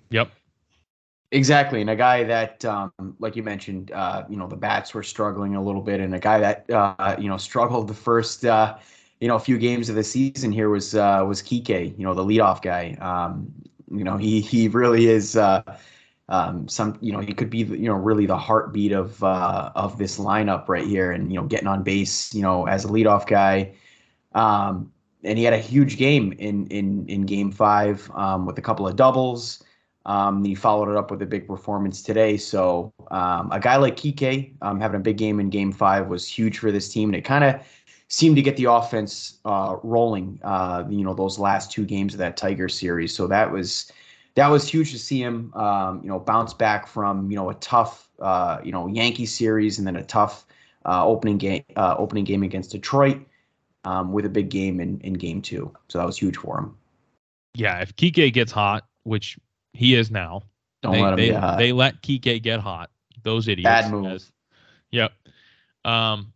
Yep. 0.10 0.32
Exactly, 1.32 1.80
and 1.80 1.92
a 1.92 1.96
guy 1.96 2.24
that, 2.24 2.66
um, 2.66 2.92
like 3.20 3.36
you 3.36 3.44
mentioned, 3.44 3.92
uh, 3.92 4.24
you 4.28 4.38
know, 4.38 4.48
the 4.48 4.56
bats 4.56 4.96
were 4.96 5.04
struggling 5.04 5.56
a 5.56 5.64
little 5.64 5.82
bit, 5.82 6.00
and 6.00 6.16
a 6.16 6.20
guy 6.20 6.40
that, 6.40 6.68
uh, 6.72 7.16
you 7.20 7.30
know, 7.30 7.38
struggled 7.50 7.88
the 7.88 7.94
first, 7.94 8.46
uh, 8.46 8.78
you 9.20 9.28
know, 9.28 9.36
a 9.36 9.40
few 9.40 9.60
games 9.60 9.90
of 9.90 9.96
the 9.96 10.04
season 10.04 10.52
here 10.52 10.70
was 10.70 10.96
uh, 10.96 11.24
was 11.28 11.44
Kike, 11.44 11.96
you 12.00 12.04
know, 12.04 12.16
the 12.16 12.26
leadoff 12.26 12.64
guy. 12.64 12.98
Um, 13.00 13.54
you 13.92 14.04
know, 14.04 14.18
he 14.18 14.42
he 14.42 14.68
really 14.68 15.06
is 15.08 15.38
uh, 15.38 15.62
um, 16.30 16.68
some 16.68 16.98
you 17.02 17.12
know 17.12 17.20
he 17.20 17.34
could 17.34 17.50
be 17.50 17.60
you 17.60 17.88
know 17.88 17.96
really 17.96 18.26
the 18.26 18.38
heartbeat 18.38 18.92
of 18.92 19.22
uh, 19.24 19.72
of 19.76 19.98
this 19.98 20.18
lineup 20.18 20.68
right 20.70 20.88
here, 20.88 21.12
and 21.12 21.32
you 21.32 21.40
know 21.40 21.46
getting 21.46 21.68
on 21.68 21.84
base 21.84 22.34
you 22.34 22.42
know 22.42 22.66
as 22.68 22.86
a 22.86 22.88
leadoff 22.88 23.28
guy. 23.28 23.74
Um, 24.34 24.92
and 25.24 25.38
he 25.38 25.44
had 25.44 25.54
a 25.54 25.60
huge 25.60 25.98
game 25.98 26.34
in 26.34 26.68
in 26.68 27.08
in 27.08 27.26
Game 27.26 27.52
Five 27.52 28.10
um, 28.14 28.46
with 28.46 28.58
a 28.58 28.62
couple 28.62 28.88
of 28.88 28.96
doubles. 28.96 29.64
Um, 30.06 30.44
he 30.44 30.54
followed 30.54 30.90
it 30.90 30.98
up 30.98 31.12
with 31.12 31.22
a 31.22 31.26
big 31.26 31.48
performance 31.48 32.02
today. 32.02 32.36
So 32.36 32.94
um, 33.10 33.50
a 33.54 33.60
guy 33.60 33.78
like 33.78 33.96
Kike 33.96 34.54
um, 34.62 34.82
having 34.82 35.00
a 35.00 35.04
big 35.04 35.18
game 35.18 35.40
in 35.40 35.50
Game 35.50 35.72
Five 35.72 36.08
was 36.08 36.28
huge 36.28 36.60
for 36.60 36.72
this 36.72 36.92
team, 36.92 37.10
and 37.10 37.16
it 37.16 37.24
kind 37.24 37.44
of 37.44 37.62
seemed 38.08 38.36
to 38.36 38.42
get 38.42 38.58
the 38.58 38.66
offense 38.66 39.40
uh, 39.46 39.78
rolling. 39.84 40.40
Uh, 40.44 40.86
you 40.90 41.04
know 41.04 41.14
those 41.14 41.38
last 41.38 41.72
two 41.72 41.86
games 41.86 42.14
of 42.14 42.20
that 42.20 42.38
Tiger 42.38 42.70
series. 42.70 43.16
So 43.16 43.28
that 43.28 43.52
was 43.52 43.92
that 44.36 44.48
was 44.48 44.68
huge 44.68 44.92
to 44.92 45.00
see 45.00 45.22
him, 45.22 45.54
um, 45.54 46.02
you 46.02 46.10
know, 46.10 46.20
bounce 46.20 46.54
back 46.54 46.88
from 46.88 47.30
you 47.30 47.36
know 47.36 47.50
a 47.50 47.56
tough, 47.56 48.10
uh, 48.20 48.60
you 48.64 48.72
know, 48.72 48.88
Yankee 48.88 49.26
series 49.26 49.78
and 49.78 49.88
then 49.88 49.96
a 49.96 50.04
tough 50.04 50.46
uh, 50.86 51.06
opening 51.06 51.38
game, 51.38 51.64
uh, 51.76 51.96
opening 51.98 52.24
game 52.24 52.44
against 52.44 52.72
Detroit, 52.72 53.22
um, 53.84 54.12
with 54.12 54.26
a 54.26 54.30
big 54.30 54.50
game 54.50 54.80
in 54.80 55.00
in 55.02 55.14
game 55.14 55.42
two. 55.42 55.72
So 55.88 56.00
that 56.00 56.06
was 56.06 56.18
huge 56.18 56.38
for 56.38 56.60
him. 56.60 56.78
Yeah, 57.56 57.82
if 57.82 57.96
Kike 57.96 58.34
gets 58.34 58.52
hot, 58.52 58.88
which 59.04 59.38
he 59.74 59.94
is 59.96 60.10
now, 60.10 60.42
don't 60.82 60.94
they, 60.94 61.02
let 61.02 61.14
him 61.14 61.18
they, 61.18 61.28
get 61.28 61.40
hot. 61.40 61.58
They 61.60 61.72
let 61.72 62.02
Kike 62.02 62.42
get 62.42 62.60
hot. 62.60 62.90
Those 63.22 63.48
idiots. 63.48 63.66
Bad 63.66 63.92
move. 63.92 64.08
As, 64.08 64.32
yep. 64.92 65.14
Um, 65.86 66.33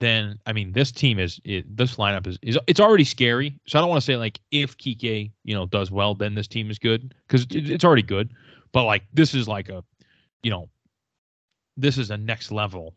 then 0.00 0.38
I 0.46 0.52
mean 0.52 0.72
this 0.72 0.92
team 0.92 1.18
is 1.18 1.40
it, 1.44 1.76
this 1.76 1.96
lineup 1.96 2.26
is, 2.26 2.38
is 2.42 2.58
it's 2.66 2.80
already 2.80 3.04
scary. 3.04 3.58
So 3.66 3.78
I 3.78 3.82
don't 3.82 3.90
want 3.90 4.00
to 4.00 4.04
say 4.04 4.16
like 4.16 4.40
if 4.50 4.76
Kike 4.78 5.30
you 5.44 5.54
know 5.54 5.66
does 5.66 5.90
well, 5.90 6.14
then 6.14 6.34
this 6.34 6.48
team 6.48 6.70
is 6.70 6.78
good 6.78 7.14
because 7.26 7.42
it, 7.44 7.70
it's 7.70 7.84
already 7.84 8.02
good. 8.02 8.30
But 8.72 8.84
like 8.84 9.04
this 9.12 9.34
is 9.34 9.48
like 9.48 9.68
a, 9.68 9.82
you 10.42 10.50
know, 10.50 10.68
this 11.76 11.98
is 11.98 12.10
a 12.10 12.16
next 12.16 12.52
level 12.52 12.94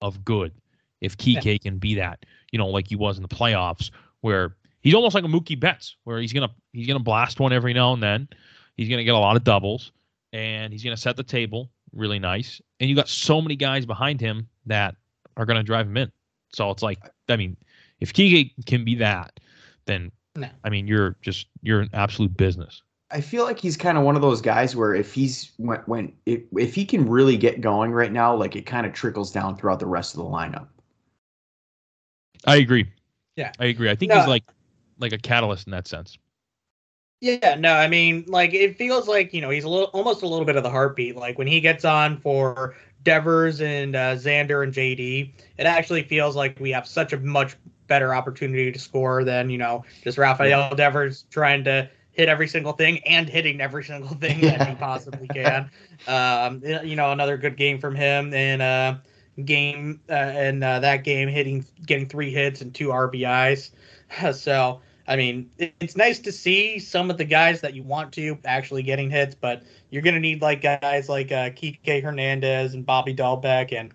of 0.00 0.24
good. 0.24 0.52
If 1.00 1.16
Kike 1.16 1.44
yeah. 1.44 1.58
can 1.58 1.78
be 1.78 1.94
that, 1.96 2.24
you 2.52 2.58
know, 2.58 2.66
like 2.66 2.88
he 2.88 2.96
was 2.96 3.16
in 3.16 3.22
the 3.22 3.28
playoffs, 3.28 3.90
where 4.20 4.56
he's 4.80 4.94
almost 4.94 5.14
like 5.14 5.24
a 5.24 5.28
Mookie 5.28 5.58
Betts, 5.58 5.96
where 6.04 6.20
he's 6.20 6.32
gonna 6.32 6.50
he's 6.72 6.86
gonna 6.86 6.98
blast 6.98 7.40
one 7.40 7.52
every 7.52 7.72
now 7.72 7.92
and 7.92 8.02
then. 8.02 8.28
He's 8.76 8.88
gonna 8.88 9.04
get 9.04 9.14
a 9.14 9.18
lot 9.18 9.36
of 9.36 9.44
doubles, 9.44 9.92
and 10.32 10.72
he's 10.72 10.84
gonna 10.84 10.96
set 10.96 11.16
the 11.16 11.22
table 11.22 11.70
really 11.92 12.18
nice. 12.18 12.60
And 12.80 12.88
you 12.88 12.94
got 12.94 13.08
so 13.08 13.40
many 13.40 13.56
guys 13.56 13.86
behind 13.86 14.20
him 14.20 14.48
that 14.66 14.94
are 15.36 15.46
gonna 15.46 15.62
drive 15.62 15.86
him 15.86 15.96
in. 15.96 16.12
So 16.52 16.70
it's 16.70 16.82
like, 16.82 16.98
I 17.28 17.36
mean, 17.36 17.56
if 18.00 18.12
Kike 18.12 18.52
can 18.66 18.84
be 18.84 18.94
that, 18.96 19.38
then 19.86 20.10
no. 20.36 20.48
I 20.64 20.70
mean, 20.70 20.86
you're 20.86 21.16
just 21.22 21.46
you're 21.62 21.80
an 21.80 21.90
absolute 21.92 22.36
business. 22.36 22.82
I 23.10 23.20
feel 23.20 23.44
like 23.44 23.58
he's 23.58 23.76
kind 23.76 23.96
of 23.96 24.04
one 24.04 24.16
of 24.16 24.22
those 24.22 24.40
guys 24.40 24.76
where 24.76 24.94
if 24.94 25.14
he's 25.14 25.52
when, 25.56 25.80
when 25.86 26.12
if, 26.26 26.42
if 26.56 26.74
he 26.74 26.84
can 26.84 27.08
really 27.08 27.36
get 27.36 27.60
going 27.60 27.90
right 27.90 28.12
now, 28.12 28.34
like 28.34 28.54
it 28.54 28.66
kind 28.66 28.86
of 28.86 28.92
trickles 28.92 29.32
down 29.32 29.56
throughout 29.56 29.80
the 29.80 29.86
rest 29.86 30.14
of 30.14 30.18
the 30.18 30.28
lineup. 30.28 30.68
I 32.46 32.56
agree. 32.56 32.86
Yeah, 33.36 33.52
I 33.58 33.66
agree. 33.66 33.90
I 33.90 33.96
think 33.96 34.10
no. 34.10 34.18
he's 34.18 34.28
like 34.28 34.44
like 34.98 35.12
a 35.12 35.18
catalyst 35.18 35.66
in 35.66 35.70
that 35.72 35.88
sense. 35.88 36.18
Yeah, 37.20 37.56
no, 37.58 37.74
I 37.74 37.88
mean, 37.88 38.24
like 38.28 38.54
it 38.54 38.76
feels 38.76 39.08
like 39.08 39.34
you 39.34 39.40
know 39.40 39.50
he's 39.50 39.64
a 39.64 39.68
little, 39.68 39.86
almost 39.86 40.22
a 40.22 40.28
little 40.28 40.44
bit 40.44 40.56
of 40.56 40.62
the 40.62 40.70
heartbeat. 40.70 41.16
Like 41.16 41.38
when 41.38 41.46
he 41.46 41.60
gets 41.60 41.84
on 41.84 42.20
for 42.20 42.76
Devers 43.04 43.60
and 43.60 43.94
uh, 43.94 44.16
Xander 44.16 44.62
and 44.62 44.72
JD, 44.72 45.32
it 45.58 45.66
actually 45.66 46.02
feels 46.02 46.36
like 46.36 46.58
we 46.60 46.70
have 46.70 46.86
such 46.86 47.12
a 47.12 47.18
much 47.18 47.56
better 47.86 48.14
opportunity 48.14 48.70
to 48.70 48.78
score 48.78 49.24
than 49.24 49.48
you 49.48 49.58
know 49.58 49.84
just 50.04 50.18
Rafael 50.18 50.74
Devers 50.74 51.24
trying 51.30 51.64
to 51.64 51.88
hit 52.18 52.28
every 52.28 52.48
single 52.48 52.72
thing 52.72 52.98
and 53.06 53.28
hitting 53.28 53.60
every 53.60 53.84
single 53.84 54.14
thing 54.16 54.40
yeah. 54.40 54.58
that 54.58 54.68
he 54.68 54.74
possibly 54.74 55.28
can. 55.34 55.70
um, 56.08 56.60
you 56.84 56.96
know, 56.96 57.12
another 57.12 57.38
good 57.38 57.56
game 57.56 57.78
from 57.78 57.94
him 57.94 58.34
and 58.34 58.60
uh, 58.60 58.96
game 59.44 60.00
uh, 60.10 60.12
and 60.12 60.62
uh, 60.64 60.80
that 60.80 61.04
game 61.04 61.28
hitting 61.28 61.64
getting 61.86 62.08
three 62.08 62.32
hits 62.32 62.60
and 62.60 62.74
two 62.74 62.88
RBIs. 62.88 63.70
so 64.34 64.80
I 65.08 65.16
mean, 65.16 65.50
it's 65.58 65.96
nice 65.96 66.18
to 66.20 66.30
see 66.30 66.78
some 66.78 67.10
of 67.10 67.16
the 67.16 67.24
guys 67.24 67.62
that 67.62 67.72
you 67.72 67.82
want 67.82 68.12
to 68.12 68.38
actually 68.44 68.82
getting 68.82 69.10
hits, 69.10 69.34
but 69.34 69.62
you're 69.88 70.02
going 70.02 70.14
to 70.14 70.20
need 70.20 70.42
like 70.42 70.60
guys 70.60 71.08
like 71.08 71.32
uh, 71.32 71.48
Kike 71.48 72.02
Hernandez 72.02 72.74
and 72.74 72.84
Bobby 72.84 73.14
Dalbec 73.14 73.72
and 73.72 73.90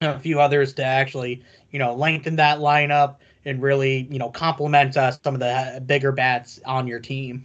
a 0.00 0.18
few 0.18 0.40
others 0.40 0.72
to 0.74 0.82
actually, 0.82 1.44
you 1.70 1.78
know, 1.78 1.94
lengthen 1.94 2.36
that 2.36 2.58
lineup 2.58 3.16
and 3.44 3.60
really, 3.60 4.08
you 4.10 4.18
know, 4.18 4.30
complement 4.30 4.96
uh, 4.96 5.10
some 5.10 5.34
of 5.34 5.40
the 5.40 5.82
bigger 5.84 6.10
bats 6.10 6.58
on 6.64 6.86
your 6.86 7.00
team. 7.00 7.44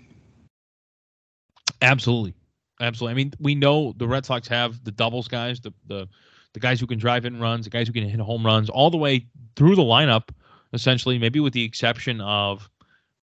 Absolutely, 1.82 2.34
absolutely. 2.80 3.12
I 3.12 3.16
mean, 3.16 3.34
we 3.42 3.56
know 3.56 3.94
the 3.98 4.08
Red 4.08 4.26
Sox 4.26 4.48
have 4.48 4.82
the 4.86 4.92
doubles 4.92 5.28
guys, 5.28 5.60
the 5.60 5.74
the 5.88 6.08
the 6.54 6.62
guys 6.62 6.80
who 6.80 6.88
can 6.88 6.98
drive 6.98 7.26
in 7.26 7.42
runs, 7.42 7.66
the 7.66 7.72
guys 7.72 7.88
who 7.88 7.94
can 7.94 8.08
hit 8.08 8.22
home 8.22 8.46
runs, 8.46 8.70
all 8.70 8.90
the 8.90 8.98
way 8.98 9.28
through 9.58 9.76
the 9.76 9.84
lineup. 9.84 10.30
Essentially, 10.72 11.18
maybe 11.18 11.42
with 11.42 11.54
the 11.54 11.64
exception 11.64 12.20
of 12.22 12.70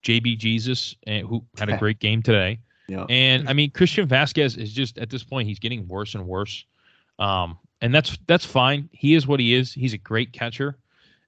JB 0.05 0.39
Jesus, 0.39 0.97
eh, 1.07 1.23
who 1.23 1.45
had 1.59 1.69
a 1.69 1.77
great 1.79 1.99
game 1.99 2.23
today. 2.23 2.59
Yeah. 2.89 3.07
And 3.09 3.49
I 3.49 3.53
mean, 3.53 3.71
Christian 3.71 4.09
Vazquez 4.09 4.59
is 4.59 4.73
just 4.73 4.99
at 4.99 5.11
this 5.11 5.23
point 5.23 5.47
he's 5.47 5.61
getting 5.61 5.87
worse 5.87 6.15
and 6.15 6.27
worse. 6.27 6.65
Um, 7.19 7.59
and 7.81 7.95
that's 7.95 8.19
that's 8.27 8.45
fine. 8.45 8.89
He 8.93 9.15
is 9.15 9.27
what 9.27 9.41
he 9.41 9.55
is. 9.55 9.73
He's 9.73 9.93
a 9.93 9.99
great 9.99 10.33
catcher, 10.33 10.77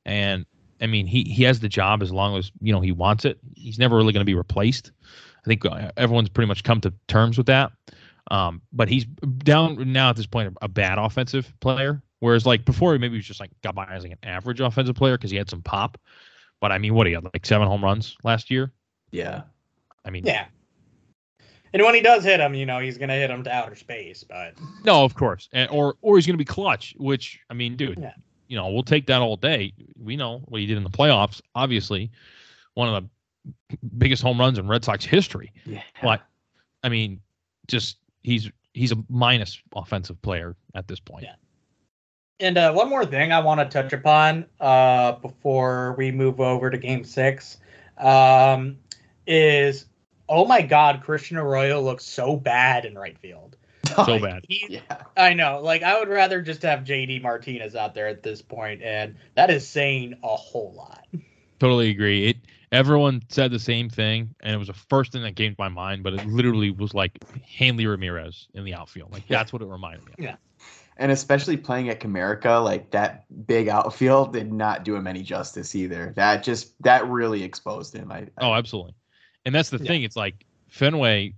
and 0.04 0.44
I 0.80 0.86
mean 0.86 1.06
he 1.06 1.22
he 1.22 1.44
has 1.44 1.60
the 1.60 1.68
job 1.68 2.02
as 2.02 2.12
long 2.12 2.36
as 2.36 2.50
you 2.60 2.72
know 2.72 2.80
he 2.80 2.92
wants 2.92 3.24
it. 3.24 3.38
He's 3.54 3.78
never 3.78 3.96
really 3.96 4.12
going 4.12 4.22
to 4.22 4.26
be 4.26 4.34
replaced. 4.34 4.90
I 5.44 5.48
think 5.48 5.64
uh, 5.64 5.90
everyone's 5.96 6.28
pretty 6.28 6.48
much 6.48 6.62
come 6.64 6.80
to 6.82 6.92
terms 7.08 7.36
with 7.36 7.46
that. 7.46 7.72
Um, 8.30 8.62
but 8.72 8.88
he's 8.88 9.04
down 9.04 9.92
now 9.92 10.10
at 10.10 10.16
this 10.16 10.26
point 10.26 10.56
a 10.62 10.68
bad 10.68 10.98
offensive 10.98 11.52
player, 11.60 12.02
whereas 12.20 12.46
like 12.46 12.64
before 12.64 12.92
maybe 12.98 13.14
he 13.14 13.18
was 13.18 13.26
just 13.26 13.40
like 13.40 13.50
got 13.62 13.74
by 13.74 13.84
as 13.86 14.02
like 14.02 14.12
an 14.12 14.18
average 14.22 14.60
offensive 14.60 14.94
player 14.94 15.16
because 15.16 15.30
he 15.30 15.36
had 15.36 15.50
some 15.50 15.62
pop. 15.62 15.98
But 16.62 16.70
I 16.72 16.78
mean, 16.78 16.94
what 16.94 17.08
he 17.08 17.12
had 17.12 17.24
like 17.24 17.44
seven 17.44 17.66
home 17.66 17.82
runs 17.84 18.16
last 18.22 18.48
year. 18.48 18.72
Yeah. 19.10 19.42
I 20.06 20.10
mean, 20.10 20.24
Yeah. 20.24 20.46
And 21.74 21.82
when 21.82 21.94
he 21.94 22.00
does 22.02 22.22
hit 22.22 22.38
him, 22.38 22.54
you 22.54 22.66
know, 22.66 22.78
he's 22.80 22.98
going 22.98 23.08
to 23.08 23.14
hit 23.14 23.30
him 23.30 23.42
to 23.44 23.52
outer 23.52 23.74
space. 23.74 24.22
But 24.24 24.54
No, 24.84 25.04
of 25.04 25.14
course, 25.14 25.48
and, 25.52 25.68
or 25.70 25.96
or 26.02 26.16
he's 26.16 26.26
going 26.26 26.34
to 26.34 26.38
be 26.38 26.44
clutch. 26.44 26.94
Which 26.98 27.40
I 27.50 27.54
mean, 27.54 27.76
dude, 27.76 27.98
Yeah. 27.98 28.12
you 28.46 28.56
know, 28.56 28.68
we'll 28.70 28.82
take 28.84 29.06
that 29.06 29.20
all 29.22 29.36
day. 29.36 29.72
We 29.98 30.16
know 30.16 30.38
what 30.46 30.60
he 30.60 30.66
did 30.66 30.76
in 30.76 30.84
the 30.84 30.90
playoffs. 30.90 31.40
Obviously, 31.54 32.10
one 32.74 32.94
of 32.94 33.02
the 33.70 33.78
biggest 33.98 34.22
home 34.22 34.38
runs 34.38 34.58
in 34.58 34.68
Red 34.68 34.84
Sox 34.84 35.04
history. 35.04 35.52
Yeah. 35.66 35.82
But 36.00 36.22
I 36.84 36.88
mean, 36.90 37.20
just 37.66 37.96
he's 38.22 38.50
he's 38.72 38.92
a 38.92 38.98
minus 39.08 39.60
offensive 39.74 40.20
player 40.22 40.54
at 40.76 40.86
this 40.86 41.00
point. 41.00 41.24
Yeah. 41.24 41.34
And 42.42 42.58
uh, 42.58 42.72
one 42.72 42.90
more 42.90 43.06
thing 43.06 43.30
I 43.30 43.38
want 43.38 43.60
to 43.60 43.82
touch 43.82 43.92
upon 43.92 44.46
uh, 44.58 45.12
before 45.12 45.94
we 45.96 46.10
move 46.10 46.40
over 46.40 46.70
to 46.70 46.76
Game 46.76 47.04
Six 47.04 47.58
um, 47.98 48.78
is, 49.28 49.86
oh 50.28 50.44
my 50.44 50.60
God, 50.60 51.02
Christian 51.04 51.36
Arroyo 51.36 51.80
looks 51.80 52.04
so 52.04 52.36
bad 52.36 52.84
in 52.84 52.96
right 52.98 53.16
field. 53.16 53.56
So 53.94 54.18
bad. 54.20 54.44
He, 54.48 54.66
Yeah. 54.68 55.04
I 55.16 55.34
know, 55.34 55.60
like 55.62 55.84
I 55.84 56.00
would 56.00 56.08
rather 56.08 56.42
just 56.42 56.62
have 56.62 56.80
JD 56.80 57.22
Martinez 57.22 57.76
out 57.76 57.94
there 57.94 58.08
at 58.08 58.24
this 58.24 58.42
point, 58.42 58.82
and 58.82 59.14
that 59.36 59.48
is 59.50 59.66
saying 59.66 60.16
a 60.24 60.34
whole 60.34 60.72
lot. 60.76 61.06
Totally 61.60 61.90
agree. 61.90 62.30
It 62.30 62.38
everyone 62.72 63.22
said 63.28 63.52
the 63.52 63.60
same 63.60 63.88
thing, 63.88 64.34
and 64.40 64.52
it 64.52 64.58
was 64.58 64.66
the 64.66 64.74
first 64.74 65.12
thing 65.12 65.22
that 65.22 65.36
came 65.36 65.52
to 65.52 65.60
my 65.60 65.68
mind. 65.68 66.02
But 66.02 66.14
it 66.14 66.26
literally 66.26 66.72
was 66.72 66.92
like 66.92 67.12
Hanley 67.56 67.86
Ramirez 67.86 68.48
in 68.52 68.64
the 68.64 68.74
outfield. 68.74 69.12
Like 69.12 69.28
that's 69.28 69.52
what 69.52 69.62
it 69.62 69.66
reminded 69.66 70.06
me. 70.06 70.14
of. 70.18 70.24
And 70.96 71.10
especially 71.10 71.56
playing 71.56 71.88
at 71.88 72.00
Comerica, 72.00 72.62
like 72.62 72.90
that 72.90 73.24
big 73.46 73.68
outfield 73.68 74.32
did 74.34 74.52
not 74.52 74.84
do 74.84 74.94
him 74.94 75.06
any 75.06 75.22
justice 75.22 75.74
either. 75.74 76.12
That 76.16 76.42
just 76.42 76.74
that 76.82 77.06
really 77.08 77.42
exposed 77.42 77.94
him. 77.94 78.12
I, 78.12 78.18
I 78.18 78.28
Oh, 78.40 78.54
absolutely. 78.54 78.94
And 79.46 79.54
that's 79.54 79.70
the 79.70 79.78
Yeah. 79.78 79.86
thing. 79.88 80.02
It's 80.02 80.16
like 80.16 80.44
Fenway, 80.68 81.34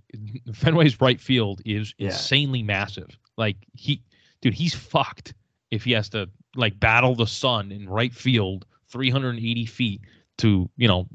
Fenway's 0.53 0.99
right 1.01 1.19
field 1.19 1.61
is 1.65 1.93
Yeah. 1.97 2.07
insanely 2.07 2.63
massive. 2.63 3.17
Like 3.37 3.57
he, 3.73 4.01
dude, 4.41 4.53
he's 4.53 4.73
fucked 4.75 5.33
if 5.71 5.83
he 5.83 5.91
has 5.93 6.09
to 6.09 6.29
like 6.55 6.79
battle 6.79 7.15
the 7.15 7.27
sun 7.27 7.71
in 7.71 7.87
right 7.89 8.13
field, 8.13 8.65
380 8.89 9.65
feet 9.65 10.01
to 10.37 10.69
you 10.77 10.87
know 10.87 11.07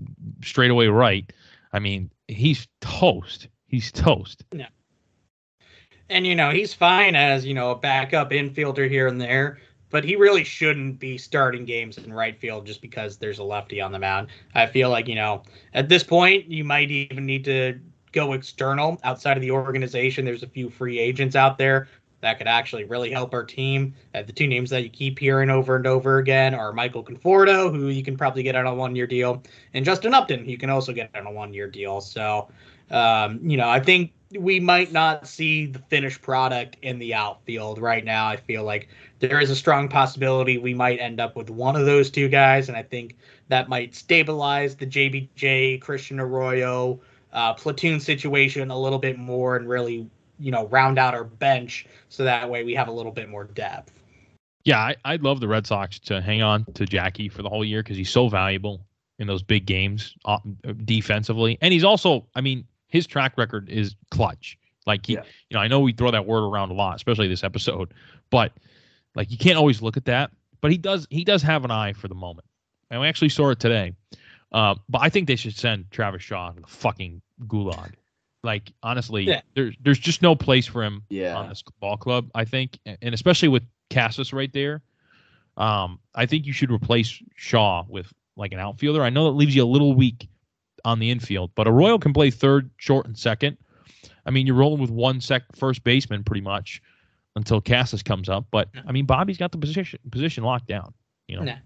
straightaway 0.42 0.86
right. 0.86 1.30
I 1.72 1.78
mean, 1.78 2.10
he's 2.26 2.66
toast. 2.80 3.48
He's 3.66 3.92
toast. 3.92 4.44
And 6.10 6.26
you 6.26 6.34
know, 6.34 6.50
he's 6.50 6.74
fine 6.74 7.14
as, 7.14 7.46
you 7.46 7.54
know, 7.54 7.70
a 7.70 7.76
backup 7.76 8.32
infielder 8.32 8.90
here 8.90 9.06
and 9.06 9.20
there, 9.20 9.58
but 9.90 10.04
he 10.04 10.16
really 10.16 10.42
shouldn't 10.42 10.98
be 10.98 11.16
starting 11.16 11.64
games 11.64 11.98
in 11.98 12.12
right 12.12 12.38
field 12.38 12.66
just 12.66 12.82
because 12.82 13.16
there's 13.16 13.38
a 13.38 13.44
lefty 13.44 13.80
on 13.80 13.92
the 13.92 13.98
mound. 13.98 14.26
I 14.56 14.66
feel 14.66 14.90
like, 14.90 15.06
you 15.06 15.14
know, 15.14 15.44
at 15.72 15.88
this 15.88 16.02
point 16.02 16.50
you 16.50 16.64
might 16.64 16.90
even 16.90 17.24
need 17.24 17.44
to 17.44 17.78
go 18.10 18.32
external 18.32 18.98
outside 19.04 19.36
of 19.36 19.40
the 19.40 19.52
organization. 19.52 20.24
There's 20.24 20.42
a 20.42 20.48
few 20.48 20.68
free 20.68 20.98
agents 20.98 21.36
out 21.36 21.58
there 21.58 21.86
that 22.22 22.38
could 22.38 22.48
actually 22.48 22.84
really 22.84 23.12
help 23.12 23.32
our 23.32 23.44
team. 23.44 23.94
Uh, 24.12 24.22
the 24.22 24.32
two 24.32 24.48
names 24.48 24.68
that 24.70 24.82
you 24.82 24.90
keep 24.90 25.16
hearing 25.16 25.48
over 25.48 25.76
and 25.76 25.86
over 25.86 26.18
again 26.18 26.54
are 26.54 26.72
Michael 26.72 27.04
Conforto, 27.04 27.72
who 27.72 27.86
you 27.86 28.02
can 28.02 28.16
probably 28.16 28.42
get 28.42 28.56
on 28.56 28.66
a 28.66 28.74
one 28.74 28.96
year 28.96 29.06
deal, 29.06 29.42
and 29.74 29.84
Justin 29.84 30.12
Upton, 30.12 30.48
you 30.48 30.58
can 30.58 30.70
also 30.70 30.92
get 30.92 31.10
on 31.14 31.26
a 31.26 31.30
one 31.30 31.54
year 31.54 31.68
deal. 31.68 32.00
So, 32.00 32.48
um, 32.90 33.38
you 33.42 33.56
know, 33.56 33.68
I 33.68 33.78
think 33.78 34.12
we 34.38 34.60
might 34.60 34.92
not 34.92 35.26
see 35.26 35.66
the 35.66 35.78
finished 35.78 36.22
product 36.22 36.76
in 36.82 36.98
the 36.98 37.14
outfield 37.14 37.78
right 37.78 38.04
now. 38.04 38.28
I 38.28 38.36
feel 38.36 38.64
like 38.64 38.88
there 39.18 39.40
is 39.40 39.50
a 39.50 39.56
strong 39.56 39.88
possibility 39.88 40.56
we 40.58 40.74
might 40.74 41.00
end 41.00 41.20
up 41.20 41.36
with 41.36 41.50
one 41.50 41.76
of 41.76 41.86
those 41.86 42.10
two 42.10 42.28
guys, 42.28 42.68
and 42.68 42.76
I 42.76 42.82
think 42.82 43.16
that 43.48 43.68
might 43.68 43.94
stabilize 43.94 44.76
the 44.76 44.86
JBJ 44.86 45.80
Christian 45.80 46.20
Arroyo 46.20 47.00
uh, 47.32 47.54
platoon 47.54 47.98
situation 48.00 48.70
a 48.70 48.78
little 48.78 48.98
bit 48.98 49.18
more 49.18 49.56
and 49.56 49.68
really, 49.68 50.08
you 50.38 50.50
know, 50.50 50.66
round 50.68 50.98
out 50.98 51.14
our 51.14 51.24
bench 51.24 51.86
so 52.08 52.24
that 52.24 52.48
way 52.48 52.64
we 52.64 52.74
have 52.74 52.88
a 52.88 52.92
little 52.92 53.12
bit 53.12 53.28
more 53.28 53.44
depth. 53.44 53.92
Yeah, 54.64 54.78
I, 54.78 54.96
I'd 55.04 55.22
love 55.22 55.40
the 55.40 55.48
Red 55.48 55.66
Sox 55.66 55.98
to 56.00 56.20
hang 56.20 56.42
on 56.42 56.64
to 56.74 56.84
Jackie 56.84 57.28
for 57.28 57.42
the 57.42 57.48
whole 57.48 57.64
year 57.64 57.82
because 57.82 57.96
he's 57.96 58.10
so 58.10 58.28
valuable 58.28 58.84
in 59.18 59.26
those 59.26 59.42
big 59.42 59.66
games 59.66 60.14
uh, 60.24 60.38
defensively, 60.84 61.58
and 61.60 61.72
he's 61.72 61.84
also, 61.84 62.26
I 62.34 62.40
mean, 62.40 62.64
his 62.90 63.06
track 63.06 63.38
record 63.38 63.68
is 63.68 63.96
clutch. 64.10 64.58
Like 64.86 65.06
he, 65.06 65.14
Yeah. 65.14 65.22
you 65.48 65.54
know, 65.54 65.60
I 65.60 65.68
know 65.68 65.80
we 65.80 65.92
throw 65.92 66.10
that 66.10 66.26
word 66.26 66.42
around 66.42 66.70
a 66.70 66.74
lot, 66.74 66.96
especially 66.96 67.28
this 67.28 67.44
episode, 67.44 67.92
but 68.30 68.52
like 69.14 69.30
you 69.30 69.38
can't 69.38 69.56
always 69.58 69.80
look 69.82 69.96
at 69.96 70.04
that. 70.06 70.30
But 70.60 70.70
he 70.70 70.76
does, 70.78 71.06
he 71.10 71.24
does 71.24 71.42
have 71.42 71.64
an 71.64 71.70
eye 71.70 71.92
for 71.94 72.08
the 72.08 72.14
moment, 72.14 72.46
and 72.90 73.00
we 73.00 73.06
actually 73.06 73.30
saw 73.30 73.50
it 73.50 73.60
today. 73.60 73.92
Uh, 74.52 74.74
but 74.88 75.00
I 75.00 75.08
think 75.08 75.26
they 75.28 75.36
should 75.36 75.56
send 75.56 75.90
Travis 75.90 76.22
Shaw 76.22 76.50
to 76.50 76.60
the 76.60 76.66
fucking 76.66 77.22
gulag. 77.46 77.92
Like 78.42 78.72
honestly, 78.82 79.24
Yeah. 79.24 79.42
there's 79.54 79.74
there's 79.80 79.98
just 79.98 80.22
no 80.22 80.34
place 80.34 80.66
for 80.66 80.82
him 80.82 81.04
Yeah. 81.08 81.36
on 81.36 81.48
this 81.50 81.62
ball 81.80 81.96
club. 81.96 82.30
I 82.34 82.44
think, 82.44 82.78
and 82.86 83.14
especially 83.14 83.48
with 83.48 83.62
Casas 83.90 84.32
right 84.32 84.52
there, 84.52 84.82
um, 85.56 85.98
I 86.14 86.26
think 86.26 86.46
you 86.46 86.52
should 86.52 86.70
replace 86.70 87.22
Shaw 87.36 87.84
with 87.88 88.12
like 88.36 88.52
an 88.52 88.58
outfielder. 88.58 89.02
I 89.02 89.10
know 89.10 89.24
that 89.24 89.32
leaves 89.36 89.54
you 89.54 89.62
a 89.62 89.66
little 89.66 89.92
weak 89.94 90.28
on 90.84 90.98
the 90.98 91.10
infield, 91.10 91.50
but 91.54 91.68
Arroyo 91.68 91.98
can 91.98 92.12
play 92.12 92.30
third, 92.30 92.70
short, 92.76 93.06
and 93.06 93.16
second. 93.18 93.56
I 94.26 94.30
mean, 94.30 94.46
you're 94.46 94.56
rolling 94.56 94.80
with 94.80 94.90
one 94.90 95.20
sec 95.20 95.42
first 95.56 95.82
baseman 95.84 96.24
pretty 96.24 96.42
much 96.42 96.82
until 97.36 97.60
Casas 97.60 98.02
comes 98.02 98.28
up. 98.28 98.46
But 98.50 98.68
I 98.86 98.92
mean, 98.92 99.06
Bobby's 99.06 99.38
got 99.38 99.52
the 99.52 99.58
position 99.58 99.98
position 100.10 100.44
locked 100.44 100.66
down. 100.66 100.92
You 101.28 101.36
know, 101.36 101.44
Yeah. 101.44 101.58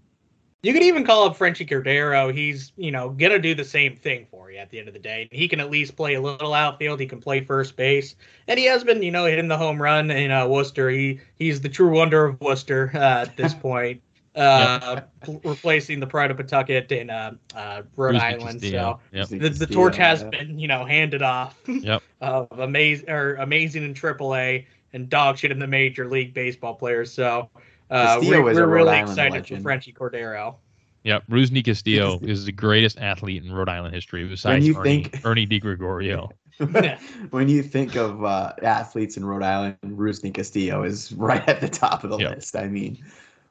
You 0.63 0.73
could 0.73 0.81
even 0.81 1.05
call 1.05 1.25
up 1.25 1.37
Franchy 1.37 1.69
Cordero. 1.69 2.33
He's, 2.33 2.73
you 2.75 2.89
know, 2.89 3.09
gonna 3.09 3.37
do 3.37 3.53
the 3.53 3.63
same 3.63 3.95
thing 3.95 4.25
for 4.31 4.49
you 4.49 4.57
at 4.57 4.71
the 4.71 4.79
end 4.79 4.87
of 4.87 4.95
the 4.95 4.99
day. 4.99 5.29
He 5.31 5.47
can 5.47 5.59
at 5.59 5.69
least 5.69 5.95
play 5.95 6.15
a 6.15 6.21
little 6.21 6.55
outfield. 6.55 6.99
He 6.99 7.05
can 7.05 7.21
play 7.21 7.41
first 7.41 7.75
base, 7.75 8.15
and 8.47 8.57
he 8.57 8.65
has 8.65 8.83
been, 8.83 9.03
you 9.03 9.11
know, 9.11 9.25
hitting 9.25 9.47
the 9.47 9.57
home 9.57 9.79
run 9.79 10.09
in 10.09 10.31
uh, 10.31 10.47
Worcester. 10.47 10.89
He 10.89 11.19
he's 11.37 11.61
the 11.61 11.69
true 11.69 11.91
wonder 11.91 12.25
of 12.25 12.41
Worcester 12.41 12.89
uh, 12.95 12.97
at 12.97 13.37
this 13.37 13.53
point, 13.61 14.01
uh, 14.35 15.01
pl- 15.21 15.41
replacing 15.43 15.99
the 15.99 16.07
Pride 16.07 16.31
of 16.31 16.37
Pawtucket 16.37 16.91
in 16.91 17.09
uh, 17.09 17.31
uh, 17.55 17.81
Rhode 17.95 18.15
Rusney 18.15 18.19
Island. 18.21 18.61
Castillo. 18.61 18.99
So 19.11 19.17
Yep. 19.17 19.27
the, 19.29 19.49
the 19.49 19.67
torch 19.67 19.95
has 19.97 20.23
been, 20.23 20.59
you 20.59 20.67
know, 20.67 20.85
handed 20.85 21.21
off. 21.21 21.57
Yep. 21.67 22.01
of 22.21 22.59
amazing 22.59 23.09
or 23.09 23.35
amazing 23.35 23.83
in 23.83 23.93
AAA 23.93 24.65
and 24.93 25.09
dog 25.09 25.37
shit 25.37 25.51
in 25.51 25.59
the 25.59 25.67
Major 25.67 26.07
League 26.09 26.33
Baseball 26.33 26.75
players. 26.75 27.11
So. 27.11 27.49
Uh, 27.91 28.17
we're 28.23 28.41
we're 28.41 28.65
really 28.67 28.89
Island 28.89 29.09
excited 29.11 29.33
legend. 29.33 29.63
for 29.63 29.69
Franchy 29.69 29.93
Cordero. 29.93 30.55
Yep. 31.03 31.27
Rusney 31.29 31.63
Castillo 31.63 32.17
is 32.23 32.45
the 32.45 32.51
greatest 32.51 32.97
athlete 32.97 33.43
in 33.43 33.51
Rhode 33.53 33.69
Island 33.69 33.93
history 33.93 34.27
besides 34.27 34.65
you 34.65 34.75
Ernie, 34.75 35.03
think- 35.03 35.23
Ernie 35.23 35.45
DiGregorio. 35.45 36.31
Yeah. 36.59 36.97
when 37.29 37.47
you 37.47 37.61
think 37.61 37.95
of 37.95 38.25
uh, 38.25 38.53
athletes 38.63 39.17
in 39.17 39.25
Rhode 39.25 39.43
Island, 39.43 39.77
Rusney 39.85 40.33
Castillo 40.33 40.81
is 40.81 41.11
right 41.13 41.47
at 41.47 41.61
the 41.61 41.69
top 41.69 42.03
of 42.03 42.09
the 42.09 42.17
Yeah. 42.17 42.29
list. 42.29 42.55
I 42.55 42.67
mean, 42.69 42.97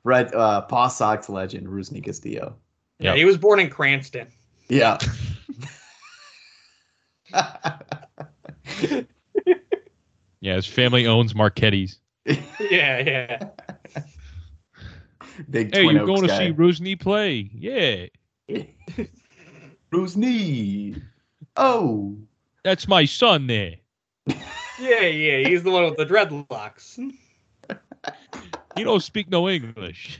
Red 0.04 0.34
uh, 0.34 0.60
Paw 0.62 0.88
Sox 0.88 1.28
legend 1.28 1.66
Rusney 1.66 2.02
Castillo. 2.04 2.56
Yeah, 2.98 3.10
Yep. 3.10 3.16
he 3.16 3.24
was 3.24 3.38
born 3.38 3.58
in 3.60 3.70
Cranston. 3.70 4.28
Yeah. 4.68 4.98
Yeah, 10.40 10.56
his 10.56 10.66
family 10.66 11.06
owns 11.06 11.34
Marquette's. 11.34 11.98
Yeah, 12.26 12.36
yeah. 12.60 13.48
Big 15.48 15.74
Hey, 15.74 15.84
Twin 15.84 15.96
you're 15.96 16.02
Oaks 16.10 16.20
going 16.20 16.28
to 16.28 16.36
see 16.36 16.52
Rusney 16.52 17.00
play? 17.00 17.50
Yeah, 17.54 18.06
Rusney. 19.90 21.02
Oh. 21.56 22.14
that's 22.62 22.86
my 22.86 23.06
son 23.06 23.46
there. 23.46 23.76
Yeah, 24.80 25.02
yeah. 25.02 25.48
He's 25.48 25.62
the 25.62 25.70
one 25.70 25.84
with 25.84 25.96
the 25.96 26.04
dreadlocks. 26.04 26.98
You 28.76 28.84
don't 28.84 29.02
speak 29.02 29.28
no 29.30 29.48
English. 29.48 30.18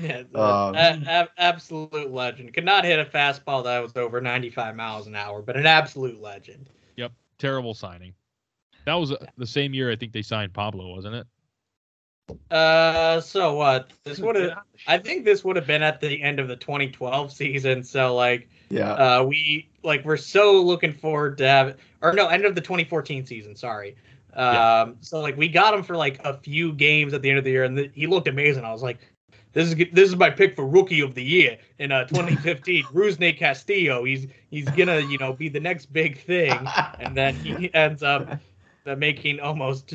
Yeah, 0.00 0.22
Um, 0.34 0.74
a- 0.74 1.02
a- 1.06 1.28
absolute 1.38 2.10
legend. 2.10 2.52
Could 2.54 2.64
not 2.64 2.84
hit 2.84 2.98
a 2.98 3.04
fastball 3.04 3.64
that 3.64 3.80
was 3.82 3.96
over 3.96 4.20
95 4.20 4.76
miles 4.76 5.06
an 5.06 5.14
hour, 5.14 5.42
but 5.42 5.56
an 5.56 5.66
absolute 5.66 6.20
legend. 6.20 6.68
Yep, 6.96 7.12
terrible 7.38 7.74
signing. 7.74 8.14
That 8.84 8.94
was 8.94 9.12
uh, 9.12 9.26
the 9.36 9.46
same 9.46 9.74
year 9.74 9.90
I 9.90 9.96
think 9.96 10.12
they 10.12 10.22
signed 10.22 10.52
Pablo, 10.54 10.94
wasn't 10.94 11.16
it? 11.16 11.26
Uh, 12.50 13.20
so 13.20 13.54
what? 13.54 13.90
This 14.04 14.18
would 14.18 14.36
have. 14.36 14.58
I 14.86 14.98
think 14.98 15.24
this 15.24 15.44
would 15.44 15.56
have 15.56 15.66
been 15.66 15.82
at 15.82 16.00
the 16.00 16.20
end 16.22 16.40
of 16.40 16.48
the 16.48 16.56
2012 16.56 17.32
season. 17.32 17.82
So 17.84 18.14
like, 18.14 18.48
Yeah. 18.68 18.92
uh, 18.92 19.24
we 19.24 19.68
like 19.86 20.04
we're 20.04 20.16
so 20.18 20.60
looking 20.60 20.92
forward 20.92 21.38
to 21.38 21.48
have, 21.48 21.76
or 22.02 22.12
no, 22.12 22.26
end 22.28 22.44
of 22.44 22.54
the 22.54 22.60
2014 22.60 23.24
season. 23.24 23.56
Sorry. 23.56 23.96
Um, 24.34 24.54
Yeah. 24.54 24.86
so 25.00 25.20
like 25.20 25.36
we 25.38 25.48
got 25.48 25.72
him 25.72 25.82
for 25.82 25.96
like 25.96 26.20
a 26.24 26.34
few 26.36 26.72
games 26.74 27.14
at 27.14 27.22
the 27.22 27.30
end 27.30 27.38
of 27.38 27.44
the 27.44 27.50
year, 27.50 27.64
and 27.64 27.90
he 27.94 28.06
looked 28.06 28.28
amazing. 28.28 28.64
I 28.64 28.72
was 28.72 28.82
like, 28.82 28.98
this 29.52 29.68
is 29.68 29.74
this 29.92 30.10
is 30.10 30.16
my 30.16 30.28
pick 30.28 30.54
for 30.54 30.66
rookie 30.66 31.00
of 31.00 31.14
the 31.14 31.24
year 31.24 31.56
in 31.78 31.90
uh 31.92 32.04
2015. 32.04 32.84
Rusney 32.92 33.38
Castillo. 33.38 34.04
He's 34.04 34.26
he's 34.50 34.68
gonna 34.70 35.00
you 35.00 35.16
know 35.16 35.32
be 35.32 35.48
the 35.48 35.60
next 35.60 35.86
big 35.86 36.20
thing, 36.20 36.58
and 37.00 37.16
then 37.16 37.34
he 37.36 37.72
ends 37.74 38.02
up 38.02 38.28
making 38.98 39.40
almost 39.40 39.94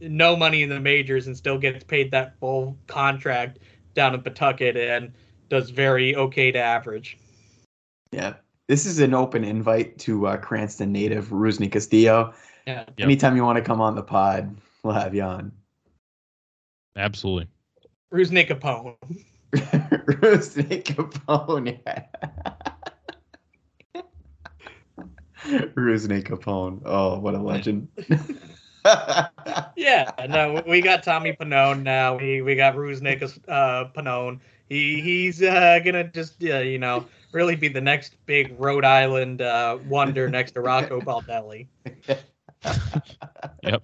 no 0.00 0.36
money 0.36 0.62
in 0.62 0.68
the 0.68 0.78
majors 0.78 1.26
and 1.26 1.36
still 1.36 1.58
gets 1.58 1.82
paid 1.82 2.10
that 2.10 2.38
full 2.38 2.76
contract 2.86 3.58
down 3.94 4.14
in 4.14 4.22
Pawtucket 4.22 4.76
and 4.76 5.12
does 5.48 5.70
very 5.70 6.14
okay 6.14 6.52
to 6.52 6.58
average. 6.58 7.16
yeah. 8.12 8.34
This 8.68 8.84
is 8.84 8.98
an 8.98 9.14
open 9.14 9.44
invite 9.44 9.98
to 10.00 10.26
uh, 10.26 10.36
Cranston 10.36 10.92
native 10.92 11.28
Rusney 11.28 11.72
Castillo. 11.72 12.34
Yeah. 12.66 12.80
Yep. 12.80 13.00
Anytime 13.00 13.34
you 13.34 13.42
want 13.42 13.56
to 13.56 13.64
come 13.64 13.80
on 13.80 13.94
the 13.94 14.02
pod, 14.02 14.54
we'll 14.82 14.92
have 14.92 15.14
you 15.14 15.22
on. 15.22 15.52
Absolutely. 16.94 17.48
Rusney 18.12 18.46
Capone. 18.46 18.96
Rusney 19.54 20.84
Capone. 20.84 21.80
Rusney 25.74 26.22
Capone. 26.22 26.82
Oh, 26.84 27.18
what 27.18 27.34
a 27.34 27.38
legend. 27.38 27.88
Yeah, 29.76 30.10
no, 30.30 30.62
we 30.66 30.80
got 30.80 31.02
Tommy 31.02 31.34
Panone 31.34 31.82
now. 31.82 32.16
We 32.16 32.40
we 32.40 32.54
got 32.54 32.74
Rusnick 32.74 33.22
uh, 33.46 33.84
Panone. 33.94 34.40
He 34.68 35.02
he's 35.02 35.42
uh, 35.42 35.80
gonna 35.84 36.04
just 36.04 36.42
uh, 36.42 36.60
you 36.60 36.78
know 36.78 37.04
really 37.32 37.56
be 37.56 37.68
the 37.68 37.80
next 37.80 38.16
big 38.26 38.54
Rhode 38.58 38.84
Island 38.84 39.42
uh, 39.42 39.78
wonder 39.86 40.28
next 40.28 40.52
to 40.52 40.60
Rocco 40.60 41.00
Baldelli. 41.02 41.66
Yep. 43.62 43.82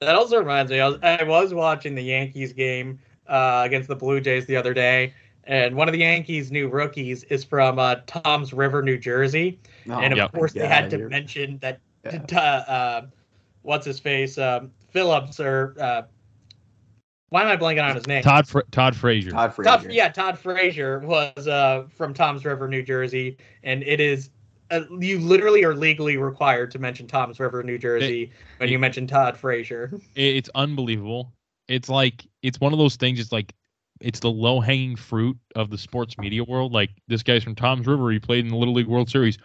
That 0.00 0.14
also 0.14 0.38
reminds 0.38 0.70
me, 0.70 0.80
I 0.80 0.88
was, 0.88 0.98
I 1.02 1.22
was 1.24 1.54
watching 1.54 1.94
the 1.94 2.02
Yankees 2.02 2.52
game 2.52 2.98
uh, 3.26 3.62
against 3.64 3.88
the 3.88 3.96
Blue 3.96 4.20
Jays 4.20 4.46
the 4.46 4.56
other 4.56 4.74
day, 4.74 5.14
and 5.44 5.74
one 5.74 5.88
of 5.88 5.92
the 5.92 6.00
Yankees' 6.00 6.52
new 6.52 6.68
rookies 6.68 7.24
is 7.24 7.44
from 7.44 7.78
uh, 7.78 7.96
Toms 8.06 8.52
River, 8.52 8.82
New 8.82 8.98
Jersey, 8.98 9.58
Oh, 9.88 10.00
and 10.00 10.12
of 10.12 10.18
Yep. 10.18 10.32
course 10.32 10.52
they 10.52 10.60
God, 10.60 10.68
had 10.68 10.90
to 10.90 10.98
you're- 10.98 11.08
mention 11.10 11.58
that 11.58 11.80
Yeah. 12.04 12.18
t- 12.18 12.36
uh, 12.36 13.02
what's 13.62 13.86
his 13.86 13.98
face 13.98 14.36
um, 14.38 14.70
Phillips 14.90 15.40
or 15.40 15.74
uh, 15.80 16.02
why 17.30 17.42
am 17.42 17.48
I 17.48 17.56
blanking 17.56 17.88
on 17.88 17.94
his 17.96 18.06
name? 18.06 18.22
Todd 18.22 18.46
Fra- 18.46 18.64
Todd 18.70 18.94
Frazier. 18.96 19.30
Todd 19.30 19.54
Frazier. 19.54 19.70
Todd, 19.78 19.92
yeah, 19.92 20.08
Todd 20.08 20.38
Frazier 20.38 21.00
was 21.00 21.48
uh, 21.48 21.86
from 21.96 22.14
Toms 22.14 22.44
River, 22.44 22.68
New 22.68 22.82
Jersey, 22.82 23.36
and 23.62 23.82
it 23.82 24.00
is 24.00 24.30
uh, 24.70 24.82
you 24.98 25.18
literally 25.20 25.64
are 25.64 25.74
legally 25.74 26.16
required 26.16 26.70
to 26.72 26.78
mention 26.78 27.06
Toms 27.06 27.38
River, 27.38 27.62
New 27.62 27.78
Jersey 27.78 28.30
when 28.58 28.68
it- 28.68 28.72
you 28.72 28.78
mention 28.78 29.06
Todd 29.06 29.36
Frazier. 29.36 29.92
It- 30.14 30.36
it's 30.36 30.50
unbelievable. 30.54 31.32
It's 31.68 31.88
like 31.88 32.24
it's 32.42 32.60
one 32.60 32.72
of 32.72 32.78
those 32.78 32.96
things. 32.96 33.18
It's 33.18 33.32
like 33.32 33.52
it's 34.00 34.20
the 34.20 34.30
low 34.30 34.60
hanging 34.60 34.96
fruit 34.96 35.36
of 35.54 35.70
the 35.70 35.78
sports 35.78 36.18
media 36.18 36.44
world. 36.44 36.72
Like 36.72 36.90
this 37.08 37.22
guy's 37.22 37.44
from 37.44 37.54
Toms 37.54 37.86
River. 37.86 38.10
He 38.10 38.18
played 38.18 38.44
in 38.44 38.50
the 38.50 38.56
Little 38.56 38.74
League 38.74 38.86
World 38.86 39.08
Series. 39.08 39.38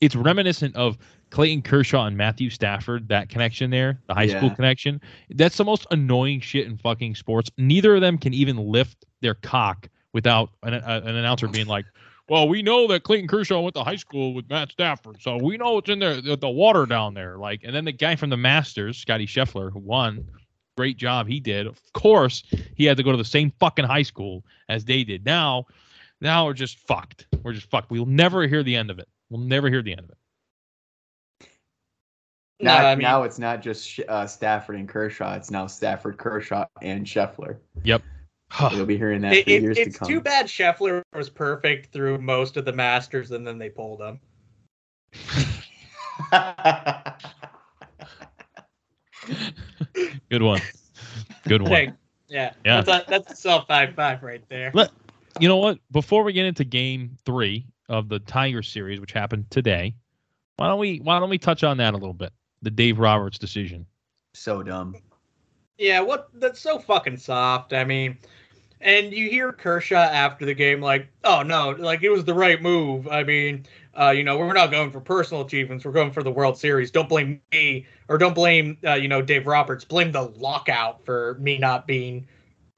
It's 0.00 0.16
reminiscent 0.16 0.74
of 0.76 0.96
Clayton 1.30 1.62
Kershaw 1.62 2.06
and 2.06 2.16
Matthew 2.16 2.50
Stafford. 2.50 3.08
That 3.08 3.28
connection 3.28 3.70
there, 3.70 4.00
the 4.08 4.14
high 4.14 4.28
school 4.28 4.50
connection. 4.50 5.00
That's 5.30 5.56
the 5.56 5.64
most 5.64 5.86
annoying 5.90 6.40
shit 6.40 6.66
in 6.66 6.78
fucking 6.78 7.14
sports. 7.14 7.50
Neither 7.58 7.96
of 7.96 8.00
them 8.00 8.18
can 8.18 8.32
even 8.32 8.56
lift 8.56 9.04
their 9.20 9.34
cock 9.34 9.88
without 10.12 10.50
an, 10.62 10.74
a, 10.74 11.02
an 11.04 11.16
announcer 11.16 11.48
being 11.48 11.66
like. 11.66 11.84
Well, 12.30 12.46
we 12.46 12.60
know 12.60 12.86
that 12.88 13.04
Clayton 13.04 13.26
Kershaw 13.26 13.60
went 13.60 13.74
to 13.76 13.82
high 13.82 13.96
school 13.96 14.34
with 14.34 14.50
Matt 14.50 14.70
Stafford, 14.70 15.16
so 15.22 15.38
we 15.42 15.56
know 15.56 15.78
it's 15.78 15.88
in 15.88 15.98
there, 15.98 16.20
the, 16.20 16.36
the 16.36 16.48
water 16.48 16.84
down 16.84 17.14
there. 17.14 17.38
Like, 17.38 17.62
and 17.64 17.74
then 17.74 17.86
the 17.86 17.92
guy 17.92 18.16
from 18.16 18.28
the 18.28 18.36
Masters, 18.36 18.98
Scottie 18.98 19.26
Scheffler, 19.26 19.72
who 19.72 19.78
won, 19.78 20.28
great 20.78 20.96
job 20.96 21.26
he 21.26 21.40
did. 21.40 21.66
Of 21.66 21.80
course, 21.92 22.44
he 22.76 22.84
had 22.84 22.96
to 22.98 23.02
go 23.02 23.10
to 23.10 23.16
the 23.16 23.24
same 23.24 23.52
fucking 23.58 23.84
high 23.84 24.02
school 24.04 24.44
as 24.68 24.84
they 24.84 25.02
did. 25.02 25.24
Now, 25.24 25.66
now 26.20 26.46
we're 26.46 26.52
just 26.52 26.78
fucked. 26.78 27.26
We're 27.42 27.52
just 27.52 27.68
fucked. 27.68 27.90
We'll 27.90 28.06
never 28.06 28.46
hear 28.46 28.62
the 28.62 28.76
end 28.76 28.88
of 28.88 29.00
it. 29.00 29.08
We'll 29.28 29.40
never 29.40 29.68
hear 29.68 29.82
the 29.82 29.90
end 29.90 30.02
of 30.02 30.10
it. 30.10 30.16
No, 32.60 32.76
Now, 32.78 32.86
I 32.86 32.94
mean, 32.94 33.02
now 33.02 33.24
it's 33.24 33.40
not 33.40 33.60
just 33.60 33.98
uh, 34.08 34.28
Stafford 34.28 34.76
and 34.76 34.88
Kershaw. 34.88 35.34
It's 35.34 35.50
now 35.50 35.66
Stafford, 35.66 36.16
Kershaw, 36.16 36.66
and 36.80 37.04
Scheffler. 37.04 37.56
Yep. 37.82 38.02
You'll 38.70 38.86
be 38.86 38.96
hearing 38.96 39.20
that 39.22 39.32
it, 39.32 39.44
for 39.46 39.50
it- 39.50 39.62
years 39.62 39.78
it's 39.78 39.94
to 39.94 39.98
come. 39.98 40.08
too 40.08 40.20
bad 40.20 40.46
Scheffler 40.46 41.02
was 41.12 41.28
perfect 41.28 41.92
through 41.92 42.18
most 42.18 42.56
of 42.56 42.64
the 42.64 42.72
Masters, 42.72 43.32
and 43.32 43.44
then 43.44 43.58
they 43.58 43.68
pulled 43.68 44.00
him. 44.00 44.20
Good 50.30 50.42
one. 50.42 50.60
Good 51.46 51.62
one. 51.62 51.70
Hey, 51.70 51.92
yeah, 52.28 52.52
Yeah. 52.64 52.80
that's 52.82 52.88
a, 52.88 53.10
that's 53.10 53.32
a 53.32 53.36
self 53.36 53.66
five 53.66 53.94
five 53.94 54.22
right 54.22 54.42
there. 54.48 54.70
Let- 54.74 54.90
You 55.40 55.48
know 55.48 55.56
what? 55.56 55.78
Before 55.92 56.22
we 56.24 56.32
get 56.32 56.46
into 56.46 56.64
game 56.64 57.16
three 57.24 57.66
of 57.88 58.08
the 58.08 58.18
Tiger 58.20 58.62
series, 58.62 59.00
which 59.00 59.12
happened 59.12 59.50
today, 59.50 59.94
why 60.56 60.66
don't 60.68 60.78
we 60.80 60.98
why 60.98 61.18
don't 61.20 61.30
we 61.30 61.38
touch 61.38 61.62
on 61.64 61.76
that 61.78 61.94
a 61.94 61.96
little 61.96 62.12
bit? 62.14 62.32
The 62.62 62.70
Dave 62.70 62.98
Roberts 62.98 63.38
decision. 63.38 63.86
so 64.34 64.62
dumb. 64.62 64.96
Yeah, 65.78 66.00
what? 66.00 66.28
That's 66.34 66.60
so 66.60 66.78
fucking 66.80 67.18
soft. 67.18 67.72
I 67.72 67.84
mean, 67.84 68.18
and 68.80 69.12
you 69.12 69.28
hear 69.28 69.52
Kershaw 69.52 69.96
after 69.96 70.44
the 70.44 70.54
game 70.54 70.80
like, 70.80 71.08
"Oh 71.24 71.42
no, 71.42 71.70
like 71.70 72.02
it 72.02 72.10
was 72.10 72.24
the 72.24 72.34
right 72.34 72.60
move." 72.60 73.08
I 73.08 73.24
mean, 73.24 73.66
uh, 73.98 74.10
you 74.10 74.22
know, 74.22 74.38
we're 74.38 74.52
not 74.52 74.70
going 74.70 74.90
for 74.90 75.00
personal 75.00 75.42
achievements. 75.44 75.84
We're 75.84 75.92
going 75.92 76.12
for 76.12 76.22
the 76.22 76.30
World 76.30 76.58
Series. 76.58 76.90
Don't 76.90 77.08
blame 77.08 77.40
me, 77.52 77.86
or 78.08 78.18
don't 78.18 78.34
blame, 78.34 78.78
uh, 78.84 78.94
you 78.94 79.08
know, 79.08 79.22
Dave 79.22 79.46
Roberts. 79.46 79.84
Blame 79.84 80.12
the 80.12 80.22
lockout 80.22 81.04
for 81.04 81.36
me 81.40 81.58
not 81.58 81.86
being 81.86 82.26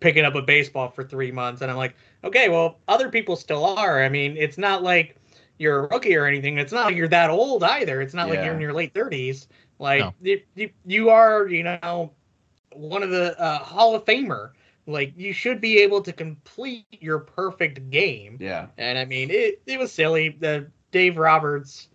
picking 0.01 0.25
up 0.25 0.35
a 0.35 0.43
baseball 0.43 0.89
for 0.91 1.05
three 1.05 1.31
months. 1.31 1.61
And 1.61 1.71
I'm 1.71 1.77
like, 1.77 1.95
okay, 2.25 2.49
well, 2.49 2.79
other 2.89 3.11
people 3.11 3.37
still 3.37 3.65
are. 3.65 4.03
I 4.03 4.09
mean, 4.09 4.37
it's 4.39 4.57
not 4.57 4.83
like 4.83 5.17
you're 5.59 5.85
a 5.85 5.89
rookie 5.89 6.17
or 6.17 6.25
anything. 6.25 6.57
It's 6.59 6.73
not 6.73 6.87
like 6.87 6.97
you're 6.97 7.09
that 7.09 7.29
old 7.29 7.63
either. 7.63 8.01
It's 8.01 8.15
not 8.15 8.29
like 8.29 8.43
you're 8.43 8.55
in 8.55 8.61
your 8.61 8.73
late 8.73 8.95
30s. 8.95 9.47
Like 9.79 10.01
No. 10.01 10.15
you, 10.23 10.41
you, 10.55 10.71
you 10.87 11.11
are, 11.11 11.47
you 11.49 11.63
know, 11.63 12.13
one 12.73 13.03
of 13.03 13.11
the 13.11 13.39
uh, 13.39 13.59
Hall 13.59 13.95
of 13.95 14.05
Famer. 14.07 14.53
Like 14.91 15.13
you 15.17 15.33
should 15.33 15.61
be 15.61 15.79
able 15.79 16.01
to 16.03 16.13
complete 16.13 16.87
your 16.91 17.19
perfect 17.21 17.91
game. 17.91 18.37
Yeah. 18.41 18.67
And 18.79 18.99
I 18.99 19.05
mean, 19.05 19.31
it 19.31 19.63
it 19.67 19.79
was 19.79 19.93
silly. 19.93 20.31
The 20.39 20.67
Dave 20.91 21.17
Roberts 21.19 21.89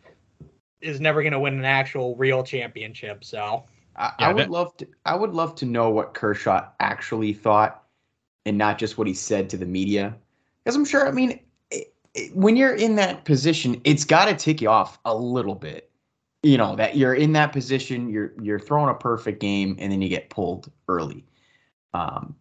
is 0.82 1.00
never 1.00 1.22
going 1.22 1.34
to 1.34 1.40
win 1.40 1.56
an 1.58 1.66
actual 1.66 2.16
real 2.16 2.44
championship. 2.44 3.24
So 3.24 3.64
I, 3.96 4.12
Yeah, 4.20 4.30
I 4.30 4.34
would 4.34 4.44
that- 4.44 4.52
love 4.52 4.78
to. 4.78 4.88
I 5.06 5.16
would 5.16 5.32
love 5.34 5.56
to 5.56 5.66
know 5.66 5.90
what 5.90 6.14
Kershaw 6.14 6.68
actually 6.80 7.34
thought, 7.34 7.84
and 8.46 8.58
not 8.58 8.78
just 8.78 8.98
what 8.98 9.08
he 9.08 9.14
said 9.14 9.50
to 9.52 9.58
the 9.58 9.66
media. 9.66 10.16
Because 10.64 10.76
I'm 10.76 10.86
sure. 10.86 11.08
I 11.08 11.12
mean, 11.12 11.40
it, 11.72 11.94
it- 12.14 12.36
when 12.36 12.56
you're 12.56 12.76
in 12.76 12.96
that 12.96 13.26
position, 13.26 13.80
it's 13.84 14.04
got 14.04 14.26
to 14.26 14.36
tick 14.36 14.62
you 14.62 14.70
off 14.70 15.00
a 15.06 15.16
little 15.16 15.56
bit. 15.56 15.90
You 16.44 16.58
know 16.60 16.76
that 16.76 16.96
you're 16.96 17.16
in 17.16 17.32
that 17.34 17.52
position. 17.54 18.08
You're 18.10 18.34
you're 18.42 18.60
throwing 18.60 18.90
a 18.90 18.94
perfect 18.94 19.40
game, 19.40 19.76
and 19.80 19.92
then 19.92 20.02
you 20.02 20.10
get 20.10 20.30
pulled 20.30 20.72
early. 20.88 21.26
Um, 21.96 22.36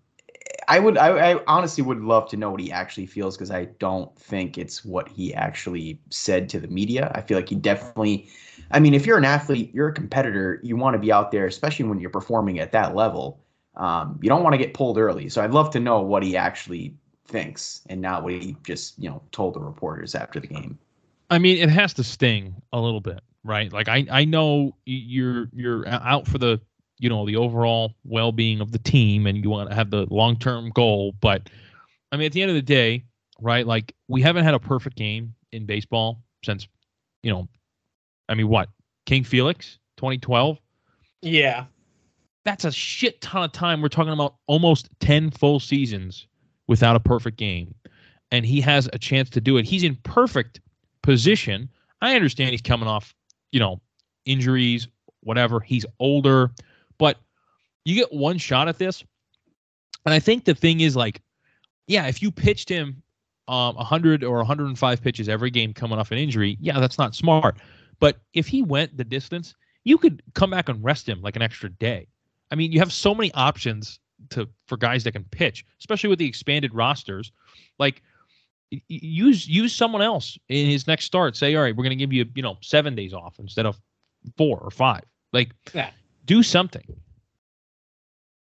I 0.69 0.79
would. 0.79 0.99
I, 0.99 1.33
I 1.33 1.45
honestly 1.47 1.83
would 1.83 2.01
love 2.01 2.29
to 2.31 2.37
know 2.37 2.51
what 2.51 2.61
he 2.61 2.73
actually 2.73 3.07
feels 3.07 3.37
because 3.37 3.51
I 3.51 3.67
don't 3.79 4.17
think 4.19 4.59
it's 4.59 4.85
what 4.85 5.09
he 5.09 5.35
actually 5.35 6.01
said 6.11 6.49
to 6.51 6.61
the 6.61 6.69
media. 6.69 7.11
I 7.15 7.21
feel 7.21 7.39
like 7.39 7.49
he 7.49 7.55
definitely 7.57 8.29
I 8.71 8.81
mean, 8.81 8.95
if 8.95 9.07
you're 9.07 9.19
an 9.19 9.25
athlete, 9.25 9.71
you're 9.75 9.89
a 9.89 9.93
competitor, 9.93 10.61
you 10.63 10.77
want 10.77 10.95
to 10.95 10.99
be 10.99 11.13
out 11.13 11.31
there, 11.31 11.47
especially 11.47 11.87
when 11.87 12.01
you're 12.01 12.11
performing 12.11 12.59
at 12.59 12.73
that 12.73 12.95
level. 12.95 13.41
Um, 13.77 14.19
you 14.23 14.29
don't 14.29 14.43
want 14.43 14.55
to 14.55 14.59
get 14.59 14.75
pulled 14.75 14.99
early. 14.99 15.29
So 15.29 15.43
I'd 15.43 15.53
love 15.53 15.71
to 15.71 15.81
know 15.81 16.01
what 16.01 16.23
he 16.23 16.37
actually 16.37 16.95
thinks 17.27 17.83
and 17.89 18.01
not 18.01 18.23
what 18.23 18.33
he 18.33 18.57
just, 18.65 18.99
you 18.99 19.09
know, 19.09 19.23
told 19.33 19.55
the 19.55 19.61
reporters 19.61 20.15
after 20.15 20.41
the 20.41 20.47
game. 20.47 20.79
I 21.31 21.39
mean, 21.39 21.59
it 21.59 21.71
has 21.71 21.95
to 21.95 22.05
sting 22.05 22.55
a 22.73 22.81
little 22.81 23.01
bit, 23.01 23.21
right? 23.43 23.73
Like 23.73 23.89
I, 23.89 24.07
I 24.11 24.25
know 24.25 24.75
you're 24.85 25.49
you're 25.55 25.89
out 25.89 26.27
for 26.27 26.39
the 26.39 26.61
you 26.99 27.09
know 27.09 27.27
the 27.27 27.37
overall 27.37 27.95
well-being 28.05 28.61
of 28.61 28.73
the 28.73 28.79
team, 28.79 29.27
and 29.27 29.43
you 29.43 29.51
want 29.51 29.71
to 29.71 29.75
have 29.75 29.91
the 29.91 30.07
long-term 30.11 30.71
goal. 30.71 31.15
But 31.21 31.49
I 32.13 32.17
mean, 32.17 32.27
at 32.27 32.33
the 32.33 32.43
end 32.43 32.51
of 32.51 32.55
the 32.55 32.63
day, 32.63 33.05
right? 33.41 33.67
Like 33.67 33.95
we 34.09 34.23
haven't 34.23 34.45
had 34.45 34.55
a 34.55 34.61
perfect 34.61 34.97
game 34.97 35.35
in 35.53 35.67
baseball 35.67 36.23
since, 36.45 36.67
you 37.23 37.33
know, 37.33 37.49
I 38.29 38.35
mean, 38.35 38.49
what 38.49 38.69
King 39.07 39.25
Felix, 39.25 39.79
2012. 39.97 40.59
Yeah. 41.23 41.65
That's 42.45 42.65
a 42.65 42.73
shit 42.73 43.21
ton 43.21 43.45
of 43.45 43.53
time. 43.53 43.81
We're 43.81 43.89
talking 43.89 44.13
about 44.13 44.37
almost 44.47 44.89
10 45.01 45.31
full 45.31 45.61
seasons 45.61 46.27
without 46.67 46.97
a 46.97 47.01
perfect 47.01 47.39
game. 47.39 47.75
And 48.31 48.45
he 48.45 48.61
has 48.61 48.89
a 48.93 48.99
chance 48.99 49.31
to 49.31 49.41
do 49.41 49.57
it. 49.57 49.65
He's 49.65 49.83
in 49.83 49.97
perfect 50.03 50.61
position. 51.03 51.69
I 52.03 52.15
understand 52.15 52.51
he's 52.51 52.61
coming 52.61 52.89
off, 52.89 53.15
you 53.53 53.61
know, 53.61 53.81
injuries, 54.27 54.89
whatever. 55.21 55.61
He's 55.61 55.87
older, 56.01 56.51
but 56.99 57.19
you 57.85 57.95
get 57.95 58.13
one 58.13 58.39
shot 58.39 58.69
at 58.69 58.79
this. 58.79 59.05
And 60.07 60.15
I 60.15 60.19
think 60.19 60.45
the 60.45 60.55
thing 60.55 60.81
is 60.81 60.97
like, 60.97 61.23
yeah, 61.87 62.07
if 62.07 62.23
you 62.23 62.31
pitched 62.31 62.69
him 62.69 63.03
um 63.47 63.77
100 63.77 64.25
or 64.25 64.39
105 64.39 65.03
pitches 65.03 65.29
every 65.29 65.51
game 65.51 65.75
coming 65.75 65.99
off 65.99 66.11
an 66.11 66.19
injury, 66.19 66.57
yeah, 66.61 66.81
that's 66.81 66.99
not 66.99 67.15
smart. 67.15 67.57
But 68.01 68.19
if 68.33 68.47
he 68.47 68.63
went 68.63 68.97
the 68.97 69.05
distance, 69.05 69.55
you 69.85 69.99
could 69.99 70.23
come 70.35 70.51
back 70.51 70.69
and 70.69 70.83
rest 70.83 71.09
him 71.09 71.21
like 71.21 71.37
an 71.37 71.43
extra 71.43 71.69
day. 71.69 72.07
I 72.51 72.55
mean, 72.55 72.73
you 72.73 72.79
have 72.79 72.93
so 72.93 73.15
many 73.15 73.33
options 73.35 73.99
to 74.31 74.49
for 74.67 74.77
guys 74.77 75.05
that 75.05 75.13
can 75.13 75.25
pitch, 75.25 75.65
especially 75.79 76.11
with 76.11 76.19
the 76.19 76.27
expanded 76.27 76.75
rosters. 76.75 77.33
Like 77.79 78.03
use 78.89 79.47
use 79.49 79.75
someone 79.75 80.03
else 80.03 80.39
in 80.49 80.69
his 80.69 80.87
next 80.87 81.05
start. 81.05 81.37
Say, 81.37 81.55
all 81.55 81.63
right, 81.63 81.77
we're 81.77 81.85
going 81.85 81.91
to 81.91 81.97
give 81.97 82.13
you 82.13 82.27
you 82.35 82.43
know 82.43 82.57
seven 82.61 82.95
days 82.95 83.13
off 83.13 83.39
instead 83.39 83.67
of 83.67 83.81
four 84.37 84.59
or 84.59 84.71
five. 84.71 85.03
Like, 85.33 85.53
yeah. 85.73 85.91
Do 86.25 86.43
something. 86.43 86.85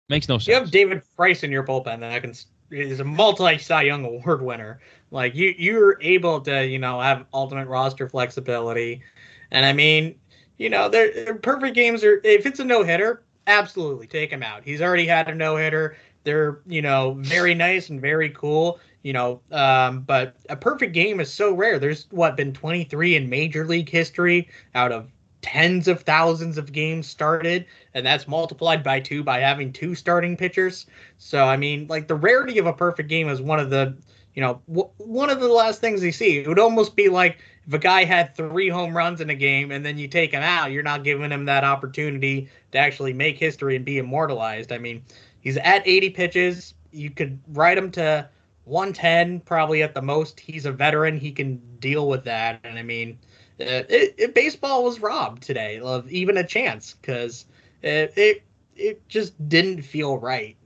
Makes 0.09 0.29
no 0.29 0.39
sense. 0.39 0.49
You 0.49 0.55
have 0.55 0.71
David 0.71 1.03
Price 1.17 1.43
in 1.43 1.51
your 1.51 1.65
bullpen 1.65 2.01
that 2.01 2.13
I 2.13 2.21
can 2.21 2.35
is 2.71 3.01
a 3.01 3.05
multi 3.05 3.59
Cy 3.59 3.83
Young 3.83 4.05
Award 4.05 4.43
winner. 4.43 4.81
Like 5.11 5.35
you, 5.35 5.55
you're 5.57 5.99
able 6.03 6.41
to 6.43 6.67
you 6.67 6.79
know 6.79 7.01
have 7.01 7.27
ultimate 7.33 7.69
roster 7.69 8.09
flexibility, 8.09 9.03
and 9.51 9.65
I 9.65 9.73
mean, 9.73 10.15
you 10.59 10.71
know, 10.71 10.89
they're, 10.89 11.35
perfect 11.37 11.75
games 11.75 12.05
are 12.05 12.21
if 12.25 12.47
it's 12.47 12.61
a 12.61 12.65
no 12.65 12.83
hitter, 12.83 13.23
absolutely 13.47 14.07
take 14.07 14.31
him 14.31 14.43
out. 14.43 14.65
He's 14.65 14.83
already 14.83 15.07
had 15.07 15.29
a 15.29 15.35
no 15.35 15.57
hitter. 15.57 15.97
They're 16.25 16.61
you 16.67 16.83
know 16.83 17.17
very 17.21 17.55
nice 17.55 17.91
and 17.91 18.01
very 18.01 18.31
cool 18.31 18.79
you 19.03 19.13
know 19.13 19.41
um, 19.51 20.03
but 20.03 20.37
a 20.49 20.57
perfect 20.57 20.93
game 20.93 21.19
is 21.19 21.33
so 21.33 21.53
rare 21.53 21.79
there's 21.81 22.07
what 22.11 22.37
been 22.37 22.53
23 22.53 23.17
in 23.17 23.29
major 23.29 23.67
league 23.67 23.89
history 23.89 24.49
out 24.77 24.93
of 24.93 25.09
tens 25.43 25.89
of 25.89 26.03
thousands 26.03 26.57
of 26.57 26.73
games 26.73 27.07
started 27.07 27.67
and 27.95 28.07
that's 28.07 28.29
multiplied 28.29 28.83
by 28.83 29.01
two 29.01 29.23
by 29.23 29.41
having 29.41 29.73
two 29.73 29.95
starting 29.95 30.37
pitchers 30.37 30.87
so 31.19 31.45
i 31.45 31.57
mean 31.57 31.87
like 31.89 32.09
the 32.09 32.15
rarity 32.15 32.59
of 32.59 32.67
a 32.67 32.73
perfect 32.73 33.09
game 33.09 33.29
is 33.29 33.43
one 33.43 33.59
of 33.59 33.69
the 33.69 33.95
you 34.35 34.41
know 34.41 34.61
w- 34.69 34.89
one 34.99 35.29
of 35.31 35.41
the 35.41 35.49
last 35.49 35.81
things 35.81 36.03
you 36.03 36.13
see 36.13 36.39
it 36.39 36.49
would 36.49 36.61
almost 36.61 36.95
be 36.95 37.09
like 37.09 37.39
if 37.67 37.73
a 37.75 37.79
guy 37.79 38.05
had 38.05 38.35
three 38.37 38.69
home 38.69 38.97
runs 38.97 39.21
in 39.21 39.31
a 39.31 39.35
game 39.35 39.73
and 39.73 39.85
then 39.85 39.99
you 39.99 40.07
take 40.07 40.33
him 40.33 40.43
out 40.43 40.71
you're 40.71 40.83
not 40.83 41.03
giving 41.03 41.31
him 41.31 41.45
that 41.45 41.65
opportunity 41.65 42.49
to 42.71 42.79
actually 42.79 43.13
make 43.13 43.37
history 43.37 43.75
and 43.75 43.85
be 43.85 43.99
immortalized 43.99 44.71
i 44.71 44.79
mean 44.79 45.03
he's 45.41 45.57
at 45.59 45.87
80 45.87 46.11
pitches 46.11 46.75
you 46.93 47.11
could 47.11 47.39
write 47.49 47.77
him 47.77 47.91
to 47.93 48.29
110 48.65 49.41
probably 49.41 49.83
at 49.83 49.95
the 49.95 50.03
most. 50.03 50.39
He's 50.39 50.67
a 50.67 50.73
veteran. 50.73 51.19
He 51.19 51.33
can 51.33 51.61
deal 51.81 52.09
with 52.09 52.25
that. 52.25 52.61
And 52.65 52.79
I 52.79 52.83
mean, 52.83 53.19
Uh, 53.61 53.85
it, 53.89 54.15
it, 54.19 54.35
baseball 54.35 54.85
was 54.85 55.01
robbed 55.01 55.43
today 55.43 55.79
of 55.81 56.11
even 56.11 56.37
a 56.37 56.47
chance 56.47 56.97
because 57.01 57.47
it, 57.83 58.13
it 58.17 58.43
it 58.77 59.09
just 59.09 59.49
didn't 59.49 59.83
feel 59.83 60.19
right. 60.19 60.57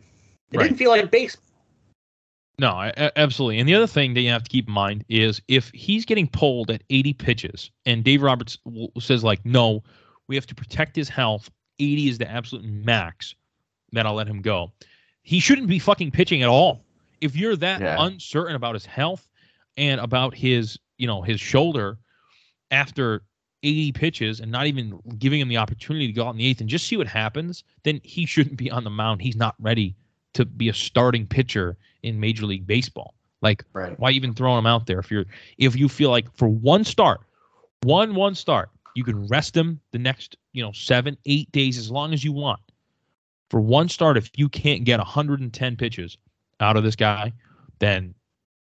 It 0.53 0.57
right. 0.57 0.65
didn't 0.65 0.79
feel 0.79 0.91
like 0.91 1.11
baseball. 1.11 1.43
No, 2.59 2.71
I, 2.71 3.11
absolutely. 3.17 3.59
And 3.59 3.69
the 3.69 3.75
other 3.75 3.87
thing 3.87 4.15
that 4.15 4.21
you 4.21 4.31
have 4.31 4.45
to 4.45 4.49
keep 4.49 4.67
in 4.67 4.73
mind 4.73 5.05
is 5.09 5.43
if 5.49 5.71
he's 5.75 6.07
getting 6.07 6.27
pulled 6.27 6.71
at 6.71 6.83
80 6.89 7.13
pitches 7.15 7.71
and 7.85 8.03
Dave 8.03 8.23
Roberts 8.23 8.57
says 8.99 9.23
like, 9.23 9.45
no, 9.45 9.83
we 10.27 10.37
have 10.37 10.47
to 10.47 10.55
protect 10.55 10.97
his 10.97 11.09
health. 11.09 11.51
80 11.79 12.09
is 12.09 12.19
the 12.19 12.31
absolute 12.31 12.65
max. 12.65 13.35
Then 13.93 14.07
I'll 14.07 14.15
let 14.15 14.27
him 14.27 14.41
go. 14.41 14.73
He 15.23 15.39
shouldn't 15.39 15.67
be 15.67 15.79
fucking 15.79 16.13
pitching 16.13 16.43
at 16.43 16.49
all 16.49 16.83
if 17.21 17.37
you're 17.37 17.57
that 17.57 17.81
yeah. 17.81 17.97
uncertain 17.99 18.57
about 18.57 18.75
his 18.75 18.87
health 18.87 19.29
and 19.77 20.01
about 20.01 20.35
his, 20.35 20.79
you 20.97 21.07
know, 21.07 21.21
his 21.21 21.41
shoulder 21.41 21.99
after 22.71 23.23
80 23.63 23.93
pitches 23.93 24.41
and 24.41 24.51
not 24.51 24.67
even 24.67 25.01
giving 25.19 25.41
him 25.41 25.49
the 25.49 25.57
opportunity 25.57 26.07
to 26.07 26.13
go 26.13 26.27
out 26.27 26.31
in 26.31 26.37
the 26.37 26.47
eighth 26.47 26.61
and 26.61 26.69
just 26.69 26.87
see 26.87 26.97
what 26.97 27.07
happens, 27.07 27.65
then 27.85 28.01
he 28.05 28.27
shouldn't 28.27 28.57
be 28.57 28.71
on 28.71 28.85
the 28.85 28.91
mound. 28.91 29.23
He's 29.23 29.37
not 29.37 29.55
ready 29.61 29.95
to 30.35 30.45
be 30.45 30.69
a 30.69 30.75
starting 30.75 31.27
pitcher 31.27 31.77
in 32.03 32.21
Major 32.21 32.47
League 32.47 32.67
Baseball. 32.67 33.15
Like, 33.43 33.65
right. 33.73 33.99
why 33.99 34.11
even 34.11 34.35
throwing 34.35 34.59
him 34.59 34.67
out 34.67 34.87
there 34.87 34.99
if 34.99 35.11
you're 35.11 35.27
if 35.59 35.77
you 35.77 35.89
feel 35.89 36.11
like 36.11 36.35
for 36.37 36.49
one 36.49 36.85
start, 36.85 37.21
one 37.83 38.15
one 38.15 38.35
start, 38.35 38.71
you 38.95 39.05
can 39.05 39.27
rest 39.29 39.55
him 39.55 39.79
the 39.93 39.99
next 39.99 40.37
you 40.53 40.63
know 40.63 40.73
seven 40.73 41.19
eight 41.27 41.53
days 41.53 41.77
as 41.77 41.91
long 41.91 42.15
as 42.15 42.25
you 42.25 42.33
want. 42.33 42.61
For 43.51 43.61
one 43.61 43.89
start, 43.89 44.17
if 44.17 44.31
you 44.37 44.49
can't 44.49 44.85
get 44.85 44.99
110 44.99 45.77
pitches, 45.77 46.17
out 46.61 46.77
of 46.77 46.85
this 46.85 46.97
guy, 46.97 47.33
then 47.79 48.15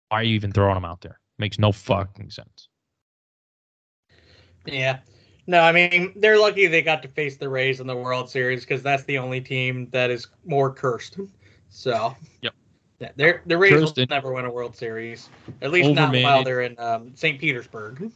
why 0.10 0.22
are 0.22 0.24
you 0.24 0.36
even 0.36 0.52
throwing 0.52 0.78
him 0.78 0.86
out 0.86 1.02
there? 1.02 1.20
Makes 1.38 1.60
no 1.60 1.72
fucking 1.72 2.30
sense. 2.30 2.69
Yeah. 4.74 5.00
No, 5.48 5.62
I 5.62 5.72
mean 5.72 6.14
they're 6.16 6.40
lucky 6.40 6.68
they 6.68 6.82
got 6.82 7.02
to 7.02 7.08
face 7.08 7.38
the 7.38 7.50
Rays 7.50 7.80
in 7.80 7.88
the 7.88 7.96
World 7.96 8.30
Series 8.30 8.62
because 8.62 8.84
that's 8.84 9.04
the 9.06 9.18
only 9.18 9.42
team 9.42 9.90
that 9.92 10.10
is 10.10 10.28
more 10.46 10.72
cursed. 10.72 11.18
So. 11.70 12.16
Yep. 12.42 12.54
Yeah, 13.00 13.12
they're, 13.16 13.42
the 13.46 13.58
Rays 13.58 13.72
cursed 13.72 13.98
will 13.98 14.06
never 14.10 14.34
win 14.34 14.46
a 14.46 14.52
World 14.52 14.76
Series, 14.76 15.30
at 15.62 15.72
least 15.72 15.92
not 15.92 16.14
while 16.14 16.44
they're 16.44 16.62
in 16.62 16.78
um, 16.80 17.16
St. 17.16 17.40
Petersburg. 17.40 18.12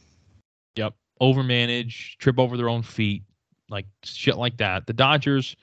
Yep, 0.76 0.94
overmanage, 1.22 2.18
trip 2.18 2.38
over 2.38 2.58
their 2.58 2.68
own 2.68 2.82
feet, 2.82 3.22
like 3.70 3.86
shit 4.02 4.36
like 4.36 4.58
that. 4.58 4.86
The 4.86 4.92
Dodgers, 4.92 5.56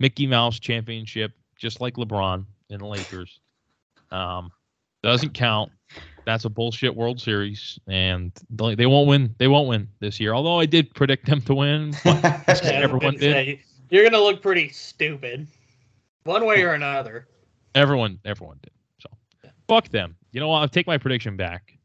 Mickey 0.00 0.26
Mouse 0.26 0.58
championship, 0.58 1.32
just 1.56 1.80
like 1.80 1.94
LeBron 1.94 2.44
and 2.70 2.80
the 2.80 2.86
Lakers. 2.86 3.40
Um, 4.10 4.50
doesn't 5.02 5.34
count. 5.34 5.72
That's 6.28 6.44
a 6.44 6.50
bullshit 6.50 6.94
World 6.94 7.18
Series, 7.18 7.78
and 7.86 8.32
they 8.50 8.84
won't 8.84 9.08
win. 9.08 9.34
They 9.38 9.48
won't 9.48 9.66
win 9.66 9.88
this 10.00 10.20
year. 10.20 10.34
Although 10.34 10.60
I 10.60 10.66
did 10.66 10.94
predict 10.94 11.24
them 11.24 11.40
to 11.40 11.54
win, 11.54 11.94
everyone 12.04 13.14
did. 13.14 13.32
Say, 13.32 13.62
you're 13.88 14.04
gonna 14.04 14.22
look 14.22 14.42
pretty 14.42 14.68
stupid, 14.68 15.46
one 16.24 16.44
way 16.44 16.64
or 16.64 16.74
another. 16.74 17.28
Everyone, 17.74 18.18
everyone 18.26 18.58
did. 18.62 18.72
So, 18.98 19.08
fuck 19.68 19.88
them. 19.88 20.16
You 20.32 20.40
know 20.40 20.48
what? 20.48 20.58
I'll 20.58 20.68
take 20.68 20.86
my 20.86 20.98
prediction 20.98 21.34
back. 21.34 21.78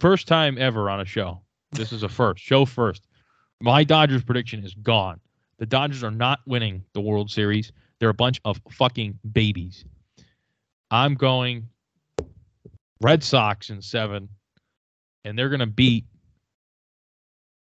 First 0.00 0.28
time 0.28 0.58
ever 0.58 0.90
on 0.90 1.00
a 1.00 1.06
show. 1.06 1.40
This 1.72 1.90
is 1.90 2.02
a 2.02 2.10
first. 2.10 2.44
show 2.44 2.66
first. 2.66 3.06
My 3.62 3.84
Dodgers 3.84 4.22
prediction 4.22 4.64
is 4.64 4.74
gone. 4.74 5.18
The 5.60 5.64
Dodgers 5.66 6.04
are 6.04 6.10
not 6.10 6.40
winning 6.44 6.84
the 6.92 7.00
World 7.00 7.30
Series. 7.30 7.72
They're 8.00 8.10
a 8.10 8.14
bunch 8.14 8.38
of 8.44 8.60
fucking 8.70 9.18
babies. 9.32 9.86
I'm 10.90 11.14
going 11.14 11.70
Red 13.00 13.22
Sox 13.22 13.70
in 13.70 13.80
seven, 13.80 14.28
and 15.24 15.38
they're 15.38 15.48
going 15.48 15.60
to 15.60 15.66
beat 15.66 16.04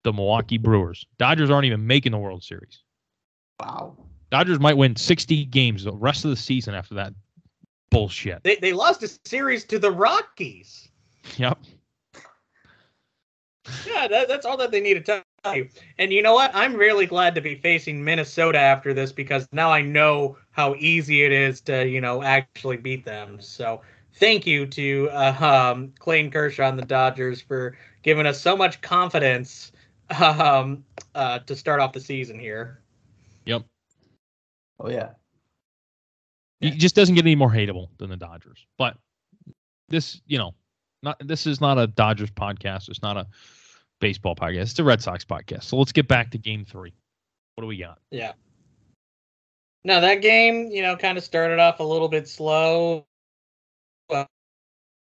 the 0.05 0.13
Milwaukee 0.13 0.59
Brewers. 0.59 1.05
Dodgers 1.19 1.51
aren't 1.51 1.65
even 1.65 1.87
making 1.87 2.13
the 2.13 2.19
World 2.19 2.45
Series. 2.45 2.83
Wow. 3.61 3.97
Dodgers 4.31 4.61
might 4.61 4.77
win 4.77 4.97
60 4.97 5.45
games 5.47 5.85
the 5.85 5.93
rest 5.93 6.25
of 6.25 6.31
the 6.31 6.37
season 6.37 6.75
after 6.75 6.95
that 6.95 7.13
bullshit. 7.91 8.43
They, 8.45 8.57
they 8.57 8.73
lost 8.73 9.03
a 9.03 9.09
series 9.25 9.65
to 9.65 9.79
the 9.79 9.91
Rockies. 9.91 10.89
Yep. 11.37 11.59
Yeah, 13.85 14.07
that, 14.07 14.29
that's 14.29 14.47
all 14.47 14.57
that 14.59 14.71
they 14.71 14.81
need 14.81 14.95
to 14.95 15.01
tell 15.01 15.57
you. 15.57 15.69
And 15.99 16.13
you 16.13 16.23
know 16.23 16.35
what? 16.35 16.53
I'm 16.55 16.75
really 16.75 17.07
glad 17.07 17.35
to 17.35 17.41
be 17.41 17.57
facing 17.57 18.03
Minnesota 18.03 18.59
after 18.59 18.95
this 18.95 19.13
because 19.13 19.49
now 19.53 19.71
I 19.71 19.83
know 19.83 20.37
how 20.51 20.75
easy 20.77 21.25
it 21.25 21.33
is 21.33 21.61
to, 21.63 21.87
you 21.87 22.01
know, 22.01 22.23
actually 22.23 22.77
beat 22.77 23.05
them. 23.05 23.41
So 23.41 23.83
thank 24.17 24.47
you 24.47 24.67
to 24.67 25.09
uh, 25.13 25.73
um, 25.73 25.93
Clayton 25.99 26.31
Kershaw 26.31 26.69
and 26.69 26.79
the 26.79 26.85
Dodgers 26.85 27.41
for 27.41 27.77
giving 28.03 28.27
us 28.27 28.41
so 28.41 28.57
much 28.57 28.81
confidence 28.81 29.73
um, 30.21 30.85
uh, 31.15 31.39
to 31.41 31.55
start 31.55 31.81
off 31.81 31.93
the 31.93 32.01
season 32.01 32.39
here. 32.39 32.81
Yep. 33.45 33.63
Oh 34.81 34.91
yeah. 34.91 35.11
He 36.61 36.71
just 36.71 36.95
doesn't 36.95 37.15
get 37.15 37.25
any 37.25 37.35
more 37.35 37.51
hateable 37.51 37.89
than 37.99 38.11
the 38.11 38.17
Dodgers. 38.17 38.67
But 38.79 38.97
this, 39.89 40.21
you 40.27 40.39
know, 40.39 40.55
not 41.03 41.21
this 41.25 41.47
is 41.47 41.61
not 41.61 41.79
a 41.79 41.87
Dodgers 41.87 42.31
podcast. 42.31 42.89
It's 42.89 43.03
not 43.03 43.17
a 43.17 43.27
baseball 44.01 44.35
podcast. 44.35 44.63
It's 44.63 44.79
a 44.79 44.85
Red 44.85 45.03
Sox 45.03 45.25
podcast. 45.25 45.65
So 45.65 45.77
let's 45.77 45.93
get 45.93 46.09
back 46.09 46.31
to 46.31 46.39
game 46.39 46.65
three. 46.65 46.95
What 47.55 47.63
do 47.63 47.69
we 47.69 47.77
got? 47.77 47.99
Yeah. 48.11 48.33
Now 49.85 50.01
that 50.01 50.23
game, 50.23 50.71
you 50.71 50.83
know, 50.83 50.97
kind 50.97 51.17
of 51.19 51.25
started 51.25 51.59
off 51.59 51.81
a 51.81 51.85
little 51.85 52.09
bit 52.09 52.27
slow. 52.27 53.07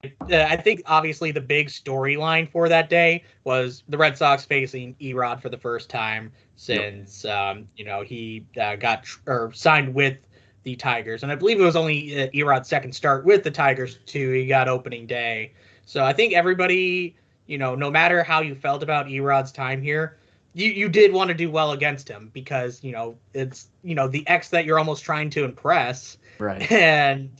Uh, 0.05 0.09
I 0.49 0.57
think 0.57 0.83
obviously 0.87 1.31
the 1.33 1.41
big 1.41 1.69
storyline 1.69 2.51
for 2.51 2.69
that 2.69 2.91
day 2.91 3.25
was 3.45 3.83
the 3.89 3.99
Red 3.99 4.17
Sox 4.17 4.45
facing 4.45 4.95
Erod 5.01 5.41
for 5.41 5.49
the 5.49 5.57
first 5.57 5.89
time 5.89 6.33
since 6.57 7.25
yep. 7.25 7.35
um, 7.35 7.69
you 7.77 7.85
know 7.85 8.03
he 8.03 8.45
uh, 8.61 8.77
got 8.77 9.05
tr- 9.05 9.21
or 9.27 9.53
signed 9.53 9.95
with 9.95 10.19
the 10.65 10.77
Tigers, 10.77 11.23
and 11.23 11.33
I 11.33 11.35
believe 11.35 11.61
it 11.61 11.65
was 11.65 11.77
only 11.77 12.23
uh, 12.23 12.29
Erod's 12.31 12.69
second 12.69 12.93
start 12.93 13.25
with 13.25 13.43
the 13.43 13.51
Tigers 13.51 13.99
too. 14.07 14.33
He 14.33 14.47
got 14.47 14.69
opening 14.69 15.07
day, 15.07 15.53
so 15.87 16.05
I 16.05 16.13
think 16.13 16.35
everybody 16.35 17.17
you 17.47 17.59
know, 17.59 17.75
no 17.75 17.91
matter 17.91 18.23
how 18.23 18.41
you 18.41 18.55
felt 18.55 18.83
about 18.83 19.07
Erod's 19.07 19.53
time 19.53 19.81
here, 19.81 20.19
you 20.55 20.71
you 20.71 20.89
did 20.89 21.13
want 21.13 21.29
to 21.29 21.35
do 21.35 21.51
well 21.51 21.73
against 21.73 22.09
him 22.09 22.31
because 22.33 22.83
you 22.83 22.93
know 22.93 23.17
it's 23.35 23.69
you 23.83 23.95
know 23.95 24.09
the 24.09 24.27
ex 24.27 24.49
that 24.51 24.65
you're 24.65 24.79
almost 24.79 25.05
trying 25.05 25.31
to 25.31 25.45
impress, 25.45 26.19
Right. 26.39 26.71
and 26.73 27.31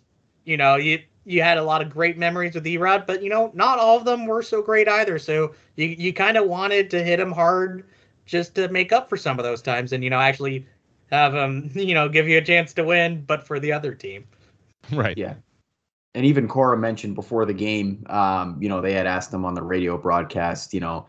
you 0.45 0.57
know 0.57 0.77
you 0.77 1.03
you 1.27 1.43
had 1.43 1.59
a 1.59 1.63
lot 1.63 1.83
of 1.83 1.91
great 1.91 2.17
memories 2.17 2.55
with 2.55 2.65
Erod, 2.65 3.07
but 3.07 3.23
you 3.23 3.29
know 3.29 3.51
not 3.53 3.79
all 3.79 3.99
of 3.99 4.05
them 4.05 4.27
were 4.27 4.43
so 4.43 4.63
great 4.63 4.89
either. 4.89 5.19
So 5.19 5.55
you 5.75 5.87
you 5.87 6.13
kind 6.13 6.37
of 6.37 6.47
wanted 6.47 6.89
to 6.91 7.03
hit 7.03 7.21
him 7.21 7.33
hard 7.33 7.85
just 8.25 8.55
to 8.55 8.69
make 8.69 8.93
up 8.93 9.09
for 9.09 9.17
some 9.17 9.39
of 9.39 9.45
those 9.45 9.61
times, 9.61 9.93
and 9.93 10.03
you 10.03 10.11
know 10.11 10.21
actually 10.21 10.67
have 11.11 11.35
him 11.35 11.71
you 11.75 11.95
know 11.95 12.09
give 12.09 12.29
you 12.29 12.39
a 12.39 12.43
chance 12.43 12.73
to 12.75 12.85
win, 12.85 13.25
but 13.27 13.47
for 13.47 13.61
the 13.61 13.73
other 13.73 13.95
team. 13.95 14.25
Right. 14.93 15.19
Yeah. 15.19 15.35
And 16.15 16.25
even 16.25 16.49
Cora 16.49 16.79
mentioned 16.79 17.15
before 17.15 17.45
the 17.45 17.53
game, 17.53 18.07
um, 18.09 18.57
you 18.59 18.71
know, 18.71 18.81
they 18.81 18.95
had 18.95 19.07
asked 19.07 19.35
him 19.35 19.45
on 19.45 19.53
the 19.53 19.63
radio 19.63 19.99
broadcast, 19.99 20.73
you 20.73 20.81
know, 20.81 21.07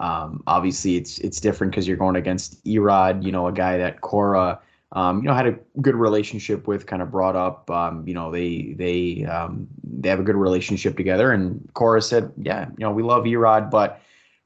um, 0.00 0.42
obviously 0.46 0.96
it's 0.96 1.18
it's 1.20 1.40
different 1.40 1.72
because 1.72 1.88
you're 1.88 1.96
going 1.96 2.16
against 2.16 2.62
Erod, 2.64 3.22
you 3.22 3.32
know, 3.32 3.46
a 3.46 3.52
guy 3.52 3.78
that 3.78 4.02
Cora, 4.02 4.60
um, 4.92 5.18
you 5.18 5.24
know, 5.24 5.34
had 5.34 5.46
a 5.46 5.58
good 5.80 5.94
relationship 5.94 6.66
with, 6.66 6.86
kind 6.86 7.00
of 7.00 7.10
brought 7.10 7.36
up. 7.36 7.70
Um, 7.70 8.06
you 8.08 8.14
know, 8.14 8.30
they 8.30 8.74
they 8.76 9.24
um, 9.24 9.68
they 9.84 10.08
have 10.08 10.20
a 10.20 10.24
good 10.24 10.36
relationship 10.36 10.96
together. 10.96 11.32
And 11.32 11.68
Cora 11.74 12.02
said, 12.02 12.32
yeah, 12.36 12.68
you 12.70 12.84
know, 12.84 12.90
we 12.90 13.02
love 13.02 13.24
Erod, 13.24 13.70
but 13.70 14.00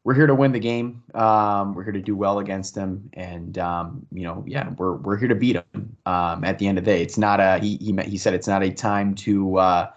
we're 0.05 0.15
here 0.15 0.27
to 0.27 0.35
win 0.35 0.53
the 0.53 0.61
game. 0.61 1.03
Um, 1.15 1.75
we're 1.75 1.83
here 1.83 1.93
to 1.93 2.01
do 2.01 2.15
well 2.15 2.39
against 2.39 2.75
them, 2.75 3.09
and 3.15 3.57
um, 3.57 4.07
you 4.13 4.23
know, 4.23 4.45
yeah, 4.47 4.69
we're 4.77 4.97
we're 4.97 5.17
here 5.17 5.29
to 5.29 5.35
beat 5.35 5.55
them. 5.55 5.97
Um, 6.05 6.45
at 6.45 6.59
the 6.59 6.69
end 6.69 6.77
of 6.77 6.85
the 6.85 6.91
day, 6.91 7.03
it's 7.03 7.17
not 7.17 7.41
a 7.41 7.59
he 7.59 7.79
he 7.79 7.97
he 8.03 8.19
said 8.19 8.35
it's 8.35 8.47
not 8.47 8.63
a 8.63 8.71
time 8.71 9.15
to 9.17 9.57
uh, 9.57 9.91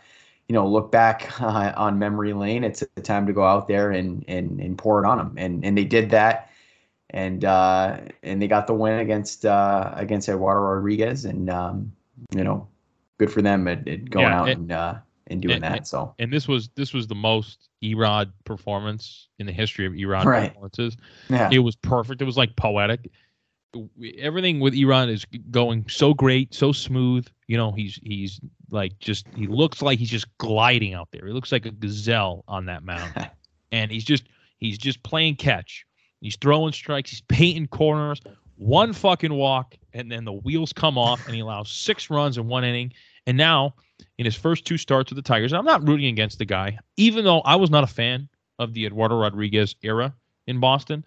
you 0.47 0.53
know 0.53 0.65
look 0.65 0.93
back 0.93 1.29
uh, 1.41 1.73
on 1.77 1.99
memory 1.99 2.31
lane. 2.31 2.63
It's 2.63 2.81
a 2.81 3.01
time 3.01 3.27
to 3.27 3.33
go 3.33 3.43
out 3.43 3.67
there 3.67 3.91
and 3.91 4.23
and 4.29 4.61
and 4.61 4.77
pour 4.77 5.03
it 5.03 5.05
on 5.05 5.17
them, 5.17 5.33
and 5.37 5.65
and 5.65 5.77
they 5.77 5.83
did 5.83 6.09
that, 6.11 6.46
and 7.11 7.45
uh, 7.45 7.99
and 8.23 8.41
they 8.41 8.47
got 8.47 8.67
the 8.67 8.73
win 8.73 8.99
against 8.99 9.45
uh, 9.45 9.91
against 9.95 10.27
Eduardo 10.29 10.61
Rodriguez, 10.61 11.25
and 11.25 11.49
um, 11.49 11.91
you 12.35 12.43
know, 12.43 12.67
good 13.17 13.31
for 13.31 13.41
them 13.41 13.67
at, 13.67 13.87
at 13.87 14.09
going 14.09 14.25
Yeah, 14.27 14.39
out 14.41 14.49
and- 14.49 14.59
and 14.61 14.71
uh, 14.71 14.95
and 15.27 15.41
doing 15.41 15.55
and- 15.55 15.63
that. 15.63 15.87
So 15.87 16.13
And 16.19 16.31
this 16.31 16.47
was 16.47 16.69
this 16.75 16.93
was 16.93 17.07
the 17.07 17.15
most 17.15 17.69
Erod 17.83 18.31
performance 18.45 19.27
in 19.39 19.45
the 19.45 19.51
history 19.53 19.85
of 19.85 19.93
Erod 19.93 20.25
Right. 20.25 20.49
performances. 20.49 20.97
yeah, 21.29 21.49
It 21.51 21.59
was 21.59 21.75
perfect. 21.75 22.21
It 22.21 22.25
was 22.25 22.37
like 22.37 22.55
poetic. 22.55 23.09
Everything 24.17 24.59
with 24.59 24.73
Erod 24.73 25.09
is 25.09 25.25
going 25.51 25.85
so 25.89 26.13
great, 26.13 26.53
so 26.53 26.71
smooth. 26.71 27.27
You 27.47 27.57
know, 27.57 27.71
he's 27.71 27.99
he's 28.03 28.39
like 28.71 28.97
just 28.99 29.27
he 29.35 29.45
looks 29.47 29.81
like 29.81 29.99
he's 29.99 30.09
just 30.09 30.25
gliding 30.39 30.93
out 30.93 31.09
there. 31.11 31.27
He 31.27 31.33
looks 31.33 31.51
like 31.51 31.65
a 31.65 31.71
gazelle 31.71 32.43
on 32.47 32.65
that 32.65 32.83
mound. 32.83 33.29
and 33.71 33.91
he's 33.91 34.03
just 34.05 34.23
he's 34.57 34.77
just 34.77 35.03
playing 35.03 35.35
catch. 35.35 35.85
He's 36.21 36.35
throwing 36.35 36.73
strikes, 36.73 37.11
he's 37.11 37.21
painting 37.21 37.67
corners, 37.67 38.21
one 38.55 38.93
fucking 38.93 39.33
walk, 39.33 39.75
and 39.93 40.11
then 40.11 40.25
the 40.25 40.33
wheels 40.33 40.73
come 40.73 40.97
off, 40.97 41.25
and 41.25 41.35
he 41.35 41.41
allows 41.41 41.69
six 41.69 42.09
runs 42.09 42.37
in 42.37 42.47
one 42.47 42.63
inning. 42.63 42.93
And 43.27 43.37
now, 43.37 43.75
in 44.17 44.25
his 44.25 44.35
first 44.35 44.65
two 44.65 44.77
starts 44.77 45.11
with 45.11 45.17
the 45.17 45.21
Tigers, 45.21 45.53
I'm 45.53 45.65
not 45.65 45.87
rooting 45.87 46.07
against 46.07 46.39
the 46.39 46.45
guy, 46.45 46.77
even 46.97 47.23
though 47.23 47.41
I 47.41 47.55
was 47.55 47.69
not 47.69 47.83
a 47.83 47.87
fan 47.87 48.27
of 48.59 48.73
the 48.73 48.85
Eduardo 48.85 49.19
Rodriguez 49.19 49.75
era 49.83 50.13
in 50.47 50.59
Boston. 50.59 51.03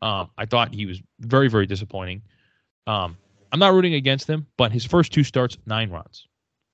Um, 0.00 0.30
I 0.38 0.46
thought 0.46 0.74
he 0.74 0.86
was 0.86 1.00
very, 1.20 1.48
very 1.48 1.66
disappointing. 1.66 2.22
Um, 2.86 3.16
I'm 3.52 3.58
not 3.58 3.72
rooting 3.72 3.94
against 3.94 4.28
him, 4.28 4.46
but 4.56 4.72
his 4.72 4.84
first 4.84 5.12
two 5.12 5.24
starts, 5.24 5.56
nine 5.66 5.90
runs. 5.90 6.26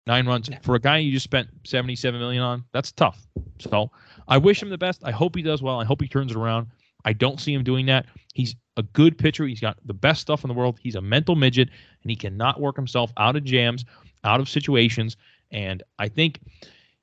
Nine 0.06 0.26
runs 0.26 0.48
for 0.62 0.74
a 0.74 0.80
guy 0.80 0.98
you 0.98 1.12
just 1.12 1.24
spent 1.24 1.48
77 1.64 2.18
million 2.18 2.42
on. 2.42 2.64
That's 2.72 2.90
tough. 2.90 3.26
So 3.58 3.90
I 4.26 4.38
wish 4.38 4.62
him 4.62 4.70
the 4.70 4.78
best. 4.78 5.02
I 5.04 5.10
hope 5.10 5.36
he 5.36 5.42
does 5.42 5.62
well. 5.62 5.78
I 5.78 5.84
hope 5.84 6.00
he 6.00 6.08
turns 6.08 6.32
it 6.32 6.36
around. 6.36 6.68
I 7.04 7.12
don't 7.12 7.40
see 7.40 7.52
him 7.54 7.64
doing 7.64 7.86
that. 7.86 8.06
He's 8.34 8.54
a 8.76 8.82
good 8.82 9.18
pitcher. 9.18 9.46
He's 9.46 9.60
got 9.60 9.78
the 9.84 9.94
best 9.94 10.20
stuff 10.20 10.44
in 10.44 10.48
the 10.48 10.54
world. 10.54 10.78
He's 10.82 10.94
a 10.94 11.00
mental 11.00 11.36
midget, 11.36 11.68
and 12.02 12.10
he 12.10 12.16
cannot 12.16 12.60
work 12.60 12.76
himself 12.76 13.12
out 13.16 13.36
of 13.36 13.44
jams, 13.44 13.84
out 14.24 14.40
of 14.40 14.48
situations. 14.48 15.16
And 15.50 15.82
I 15.98 16.08
think 16.08 16.40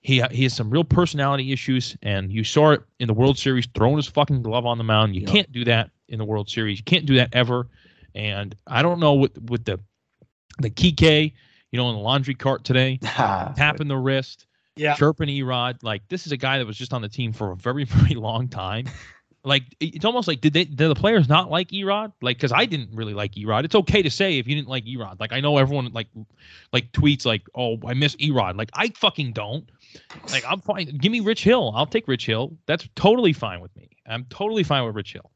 he 0.02 0.22
he 0.32 0.44
has 0.44 0.54
some 0.56 0.70
real 0.70 0.84
personality 0.84 1.52
issues. 1.52 1.98
And 2.02 2.32
you 2.32 2.44
saw 2.44 2.72
it 2.72 2.82
in 3.00 3.08
the 3.08 3.14
World 3.14 3.38
Series, 3.38 3.68
throwing 3.76 3.98
his 3.98 4.08
fucking 4.08 4.42
glove 4.42 4.66
on 4.66 4.78
the 4.78 4.84
mound. 4.84 5.16
You 5.16 5.22
Yep. 5.22 5.30
can't 5.30 5.52
do 5.52 5.66
that 5.66 5.92
in 6.08 6.18
the 6.18 6.26
World 6.26 6.50
Series. 6.50 6.78
You 6.80 6.84
can't 6.86 7.06
do 7.06 7.16
that 7.16 7.30
ever. 7.34 7.68
And 8.16 8.56
I 8.66 8.82
don't 8.82 9.00
know 9.00 9.14
what 9.14 9.38
with 9.50 9.66
the 9.66 9.80
the 10.60 10.70
Kike, 10.70 11.34
you 11.72 11.78
know, 11.78 11.90
in 11.90 11.96
the 11.96 12.02
laundry 12.02 12.34
cart 12.34 12.64
today, 12.64 12.98
tapping 13.56 13.88
the 13.88 13.98
wrist 13.98 14.48
Yeah. 14.76 14.96
chirping 14.96 15.28
Erod. 15.30 15.84
Like 15.84 16.08
this 16.08 16.26
is 16.26 16.32
a 16.32 16.38
guy 16.38 16.58
that 16.58 16.66
was 16.66 16.78
just 16.78 16.94
on 16.94 17.02
the 17.02 17.10
team 17.10 17.34
for 17.34 17.52
a 17.52 17.56
very 17.56 17.84
very 17.86 18.16
long 18.16 18.48
time. 18.48 18.86
Like 19.48 19.64
it's 19.80 20.04
almost 20.04 20.28
like 20.28 20.42
did 20.42 20.52
they 20.52 20.66
did 20.66 20.78
the 20.78 20.96
players 20.96 21.30
not 21.30 21.50
like 21.50 21.70
Erod? 21.70 22.12
Like 22.22 22.38
because 22.38 22.52
I 22.52 22.66
didn't 22.66 22.94
really 22.94 23.14
like 23.14 23.34
Erod. 23.36 23.64
It's 23.64 23.76
okay 23.76 24.02
to 24.02 24.10
say 24.10 24.40
if 24.40 24.48
you 24.48 24.56
didn't 24.56 24.68
like 24.68 24.84
Erod. 24.86 25.20
Like 25.20 25.32
I 25.32 25.40
know 25.40 25.58
everyone 25.58 25.94
like 25.94 26.08
like 26.74 26.92
tweets 26.92 27.26
like 27.26 27.44
oh 27.56 27.78
I 27.86 27.94
miss 27.94 28.16
Erod. 28.18 28.58
Like 28.58 28.70
I 28.74 28.90
fucking 28.90 29.32
don't. 29.32 29.70
Like 30.32 30.44
I'm 30.48 30.60
fine. 30.60 30.98
Give 30.98 31.12
me 31.12 31.22
Rich 31.22 31.44
Hill. 31.44 31.72
I'll 31.76 31.86
take 31.86 32.10
Rich 32.10 32.26
Hill. 32.26 32.58
That's 32.66 32.90
totally 32.96 33.32
fine 33.32 33.62
with 33.62 33.74
me. 33.78 33.90
I'm 34.06 34.26
totally 34.26 34.64
fine 34.64 34.86
with 34.86 34.96
Rich 34.96 35.14
Hill. 35.14 35.32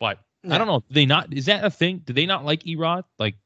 But 0.00 0.18
I 0.50 0.58
don't 0.58 0.66
know. 0.66 0.82
They 0.90 1.06
not? 1.06 1.32
Is 1.32 1.46
that 1.46 1.64
a 1.64 1.70
thing? 1.70 2.02
Do 2.04 2.12
they 2.12 2.26
not 2.26 2.44
like 2.44 2.64
Erod? 2.64 3.04
Like 3.20 3.36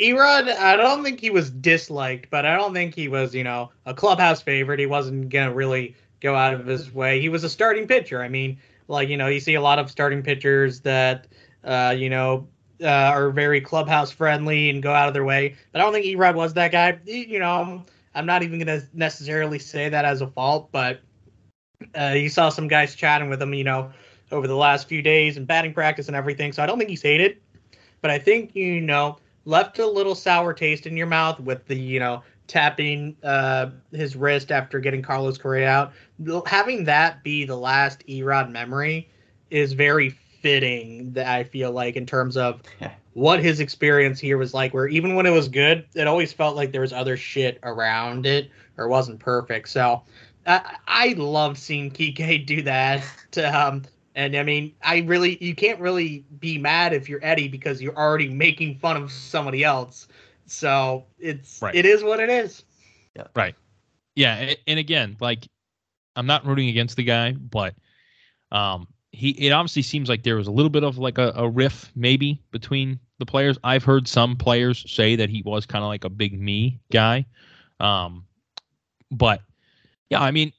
Erod, 0.00 0.48
I 0.48 0.76
don't 0.76 1.02
think 1.02 1.18
he 1.20 1.30
was 1.30 1.50
disliked, 1.50 2.30
but 2.30 2.46
I 2.46 2.56
don't 2.56 2.72
think 2.72 2.94
he 2.94 3.08
was, 3.08 3.34
you 3.34 3.44
know, 3.44 3.72
a 3.86 3.94
clubhouse 3.94 4.40
favorite. 4.40 4.78
He 4.78 4.86
wasn't 4.86 5.30
gonna 5.30 5.52
really 5.52 5.96
go 6.20 6.34
out 6.36 6.54
of 6.54 6.66
his 6.66 6.94
way. 6.94 7.20
He 7.20 7.28
was 7.28 7.42
a 7.42 7.48
starting 7.48 7.88
pitcher. 7.88 8.22
I 8.22 8.28
mean, 8.28 8.58
like 8.88 9.08
you 9.08 9.16
know, 9.16 9.28
you 9.28 9.40
see 9.40 9.54
a 9.54 9.60
lot 9.60 9.78
of 9.78 9.90
starting 9.90 10.22
pitchers 10.22 10.80
that, 10.80 11.26
uh, 11.64 11.94
you 11.96 12.10
know, 12.10 12.48
uh, 12.82 12.88
are 12.88 13.30
very 13.30 13.60
clubhouse 13.60 14.10
friendly 14.10 14.70
and 14.70 14.82
go 14.82 14.92
out 14.92 15.08
of 15.08 15.14
their 15.14 15.24
way. 15.24 15.56
But 15.72 15.80
I 15.80 15.84
don't 15.84 15.92
think 15.92 16.06
Erod 16.06 16.34
was 16.34 16.54
that 16.54 16.72
guy. 16.72 16.98
You 17.04 17.38
know, 17.38 17.82
I'm 18.14 18.26
not 18.26 18.42
even 18.42 18.58
gonna 18.58 18.82
necessarily 18.92 19.58
say 19.58 19.88
that 19.88 20.04
as 20.04 20.20
a 20.20 20.26
fault, 20.26 20.70
but 20.72 21.00
uh, 21.98 22.14
you 22.16 22.28
saw 22.28 22.48
some 22.48 22.68
guys 22.68 22.94
chatting 22.94 23.28
with 23.28 23.40
him, 23.40 23.54
you 23.54 23.64
know, 23.64 23.92
over 24.32 24.46
the 24.46 24.56
last 24.56 24.88
few 24.88 25.02
days 25.02 25.36
and 25.36 25.46
batting 25.46 25.72
practice 25.72 26.08
and 26.08 26.16
everything. 26.16 26.52
So 26.52 26.62
I 26.62 26.66
don't 26.66 26.78
think 26.78 26.90
he's 26.90 27.02
hated, 27.02 27.38
but 28.00 28.10
I 28.10 28.18
think 28.18 28.54
you 28.54 28.80
know 28.80 29.18
left 29.44 29.78
a 29.78 29.86
little 29.86 30.14
sour 30.14 30.52
taste 30.52 30.86
in 30.86 30.96
your 30.96 31.06
mouth 31.06 31.38
with 31.40 31.66
the 31.66 31.76
you 31.76 32.00
know 32.00 32.22
tapping 32.46 33.16
uh, 33.22 33.70
his 33.92 34.16
wrist 34.16 34.52
after 34.52 34.80
getting 34.80 35.02
Carlos 35.02 35.38
Correa 35.38 35.68
out. 35.68 35.92
Having 36.46 36.84
that 36.84 37.22
be 37.24 37.44
the 37.44 37.56
last 37.56 38.06
Erod 38.06 38.50
memory 38.50 39.08
is 39.50 39.72
very 39.72 40.10
fitting. 40.10 41.12
That 41.12 41.26
I 41.26 41.44
feel 41.44 41.72
like 41.72 41.96
in 41.96 42.06
terms 42.06 42.36
of 42.36 42.60
what 43.14 43.42
his 43.42 43.60
experience 43.60 44.20
here 44.20 44.36
was 44.36 44.52
like. 44.52 44.74
Where 44.74 44.88
even 44.88 45.14
when 45.14 45.26
it 45.26 45.30
was 45.30 45.48
good, 45.48 45.86
it 45.94 46.06
always 46.06 46.32
felt 46.32 46.56
like 46.56 46.72
there 46.72 46.82
was 46.82 46.92
other 46.92 47.16
shit 47.16 47.58
around 47.62 48.26
it 48.26 48.50
or 48.76 48.88
wasn't 48.88 49.20
perfect. 49.20 49.68
So 49.68 50.02
I, 50.46 50.76
I 50.86 51.14
loved 51.16 51.56
seeing 51.56 51.90
Kike 51.90 52.44
do 52.44 52.62
that. 52.62 53.04
Um, 53.42 53.82
and 54.14 54.36
I 54.36 54.44
mean, 54.44 54.74
I 54.82 54.98
really, 54.98 55.42
you 55.42 55.54
can't 55.56 55.80
really 55.80 56.24
be 56.38 56.58
mad 56.58 56.92
if 56.92 57.08
you're 57.08 57.24
Eddie 57.24 57.48
because 57.48 57.82
you're 57.82 57.96
already 57.96 58.28
making 58.28 58.78
fun 58.78 58.96
of 58.96 59.10
somebody 59.10 59.64
else. 59.64 60.06
So 60.46 61.06
it's, 61.18 61.60
Right. 61.62 61.74
it 61.74 61.86
is 61.86 62.02
what 62.02 62.20
it 62.20 62.30
is. 62.30 62.64
Right. 63.34 63.54
Yeah, 64.16 64.54
and 64.66 64.78
again, 64.78 65.16
like 65.20 65.48
I'm 66.16 66.26
not 66.26 66.46
rooting 66.46 66.68
against 66.68 66.96
the 66.96 67.04
guy, 67.04 67.32
but 67.32 67.74
um 68.52 68.86
he 69.10 69.30
it 69.30 69.50
obviously 69.50 69.82
seems 69.82 70.08
like 70.08 70.22
there 70.22 70.36
was 70.36 70.46
a 70.46 70.50
little 70.50 70.70
bit 70.70 70.82
of 70.84 70.98
like 70.98 71.18
a, 71.18 71.32
a 71.36 71.48
riff 71.48 71.90
maybe 71.94 72.42
between 72.50 72.98
the 73.18 73.26
players. 73.26 73.58
I've 73.62 73.84
heard 73.84 74.08
some 74.08 74.36
players 74.36 74.84
say 74.90 75.16
that 75.16 75.30
he 75.30 75.42
was 75.42 75.66
kind 75.66 75.84
of 75.84 75.88
like 75.88 76.04
a 76.04 76.08
big 76.08 76.38
me 76.40 76.80
guy. 76.92 77.26
Um 77.80 78.24
but 79.10 79.40
yeah, 80.10 80.20
I 80.20 80.30
mean 80.30 80.52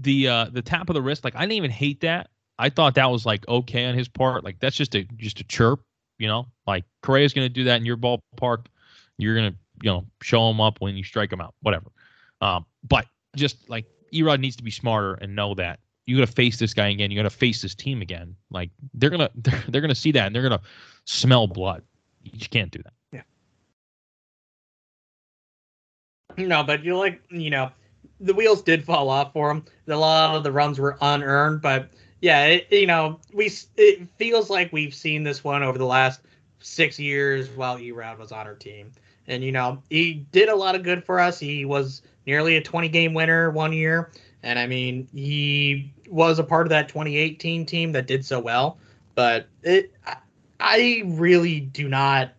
the 0.00 0.28
uh 0.28 0.44
the 0.52 0.62
tap 0.62 0.88
of 0.88 0.94
the 0.94 1.02
wrist, 1.02 1.24
like 1.24 1.34
I 1.36 1.40
didn't 1.40 1.52
even 1.52 1.70
hate 1.70 2.00
that. 2.00 2.30
I 2.58 2.70
thought 2.70 2.94
that 2.94 3.10
was 3.10 3.26
like 3.26 3.46
okay 3.48 3.84
on 3.86 3.94
his 3.94 4.08
part. 4.08 4.44
Like 4.44 4.58
that's 4.60 4.76
just 4.76 4.94
a 4.94 5.04
just 5.16 5.40
a 5.40 5.44
chirp, 5.44 5.80
you 6.18 6.26
know? 6.26 6.46
Like 6.66 6.84
Correa's 7.02 7.32
gonna 7.32 7.48
do 7.48 7.64
that 7.64 7.76
in 7.76 7.86
your 7.86 7.96
ballpark. 7.96 8.66
You're 9.18 9.34
gonna, 9.34 9.54
you 9.82 9.90
know, 9.90 10.04
show 10.22 10.48
them 10.48 10.60
up 10.60 10.80
when 10.80 10.96
you 10.96 11.04
strike 11.04 11.30
them 11.30 11.40
out, 11.40 11.54
whatever. 11.62 11.90
Um, 12.40 12.66
but 12.86 13.06
just 13.34 13.68
like 13.68 13.86
Erod 14.12 14.40
needs 14.40 14.56
to 14.56 14.62
be 14.62 14.70
smarter 14.70 15.14
and 15.14 15.34
know 15.34 15.54
that 15.54 15.80
you 16.06 16.16
got 16.16 16.26
to 16.26 16.32
face 16.32 16.58
this 16.58 16.72
guy 16.72 16.88
again. 16.88 17.10
You 17.10 17.18
got 17.18 17.24
to 17.24 17.30
face 17.30 17.60
this 17.62 17.74
team 17.74 18.00
again. 18.00 18.34
Like 18.50 18.70
they're 18.94 19.10
gonna 19.10 19.30
they're, 19.34 19.62
they're 19.68 19.80
gonna 19.80 19.94
see 19.94 20.12
that 20.12 20.26
and 20.26 20.34
they're 20.34 20.42
gonna 20.42 20.62
smell 21.04 21.46
blood. 21.46 21.82
You 22.22 22.32
just 22.32 22.50
can't 22.50 22.70
do 22.70 22.82
that. 22.82 23.22
Yeah. 26.38 26.46
No, 26.46 26.62
but 26.62 26.84
you 26.84 26.96
like, 26.96 27.20
you 27.30 27.50
know, 27.50 27.70
the 28.20 28.34
wheels 28.34 28.62
did 28.62 28.84
fall 28.84 29.08
off 29.08 29.32
for 29.32 29.50
him. 29.50 29.64
A 29.88 29.96
lot 29.96 30.34
of 30.34 30.42
the 30.42 30.52
runs 30.52 30.78
were 30.78 30.96
unearned, 31.00 31.60
but 31.60 31.90
yeah, 32.20 32.46
it, 32.46 32.66
you 32.70 32.86
know, 32.86 33.20
we 33.32 33.50
it 33.76 34.08
feels 34.16 34.48
like 34.50 34.72
we've 34.72 34.94
seen 34.94 35.22
this 35.22 35.44
one 35.44 35.62
over 35.62 35.78
the 35.78 35.86
last 35.86 36.20
six 36.60 36.98
years 36.98 37.48
while 37.50 37.78
Erod 37.78 38.18
was 38.18 38.32
on 38.32 38.46
our 38.46 38.54
team, 38.54 38.92
and 39.28 39.42
you 39.42 39.52
know, 39.52 39.82
he 39.90 40.26
did 40.32 40.48
a 40.48 40.56
lot 40.56 40.74
of 40.74 40.82
good 40.82 41.04
for 41.04 41.20
us. 41.20 41.38
He 41.38 41.64
was 41.64 42.02
nearly 42.26 42.56
a 42.56 42.62
20 42.62 42.88
game 42.88 43.14
winner 43.14 43.50
one 43.50 43.72
year, 43.72 44.10
and 44.42 44.58
I 44.58 44.66
mean, 44.66 45.08
he 45.12 45.92
was 46.08 46.38
a 46.38 46.44
part 46.44 46.66
of 46.66 46.70
that 46.70 46.88
2018 46.88 47.66
team 47.66 47.92
that 47.92 48.06
did 48.06 48.24
so 48.24 48.40
well. 48.40 48.78
but 49.14 49.48
it 49.62 49.92
I, 50.60 51.02
really 51.04 51.60
do 51.60 51.88
not 51.88 52.32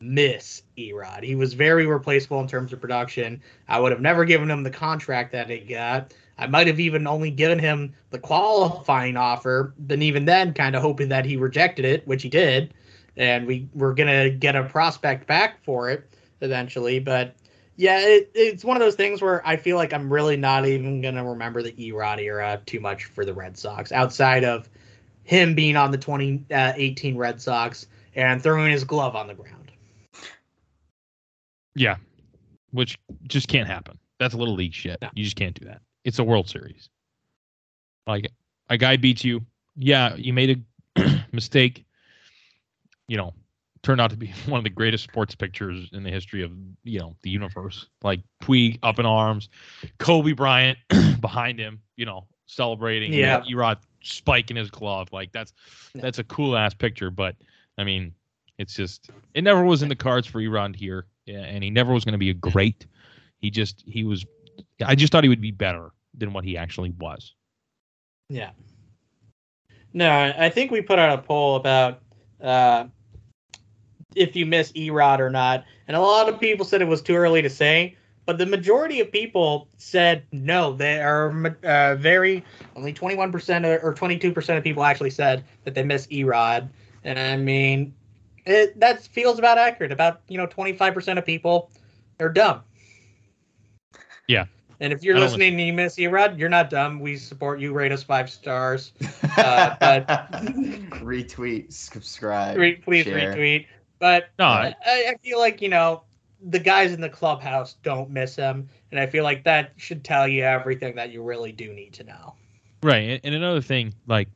miss 0.00 0.62
Erod. 0.78 1.22
He 1.22 1.34
was 1.34 1.52
very 1.54 1.86
replaceable 1.86 2.40
in 2.40 2.48
terms 2.48 2.72
of 2.72 2.80
production. 2.80 3.42
I 3.68 3.78
would 3.80 3.92
have 3.92 4.00
never 4.00 4.24
given 4.24 4.50
him 4.50 4.62
the 4.62 4.70
contract 4.70 5.32
that 5.32 5.50
he 5.50 5.58
got. 5.58 6.14
I 6.38 6.46
might 6.46 6.68
have 6.68 6.80
even 6.80 7.06
only 7.06 7.30
given 7.30 7.58
him 7.58 7.92
the 8.10 8.18
qualifying 8.18 9.16
offer, 9.16 9.74
then 9.78 10.00
even 10.00 10.24
then 10.24 10.54
kind 10.54 10.74
of 10.74 10.80
hoping 10.80 11.10
that 11.10 11.26
he 11.26 11.36
rejected 11.36 11.84
it, 11.84 12.06
which 12.06 12.22
he 12.22 12.30
did, 12.30 12.72
and 13.16 13.46
we 13.46 13.68
were 13.74 13.92
gonna 13.92 14.30
get 14.30 14.56
a 14.56 14.64
prospect 14.64 15.26
back 15.26 15.62
for 15.64 15.90
it 15.90 16.08
eventually. 16.40 16.98
But 16.98 17.34
yeah, 17.76 18.00
it, 18.00 18.30
it's 18.34 18.64
one 18.64 18.76
of 18.76 18.80
those 18.80 18.94
things 18.94 19.22
where 19.22 19.46
I 19.46 19.56
feel 19.56 19.76
like 19.76 19.92
I'm 19.92 20.12
really 20.12 20.36
not 20.36 20.66
even 20.66 21.00
gonna 21.00 21.24
remember 21.24 21.62
the 21.62 21.72
Erod 21.72 22.18
era 22.18 22.60
too 22.66 22.80
much 22.80 23.06
for 23.06 23.24
the 23.24 23.34
Red 23.34 23.56
Sox, 23.56 23.92
outside 23.92 24.44
of 24.44 24.68
him 25.24 25.54
being 25.54 25.76
on 25.76 25.90
the 25.90 25.98
2018 25.98 27.14
uh, 27.14 27.18
Red 27.18 27.40
Sox 27.40 27.86
and 28.14 28.42
throwing 28.42 28.70
his 28.70 28.84
glove 28.84 29.16
on 29.16 29.28
the 29.28 29.34
ground. 29.34 29.70
Yeah, 31.74 31.96
which 32.72 32.98
just 33.22 33.48
can't 33.48 33.68
happen. 33.68 33.98
That's 34.18 34.34
a 34.34 34.36
little 34.36 34.54
league 34.54 34.74
shit. 34.74 34.98
No. 35.00 35.08
You 35.14 35.24
just 35.24 35.36
can't 35.36 35.58
do 35.58 35.66
that. 35.66 35.80
It's 36.04 36.18
a 36.18 36.24
World 36.24 36.48
Series. 36.48 36.88
Like 38.06 38.30
a 38.68 38.76
guy 38.76 38.96
beats 38.96 39.24
you. 39.24 39.40
Yeah, 39.76 40.14
you 40.16 40.32
made 40.32 40.64
a 40.96 41.24
mistake. 41.32 41.86
You 43.08 43.16
know, 43.16 43.34
turned 43.82 44.00
out 44.00 44.10
to 44.10 44.16
be 44.16 44.32
one 44.46 44.58
of 44.58 44.64
the 44.64 44.70
greatest 44.70 45.04
sports 45.04 45.34
pictures 45.34 45.88
in 45.92 46.02
the 46.02 46.10
history 46.10 46.42
of 46.42 46.52
you 46.84 46.98
know 46.98 47.16
the 47.22 47.30
universe. 47.30 47.86
Like 48.02 48.20
Puig 48.42 48.78
up 48.82 48.98
in 48.98 49.06
arms, 49.06 49.48
Kobe 49.98 50.32
Bryant 50.32 50.78
behind 51.20 51.58
him. 51.58 51.80
You 51.96 52.06
know, 52.06 52.26
celebrating. 52.46 53.12
Yeah. 53.12 53.42
Erod 53.42 53.78
spiking 54.02 54.56
his 54.56 54.70
glove. 54.70 55.08
Like 55.12 55.32
that's 55.32 55.52
that's 55.94 56.18
a 56.18 56.24
cool 56.24 56.56
ass 56.56 56.74
picture. 56.74 57.10
But 57.10 57.36
I 57.78 57.84
mean, 57.84 58.14
it's 58.58 58.74
just 58.74 59.10
it 59.34 59.42
never 59.42 59.64
was 59.64 59.82
in 59.82 59.88
the 59.88 59.96
cards 59.96 60.26
for 60.26 60.40
Erod 60.40 60.76
here, 60.76 61.06
yeah, 61.26 61.40
and 61.40 61.62
he 61.64 61.70
never 61.70 61.92
was 61.92 62.04
going 62.04 62.12
to 62.12 62.18
be 62.18 62.30
a 62.30 62.34
great. 62.34 62.86
He 63.38 63.50
just 63.50 63.82
he 63.86 64.04
was. 64.04 64.24
I 64.84 64.94
just 64.94 65.12
thought 65.12 65.24
he 65.24 65.28
would 65.28 65.40
be 65.40 65.50
better 65.50 65.92
than 66.16 66.32
what 66.32 66.44
he 66.44 66.56
actually 66.56 66.90
was. 66.98 67.34
Yeah. 68.28 68.50
No, 69.92 70.10
I 70.10 70.46
I 70.46 70.50
think 70.50 70.70
we 70.70 70.82
put 70.82 70.98
out 70.98 71.18
a 71.18 71.22
poll 71.22 71.56
about 71.56 72.02
uh, 72.40 72.86
if 74.14 74.34
you 74.36 74.46
miss 74.46 74.72
Erod 74.72 75.20
or 75.20 75.30
not, 75.30 75.64
and 75.88 75.96
a 75.96 76.00
lot 76.00 76.28
of 76.28 76.40
people 76.40 76.64
said 76.64 76.82
it 76.82 76.88
was 76.88 77.02
too 77.02 77.16
early 77.16 77.42
to 77.42 77.50
say. 77.50 77.96
But 78.26 78.38
the 78.38 78.46
majority 78.46 79.00
of 79.00 79.10
people 79.10 79.66
said 79.78 80.24
no. 80.30 80.72
They 80.72 81.00
are 81.02 81.56
uh, 81.64 81.96
very 81.96 82.44
only 82.76 82.92
twenty 82.92 83.16
one 83.16 83.32
percent 83.32 83.64
or 83.64 83.92
twenty 83.94 84.18
two 84.18 84.32
percent 84.32 84.58
of 84.58 84.62
people 84.64 84.84
actually 84.84 85.10
said 85.10 85.44
that 85.64 85.74
they 85.74 85.82
miss 85.82 86.06
Erod, 86.08 86.68
and 87.02 87.18
I 87.18 87.36
mean, 87.36 87.92
it 88.46 88.78
that 88.78 89.02
feels 89.02 89.38
about 89.38 89.58
accurate. 89.58 89.90
About 89.90 90.20
you 90.28 90.38
know 90.38 90.46
twenty 90.46 90.74
five 90.74 90.94
percent 90.94 91.18
of 91.18 91.26
people 91.26 91.70
are 92.20 92.28
dumb. 92.28 92.60
Yeah. 94.28 94.44
And 94.78 94.92
if 94.94 95.02
you're 95.02 95.16
I 95.16 95.20
don't 95.20 95.28
listening 95.28 95.54
and 95.54 95.66
you 95.66 95.72
miss 95.72 95.96
Erod, 95.96 96.38
you're 96.38 96.48
not 96.48 96.70
dumb. 96.70 97.00
We 97.00 97.16
support 97.16 97.60
you. 97.60 97.72
Rate 97.72 97.92
us 97.92 98.02
five 98.02 98.30
stars. 98.30 98.92
Uh, 99.36 99.74
but- 99.80 100.06
retweet, 101.02 101.72
subscribe, 101.72 102.56
Re- 102.56 102.76
please 102.76 103.04
share. 103.04 103.34
retweet. 103.34 103.66
But 104.00 104.30
No, 104.38 104.46
I, 104.46 104.74
I 104.86 105.14
feel 105.22 105.38
like 105.38 105.62
you 105.62 105.68
know 105.68 106.02
the 106.42 106.58
guys 106.58 106.92
in 106.92 107.00
the 107.00 107.08
clubhouse 107.08 107.74
don't 107.82 108.10
miss 108.10 108.34
him, 108.34 108.68
and 108.90 108.98
I 108.98 109.06
feel 109.06 109.22
like 109.22 109.44
that 109.44 109.72
should 109.76 110.02
tell 110.02 110.26
you 110.26 110.42
everything 110.42 110.96
that 110.96 111.12
you 111.12 111.22
really 111.22 111.52
do 111.52 111.72
need 111.72 111.92
to 111.94 112.04
know. 112.04 112.34
Right, 112.82 113.20
and, 113.22 113.34
another 113.34 113.60
thing, 113.60 113.94
like 114.06 114.28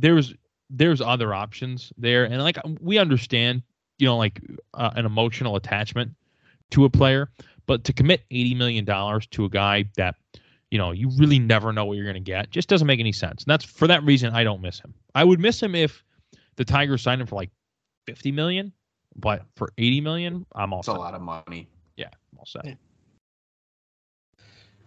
there's 0.00 0.32
there's 0.70 1.00
other 1.00 1.34
options 1.34 1.92
there, 1.98 2.24
and 2.24 2.40
like 2.42 2.56
we 2.80 2.98
understand, 2.98 3.62
you 3.98 4.06
know, 4.06 4.16
like 4.16 4.40
uh, 4.74 4.90
an 4.94 5.04
emotional 5.04 5.56
attachment 5.56 6.12
to 6.70 6.84
a 6.84 6.90
player, 6.90 7.30
but 7.66 7.82
to 7.82 7.92
commit 7.92 8.22
eighty 8.30 8.54
million 8.54 8.84
dollars 8.84 9.26
to 9.28 9.44
a 9.44 9.48
guy 9.48 9.84
that 9.96 10.14
you 10.70 10.78
know 10.78 10.92
you 10.92 11.10
really 11.18 11.40
never 11.40 11.72
know 11.72 11.84
what 11.84 11.96
you're 11.96 12.06
going 12.06 12.14
to 12.14 12.20
get 12.20 12.52
just 12.52 12.68
doesn't 12.68 12.86
make 12.86 13.00
any 13.00 13.12
sense. 13.12 13.42
And 13.42 13.50
that's 13.50 13.64
for 13.64 13.88
that 13.88 14.04
reason 14.04 14.32
I 14.32 14.44
don't 14.44 14.62
miss 14.62 14.78
him. 14.78 14.94
I 15.16 15.24
would 15.24 15.40
miss 15.40 15.60
him 15.60 15.74
if 15.74 16.04
the 16.56 16.64
Tigers 16.64 17.02
signed 17.02 17.20
him 17.20 17.26
for 17.26 17.36
like 17.36 17.50
fifty 18.06 18.32
million, 18.32 18.72
but 19.16 19.44
for 19.56 19.72
eighty 19.78 20.00
million, 20.00 20.46
I'm 20.54 20.72
all 20.72 20.80
It's 20.80 20.88
a 20.88 20.92
lot 20.92 21.14
of 21.14 21.22
money. 21.22 21.68
Yeah, 21.96 22.08
I'm 22.32 22.38
all 22.38 22.46
set. 22.46 22.64
Yeah. 22.64 22.74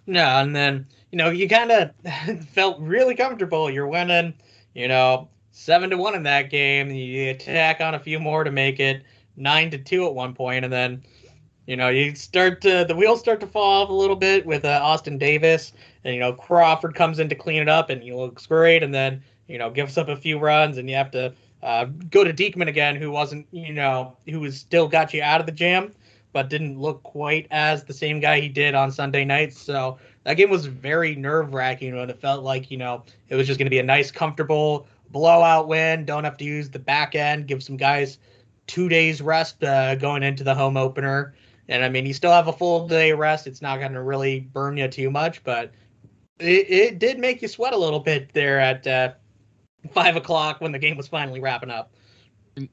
No, 0.06 0.26
and 0.42 0.56
then 0.56 0.88
you 1.12 1.18
know 1.18 1.30
you 1.30 1.48
kind 1.48 1.72
of 1.72 1.92
felt 2.48 2.80
really 2.80 3.16
comfortable. 3.16 3.70
You're 3.70 3.88
winning, 3.88 4.34
you 4.74 4.88
know, 4.88 5.30
seven 5.52 5.90
to 5.92 5.98
one 5.98 6.16
in 6.16 6.24
that 6.24 6.50
game. 6.50 6.92
You 6.92 7.30
attack 7.30 7.80
on 7.80 7.96
a 7.96 8.00
few 8.00 8.20
more 8.20 8.44
to 8.44 8.52
make 8.52 8.80
it 8.80 9.04
nine 9.38 9.72
to 9.72 9.78
two 9.78 10.06
at 10.06 10.14
one 10.14 10.34
point, 10.34 10.66
and 10.66 10.74
then 10.74 11.04
you 11.66 11.78
know 11.78 11.90
you 11.90 12.16
start 12.16 12.62
to 12.62 12.86
the 12.88 12.96
wheels 12.96 13.22
start 13.22 13.40
to 13.40 13.48
fall 13.48 13.84
off 13.84 13.90
a 13.90 13.94
little 13.94 14.16
bit 14.16 14.46
with 14.46 14.66
uh, 14.66 14.80
Austin 14.84 15.18
Davis, 15.18 15.72
and 16.04 16.14
you 16.14 16.20
know 16.20 16.34
Uh, 21.64 21.86
go 21.86 22.24
to 22.24 22.34
Diekman 22.34 22.68
again, 22.68 22.96
who 22.96 23.10
wasn't 23.10 23.48
you 23.52 23.74
know 23.74 24.18
who 24.28 24.42
was 24.42 24.60
still 24.60 24.88
got 24.88 25.14
you 25.14 25.24
out 25.24 25.40
of 25.40 25.46
the 25.46 25.52
jam 25.52 25.94
but 26.34 26.50
didn't 26.50 26.80
look 26.80 27.02
quite 27.04 27.48
as 27.52 27.84
the 27.84 27.94
same 27.94 28.20
guy 28.20 28.40
he 28.40 28.50
did 28.50 28.76
on 28.76 28.92
Sunday 28.92 29.24
nights. 29.24 29.62
So 29.62 30.00
that 30.24 30.34
game 30.34 30.50
was 30.50 30.66
very 30.66 31.16
nerve 31.16 31.54
wracking 31.54 31.96
when 31.96 32.10
it 32.10 32.20
felt 32.20 32.44
like, 32.44 32.70
you 32.72 32.78
know, 32.78 33.04
it 33.30 33.36
was 33.36 33.48
just 33.48 33.60
going 33.60 33.68
to 33.68 33.72
be 33.72 33.80
a 33.80 33.84
nice, 33.84 34.12
comfortable 34.12 34.88
blowout 35.12 35.68
win. 35.68 36.06
Don't 36.06 36.24
have 36.24 36.38
to 36.38 36.44
use 36.44 36.70
the 36.70 36.80
back 36.80 37.16
end, 37.16 37.48
give 37.48 37.64
some 37.64 37.78
guys 37.78 38.18
two 38.66 38.90
days 38.90 39.22
rest 39.22 39.64
uh, 39.64 39.96
going 39.96 40.24
into 40.24 40.44
the 40.44 40.56
home 40.56 40.76
opener. 40.76 41.36
And 41.70 41.84
I 41.84 41.90
mean, 41.90 42.06
you 42.06 42.14
still 42.14 42.32
have 42.32 42.48
a 42.48 42.54
full 42.54 42.88
day 42.88 43.14
rest. 43.14 43.48
It's 43.48 43.62
not 43.62 43.80
going 43.80 43.94
to 43.94 44.02
really 44.02 44.40
burn 44.40 44.76
you 44.76 44.88
too 44.88 45.12
much, 45.12 45.44
but 45.44 45.72
it, 46.40 46.70
it 46.70 47.00
did 47.00 47.20
make 47.20 47.42
you 47.42 47.48
sweat 47.48 47.74
a 47.74 47.78
little 47.78 48.00
bit 48.00 48.34
there 48.34 48.60
at 48.60 48.88
uh, 48.88 49.14
five 49.92 50.16
o'clock 50.16 50.62
when 50.62 50.72
the 50.72 50.80
game 50.80 50.98
was 50.98 51.08
finally 51.08 51.40
wrapping 51.40 51.70
up. 51.70 51.92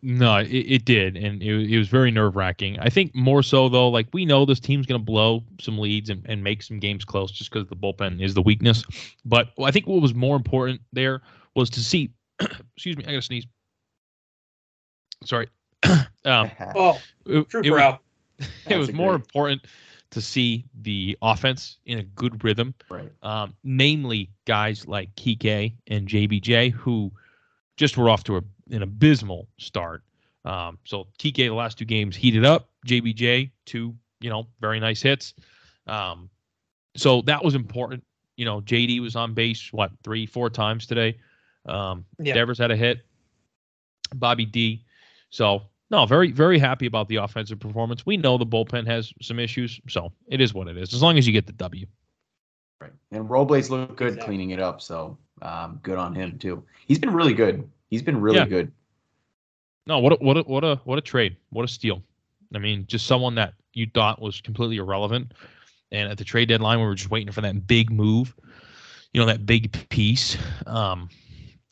No, 0.02 0.36
it, 0.36 0.48
it 0.48 0.84
did, 0.84 1.16
and 1.16 1.42
it, 1.42 1.56
was- 1.56 1.68
it 1.68 1.78
was 1.78 1.88
very 1.88 2.11
nerve 2.11 2.36
wracking. 2.36 2.78
I 2.80 2.90
think 2.90 3.14
more 3.14 3.42
so 3.42 3.68
though, 3.70 3.88
like 3.88 4.08
we 4.12 4.26
know 4.26 4.44
this 4.44 4.61
team's 4.61 4.84
going 4.84 5.00
to 5.00 5.04
blow 5.04 5.42
some 5.58 5.78
leads 5.78 6.11
and, 6.11 6.22
and 6.28 6.44
make 6.44 6.62
some 6.62 6.78
games 6.78 7.02
close 7.04 7.30
just 7.30 7.50
because 7.50 7.66
the 7.68 7.76
bullpen 7.76 8.22
is 8.22 8.34
the 8.34 8.42
weakness. 8.42 8.84
But 9.24 9.48
I 9.62 9.70
think 9.70 9.86
what 9.86 10.02
was 10.02 10.14
more 10.14 10.36
important 10.36 10.82
there 10.92 11.22
was 11.54 11.70
to 11.70 11.80
see. 11.80 12.11
excuse 12.76 12.96
me, 12.98 13.04
I 13.04 13.12
got 13.12 13.16
to 13.16 13.22
sneeze. 13.22 13.46
Sorry. 15.24 15.48
um, 16.24 16.50
Oh, 16.74 16.98
it, 17.26 17.48
true, 17.48 17.61
it 17.64 17.70
was, 17.70 17.80
bro. 17.80 17.98
it 18.68 18.76
was 18.76 18.92
more 18.92 19.12
great- 19.12 19.24
important 19.26 19.62
to 20.11 20.20
see 20.20 20.64
the 20.82 21.16
offense 21.22 21.78
in 21.86 21.98
a 21.98 22.02
good 22.02 22.42
rhythm 22.42 22.74
right. 22.88 23.11
um, 23.22 23.54
namely 23.62 24.30
guys 24.44 24.86
like 24.86 25.14
Kike 25.14 25.72
and 25.86 26.08
JBJ, 26.08 26.72
who 26.72 27.12
just 27.76 27.96
were 27.96 28.11
off 28.11 28.24
to 28.24 28.36
a, 28.36 28.42
an 28.70 28.82
abysmal 28.82 29.48
start. 29.58 30.02
Um, 30.44 30.78
so 30.84 31.06
Kike, 31.18 31.36
the 31.36 31.50
last 31.50 31.78
two 31.78 31.84
games 31.84 32.16
heated 32.16 32.44
up. 32.44 32.70
JBJ, 32.86 33.50
two, 33.66 33.94
you 34.20 34.30
know, 34.30 34.46
very 34.61 34.80
nice 34.80 35.00
hits. 35.02 35.34
Um, 35.86 36.28
so 36.96 37.22
that 37.22 37.44
was 37.44 37.54
important. 37.54 38.04
You 38.36 38.44
know, 38.44 38.61
JD 38.61 39.00
was 39.00 39.16
on 39.16 39.34
base, 39.34 39.72
what, 39.72 39.92
three, 40.02 40.26
four 40.26 40.50
times 40.50 40.86
today. 40.86 41.18
Um, 41.66 42.04
Yeah. 42.18 42.34
Devers 42.34 42.58
had 42.58 42.70
a 42.70 42.76
hit. 42.76 43.00
Bobby 44.14 44.44
D. 44.44 44.84
So, 45.30 45.62
no, 45.91 46.07
very, 46.07 46.30
very 46.30 46.59
happy 46.59 46.86
about 46.86 47.09
the 47.09 47.16
offensive 47.16 47.59
performance. 47.59 48.07
We 48.07 48.16
know 48.16 48.38
the 48.38 48.47
bullpen 48.47 48.86
has 48.86 49.12
some 49.20 49.38
issues. 49.38 49.80
So 49.88 50.12
it 50.28 50.41
is 50.41 50.55
what 50.55 50.68
it 50.68 50.76
is, 50.76 50.95
as 50.95 51.03
long 51.03 51.18
as 51.18 51.26
you 51.26 51.32
get 51.32 51.47
the 51.47 51.53
W. 51.53 51.86
Right. 52.80 52.93
And 53.11 53.28
Robles 53.28 53.68
looked 53.70 53.97
good 53.97 54.09
Exactly. 54.09 54.26
cleaning 54.26 54.51
it 54.51 54.61
up, 54.61 54.80
so 54.80 55.18
um, 55.43 55.80
good 55.82 55.99
on 55.99 56.14
him 56.14 56.38
too. 56.38 56.62
He's 56.86 56.99
been 56.99 57.12
really 57.12 57.34
good. 57.34 57.68
He's 57.91 58.03
been 58.03 58.20
really 58.20 58.38
Yeah. 58.38 58.47
good. 58.47 58.72
No, 59.86 59.99
what 59.99 60.12
a, 60.12 60.16
what 60.16 60.36
a, 60.36 60.41
what 60.43 60.64
a 60.64 60.76
what 60.84 60.99
a 60.99 61.03
trade. 61.03 61.36
What 61.51 61.64
a 61.64 61.68
steal. 61.68 62.03
I 62.55 62.59
mean, 62.59 62.86
just 62.86 63.07
someone 63.07 63.34
that 63.34 63.55
you 63.74 63.86
thought 63.93 64.20
was 64.20 64.41
completely 64.41 64.76
irrelevant. 64.76 65.32
And 65.93 66.09
at 66.09 66.18
the 66.18 66.24
trade 66.24 66.49
deadline, 66.49 66.78
we 66.78 66.84
were 66.84 66.95
just 66.95 67.11
waiting 67.11 67.32
for 67.32 67.41
that 67.41 67.66
big 67.66 67.91
move, 67.91 68.34
you 69.12 69.20
know, 69.20 69.26
that 69.26 69.45
big 69.45 69.88
piece. 69.88 70.36
Um, 70.66 71.09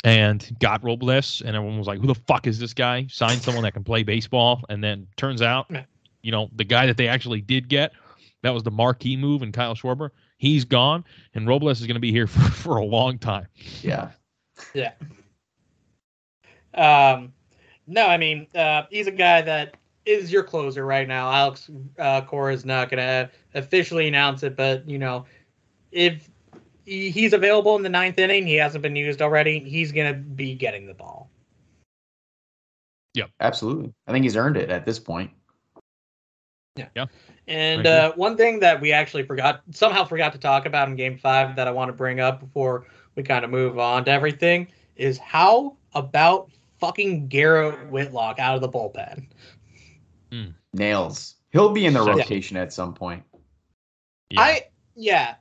and 0.05 0.57
got 0.61 0.82
Robles, 0.84 1.42
and 1.44 1.57
everyone 1.57 1.78
was 1.78 1.86
like, 1.86 2.01
"Who 2.01 2.07
the 2.07 2.14
fuck 2.14 2.46
is 2.46 2.59
this 2.59 2.72
guy?" 2.74 3.07
Signed 3.11 3.42
someone 3.42 3.64
that 3.64 3.72
can 3.72 3.84
play 3.84 4.03
baseball, 4.03 4.62
and 4.68 4.82
then 4.82 5.07
turns 5.16 5.42
out, 5.42 5.70
you 6.22 6.30
know, 6.30 6.51
the 6.55 6.64
guy 6.64 6.86
that 6.86 6.96
they 6.96 7.09
actually 7.09 7.40
did 7.40 7.68
get, 7.68 7.92
that 8.42 8.55
was 8.55 8.62
the 8.62 8.70
marquee 8.70 9.16
move, 9.16 9.42
and 9.42 9.53
Kyle 9.53 9.74
Schwarber, 9.74 10.11
he's 10.38 10.64
gone, 10.64 11.05
and 11.34 11.46
Robles 11.46 11.80
is 11.80 11.86
going 11.86 11.94
to 11.96 12.01
be 12.01 12.12
here 12.12 12.26
for, 12.26 12.40
for 12.51 12.76
a 12.76 12.84
long 12.84 13.18
time. 13.18 13.46
Yeah. 13.82 14.11
Yeah. 14.74 14.92
Um, 16.74 17.32
no, 17.86 18.07
I 18.07 18.16
mean, 18.16 18.46
uh, 18.55 18.82
he's 18.90 19.07
a 19.07 19.12
guy 19.12 19.42
that 19.42 19.76
is 20.05 20.30
your 20.30 20.42
closer 20.42 20.86
right 20.86 21.09
now. 21.09 21.30
Alex 21.30 21.70
uh, 21.99 22.20
Cora 22.22 22.55
is 22.55 22.64
not 22.64 22.90
going 22.90 22.99
to 22.99 23.30
officially 23.55 24.09
announce 24.09 24.42
it, 24.42 24.57
but 24.57 24.88
you 24.88 24.99
know, 24.99 25.26
if 25.90 26.26
he- 26.26 26.32
he's 26.89 27.32
available 27.32 27.76
in 27.76 27.82
the 27.82 27.89
ninth 27.89 28.18
inning. 28.18 28.47
He 28.47 28.55
hasn't 28.55 28.82
been 28.82 28.97
used 28.97 29.20
already. 29.20 29.61
He's 29.61 29.93
gonna 29.93 30.14
be 30.14 30.55
getting 30.55 30.86
the 30.86 30.95
ball. 30.95 31.30
Yeah, 33.14 33.26
absolutely. 33.41 33.93
I 34.07 34.12
think 34.12 34.24
he's 34.24 34.36
earned 34.36 34.57
it 34.57 34.70
at 34.70 34.84
this 34.84 34.99
point. 34.99 35.30
Yeah. 36.76 36.89
Yeah. 36.95 37.07
And 37.49 37.86
uh, 37.86 38.12
one 38.12 38.36
thing 38.36 38.61
that 38.61 38.80
we 38.80 38.93
actually 38.93 39.24
forgot, 39.24 39.62
somehow 39.72 40.05
forgot 40.05 40.32
to 40.32 40.39
talk 40.39 40.66
about 40.66 40.89
in 40.89 40.97
Game 40.97 41.18
Five, 41.18 41.57
that 41.57 41.66
I 41.66 41.70
want 41.70 41.89
to 41.89 41.93
bring 41.93 42.20
up 42.20 42.41
before 42.41 42.86
we 43.16 43.22
kind 43.22 43.45
of 43.45 43.51
move 43.51 43.78
on 43.78 44.05
to 44.05 44.11
everything, 44.11 44.68
is 44.97 45.18
how 45.18 45.76
about 45.95 46.51
fucking 46.78 47.28
Garrett 47.28 47.91
Whitlock 47.91 48.39
out 48.39 48.55
of 48.55 48.61
the 48.61 48.68
bullpen? 48.68 49.26
Nails. 50.74 51.36
He'll 51.51 51.70
be 51.72 51.86
in 51.86 51.95
the 51.95 52.05
Yeah. 52.05 52.12
rotation 52.12 52.57
at 52.57 52.72
some 52.72 52.95
point. 52.95 53.24
Yeah. 54.30 54.41
I 54.41 54.62
yeah. 54.95 55.34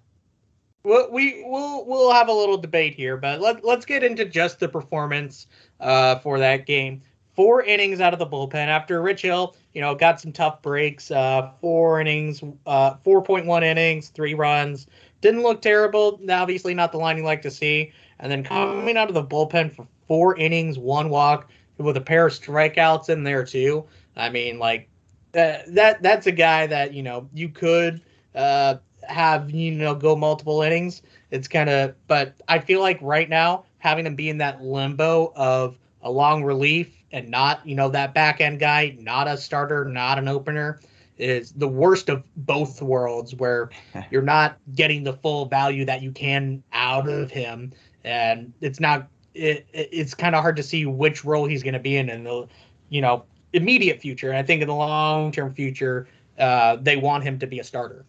Well, 0.88 1.10
we 1.12 1.44
we'll 1.46 1.86
we'll 1.86 2.14
have 2.14 2.30
a 2.30 2.34
little 2.34 2.56
debate 2.56 2.96
here, 2.96 3.18
but 3.18 3.42
let 3.42 3.66
let's 3.66 3.86
get 3.86 4.06
into 4.06 4.24
just 4.24 4.62
the 4.62 4.70
performance 4.70 5.48
uh, 5.82 6.16
for 6.20 6.40
that 6.40 6.66
game. 6.66 7.02
Four 7.36 7.62
innings 7.62 8.00
out 8.00 8.14
of 8.14 8.20
the 8.20 8.26
bullpen 8.26 8.68
after 8.68 9.02
Rich 9.02 9.24
Hill, 9.24 9.58
you 9.74 9.82
know, 9.82 9.94
got 9.96 10.22
some 10.22 10.32
tough 10.32 10.62
breaks. 10.62 11.12
Uh, 11.12 11.52
four 11.60 12.00
innings, 12.00 12.42
uh, 12.66 12.94
four 13.04 13.22
point 13.22 13.46
one 13.46 13.66
innings, 13.66 14.08
three 14.08 14.34
runs. 14.34 14.88
Didn't 15.20 15.44
look 15.44 15.62
terrible. 15.62 16.22
Obviously, 16.30 16.74
not 16.74 16.94
the 16.94 17.00
line 17.00 17.18
you 17.18 17.24
like 17.24 17.42
to 17.42 17.52
see. 17.52 17.92
And 18.20 18.32
then 18.32 18.42
coming 18.42 18.96
out 18.96 19.10
of 19.10 19.14
the 19.14 19.26
bullpen 19.26 19.76
for 19.76 19.86
four 20.08 20.38
innings, 20.38 20.80
one 20.80 21.10
walk, 21.10 21.50
with 21.80 21.98
a 21.98 22.02
pair 22.02 22.28
of 22.28 22.32
strikeouts 22.32 23.10
in 23.10 23.26
there 23.26 23.44
too. 23.44 23.84
I 24.16 24.30
mean, 24.30 24.58
like 24.58 24.88
that 25.34 25.76
that 25.76 26.02
that's 26.02 26.28
a 26.28 26.32
guy 26.32 26.66
that 26.68 26.94
you 26.94 27.04
know 27.04 27.28
you 27.34 27.50
could 27.50 28.02
uh, 28.34 28.76
have 29.08 29.50
you 29.52 29.72
know 29.72 29.96
go 29.96 30.16
multiple 30.16 30.62
innings. 30.62 31.02
It's 31.32 31.48
kind 31.48 31.70
of, 31.70 31.96
but 32.08 32.34
I 32.48 32.60
feel 32.60 32.80
like 32.80 33.00
right 33.02 33.30
now 33.30 33.66
having 33.80 34.06
him 34.06 34.16
be 34.16 34.30
in 34.30 34.38
that 34.40 34.62
limbo 34.64 35.34
of 35.36 35.78
a 36.02 36.12
long 36.12 36.44
relief 36.44 36.94
and 37.12 37.30
not 37.30 37.66
you 37.68 37.76
know 37.76 37.90
that 37.90 38.14
back 38.14 38.42
end 38.42 38.60
guy, 38.60 38.96
not 39.00 39.28
a 39.28 39.38
starter, 39.38 39.86
not 39.86 40.18
an 40.18 40.28
opener, 40.28 40.80
is 41.18 41.52
the 41.54 41.68
worst 41.68 42.10
of 42.10 42.24
both 42.38 42.82
worlds 42.82 43.36
where 43.36 43.70
you're 44.12 44.22
not 44.22 44.58
getting 44.76 45.04
the 45.04 45.14
full 45.14 45.46
value 45.46 45.86
that 45.86 46.02
you 46.02 46.12
can 46.12 46.64
out 46.74 47.08
of 47.10 47.32
him, 47.32 47.72
and 48.04 48.54
it's 48.62 48.80
not. 48.80 49.08
It, 49.34 49.68
it- 49.74 49.90
it's 49.92 50.14
kind 50.16 50.36
of 50.36 50.42
hard 50.42 50.56
to 50.58 50.64
see 50.64 50.86
which 50.86 51.24
role 51.24 51.46
he's 51.46 51.62
going 51.64 51.74
to 51.74 51.80
be 51.80 51.98
in 51.98 52.10
in 52.10 52.24
the, 52.24 52.48
you 52.90 53.02
know, 53.02 53.24
immediate 53.54 54.00
future. 54.02 54.30
And 54.30 54.38
I 54.38 54.44
think 54.44 54.62
in 54.62 54.68
the 54.68 54.74
long 54.74 55.32
term 55.32 55.54
future, 55.54 56.08
uh, 56.40 56.78
they 56.78 56.98
want 56.98 57.24
him 57.24 57.38
to 57.40 57.48
be 57.48 57.60
a 57.60 57.64
starter. 57.64 58.04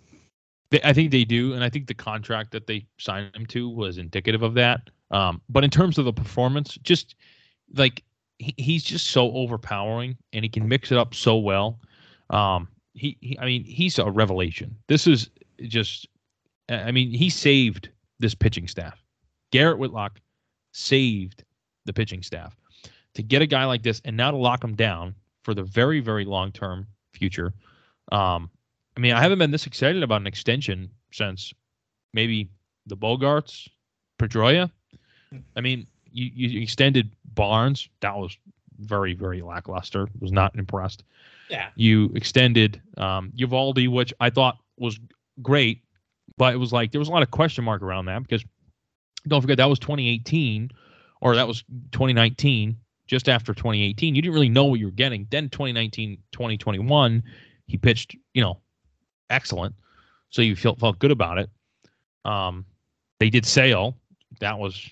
They, 0.71 0.81
I 0.83 0.93
think 0.93 1.11
they 1.11 1.25
do, 1.25 1.55
and 1.55 1.65
I 1.65 1.71
think 1.71 1.87
the 1.87 1.95
contract 1.95 2.51
that 2.53 2.67
they 2.67 2.87
signed 2.99 3.35
him 3.35 3.47
to 3.47 3.69
was 3.69 3.99
indicative 3.99 4.43
of 4.43 4.55
that. 4.55 4.91
Um, 5.11 5.41
but 5.49 5.65
in 5.65 5.71
terms 5.71 5.99
of 5.99 6.05
the 6.05 6.13
performance, 6.13 6.79
just 6.83 7.15
like 7.75 8.03
he, 8.39 8.55
he's 8.57 8.85
just 8.85 9.09
so 9.09 9.33
overpowering, 9.33 10.17
and 10.33 10.45
he 10.45 10.49
can 10.49 10.69
mix 10.69 10.93
it 10.93 10.99
up 10.99 11.15
so 11.15 11.37
well. 11.37 11.81
Um, 12.31 12.69
he, 12.95 13.17
he, 13.21 13.39
I 13.39 13.47
mean, 13.47 13.65
he's 13.65 13.99
a 13.99 14.11
revelation. 14.11 14.77
This 14.89 15.07
is 15.07 15.31
just, 15.63 16.09
I 16.69 16.93
mean, 16.93 17.11
he 17.11 17.31
saved 17.31 17.89
this 18.19 18.35
pitching 18.35 18.69
staff. 18.69 19.03
Garrett 19.51 19.79
Whitlock 19.79 20.21
saved 20.73 21.45
the 21.87 21.93
pitching 21.93 22.23
staff 22.23 22.55
to 23.15 23.23
get 23.23 23.41
a 23.41 23.47
guy 23.47 23.65
like 23.65 23.83
this, 23.83 24.03
and 24.05 24.17
now 24.17 24.31
to 24.31 24.37
lock 24.37 24.63
him 24.63 24.75
down 24.75 25.15
for 25.43 25.55
the 25.55 25.63
very, 25.63 26.01
very 26.01 26.25
long 26.27 26.53
term 26.53 26.87
future. 27.15 27.55
Um, 28.13 28.51
I 28.99 29.01
mean, 29.01 29.13
I 29.13 29.23
haven't 29.23 29.39
been 29.39 29.53
this 29.53 29.65
excited 29.65 30.03
about 30.03 30.21
an 30.21 30.27
extension 30.27 30.91
since 31.13 31.55
maybe 32.13 32.51
the 32.89 32.97
Bogaerts, 32.97 33.69
Pedroia. 34.19 34.73
I 35.55 35.61
mean, 35.61 35.87
you, 36.11 36.31
you 36.35 36.61
extended 36.61 37.13
Barnes. 37.33 37.89
That 38.01 38.17
was 38.17 38.37
very, 38.81 39.15
very 39.15 39.41
lackluster. 39.41 40.09
Was 40.19 40.33
not 40.33 40.57
impressed. 40.57 41.05
Yeah. 41.49 41.69
You 41.77 42.11
extended 42.17 42.83
um, 42.97 43.33
Eovaldi, 43.37 43.89
which 43.89 44.13
I 44.19 44.31
thought 44.31 44.59
was 44.79 44.99
great, 45.43 45.85
but 46.37 46.53
it 46.53 46.57
was 46.57 46.73
like 46.73 46.91
there 46.91 46.99
was 46.99 47.09
a 47.09 47.13
lot 47.13 47.23
of 47.23 47.31
question 47.31 47.63
mark 47.63 47.83
around 47.83 48.07
that 48.07 48.25
because 48.25 48.45
don't 49.29 49.41
forget 49.41 49.59
that 49.59 49.71
was 49.71 49.79
2018 49.79 50.73
or 51.21 51.37
that 51.37 51.47
was 51.47 51.63
2019, 51.93 52.77
just 53.07 53.29
after 53.29 53.55
2018. 53.55 54.17
You 54.17 54.23
didn't 54.23 54.35
really 54.35 54.49
know 54.49 54.65
what 54.65 54.81
you 54.81 54.87
were 54.87 54.91
getting. 54.91 55.29
Then 55.31 55.49
2019, 55.51 56.19
2021, 56.33 57.23
he 57.69 57.77
pitched, 57.77 58.17
you 58.35 58.43
know, 58.43 58.59
excellent. 59.31 59.75
So 60.31 60.43
you 60.43 60.55
felt 60.57 60.79
felt 60.79 60.99
good 60.99 61.11
about 61.11 61.39
it. 61.39 61.49
Um, 62.25 62.65
they 63.21 63.31
did 63.31 63.47
Sale. 63.47 63.97
That 64.41 64.59
was, 64.59 64.89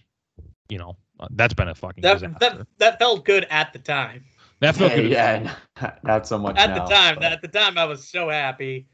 you 0.69 0.79
know, 0.79 0.97
uh, 1.21 1.29
that's 1.33 1.55
been 1.55 1.69
a 1.69 1.75
fucking 1.75 2.03
That, 2.03 2.15
disaster. 2.15 2.39
that 2.59 2.67
that 2.79 2.99
felt 2.99 3.25
good 3.25 3.47
at 3.51 3.73
the 3.73 3.79
time. 3.79 4.25
that 4.61 4.75
felt 4.77 4.93
Hey, 4.93 5.03
good. 5.03 5.11
yeah, 5.13 5.55
not 6.03 6.27
so 6.27 6.39
much 6.39 6.57
At 6.57 6.71
now, 6.71 6.85
the 6.87 6.95
time, 6.95 7.15
but- 7.17 7.25
at 7.33 7.43
the 7.43 7.49
time, 7.49 7.77
I 7.79 7.85
was 7.85 8.09
so 8.09 8.29
happy. 8.31 8.87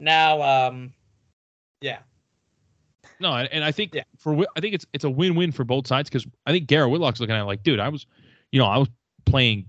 Now, 0.00 0.40
um, 0.42 0.92
yeah, 1.80 1.98
No, 3.18 3.32
and, 3.34 3.48
and 3.52 3.64
I 3.64 3.72
think 3.72 3.94
Yeah. 3.94 4.04
for 4.16 4.46
I 4.56 4.60
think 4.60 4.74
it's 4.74 4.86
it's 4.92 5.02
a 5.04 5.10
win 5.10 5.34
win 5.34 5.50
for 5.50 5.64
both 5.64 5.88
sides 5.88 6.08
because 6.08 6.24
I 6.46 6.52
think 6.52 6.68
Garrett 6.68 6.90
Whitlock's 6.90 7.18
looking 7.18 7.34
at 7.34 7.40
it 7.42 7.44
like, 7.46 7.64
dude, 7.64 7.80
I 7.80 7.88
was, 7.88 8.06
you 8.52 8.60
know, 8.60 8.66
I 8.66 8.78
was 8.78 8.88
playing 9.26 9.66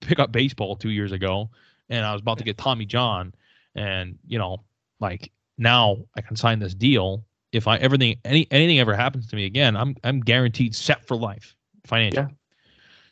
pickup 0.00 0.32
baseball 0.32 0.74
two 0.76 0.90
years 0.90 1.12
ago, 1.12 1.50
and 1.88 2.04
I 2.04 2.12
was 2.12 2.20
about 2.20 2.38
to 2.38 2.44
get 2.44 2.58
Tommy 2.58 2.84
John, 2.84 3.32
and 3.76 4.18
you 4.26 4.38
know, 4.38 4.64
like 5.00 5.30
now 5.58 5.96
I 6.16 6.20
can 6.22 6.34
sign 6.36 6.58
this 6.58 6.74
deal. 6.74 7.24
If 7.52 7.68
I 7.68 7.76
everything 7.78 8.16
any 8.24 8.46
anything 8.50 8.80
ever 8.80 8.94
happens 8.96 9.26
to 9.28 9.36
me 9.36 9.44
again, 9.44 9.76
I'm 9.76 9.94
I'm 10.04 10.20
guaranteed 10.20 10.74
set 10.74 11.06
for 11.06 11.16
life 11.16 11.54
financially. 11.86 12.34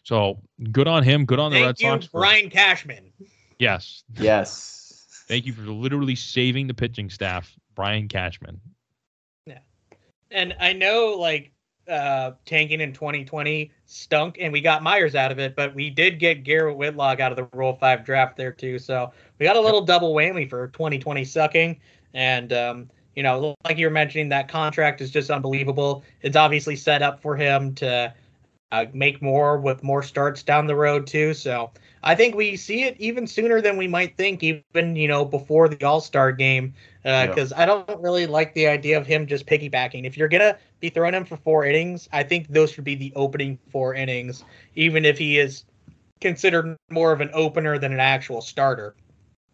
So 0.02 0.42
good 0.72 0.88
on 0.88 1.02
him. 1.02 1.24
Good 1.24 1.38
on 1.38 1.50
the 1.50 1.58
Red 1.62 1.78
thank 1.78 1.80
you, 1.80 1.86
Sox. 1.88 2.06
for- 2.06 2.20
Brian 2.20 2.50
Cashman. 2.50 3.10
yes, 3.58 4.04
Yes. 4.18 5.24
thank 5.28 5.46
you 5.46 5.52
for 5.54 5.62
literally 5.62 6.14
saving 6.14 6.66
the 6.66 6.74
pitching 6.74 7.08
staff, 7.08 7.54
Brian 7.74 8.08
Cashman. 8.08 8.60
Yeah. 9.46 9.60
And 10.30 10.54
I 10.60 10.74
know, 10.74 11.16
like, 11.18 11.52
uh, 11.88 12.32
tanking 12.44 12.80
in 12.80 12.92
2020 12.92 13.70
stunk, 13.86 14.38
and 14.40 14.52
we 14.52 14.60
got 14.60 14.82
Myers 14.82 15.14
out 15.14 15.30
of 15.30 15.38
it, 15.38 15.54
but 15.54 15.74
we 15.74 15.90
did 15.90 16.18
get 16.18 16.44
Garrett 16.44 16.76
Whitlock 16.76 17.20
out 17.20 17.32
of 17.32 17.36
the 17.36 17.48
Rule 17.56 17.74
Five 17.74 18.04
draft 18.04 18.36
there 18.36 18.52
too. 18.52 18.78
So 18.78 19.12
we 19.38 19.46
got 19.46 19.56
a 19.56 19.60
little 19.60 19.82
double 19.82 20.14
whammy 20.14 20.48
for 20.48 20.68
2020 20.68 21.24
sucking. 21.24 21.80
And 22.14 22.52
um, 22.52 22.90
you 23.14 23.22
know, 23.22 23.54
like 23.64 23.78
you 23.78 23.86
were 23.86 23.92
mentioning, 23.92 24.28
that 24.30 24.48
contract 24.48 25.00
is 25.00 25.10
just 25.10 25.30
unbelievable. 25.30 26.02
It's 26.22 26.36
obviously 26.36 26.76
set 26.76 27.02
up 27.02 27.20
for 27.20 27.36
him 27.36 27.74
to 27.76 28.12
uh, 28.72 28.86
make 28.92 29.22
more 29.22 29.58
with 29.58 29.82
more 29.82 30.02
starts 30.02 30.42
down 30.42 30.66
the 30.66 30.76
road 30.76 31.06
too. 31.06 31.34
So 31.34 31.70
I 32.06 32.14
think 32.14 32.34
we 32.34 32.56
see 32.56 32.84
it 32.84 32.96
even 32.98 33.26
sooner 33.26 33.62
than 33.62 33.78
we 33.78 33.88
might 33.88 34.16
think, 34.18 34.42
even 34.42 34.94
you 34.94 35.08
know 35.08 35.24
before 35.24 35.70
the 35.70 35.82
All 35.84 36.02
Star 36.02 36.32
game, 36.32 36.74
uh, 37.04 37.08
Yeah. 37.08 37.26
because 37.26 37.52
I 37.54 37.64
don't 37.64 38.00
really 38.00 38.26
like 38.26 38.52
the 38.52 38.68
idea 38.68 38.98
of 38.98 39.06
him 39.06 39.26
just 39.26 39.46
piggybacking. 39.46 40.04
If 40.04 40.16
you're 40.16 40.28
gonna 40.28 40.58
be 40.80 40.90
throwing 40.90 41.14
him 41.14 41.24
for 41.24 41.38
four 41.38 41.64
innings, 41.64 42.08
I 42.12 42.22
think 42.22 42.48
those 42.48 42.70
should 42.72 42.84
be 42.84 42.94
the 42.94 43.12
opening 43.16 43.58
four 43.72 43.94
innings, 43.94 44.44
even 44.74 45.06
if 45.06 45.16
he 45.16 45.38
is 45.38 45.64
considered 46.20 46.76
more 46.90 47.10
of 47.10 47.22
an 47.22 47.30
opener 47.32 47.78
than 47.78 47.92
an 47.92 48.00
actual 48.00 48.42
starter. 48.42 48.94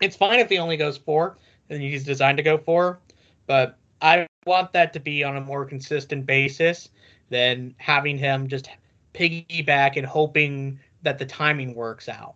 It's 0.00 0.16
fine 0.16 0.40
if 0.40 0.48
he 0.48 0.58
only 0.58 0.76
goes 0.76 0.96
four, 0.96 1.38
and 1.68 1.80
he's 1.80 2.04
designed 2.04 2.38
to 2.38 2.42
go 2.42 2.58
four, 2.58 2.98
but 3.46 3.78
I 4.02 4.26
want 4.44 4.72
that 4.72 4.92
to 4.94 5.00
be 5.00 5.22
on 5.22 5.36
a 5.36 5.40
more 5.40 5.64
consistent 5.64 6.26
basis 6.26 6.88
than 7.28 7.76
having 7.78 8.18
him 8.18 8.48
just 8.48 8.70
piggyback 9.14 9.96
and 9.96 10.06
hoping 10.06 10.80
that 11.02 11.18
the 11.18 11.26
timing 11.26 11.74
works 11.74 12.08
out. 12.08 12.34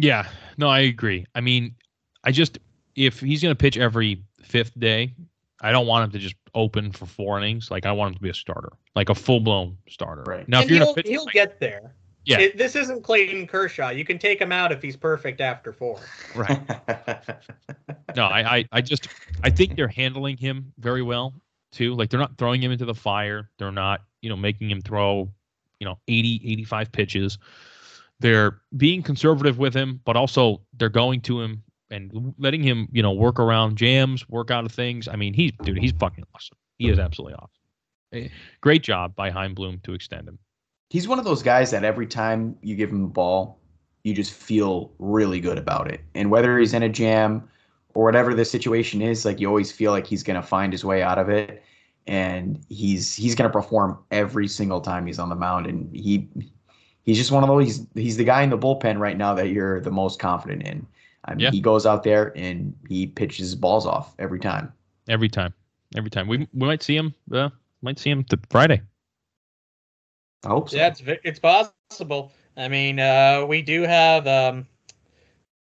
Yeah, 0.00 0.28
no, 0.56 0.68
I 0.68 0.80
agree. 0.80 1.26
I 1.34 1.40
mean, 1.40 1.74
I 2.24 2.30
just 2.32 2.58
if 2.94 3.20
he's 3.20 3.42
going 3.42 3.52
to 3.52 3.58
pitch 3.58 3.76
every 3.76 4.22
fifth 4.42 4.78
day, 4.78 5.14
I 5.60 5.72
don't 5.72 5.86
want 5.86 6.04
him 6.04 6.10
to 6.12 6.18
just 6.18 6.36
open 6.54 6.92
for 6.92 7.06
four 7.06 7.38
innings. 7.38 7.70
Like 7.70 7.86
I 7.86 7.92
want 7.92 8.10
him 8.10 8.14
to 8.16 8.22
be 8.22 8.30
a 8.30 8.34
starter, 8.34 8.72
like 8.94 9.08
a 9.08 9.14
full 9.14 9.40
blown 9.40 9.76
starter. 9.88 10.22
Right. 10.26 10.48
Now, 10.48 10.60
and 10.60 10.70
if 10.70 10.76
you're 10.76 10.84
he'll, 10.84 10.94
pitch, 10.94 11.08
he'll 11.08 11.24
like- 11.24 11.34
get 11.34 11.60
there. 11.60 11.94
Yeah. 12.24 12.40
It- 12.40 12.58
this 12.58 12.76
isn't 12.76 13.02
Clayton 13.02 13.46
Kershaw. 13.46 13.88
You 13.90 14.04
can 14.04 14.18
take 14.18 14.40
him 14.40 14.52
out 14.52 14.70
if 14.72 14.82
he's 14.82 14.96
perfect 14.96 15.40
after 15.40 15.72
four. 15.72 16.00
right? 16.34 16.60
No, 18.16 18.24
I, 18.24 18.56
I, 18.56 18.64
I 18.72 18.80
just 18.80 19.08
I 19.44 19.50
think 19.50 19.76
they're 19.76 19.86
handling 19.86 20.38
him 20.38 20.72
very 20.78 21.02
well 21.02 21.34
too. 21.72 21.94
Like 21.94 22.08
they're 22.10 22.18
not 22.18 22.36
throwing 22.38 22.62
him 22.62 22.72
into 22.72 22.86
the 22.86 22.94
fire. 22.94 23.50
They're 23.58 23.70
not, 23.70 24.00
you 24.22 24.30
know, 24.30 24.36
making 24.36 24.70
him 24.70 24.80
throw, 24.80 25.30
you 25.78 25.84
know, 25.84 25.98
80, 26.08 26.40
85 26.44 26.90
pitches. 26.90 27.38
They're 28.20 28.60
being 28.76 29.02
conservative 29.02 29.58
with 29.58 29.74
him, 29.74 30.00
but 30.04 30.16
also 30.16 30.62
they're 30.76 30.88
going 30.88 31.20
to 31.22 31.40
him 31.40 31.62
and 31.90 32.34
letting 32.38 32.62
him, 32.62 32.88
you 32.92 33.02
know, 33.02 33.12
work 33.12 33.38
around 33.38 33.76
jams, 33.76 34.28
work 34.28 34.50
out 34.50 34.64
of 34.64 34.72
things. 34.72 35.08
I 35.08 35.16
mean, 35.16 35.34
he's 35.34 35.52
dude, 35.62 35.78
he's 35.78 35.92
fucking 35.92 36.24
awesome. 36.34 36.56
He 36.78 36.88
is 36.88 36.98
absolutely 36.98 37.34
awesome. 37.34 37.50
Eh, 38.12 38.28
Great 38.60 38.82
job 38.82 39.14
by 39.14 39.30
Chaim 39.30 39.54
Bloom 39.54 39.80
to 39.84 39.94
extend 39.94 40.28
him. 40.28 40.38
He's 40.90 41.06
one 41.06 41.18
of 41.18 41.24
those 41.24 41.42
guys 41.42 41.70
that 41.70 41.84
every 41.84 42.06
time 42.06 42.56
you 42.62 42.74
give 42.74 42.90
him 42.90 43.02
the 43.02 43.08
ball, 43.08 43.58
you 44.04 44.14
just 44.14 44.32
feel 44.32 44.92
really 44.98 45.40
good 45.40 45.58
about 45.58 45.90
it. 45.90 46.00
And 46.14 46.30
whether 46.30 46.58
he's 46.58 46.72
in 46.72 46.82
a 46.82 46.88
jam 46.88 47.48
or 47.94 48.04
whatever 48.04 48.32
the 48.34 48.44
situation 48.44 49.02
is, 49.02 49.24
like 49.24 49.40
you 49.40 49.48
always 49.48 49.70
feel 49.70 49.92
like 49.92 50.06
he's 50.06 50.22
gonna 50.22 50.42
find 50.42 50.72
his 50.72 50.84
way 50.84 51.02
out 51.02 51.18
of 51.18 51.28
it, 51.28 51.62
and 52.06 52.64
he's 52.68 53.14
he's 53.14 53.34
gonna 53.34 53.50
perform 53.50 53.98
every 54.10 54.48
single 54.48 54.80
time 54.80 55.06
he's 55.06 55.18
on 55.18 55.28
the 55.28 55.34
mound, 55.34 55.66
and 55.66 55.94
he 55.94 56.28
he's 57.04 57.16
just 57.16 57.30
one 57.30 57.42
of 57.42 57.48
those. 57.48 57.64
He's, 57.64 57.86
he's 57.94 58.16
the 58.16 58.24
guy 58.24 58.42
in 58.42 58.50
the 58.50 58.58
bullpen 58.58 58.98
right 58.98 59.16
now 59.16 59.34
that 59.34 59.48
you're 59.48 59.80
the 59.80 59.90
most 59.90 60.18
confident 60.18 60.62
in. 60.62 60.86
I 61.24 61.32
mean, 61.32 61.40
Yeah. 61.40 61.50
he 61.50 61.60
goes 61.60 61.84
out 61.86 62.02
there 62.04 62.32
and 62.36 62.74
he 62.88 63.06
pitches 63.06 63.46
his 63.46 63.54
balls 63.54 63.86
off 63.86 64.14
every 64.18 64.40
time. 64.40 64.72
Every 65.08 65.28
time, 65.28 65.52
every 65.96 66.10
time. 66.10 66.28
We 66.28 66.46
we 66.54 66.66
might 66.66 66.82
see 66.82 66.96
him. 66.96 67.14
Uh, 67.32 67.50
might 67.82 67.98
see 67.98 68.10
him 68.10 68.24
to 68.24 68.38
Friday. 68.50 68.82
I 70.44 70.48
hope 70.48 70.70
so. 70.70 70.76
Yeah, 70.76 70.88
it's 70.88 71.02
it's 71.24 71.38
possible. 71.38 72.32
I 72.56 72.68
mean, 72.68 73.00
uh, 73.00 73.44
we 73.46 73.62
do 73.62 73.82
have 73.82 74.26
um, 74.26 74.66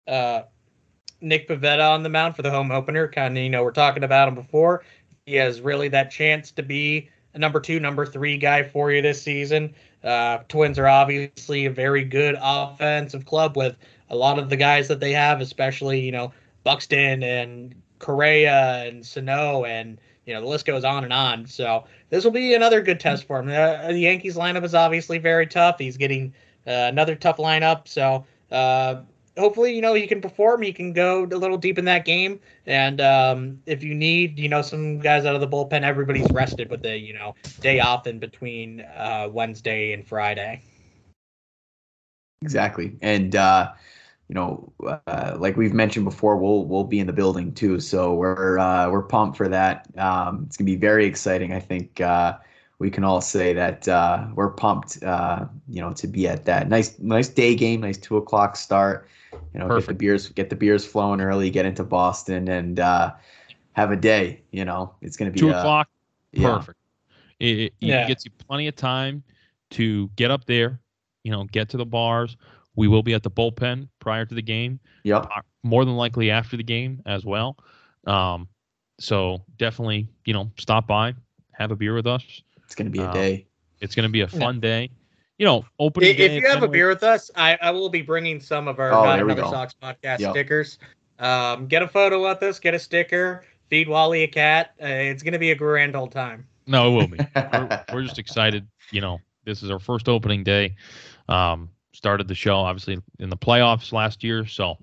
uh, 0.09 0.43
Nick 1.21 1.49
Pivetta 1.49 1.89
on 1.91 2.03
the 2.03 2.09
mound 2.09 2.37
for 2.37 2.43
the 2.43 2.51
home 2.51 2.71
opener. 2.71 3.09
Kind 3.09 3.37
of, 3.37 3.43
you 3.43 3.51
know, 3.51 3.63
we're 3.63 3.73
talking 3.73 4.05
about 4.05 4.29
him 4.29 4.35
before. 4.35 4.85
He 5.27 5.35
has 5.37 5.61
really 5.61 5.89
that 5.89 6.11
chance 6.11 6.51
to 6.53 6.63
be 6.63 7.09
a 7.35 7.39
number 7.39 7.61
two, 7.61 7.81
number 7.81 8.07
three 8.07 8.37
guy 8.37 8.63
for 8.63 8.91
you 8.91 9.03
this 9.03 9.21
season. 9.21 9.75
Uh, 10.03 10.39
Twins 10.49 10.79
are 10.79 10.87
obviously 10.87 11.67
a 11.67 11.71
very 11.71 12.05
good 12.05 12.37
offensive 12.41 13.27
club 13.27 13.57
with 13.57 13.77
a 14.11 14.17
lot 14.17 14.39
of 14.39 14.51
the 14.51 14.57
guys 14.57 14.89
that 14.89 15.01
they 15.01 15.13
have, 15.13 15.41
especially 15.41 16.01
you 16.01 16.13
know 16.13 16.33
Buxton 16.63 17.23
and 17.23 17.75
Correa 17.99 18.85
and 18.87 19.05
Sano 19.05 19.65
and 19.65 19.99
you 20.27 20.35
know 20.35 20.41
the 20.41 20.47
list 20.47 20.67
goes 20.67 20.85
on 20.85 21.05
and 21.05 21.13
on. 21.13 21.47
So 21.47 21.85
this 22.11 22.25
will 22.25 22.31
be 22.31 22.55
another 22.55 22.81
good 22.83 23.01
test 23.01 23.25
for 23.25 23.41
him. 23.41 23.49
Uh, 23.49 23.89
the 23.89 23.99
Yankees 23.99 24.37
lineup 24.37 24.65
is 24.65 24.75
obviously 24.75 25.19
very 25.19 25.47
tough. 25.47 25.79
He's 25.79 25.97
getting 25.97 26.35
uh, 26.67 26.71
another 26.71 27.15
tough 27.15 27.39
lineup. 27.39 27.89
So 27.89 28.27
uh, 28.51 29.03
hopefully, 29.37 29.75
you 29.75 29.83
know, 29.83 29.95
he 29.95 30.07
can 30.07 30.21
perform. 30.21 30.63
He 30.63 30.73
can 30.73 30.93
go 30.93 31.25
a 31.25 31.27
little 31.27 31.59
deep 31.59 31.79
in 31.79 31.85
that 31.87 32.05
game. 32.05 32.41
And 32.67 33.01
um, 33.01 33.61
if 33.67 33.83
you 33.83 33.95
need, 33.95 34.39
you 34.39 34.49
know, 34.49 34.63
some 34.63 34.99
guys 34.99 35.25
out 35.25 35.35
of 35.35 35.41
the 35.41 35.49
bullpen, 35.49 35.83
everybody's 35.83 36.31
rested 36.31 36.71
with 36.71 36.83
the, 36.83 36.99
you 36.99 37.15
know, 37.15 37.35
day 37.61 37.81
off 37.81 38.07
in 38.07 38.19
between 38.19 38.81
uh, 38.81 39.29
Wednesday 39.31 39.93
and 39.93 40.07
Friday. 40.07 40.63
Exactly. 42.43 42.97
And 43.01 43.35
uh, 43.35 43.73
you 44.29 44.35
know, 44.35 44.73
uh, 45.07 45.37
like 45.39 45.57
we've 45.57 45.75
mentioned 45.75 46.05
before, 46.05 46.37
we'll 46.37 46.65
we'll 46.65 46.85
be 46.85 47.01
in 47.01 47.07
the 47.07 47.13
building 47.13 47.53
too. 47.53 47.81
So 47.81 48.15
we're 48.15 48.59
uh, 48.59 48.91
we're 48.91 49.03
pumped 49.03 49.37
for 49.37 49.49
that. 49.49 49.87
Um, 49.99 50.45
it's 50.47 50.57
gonna 50.57 50.67
be 50.67 50.77
very 50.77 51.07
exciting. 51.07 51.53
I 51.53 51.61
think 51.61 52.01
uh, 52.01 52.39
we 52.79 52.91
can 52.91 53.05
all 53.05 53.21
say 53.21 53.53
that 53.55 53.87
uh, 53.89 54.27
we're 54.35 54.51
pumped. 54.51 55.03
Uh, 55.03 55.47
you 55.69 55.81
know, 55.81 55.93
to 55.93 56.07
be 56.07 56.27
at 56.27 56.45
that 56.47 56.69
nice 56.69 56.99
nice 56.99 57.29
day 57.29 57.55
game, 57.55 57.81
nice 57.81 57.99
two 57.99 58.17
o'clock 58.17 58.57
start. 58.57 59.09
You 59.53 59.61
know, 59.61 59.69
get 59.69 59.87
the 59.87 59.95
beers 59.95 60.29
get 60.31 60.51
the 60.51 60.57
beers 60.57 60.85
flowing 60.87 61.21
early, 61.21 61.51
get 61.51 61.67
into 61.67 61.85
Boston, 61.85 62.49
and 62.49 62.81
uh, 62.81 63.13
have 63.73 63.91
a 63.91 63.97
day. 63.97 64.43
You 64.51 64.65
know, 64.65 64.95
it's 65.01 65.17
gonna 65.17 65.31
be 65.31 65.41
Two 65.41 65.53
uh, 65.53 65.59
o'clock. 65.59 65.89
Yeah, 66.33 66.57
Perfect. 66.59 66.79
It, 67.41 67.59
it, 67.59 67.73
Yeah. 67.81 68.05
it 68.05 68.09
gets 68.09 68.25
you 68.25 68.31
plenty 68.47 68.67
of 68.69 68.77
time 68.77 69.23
to 69.71 70.09
get 70.17 70.31
up 70.31 70.45
there. 70.47 70.81
You 71.23 71.33
know, 71.33 71.45
get 71.45 71.69
to 71.71 71.77
the 71.77 71.87
bars. 71.87 72.37
We 72.77 72.89
will 72.89 73.03
be 73.03 73.15
at 73.15 73.23
the 73.23 73.31
bullpen 73.31 73.89
prior 74.01 74.27
to 74.27 74.35
the 74.35 74.43
game. 74.43 74.81
Yep. 75.05 75.27
uh, 75.27 75.41
more 75.63 75.85
than 75.85 75.97
likely 75.97 76.31
after 76.31 76.57
the 76.57 76.65
game 76.65 77.03
as 77.07 77.25
well. 77.25 77.57
Um, 78.07 78.49
so 78.99 79.45
definitely, 79.57 80.09
you 80.25 80.35
know, 80.35 80.51
stop 80.59 80.87
by, 80.87 81.15
have 81.53 81.71
a 81.71 81.77
beer 81.77 81.95
with 81.95 82.07
us. 82.07 82.43
It's 82.65 82.75
gonna 82.75 82.91
be 82.91 82.99
a 83.01 83.07
Um, 83.07 83.13
day. 83.15 83.47
It's 83.81 83.95
going 83.95 84.09
to 84.09 84.13
be 84.13 84.23
a 84.23 84.29
fun 84.29 84.61
day. 84.61 84.91
You 85.39 85.47
know, 85.47 85.65
opening 85.79 86.11
If 86.11 86.17
day 86.17 86.37
you 86.37 86.47
have 86.49 86.63
a 86.63 86.69
beer 86.69 86.89
with 86.89 87.03
us, 87.03 87.31
I, 87.35 87.59
I 87.61 87.71
will 87.73 87.89
be 87.89 88.03
bringing 88.03 88.41
some 88.41 88.69
of 88.69 88.79
our 88.79 88.93
Oh, 88.93 89.05
Not 89.05 89.19
Another 89.19 89.43
go. 89.43 89.51
Sox 89.51 89.75
podcast 89.83 90.21
Yep. 90.21 90.31
stickers. 90.31 90.79
Um, 91.19 91.67
get 91.67 91.83
a 91.83 91.89
photo 91.89 92.23
with 92.23 92.43
us, 92.43 92.61
get 92.61 92.75
a 92.75 92.79
sticker, 92.79 93.45
feed 93.69 93.89
Wally 93.89 94.23
a 94.23 94.29
cat. 94.29 94.75
Uh, 94.81 94.87
it's 94.87 95.23
going 95.23 95.33
to 95.33 95.39
be 95.39 95.51
a 95.51 95.55
grand 95.55 95.97
old 95.97 96.13
time. 96.13 96.47
No, 96.67 96.89
it 96.89 96.95
will 96.97 97.09
be. 97.09 97.19
we're, 97.53 97.85
we're 97.93 98.03
just 98.03 98.19
excited. 98.19 98.67
You 98.93 99.01
know, 99.01 99.21
this 99.45 99.63
is 99.63 99.71
our 99.71 99.79
first 99.81 100.09
opening 100.09 100.45
day. 100.45 100.77
Um, 101.29 101.69
started 101.93 102.29
the 102.29 102.35
show 102.35 102.57
obviously 102.57 103.01
in 103.19 103.31
the 103.31 103.37
playoffs 103.37 103.93
last 103.93 104.23
year, 104.25 104.47
so 104.47 104.77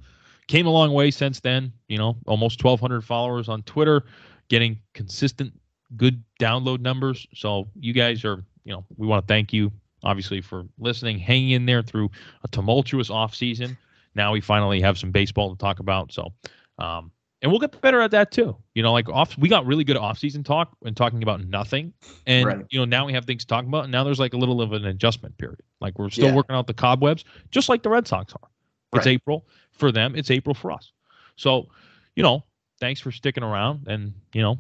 came 0.48 0.66
a 0.66 0.70
long 0.70 0.94
way 0.94 1.12
since 1.12 1.40
then. 1.40 1.72
You 1.88 1.98
know, 1.98 2.18
almost 2.28 2.64
1,200 2.64 3.02
followers 3.04 3.48
on 3.48 3.64
Twitter, 3.64 4.04
getting 4.50 4.80
consistent 4.94 5.54
good 5.96 6.24
download 6.40 6.80
numbers. 6.80 7.28
So 7.34 7.68
you 7.80 7.94
guys 7.94 8.24
are, 8.26 8.44
you 8.64 8.74
know, 8.74 8.86
we 8.98 9.08
want 9.08 9.26
to 9.26 9.32
thank 9.32 9.54
you 9.54 9.72
obviously 10.04 10.42
for 10.42 10.66
listening, 10.80 11.20
hanging 11.20 11.52
in 11.52 11.66
there 11.66 11.82
through 11.82 12.10
a 12.44 12.48
tumultuous 12.48 13.10
off 13.10 13.36
season. 13.36 13.78
Now 14.16 14.34
we 14.34 14.42
finally 14.42 14.82
have 14.82 14.98
some 14.98 15.12
baseball 15.12 15.50
to 15.50 15.58
talk 15.58 15.80
about. 15.80 16.12
So, 16.12 16.34
um, 16.80 17.12
and 17.42 17.52
we'll 17.52 17.60
get 17.60 17.80
better 17.82 18.02
at 18.02 18.12
that 18.12 18.32
too. 18.32 18.56
You 18.76 18.84
know, 18.84 18.92
like 18.94 19.10
off, 19.10 19.38
we 19.38 19.50
got 19.50 19.66
really 19.66 19.84
good 19.84 19.98
off-season 19.98 20.44
talk 20.44 20.76
and 20.86 20.96
talking 20.96 21.24
about 21.24 21.44
nothing, 21.46 21.92
and 22.28 22.46
Right. 22.46 22.66
you 22.70 22.78
know 22.78 22.86
now 22.86 23.06
we 23.06 23.14
have 23.14 23.26
things 23.26 23.44
to 23.44 23.48
talk 23.48 23.66
about. 23.66 23.84
And 23.86 23.92
now 23.92 24.04
there's 24.04 24.20
like 24.20 24.34
a 24.34 24.38
little 24.38 24.62
of 24.62 24.74
an 24.74 24.86
adjustment 24.86 25.38
period. 25.38 25.62
Like 25.80 25.98
we're 25.98 26.10
still 26.10 26.28
Yeah. 26.28 26.36
working 26.36 26.56
out 26.56 26.68
the 26.68 26.74
cobwebs, 26.74 27.24
just 27.50 27.68
like 27.68 27.82
the 27.82 27.90
Red 27.90 28.08
Sox 28.08 28.34
are. 28.34 28.50
It's 28.94 29.06
Right. 29.06 29.14
April 29.14 29.48
for 29.72 29.92
them. 29.92 30.16
It's 30.16 30.30
April 30.30 30.54
for 30.54 30.72
us. 30.72 30.92
So, 31.36 31.70
you 32.16 32.22
know, 32.22 32.44
thanks 32.80 33.00
for 33.02 33.12
sticking 33.12 33.44
around 33.44 33.88
and 33.88 34.14
you 34.34 34.42
know, 34.42 34.60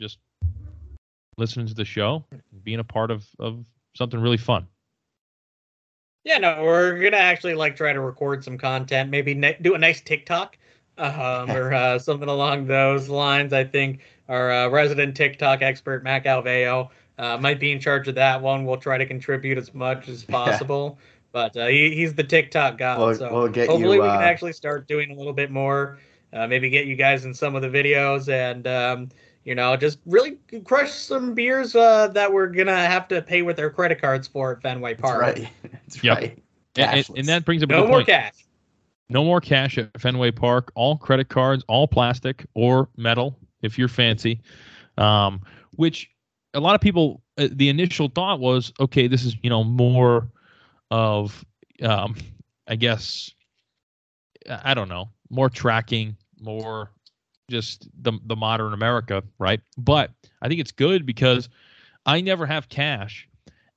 just 0.00 0.18
listening 1.38 1.66
to 1.66 1.74
the 1.74 1.84
show, 1.84 2.24
being 2.62 2.78
a 2.78 2.84
part 2.84 3.10
of 3.10 3.26
of 3.40 3.64
something 3.96 4.20
really 4.20 4.36
fun. 4.36 4.66
Yeah, 6.24 6.38
no, 6.38 6.64
we're 6.64 7.00
gonna 7.00 7.18
actually 7.18 7.54
like 7.54 7.76
try 7.76 7.92
to 7.92 8.00
record 8.00 8.42
some 8.42 8.58
content, 8.58 9.10
maybe 9.10 9.32
ne- 9.32 9.58
do 9.62 9.74
a 9.74 9.78
nice 9.78 10.00
TikTok, 10.00 10.58
um, 10.98 11.50
or 11.52 11.72
uh, 11.72 11.98
something 12.00 12.28
along 12.28 12.66
those 12.66 13.08
lines. 13.08 13.52
I 13.52 13.62
think 13.62 14.00
our 14.28 14.50
uh, 14.50 14.68
resident 14.68 15.16
TikTok 15.16 15.62
expert 15.62 16.02
Mac 16.02 16.24
Alveo 16.24 16.90
uh, 17.18 17.38
might 17.38 17.60
be 17.60 17.70
in 17.70 17.78
charge 17.78 18.08
of 18.08 18.16
that 18.16 18.42
one. 18.42 18.64
We'll 18.64 18.76
try 18.76 18.98
to 18.98 19.06
contribute 19.06 19.56
as 19.56 19.72
much 19.72 20.08
as 20.08 20.24
possible, 20.38 20.98
but 21.30 21.56
uh, 21.56 21.68
he, 21.68 21.94
he's 21.94 22.14
the 22.14 22.24
TikTok 22.24 22.76
god. 22.76 22.98
We'll, 22.98 23.14
so 23.14 23.32
we'll 23.32 23.48
get 23.48 23.68
hopefully 23.68 23.96
you. 23.96 24.02
we 24.02 24.08
uh, 24.08 24.16
can 24.16 24.22
actually 24.22 24.52
start 24.52 24.88
doing 24.88 25.12
a 25.12 25.14
little 25.14 25.32
bit 25.32 25.52
more. 25.52 26.00
Uh, 26.32 26.48
maybe 26.48 26.68
get 26.70 26.86
you 26.86 26.96
guys 26.96 27.24
in 27.24 27.34
some 27.34 27.54
of 27.54 27.62
the 27.62 27.68
videos 27.68 28.28
and. 28.28 28.66
Um, 28.66 29.08
you 29.46 29.54
know, 29.54 29.76
just 29.76 30.00
really 30.06 30.38
crush 30.64 30.92
some 30.92 31.34
beers 31.34 31.74
uh, 31.74 32.08
that 32.08 32.32
we're 32.32 32.48
gonna 32.48 32.76
have 32.86 33.08
to 33.08 33.22
pay 33.22 33.42
with 33.42 33.58
our 33.60 33.70
credit 33.70 34.00
cards 34.00 34.28
for 34.28 34.52
at 34.52 34.62
Fenway 34.62 34.94
That's 34.94 35.02
Park. 35.02 35.20
right. 35.22 35.48
That's 35.72 36.04
Yep. 36.04 36.18
right. 36.18 36.38
And, 36.76 36.90
and, 36.98 37.10
and 37.16 37.28
that 37.28 37.44
brings 37.46 37.62
up 37.62 37.70
a 37.70 37.72
No 37.72 37.82
good 37.82 37.88
more 37.88 37.98
point. 37.98 38.06
cash. 38.08 38.34
No 39.08 39.24
more 39.24 39.40
cash 39.40 39.78
at 39.78 39.98
Fenway 40.00 40.32
Park. 40.32 40.72
All 40.74 40.96
credit 40.98 41.28
cards, 41.28 41.64
all 41.68 41.86
plastic 41.86 42.44
or 42.54 42.88
metal, 42.96 43.38
if 43.62 43.78
you're 43.78 43.88
fancy. 43.88 44.40
Um, 44.98 45.40
which 45.76 46.10
a 46.54 46.60
lot 46.60 46.74
of 46.74 46.80
people, 46.80 47.22
uh, 47.38 47.48
the 47.52 47.68
initial 47.68 48.08
thought 48.08 48.40
was, 48.40 48.72
okay, 48.80 49.06
this 49.06 49.24
is 49.24 49.36
you 49.42 49.50
know 49.50 49.62
more 49.62 50.28
of, 50.90 51.44
um, 51.82 52.16
I 52.66 52.74
guess, 52.76 53.30
I 54.50 54.72
I 54.72 54.74
don't 54.74 54.88
know, 54.88 55.10
more 55.30 55.48
tracking, 55.48 56.16
more 56.40 56.90
just 57.48 57.88
the 58.02 58.12
the 58.26 58.36
modern 58.36 58.72
America, 58.72 59.22
right? 59.38 59.60
But 59.78 60.10
I 60.42 60.48
think 60.48 60.60
it's 60.60 60.72
good 60.72 61.06
because 61.06 61.48
I 62.04 62.20
never 62.20 62.46
have 62.46 62.68
cash, 62.68 63.28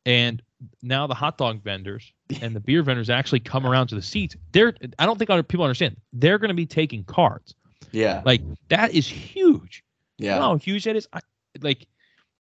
and 0.06 0.42
now 0.82 1.08
the 1.08 1.14
hot 1.14 1.38
dog 1.38 1.64
vendors 1.64 2.12
and 2.42 2.56
the 2.56 2.60
beer 2.60 2.84
vendors 2.84 3.10
actually 3.10 3.40
come 3.40 3.66
around 3.66 3.88
to 3.88 3.96
the 3.96 4.02
seats. 4.02 4.36
They're 4.52 4.74
I 4.98 5.06
don't 5.06 5.18
think 5.18 5.30
other 5.30 5.44
people 5.44 5.66
understand. 5.66 5.98
They're 6.14 6.38
going 6.38 6.50
to 6.50 6.56
be 6.56 6.66
taking 6.66 7.04
cards. 7.04 7.56
yeah. 7.92 8.22
Like 8.26 8.42
that 8.70 8.94
is 8.94 9.08
huge. 9.08 9.84
You 10.18 10.28
Yeah. 10.28 10.36
know 10.36 10.42
how 10.42 10.58
huge 10.58 10.84
that 10.86 10.96
is? 10.96 11.08
I, 11.14 11.20
like 11.62 11.88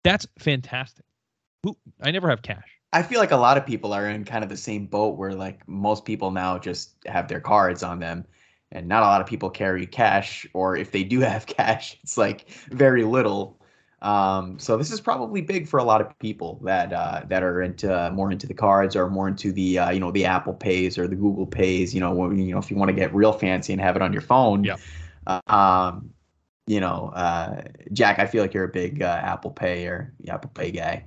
that's 0.03 0.27
fantastic. 0.39 1.05
Who 1.63 1.77
I 2.03 2.11
never 2.11 2.29
have 2.29 2.43
cash. 2.43 2.69
I 2.93 3.03
feel 3.03 3.21
like 3.21 3.33
a 3.33 3.37
lot 3.37 3.59
of 3.59 3.67
people 3.67 3.93
are 3.93 4.09
in 4.09 4.25
kind 4.25 4.43
of 4.43 4.49
the 4.49 4.57
same 4.57 4.87
boat 4.87 5.17
where 5.19 5.35
like 5.35 5.67
most 5.69 6.05
people 6.05 6.31
now 6.31 6.59
just 6.59 6.95
have 7.07 7.29
their 7.29 7.41
cards 7.41 7.83
on 7.83 7.99
them 7.99 8.25
and 8.73 8.89
not 8.89 9.03
a 9.03 9.07
lot 9.07 9.21
of 9.21 9.27
people 9.27 9.51
carry 9.51 9.87
cash 9.87 10.47
or 10.55 10.77
if 10.77 10.93
they 10.93 11.05
do 11.05 11.21
have 11.33 11.47
cash 11.47 11.99
it's 12.03 12.19
like 12.19 12.51
very 12.71 13.05
little 13.05 13.57
um, 14.01 14.61
so 14.61 14.77
this 14.77 14.93
is 14.93 15.01
probably 15.01 15.41
big 15.41 15.67
for 15.67 15.79
a 15.79 15.85
lot 15.85 16.01
of 16.01 16.17
people 16.21 16.61
that 16.65 16.93
uh, 16.93 17.23
that 17.29 17.43
are 17.43 17.63
into 17.63 18.11
more 18.13 18.31
into 18.31 18.47
the 18.47 18.55
cards 18.55 18.95
or 18.95 19.09
more 19.11 19.27
into 19.27 19.51
the 19.53 19.79
uh, 19.79 19.91
you 19.91 19.99
know 20.01 20.13
the 20.13 20.25
Apple 20.25 20.55
Pays 20.55 20.97
or 20.99 21.09
the 21.09 21.17
Google 21.17 21.47
Pays 21.47 21.95
you 21.95 22.01
know 22.01 22.13
when, 22.13 22.39
you 22.39 22.53
know 22.53 22.59
if 22.59 22.71
you 22.71 22.77
want 22.77 22.91
to 22.91 22.93
get 22.95 23.13
real 23.15 23.33
fancy 23.33 23.73
and 23.73 23.83
have 23.83 23.97
it 23.97 24.03
on 24.03 24.13
your 24.13 24.23
phone 24.23 24.65
Yeah. 24.65 24.77
uh, 25.27 25.41
um, 25.49 26.11
you 26.67 26.81
know 26.81 27.09
uh, 27.15 27.63
Jack 27.93 28.21
I 28.21 28.27
feel 28.27 28.43
like 28.43 28.55
you're 28.55 28.65
a 28.65 28.69
big 28.69 29.03
uh, 29.03 29.21
Apple 29.23 29.51
Pay 29.51 29.87
or 29.87 30.15
Apple 30.29 30.51
Pay 30.55 30.71
guy 30.71 31.05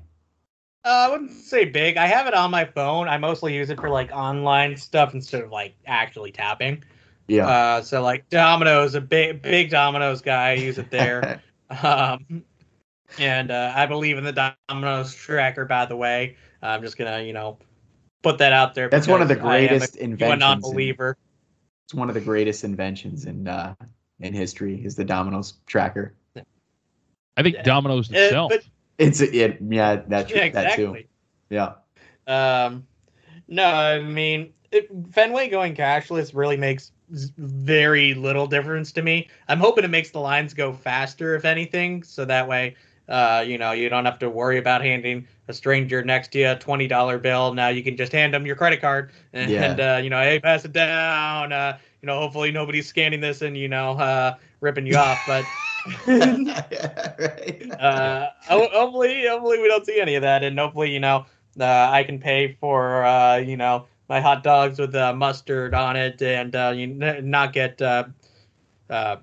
Uh, 0.83 0.89
I 1.07 1.11
wouldn't 1.11 1.31
say 1.31 1.65
big. 1.65 1.97
I 1.97 2.07
have 2.07 2.27
it 2.27 2.33
on 2.33 2.49
my 2.51 2.65
phone. 2.65 3.07
I 3.07 3.17
mostly 3.17 3.55
use 3.55 3.69
it 3.69 3.79
for 3.79 3.89
like 3.89 4.11
online 4.11 4.75
stuff 4.77 5.13
instead 5.13 5.43
of 5.43 5.51
like 5.51 5.75
actually 5.85 6.31
tapping. 6.31 6.83
Yeah 7.31 7.47
Uh, 7.47 7.81
so 7.81 8.01
like 8.01 8.29
Domino's, 8.29 8.93
a 8.95 9.01
big 9.01 9.41
big 9.41 9.69
Domino's 9.69 10.21
guy. 10.21 10.49
I 10.49 10.53
use 10.53 10.77
it 10.77 10.91
there. 10.91 11.41
um, 11.83 12.43
and 13.17 13.51
uh, 13.51 13.73
I 13.75 13.85
believe 13.85 14.17
in 14.17 14.23
the 14.23 14.53
Domino's 14.69 15.13
tracker. 15.15 15.65
By 15.65 15.85
the 15.85 15.95
way, 15.95 16.35
I'm 16.61 16.81
just 16.81 16.97
gonna 16.97 17.21
you 17.21 17.33
know 17.33 17.57
put 18.21 18.37
that 18.39 18.53
out 18.53 18.75
there. 18.75 18.89
That's 18.89 19.07
one 19.07 19.21
of 19.21 19.27
the 19.27 19.35
because 19.35 19.49
I 19.49 19.57
am 19.59 19.67
greatest 19.69 19.95
a, 19.95 19.99
a 19.99 20.03
inventions. 20.03 20.33
in- 20.33 20.39
non-believer. 20.39 21.17
it's 21.85 21.93
one 21.93 22.09
of 22.09 22.15
the 22.15 22.21
greatest 22.21 22.63
inventions 22.63 23.25
in 23.25 23.47
uh, 23.47 23.73
in 24.19 24.33
history 24.33 24.83
is 24.83 24.95
the 24.95 25.05
Domino's 25.05 25.53
tracker. 25.65 26.13
I 27.37 27.43
think 27.43 27.63
Domino's 27.63 28.11
Uh, 28.11 28.17
itself. 28.17 28.51
But 28.51 28.63
It's 28.97 29.21
it 29.21 29.57
yeah 29.61 30.01
that's 30.07 30.31
yeah, 30.31 30.49
that 30.49 30.75
too. 30.75 31.03
Yeah. 31.49 31.73
Um, 32.27 32.85
no, 33.47 33.65
I 33.65 34.01
mean 34.01 34.53
it, 34.71 34.89
Fenway 35.11 35.49
going 35.49 35.75
cashless 35.75 36.33
really 36.35 36.55
makes 36.57 36.85
z- 36.85 36.91
very 37.11 38.13
little 38.13 38.47
difference 38.47 38.91
to 38.93 39.01
me. 39.01 39.29
I'm 39.47 39.59
hoping 39.59 39.83
it 39.83 39.89
makes 39.89 40.11
the 40.11 40.19
lines 40.19 40.53
go 40.53 40.71
faster, 40.73 41.35
if 41.35 41.45
anything, 41.45 42.03
so 42.03 42.25
that 42.25 42.47
way, 42.47 42.75
uh, 43.09 43.43
you 43.45 43.57
know, 43.57 43.71
you 43.71 43.89
don't 43.89 44.05
have 44.05 44.19
to 44.19 44.29
worry 44.29 44.57
about 44.57 44.81
handing 44.81 45.27
a 45.47 45.53
stranger 45.53 46.03
next 46.03 46.31
to 46.33 46.39
you 46.39 46.49
a 46.51 46.55
twenty 46.55 46.88
dollar 46.88 47.17
bill. 47.17 47.53
Now 47.53 47.67
you 47.69 47.83
can 47.83 47.97
just 47.97 48.11
hand 48.13 48.33
them 48.33 48.45
your 48.45 48.55
credit 48.55 48.79
card 48.81 49.11
and, 49.33 49.51
Yeah. 49.51 49.95
uh, 49.97 49.97
you 50.01 50.09
know, 50.09 50.21
hey, 50.21 50.39
pass 50.39 50.63
it 50.65 50.71
down. 50.71 51.51
Uh, 51.51 51.77
you 52.01 52.07
know, 52.07 52.19
hopefully 52.19 52.51
nobody's 52.51 52.88
scanning 52.88 53.19
this 53.21 53.41
and 53.41 53.57
you 53.57 53.67
know, 53.67 53.91
uh, 53.91 54.35
ripping 54.61 54.85
you 54.88 54.95
off, 54.97 55.25
but. 55.25 55.51
yeah, 56.07 57.15
right. 57.17 57.71
uh, 57.79 58.29
hopefully, 58.47 59.25
hopefully 59.27 59.59
we 59.59 59.67
don't 59.67 59.85
see 59.85 59.99
any 59.99 60.13
of 60.15 60.21
that, 60.21 60.43
and 60.43 60.57
hopefully, 60.59 60.91
you 60.91 60.99
know, 60.99 61.25
uh, 61.59 61.89
I 61.91 62.03
can 62.03 62.19
pay 62.19 62.53
for, 62.59 63.03
uh, 63.03 63.38
you 63.38 63.57
know, 63.57 63.88
my 64.11 64.19
hot 64.19 64.43
dogs 64.43 64.77
with 64.77 64.93
uh, 64.93 65.13
mustard 65.13 65.73
on 65.73 65.95
it, 65.95 66.21
and 66.21 66.53
uh, 66.53 66.73
you 66.75 66.83
n- 67.01 67.29
not 67.29 67.53
get 67.53 67.81
uh, 67.81 68.03
uh, 68.89 69.15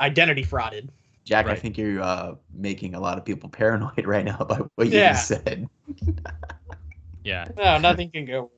identity 0.00 0.42
frauded. 0.44 0.88
Jack, 1.24 1.46
I 1.46 1.54
think 1.54 1.78
you're 1.78 2.02
uh, 2.02 2.34
making 2.52 2.96
a 2.96 3.00
lot 3.00 3.16
of 3.16 3.24
people 3.24 3.48
paranoid 3.48 4.04
right 4.06 4.24
now 4.24 4.38
by 4.38 4.58
what 4.74 4.88
you 4.88 4.98
Yeah. 4.98 5.12
just 5.12 5.28
said. 5.28 5.68
yeah. 7.22 7.46
No, 7.56 7.78
nothing 7.78 8.10
can 8.10 8.24
go. 8.24 8.50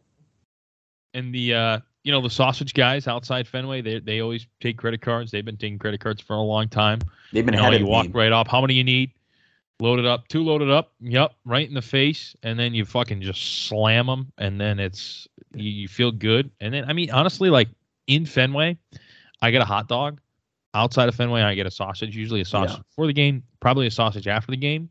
And 1.13 1.35
the 1.35 1.53
uh, 1.55 1.79
you 2.05 2.13
know, 2.13 2.23
the 2.23 2.31
sausage 2.31 2.73
guys 2.73 3.07
outside 3.07 3.47
Fenway, 3.47 3.83
they 3.83 3.99
they 3.99 4.21
always 4.21 4.47
take 4.63 4.79
credit 4.79 5.03
cards. 5.03 5.31
They've 5.31 5.45
been 5.45 5.59
taking 5.59 5.79
credit 5.79 6.01
cards 6.01 6.23
for 6.23 6.37
a 6.37 6.41
long 6.41 6.69
time. 6.69 7.01
They've 7.35 7.45
been 7.45 7.55
You 7.55 7.61
know, 7.61 7.67
ahead 7.69 7.81
you 7.81 7.85
of 7.85 7.91
walk 7.91 8.07
me. 8.07 8.13
right 8.15 8.33
off. 8.33 8.49
How 8.49 8.63
many 8.63 8.73
you 8.73 8.85
need? 8.85 9.11
Load 9.81 9.99
it 9.99 10.05
up. 10.07 10.29
Two 10.29 10.43
loaded 10.45 10.71
up. 10.71 10.93
Yep, 11.01 11.33
right 11.45 11.67
in 11.67 11.75
the 11.75 11.83
face, 11.83 12.37
and 12.43 12.59
then 12.59 12.75
you 12.75 12.85
fucking 12.85 13.23
just 13.23 13.67
slam 13.67 14.07
them, 14.07 14.31
and 14.39 14.61
then 14.61 14.79
it's 14.79 15.27
you, 15.55 15.71
you 15.71 15.89
feel 15.89 16.13
good. 16.13 16.51
And 16.61 16.75
then 16.75 16.85
I 16.89 16.93
mean, 16.93 17.11
honestly, 17.11 17.49
like 17.51 17.69
in 18.07 18.27
Fenway, 18.27 18.77
I 19.41 19.51
get 19.51 19.63
a 19.63 19.65
hot 19.65 19.89
dog. 19.89 20.21
Outside 20.75 21.09
of 21.09 21.15
Fenway, 21.15 21.41
I 21.43 21.55
get 21.55 21.67
a 21.67 21.71
sausage. 21.71 22.15
Usually 22.17 22.41
a 22.41 22.45
sausage 22.45 22.77
Yeah. 22.77 22.83
before 22.91 23.07
the 23.07 23.13
game, 23.13 23.43
probably 23.61 23.87
a 23.87 23.91
sausage 23.91 24.29
after 24.29 24.51
the 24.53 24.57
game. 24.57 24.89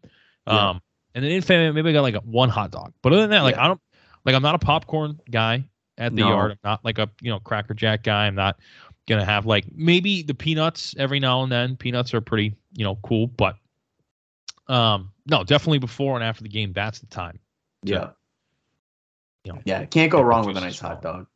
Yeah. 0.48 0.72
Um, 0.72 0.82
and 1.16 1.24
then 1.24 1.32
in 1.32 1.42
Fenway, 1.42 1.72
maybe 1.72 1.90
I 1.90 1.94
got 1.94 2.02
like 2.02 2.16
a, 2.16 2.20
one 2.20 2.50
hot 2.50 2.72
dog. 2.72 2.92
But 3.02 3.14
other 3.14 3.22
than 3.22 3.30
that, 3.32 3.42
like 3.44 3.56
Yeah. 3.56 3.66
I 3.66 3.68
don't 3.68 3.82
like 4.26 4.36
I'm 4.36 4.42
not 4.42 4.56
a 4.56 4.60
popcorn 4.60 5.20
guy 5.32 5.64
at 5.98 6.14
the 6.16 6.22
No. 6.22 6.30
yard. 6.30 6.52
I'm 6.52 6.58
not 6.64 6.84
like 6.84 6.98
a 6.98 7.10
you 7.22 7.30
know 7.32 7.40
cracker 7.40 7.74
jack 7.76 8.04
guy. 8.04 8.26
I'm 8.28 8.36
not 8.36 8.60
gonna 9.08 9.24
have 9.26 9.46
like 9.46 9.66
maybe 9.74 10.24
the 10.24 10.34
peanuts 10.34 10.96
every 10.98 11.20
now 11.20 11.44
and 11.44 11.52
then. 11.52 11.76
Peanuts 11.78 12.14
are 12.14 12.22
pretty 12.22 12.56
you 12.74 12.84
know 12.84 12.96
cool, 13.04 13.28
but 13.28 13.56
um 14.70 15.12
no, 15.26 15.44
definitely 15.44 15.80
before 15.80 16.16
and 16.16 16.24
after 16.24 16.44
the 16.44 16.50
game. 16.50 16.72
That's 16.74 17.00
the 17.00 17.08
time. 17.08 17.40
Yeah. 17.84 18.12
You 19.44 19.54
know, 19.54 19.62
Yeah. 19.66 19.86
Can't 19.86 20.12
go 20.12 20.22
wrong 20.22 20.46
with 20.46 20.58
a 20.58 20.62
nice 20.62 20.80
hot 20.80 21.02
dog. 21.02 21.28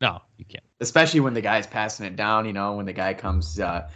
No, 0.00 0.22
you 0.38 0.44
can't. 0.46 0.64
Especially 0.80 1.20
when 1.20 1.34
the 1.34 1.42
guy's 1.42 1.66
passing 1.66 2.06
it 2.06 2.16
down, 2.16 2.46
you 2.46 2.52
know, 2.52 2.74
when 2.74 2.86
the 2.86 2.92
guy 2.92 3.12
comes 3.12 3.60
uh, 3.60 3.88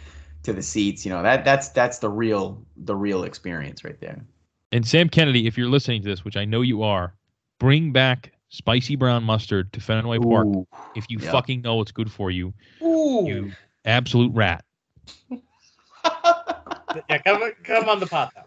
to 0.43 0.53
the 0.53 0.61
seats, 0.61 1.03
you 1.05 1.11
know, 1.11 1.23
that 1.23 1.43
that's 1.43 1.69
that's 1.69 1.97
the 1.97 2.09
real 2.09 2.63
the 2.77 2.95
real 2.95 3.23
experience 3.23 3.83
right 3.83 3.99
there. 3.99 4.23
And 4.71 4.87
Sam 4.87 5.09
Kennedy, 5.09 5.47
if 5.47 5.57
you're 5.57 5.69
listening 5.69 6.01
to 6.03 6.07
this, 6.07 6.23
which 6.23 6.37
I 6.37 6.45
know 6.45 6.61
you 6.61 6.83
are, 6.83 7.15
bring 7.59 7.91
back 7.91 8.33
spicy 8.49 8.95
brown 8.95 9.23
mustard 9.23 9.73
to 9.73 9.79
Fenway 9.79 10.19
Park 10.19 10.47
Ooh. 10.47 10.67
if 10.95 11.05
you 11.09 11.17
yeah. 11.19 11.31
fucking 11.31 11.61
know 11.61 11.81
it's 11.81 11.91
good 11.91 12.11
for 12.11 12.29
you. 12.29 12.53
Ooh, 12.83 13.25
You 13.25 13.51
absolute 13.85 14.33
rat. 14.35 14.63
yeah, 15.31 17.17
come 17.25 17.51
come 17.63 17.89
on 17.89 17.99
the 17.99 18.07
pot 18.07 18.31
though. 18.35 18.41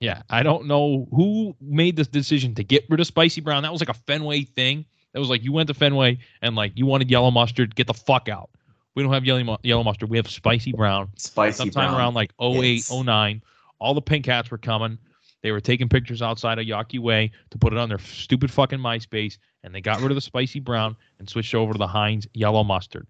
Yeah, 0.00 0.22
I 0.28 0.42
don't 0.42 0.66
know 0.66 1.08
who 1.10 1.56
made 1.60 1.96
this 1.96 2.08
decision 2.08 2.54
to 2.56 2.64
get 2.64 2.84
rid 2.90 3.00
of 3.00 3.06
spicy 3.06 3.40
brown. 3.40 3.62
That 3.62 3.72
was 3.72 3.80
like 3.80 3.88
a 3.88 3.94
Fenway 3.94 4.42
thing. 4.44 4.84
That 5.12 5.20
was 5.20 5.30
like 5.30 5.42
you 5.42 5.52
went 5.52 5.68
to 5.68 5.74
Fenway 5.74 6.18
and 6.42 6.54
like 6.54 6.72
you 6.74 6.84
wanted 6.84 7.10
yellow 7.10 7.30
mustard, 7.30 7.74
get 7.74 7.86
the 7.86 7.94
fuck 7.94 8.28
out. 8.28 8.50
We 8.94 9.02
don't 9.02 9.12
have 9.12 9.24
yellow 9.24 9.58
yellow 9.62 9.82
mustard. 9.82 10.10
We 10.10 10.16
have 10.18 10.28
spicy 10.28 10.72
brown. 10.72 11.08
Spicy 11.16 11.56
brown. 11.56 11.72
Sometime 11.72 11.90
brown. 11.90 12.00
around 12.00 12.14
like 12.14 12.32
08, 12.40 12.74
Yes. 12.76 12.90
09, 12.92 13.42
all 13.78 13.94
the 13.94 14.02
pink 14.02 14.26
hats 14.26 14.50
were 14.50 14.58
coming. 14.58 14.98
They 15.42 15.52
were 15.52 15.60
taking 15.60 15.88
pictures 15.88 16.22
outside 16.22 16.58
of 16.58 16.66
Yawkey 16.66 16.98
Way 16.98 17.30
to 17.50 17.58
put 17.58 17.72
it 17.72 17.78
on 17.78 17.88
their 17.88 17.98
stupid 17.98 18.50
fucking 18.50 18.78
MySpace, 18.78 19.38
and 19.62 19.74
they 19.74 19.80
got 19.80 20.00
rid 20.00 20.10
of 20.10 20.14
the 20.16 20.20
spicy 20.20 20.60
brown 20.60 20.96
and 21.18 21.28
switched 21.28 21.54
over 21.54 21.72
to 21.72 21.78
the 21.78 21.86
Heinz 21.86 22.26
yellow 22.34 22.64
mustard. 22.64 23.06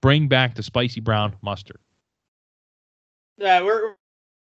Bring 0.00 0.28
back 0.28 0.54
the 0.54 0.62
spicy 0.62 1.00
brown 1.00 1.34
mustard. 1.42 1.78
Yeah, 3.38 3.62
we're 3.62 3.94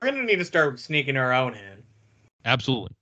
we're 0.01 0.11
gonna 0.11 0.25
need 0.25 0.37
to 0.37 0.45
start 0.45 0.79
sneaking 0.81 1.16
our 1.16 1.33
own 1.33 1.55
in. 1.55 1.83
Absolutely. 2.45 2.95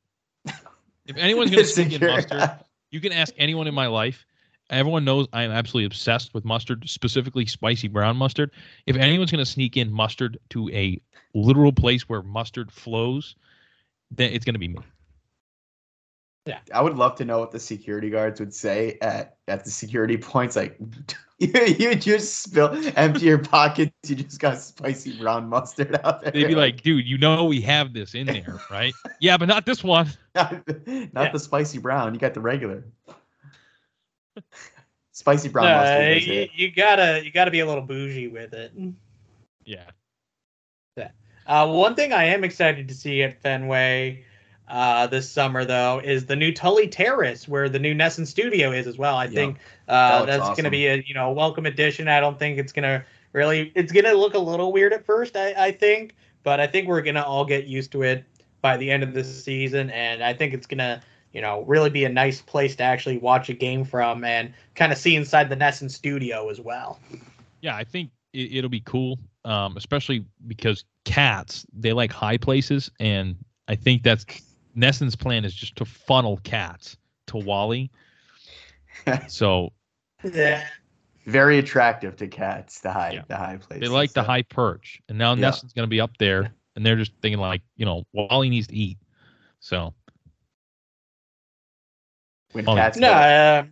If 1.06 1.16
anyone's 1.16 1.50
gonna 1.50 1.64
sneak 1.64 1.92
in 1.92 2.06
mustard, 2.06 2.50
You 2.90 3.00
can 3.00 3.12
ask 3.12 3.34
anyone 3.36 3.66
in 3.66 3.74
my 3.74 3.86
life. 3.86 4.24
Everyone 4.70 5.04
knows 5.04 5.28
I 5.32 5.42
am 5.42 5.52
absolutely 5.52 5.86
obsessed 5.86 6.34
with 6.34 6.44
mustard, 6.44 6.88
specifically 6.88 7.46
spicy 7.46 7.86
brown 7.86 8.16
mustard. 8.16 8.50
If 8.86 8.96
anyone's 8.96 9.30
going 9.30 9.44
to 9.44 9.50
sneak 9.50 9.76
in 9.76 9.92
mustard 9.92 10.38
to 10.50 10.68
a 10.70 11.00
literal 11.34 11.72
place 11.72 12.08
where 12.08 12.22
mustard 12.22 12.72
flows, 12.72 13.36
then 14.10 14.32
it's 14.32 14.44
going 14.44 14.54
to 14.54 14.58
be 14.58 14.66
me. 14.66 14.78
I 16.72 16.80
would 16.80 16.96
love 16.96 17.16
to 17.16 17.24
know 17.24 17.38
what 17.38 17.50
the 17.50 17.58
security 17.58 18.10
guards 18.10 18.40
would 18.40 18.54
say 18.54 18.98
at 19.00 19.36
at 19.48 19.64
the 19.64 19.70
security 19.70 20.16
points. 20.16 20.56
Like, 20.56 20.78
you, 21.38 21.50
you 21.78 21.94
just 21.94 22.42
spill, 22.42 22.80
empty 22.96 23.26
your 23.26 23.38
pockets. 23.38 23.92
You 24.06 24.16
just 24.16 24.40
got 24.40 24.60
spicy 24.60 25.18
brown 25.18 25.48
mustard 25.48 25.98
out 26.04 26.22
there. 26.22 26.32
They'd 26.32 26.46
be 26.46 26.54
like, 26.54 26.82
dude, 26.82 27.06
you 27.06 27.18
know 27.18 27.44
we 27.44 27.60
have 27.62 27.92
this 27.92 28.14
in 28.14 28.26
there, 28.26 28.60
right? 28.70 28.92
yeah, 29.20 29.36
but 29.36 29.48
not 29.48 29.66
this 29.66 29.82
one. 29.82 30.08
not, 30.34 30.62
not 31.12 31.32
the 31.32 31.38
spicy 31.38 31.78
brown. 31.78 32.14
You 32.14 32.20
got 32.20 32.34
the 32.34 32.40
regular. 32.40 32.84
Spicy 35.12 35.48
brown 35.48 35.66
No, 35.66 35.76
mustard. 35.76 36.16
is 36.18 36.26
you, 36.26 36.48
you 36.54 36.70
gotta 36.70 37.22
you 37.24 37.32
gotta 37.32 37.50
be 37.50 37.60
a 37.60 37.66
little 37.66 37.84
bougie 37.84 38.28
with 38.28 38.52
it. 38.52 38.72
Yeah. 39.64 39.90
Uh, 41.46 41.64
one 41.68 41.94
thing 41.94 42.12
I 42.12 42.24
am 42.24 42.42
excited 42.42 42.88
to 42.88 42.94
see 42.94 43.22
at 43.22 43.40
Fenway 43.40 44.24
uh, 44.68 45.06
this 45.06 45.30
summer, 45.30 45.64
though, 45.64 46.00
is 46.02 46.26
the 46.26 46.36
new 46.36 46.52
Truly 46.52 46.88
Terrace, 46.88 47.46
where 47.46 47.68
the 47.68 47.78
new 47.78 47.94
NESN 47.94 48.26
Studio 48.26 48.72
is 48.72 48.86
as 48.86 48.98
well. 48.98 49.16
I 49.16 49.24
Yeah. 49.24 49.30
think 49.30 49.58
uh, 49.88 50.18
looks 50.20 50.26
that's 50.26 50.48
going 50.48 50.64
to 50.64 50.70
be 50.70 50.86
a 50.86 51.02
you 51.06 51.14
know 51.14 51.30
welcome 51.32 51.66
addition. 51.66 52.08
I 52.08 52.20
don't 52.20 52.38
think 52.38 52.58
it's 52.58 52.72
going 52.72 52.82
to 52.84 53.04
really. 53.32 53.72
It's 53.74 53.92
going 53.92 54.04
to 54.04 54.14
look 54.14 54.34
a 54.34 54.38
little 54.38 54.72
weird 54.72 54.92
at 54.92 55.04
first, 55.04 55.36
I, 55.36 55.54
I 55.56 55.72
think, 55.72 56.16
but 56.42 56.60
I 56.60 56.66
think 56.66 56.88
we're 56.88 57.02
going 57.02 57.14
to 57.14 57.24
all 57.24 57.44
get 57.44 57.66
used 57.66 57.92
to 57.92 58.02
it 58.02 58.24
by 58.60 58.76
the 58.76 58.90
end 58.90 59.02
of 59.02 59.14
the 59.14 59.22
season, 59.22 59.90
and 59.90 60.22
I 60.22 60.32
think 60.32 60.52
it's 60.52 60.66
going 60.66 60.78
to 60.78 61.00
you 61.32 61.40
know 61.42 61.62
really 61.64 61.90
be 61.90 62.04
a 62.04 62.08
nice 62.08 62.40
place 62.40 62.74
to 62.76 62.82
actually 62.82 63.18
watch 63.18 63.48
a 63.48 63.52
game 63.52 63.84
from 63.84 64.24
and 64.24 64.52
kind 64.74 64.90
of 64.90 64.98
see 64.98 65.14
inside 65.14 65.48
the 65.48 65.56
NESN 65.56 65.90
Studio 65.90 66.48
as 66.48 66.60
well. 66.60 66.98
Yeah, 67.60 67.76
I 67.76 67.84
think 67.84 68.10
it, 68.32 68.56
it'll 68.56 68.70
be 68.70 68.80
cool, 68.80 69.18
um, 69.44 69.76
especially 69.76 70.24
because 70.48 70.84
cats 71.04 71.64
they 71.72 71.92
like 71.92 72.10
high 72.10 72.36
places, 72.36 72.90
and 72.98 73.36
I 73.68 73.76
think 73.76 74.02
that's 74.02 74.24
NESN's 74.76 75.16
plan 75.16 75.44
is 75.44 75.54
just 75.54 75.76
to 75.76 75.84
funnel 75.84 76.38
cats 76.44 76.96
to 77.28 77.36
Wally. 77.38 77.90
So 79.28 79.72
Yeah. 80.24 80.66
Very 81.26 81.58
attractive 81.58 82.16
to 82.16 82.26
cats. 82.28 82.80
The 82.80 82.90
high, 82.92 83.12
Yeah. 83.12 83.22
the 83.28 83.36
high 83.36 83.56
place. 83.56 83.80
they 83.80 83.88
like 83.88 84.12
the 84.12 84.22
high 84.22 84.42
perch, 84.42 85.00
and 85.08 85.18
now 85.18 85.34
Yeah. 85.34 85.48
NESN's 85.50 85.72
going 85.72 85.84
to 85.86 85.90
be 85.90 86.00
up 86.00 86.16
there, 86.18 86.52
and 86.76 86.86
they're 86.86 86.96
just 86.96 87.12
thinking 87.20 87.40
like, 87.40 87.62
you 87.76 87.84
know, 87.84 88.04
Wally 88.12 88.48
needs 88.48 88.66
to 88.68 88.74
eat. 88.76 88.98
So 89.60 89.92
When 92.52 92.64
cats 92.64 92.96
No, 92.96 93.08
go- 93.08 93.14
uh, 93.14 93.64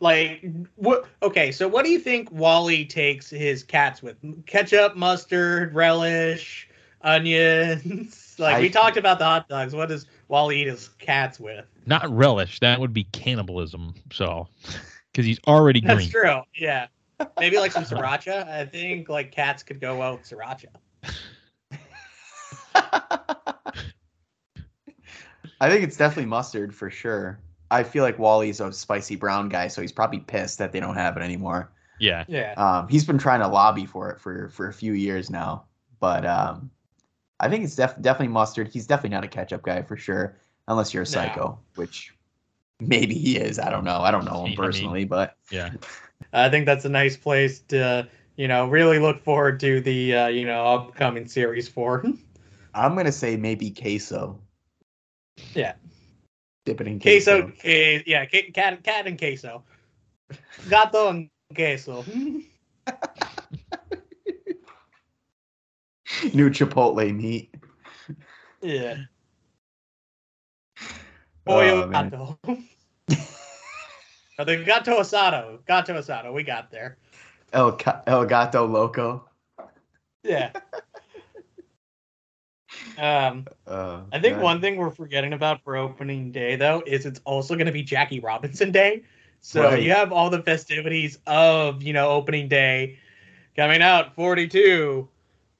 like 0.00 0.44
what? 0.76 1.06
Okay, 1.22 1.52
so 1.52 1.68
what 1.68 1.84
do 1.84 1.90
you 1.90 1.98
think 1.98 2.30
Wally 2.32 2.84
takes 2.84 3.28
his 3.30 3.62
cats 3.62 4.02
with? 4.02 4.16
Ketchup, 4.46 4.96
mustard, 4.96 5.74
relish, 5.74 6.68
onions. 7.02 8.27
Like 8.38 8.60
we 8.60 8.70
talked 8.70 8.96
about 8.96 9.18
the 9.18 9.24
hot 9.24 9.48
dogs. 9.48 9.74
What 9.74 9.88
does 9.88 10.06
Wally 10.28 10.62
eat 10.62 10.68
his 10.68 10.88
cats 10.98 11.38
with? 11.40 11.64
not 11.88 12.08
relish. 12.10 12.60
That 12.60 12.78
would 12.78 12.92
be 12.92 13.04
cannibalism. 13.04 13.94
So 14.12 14.46
because 15.10 15.26
he's 15.26 15.40
already 15.46 15.80
green. 15.80 15.96
That's 15.96 16.10
true. 16.10 16.42
Yeah, 16.54 16.86
maybe 17.40 17.58
like 17.58 17.72
some 17.72 17.84
sriracha. 17.84 18.46
I 18.46 18.66
think 18.66 19.08
like 19.08 19.32
cats 19.32 19.62
could 19.62 19.80
go 19.80 19.96
well 19.96 20.12
with 20.12 20.28
sriracha. 20.28 20.66
I 25.60 25.68
think 25.68 25.82
it's 25.82 25.96
definitely 25.96 26.26
mustard 26.26 26.72
for 26.74 26.88
sure. 26.90 27.40
I 27.70 27.82
feel 27.82 28.04
like 28.04 28.18
Wally's 28.18 28.60
a 28.60 28.72
spicy 28.72 29.16
brown 29.16 29.48
guy, 29.48 29.68
so 29.68 29.82
he's 29.82 29.92
probably 29.92 30.20
pissed 30.20 30.58
that 30.58 30.72
they 30.72 30.80
don't 30.80 30.94
have 30.94 31.16
it 31.16 31.22
anymore. 31.22 31.72
Yeah. 31.98 32.24
Yeah. 32.28 32.54
Um, 32.56 32.88
he's 32.88 33.04
been 33.04 33.18
trying 33.18 33.40
to 33.40 33.48
lobby 33.48 33.86
for 33.86 34.10
it 34.10 34.20
for 34.20 34.50
for 34.50 34.68
a 34.68 34.72
few 34.72 34.92
years 34.92 35.30
now, 35.30 35.64
but 36.00 36.24
um, 36.24 36.70
I 37.40 37.48
think 37.48 37.64
it's 37.64 37.76
def- 37.76 38.00
definitely 38.00 38.32
mustard. 38.32 38.68
He's 38.68 38.86
definitely 38.86 39.10
not 39.16 39.24
a 39.24 39.28
ketchup 39.28 39.62
guy 39.62 39.82
for 39.82 39.96
sure, 39.96 40.36
unless 40.66 40.92
you're 40.92 41.02
a 41.04 41.06
No. 41.06 41.10
psycho, 41.10 41.58
which 41.76 42.14
maybe 42.80 43.14
he 43.14 43.36
is. 43.36 43.58
I 43.58 43.70
don't 43.70 43.84
know. 43.84 44.00
I 44.00 44.10
don't 44.10 44.24
know 44.24 44.32
I 44.32 44.38
him 44.38 44.44
mean- 44.50 44.56
personally, 44.56 45.04
but 45.04 45.36
Yeah. 45.50 45.70
I 46.32 46.48
think 46.48 46.66
that's 46.66 46.84
a 46.84 46.88
nice 46.88 47.16
place 47.16 47.60
to 47.68 48.08
you 48.36 48.46
know, 48.46 48.68
really 48.68 49.00
look 49.00 49.22
forward 49.24 49.58
to 49.60 49.80
the 49.80 50.14
uh, 50.14 50.26
you 50.28 50.46
know 50.46 50.64
upcoming 50.64 51.26
series 51.26 51.68
for. 51.68 52.04
I'm 52.74 52.94
gonna 52.96 53.10
say 53.12 53.36
maybe 53.36 53.70
queso. 53.70 54.38
Yeah. 55.54 55.74
Dip 56.64 56.80
it 56.80 56.86
in 56.86 57.00
queso, 57.00 57.42
queso. 57.48 57.52
que- 57.62 58.02
yeah, 58.06 58.24
cat, 58.26 58.82
cat 58.84 59.06
and 59.06 59.18
queso, 59.18 59.64
gato 60.68 61.08
and 61.08 61.30
queso. 61.54 62.04
New 66.34 66.50
Chipotle 66.50 67.14
meat. 67.14 67.54
yeah, 68.62 68.96
Oh, 71.46 71.52
pollo 71.52 71.86
man. 71.86 72.10
gato. 72.10 72.38
Oh, 74.38 74.44
the 74.44 74.56
gato 74.64 75.00
asado, 75.00 75.64
gato 75.66 75.94
asado. 75.94 76.32
We 76.32 76.42
got 76.42 76.70
there. 76.70 76.98
El, 77.52 77.72
Ca- 77.72 78.02
El 78.06 78.26
Gato 78.26 78.66
Loco. 78.66 79.24
Yeah. 80.22 80.50
um, 82.98 83.46
Uh, 83.66 84.00
I 84.12 84.20
think 84.20 84.36
man. 84.36 84.42
one 84.42 84.60
thing 84.60 84.76
we're 84.76 84.90
forgetting 84.90 85.32
about 85.32 85.62
for 85.62 85.76
opening 85.76 86.32
day 86.32 86.56
though 86.56 86.82
is 86.86 87.06
it's 87.06 87.20
also 87.24 87.54
going 87.54 87.66
to 87.66 87.72
be 87.72 87.82
Jackie 87.82 88.20
Robinson 88.20 88.72
Day. 88.72 89.02
So 89.40 89.62
Right. 89.70 89.82
you 89.82 89.92
have 89.92 90.12
all 90.12 90.30
the 90.30 90.42
festivities 90.42 91.18
of, 91.26 91.82
you 91.82 91.92
know, 91.92 92.10
opening 92.10 92.48
day 92.48 92.98
coming 93.56 93.82
out 93.82 94.14
42 94.14 95.08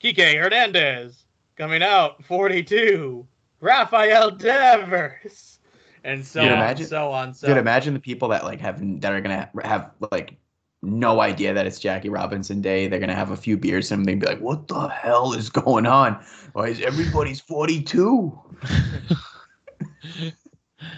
Kike 0.02 0.40
Hernandez 0.40 1.24
coming 1.56 1.82
out 1.82 2.24
42 2.24 3.26
Rafael 3.60 4.30
Devers 4.30 5.58
and 6.04 6.24
so 6.24 6.42
Dude, 6.42 6.52
on 6.52 6.58
imagine- 6.58 6.86
so 6.86 7.10
on 7.10 7.34
so 7.34 7.48
Dude, 7.48 7.56
imagine 7.56 7.94
the 7.94 8.00
people 8.00 8.28
that 8.28 8.44
like 8.44 8.60
have 8.60 8.80
that 9.00 9.12
are 9.12 9.20
gonna 9.20 9.50
have 9.64 9.90
like 10.12 10.36
no 10.80 11.20
idea 11.20 11.52
that 11.52 11.66
it's 11.66 11.80
Jackie 11.80 12.08
Robinson 12.08 12.60
Day. 12.60 12.86
They're 12.86 13.00
gonna 13.00 13.14
have 13.16 13.32
a 13.32 13.36
few 13.36 13.56
beers 13.56 13.90
and 13.90 14.06
they'd 14.06 14.20
be 14.20 14.26
like, 14.26 14.40
"What 14.40 14.68
the 14.68 14.86
hell 14.88 15.32
is 15.32 15.50
going 15.50 15.86
on? 15.86 16.24
Why 16.52 16.68
is 16.68 16.80
everybody's 16.80 17.40
42?" 17.40 18.40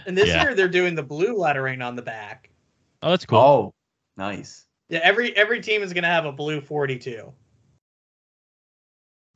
and 0.06 0.16
this 0.18 0.28
Yeah. 0.28 0.42
year 0.42 0.54
they're 0.54 0.68
doing 0.68 0.94
the 0.94 1.02
blue 1.02 1.34
lettering 1.34 1.80
on 1.80 1.96
the 1.96 2.02
back. 2.02 2.50
Oh, 3.02 3.08
that's 3.10 3.24
cool. 3.24 3.38
Oh, 3.38 3.74
nice. 4.18 4.66
Yeah, 4.90 5.00
every 5.02 5.34
every 5.36 5.60
team 5.62 5.82
is 5.82 5.94
going 5.94 6.02
to 6.02 6.08
have 6.10 6.26
a 6.26 6.32
blue 6.32 6.60
42. 6.60 7.32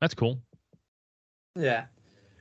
That's 0.04 0.12
cool. 0.12 0.38
Yeah. 1.56 1.86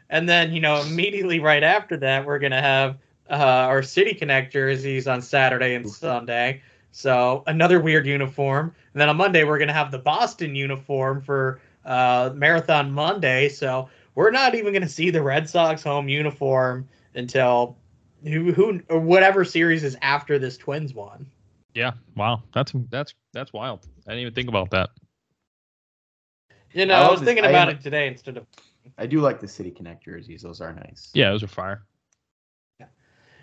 And 0.10 0.28
then, 0.28 0.52
you 0.52 0.60
know, 0.60 0.82
immediately 0.82 1.40
right 1.40 1.64
after 1.64 1.96
that, 1.96 2.26
we're 2.26 2.38
going 2.38 2.52
to 2.52 2.60
have 2.60 2.98
uh, 3.30 3.36
our 3.36 3.82
City 3.82 4.14
Connect 4.14 4.52
jerseys 4.52 5.08
on 5.08 5.22
Saturday 5.22 5.74
and 5.74 5.90
Sunday. 5.90 6.62
So 6.92 7.42
another 7.48 7.80
weird 7.80 8.06
uniform. 8.06 8.76
And 8.92 9.00
then 9.00 9.08
on 9.08 9.16
Monday, 9.16 9.46
we're 9.46 9.60
going 9.60 9.70
to 9.70 9.74
have 9.74 9.92
the 9.92 9.98
Boston 9.98 10.56
uniform 10.56 11.22
for 11.22 11.62
uh, 11.86 12.32
Marathon 12.36 12.92
Monday. 12.92 13.48
So 13.48 13.88
we're 14.16 14.32
not 14.32 14.56
even 14.56 14.74
going 14.74 14.84
to 14.84 14.90
see 14.90 15.10
the 15.10 15.24
Red 15.24 15.50
Sox 15.50 15.82
home 15.82 16.10
uniform 16.10 16.86
until 17.16 17.78
who, 18.26 18.52
who 18.52 18.82
or 18.90 19.00
whatever 19.00 19.46
series 19.46 19.86
is 19.86 19.96
after 20.02 20.38
this 20.38 20.58
Twins 20.58 20.94
one. 20.94 21.26
Yeah. 21.76 21.94
Wow. 22.18 22.44
That's 22.54 22.74
that's 22.90 23.14
that's 23.32 23.54
wild. 23.54 23.88
I 24.06 24.12
didn't 24.12 24.24
even 24.24 24.34
think 24.34 24.50
about 24.50 24.70
that. 24.72 24.90
You 26.74 26.86
know, 26.86 26.96
I 26.96 27.04
I, 27.08 27.12
was 27.12 27.20
this- 27.20 27.28
thinking 27.28 27.46
I 27.46 27.50
about 27.50 27.70
am- 27.70 27.76
it 27.76 27.82
today 27.82 28.08
instead 28.08 28.38
of 28.38 28.46
I 28.98 29.06
do 29.06 29.22
like 29.22 29.40
the 29.40 29.48
City 29.48 29.72
Connect 29.72 30.04
jerseys. 30.04 30.42
Those 30.42 30.62
are 30.62 30.74
nice. 30.74 31.10
Yeah, 31.14 31.32
those 31.32 31.44
are 31.44 31.48
fire. 31.48 31.84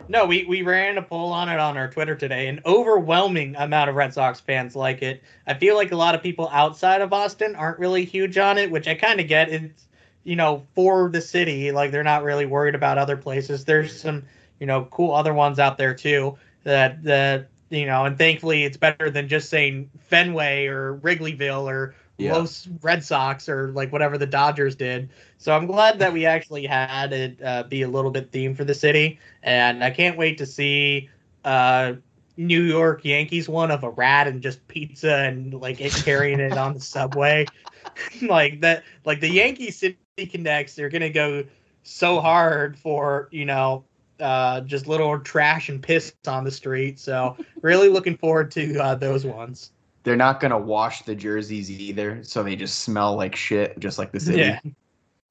No, 0.08 0.24
we, 0.24 0.44
we 0.44 0.62
ran 0.62 0.96
a 0.98 1.02
poll 1.02 1.30
on 1.32 1.48
it 1.50 1.60
on 1.60 1.76
our 1.76 1.88
Twitter 1.88 2.16
today. 2.16 2.48
An 2.48 2.60
overwhelming 2.64 3.54
amount 3.56 3.90
of 3.90 3.96
Red 3.96 4.14
Sox 4.14 4.40
fans 4.40 4.74
like 4.74 5.02
it. 5.02 5.22
I 5.46 5.54
feel 5.54 5.76
like 5.76 5.92
a 5.92 5.96
lot 5.96 6.14
of 6.14 6.22
people 6.22 6.48
outside 6.52 7.00
of 7.02 7.10
Boston 7.10 7.54
aren't 7.54 7.78
really 7.78 8.04
huge 8.04 8.38
on 8.38 8.56
it, 8.58 8.70
which 8.70 8.88
I 8.88 8.94
kind 8.94 9.20
of 9.20 9.28
get. 9.28 9.50
It's 9.50 9.86
you 10.24 10.36
know 10.36 10.66
for 10.74 11.10
the 11.10 11.20
city, 11.20 11.70
like 11.70 11.90
they're 11.92 12.02
not 12.02 12.24
really 12.24 12.46
worried 12.46 12.74
about 12.74 12.98
other 12.98 13.16
places. 13.16 13.64
There's 13.64 14.00
some 14.00 14.24
you 14.58 14.66
know 14.66 14.86
cool 14.90 15.14
other 15.14 15.34
ones 15.34 15.58
out 15.58 15.76
there 15.78 15.94
too 15.94 16.36
that 16.64 17.02
that 17.04 17.48
you 17.68 17.86
know, 17.86 18.04
and 18.06 18.16
thankfully 18.18 18.64
it's 18.64 18.78
better 18.78 19.10
than 19.10 19.28
just 19.28 19.48
saying 19.50 19.90
Fenway 20.08 20.66
or 20.66 20.96
Wrigleyville 20.96 21.70
or 21.70 21.94
Yeah. 22.20 22.34
Los 22.34 22.68
Red 22.82 23.04
Sox 23.04 23.48
or 23.48 23.68
like 23.72 23.92
whatever 23.92 24.18
the 24.18 24.26
Dodgers 24.26 24.76
did. 24.76 25.10
So 25.38 25.54
I'm 25.54 25.66
glad 25.66 25.98
that 25.98 26.12
we 26.12 26.26
actually 26.26 26.66
had 26.66 27.12
it 27.12 27.42
uh, 27.42 27.64
be 27.64 27.82
a 27.82 27.88
little 27.88 28.10
bit 28.10 28.30
themed 28.30 28.56
for 28.56 28.64
the 28.64 28.74
city, 28.74 29.18
and 29.42 29.82
I 29.82 29.90
can't 29.90 30.16
wait 30.16 30.38
to 30.38 30.46
see 30.46 31.08
uh, 31.44 31.94
New 32.36 32.62
York 32.62 33.04
Yankees 33.04 33.48
one 33.48 33.70
of 33.70 33.84
a 33.84 33.90
rat 33.90 34.26
and 34.26 34.42
just 34.42 34.66
pizza 34.68 35.16
and 35.16 35.54
like 35.54 35.80
it 35.80 35.92
carrying 35.92 36.40
it 36.40 36.56
on 36.56 36.74
the 36.74 36.80
subway, 36.80 37.46
like 38.22 38.60
that. 38.60 38.84
Like 39.04 39.20
the 39.20 39.30
Yankee 39.30 39.70
City 39.70 39.96
Connects, 40.16 40.74
they're 40.74 40.90
gonna 40.90 41.10
go 41.10 41.44
so 41.82 42.20
hard 42.20 42.78
for 42.78 43.28
you 43.30 43.44
know 43.44 43.84
uh, 44.20 44.60
just 44.62 44.86
little 44.86 45.18
trash 45.18 45.68
and 45.68 45.82
piss 45.82 46.12
on 46.26 46.44
the 46.44 46.50
street. 46.50 46.98
So 46.98 47.36
really 47.62 47.88
looking 47.88 48.16
forward 48.16 48.50
to 48.52 48.78
uh, 48.78 48.94
those 48.94 49.24
ones. 49.24 49.72
They're 50.02 50.16
not 50.16 50.40
gonna 50.40 50.58
wash 50.58 51.02
the 51.02 51.14
jerseys 51.14 51.70
either, 51.70 52.22
so 52.24 52.42
they 52.42 52.56
just 52.56 52.80
smell 52.80 53.16
like 53.16 53.36
shit, 53.36 53.78
just 53.78 53.98
like 53.98 54.12
the 54.12 54.20
city. 54.20 54.38
Yeah. 54.40 54.58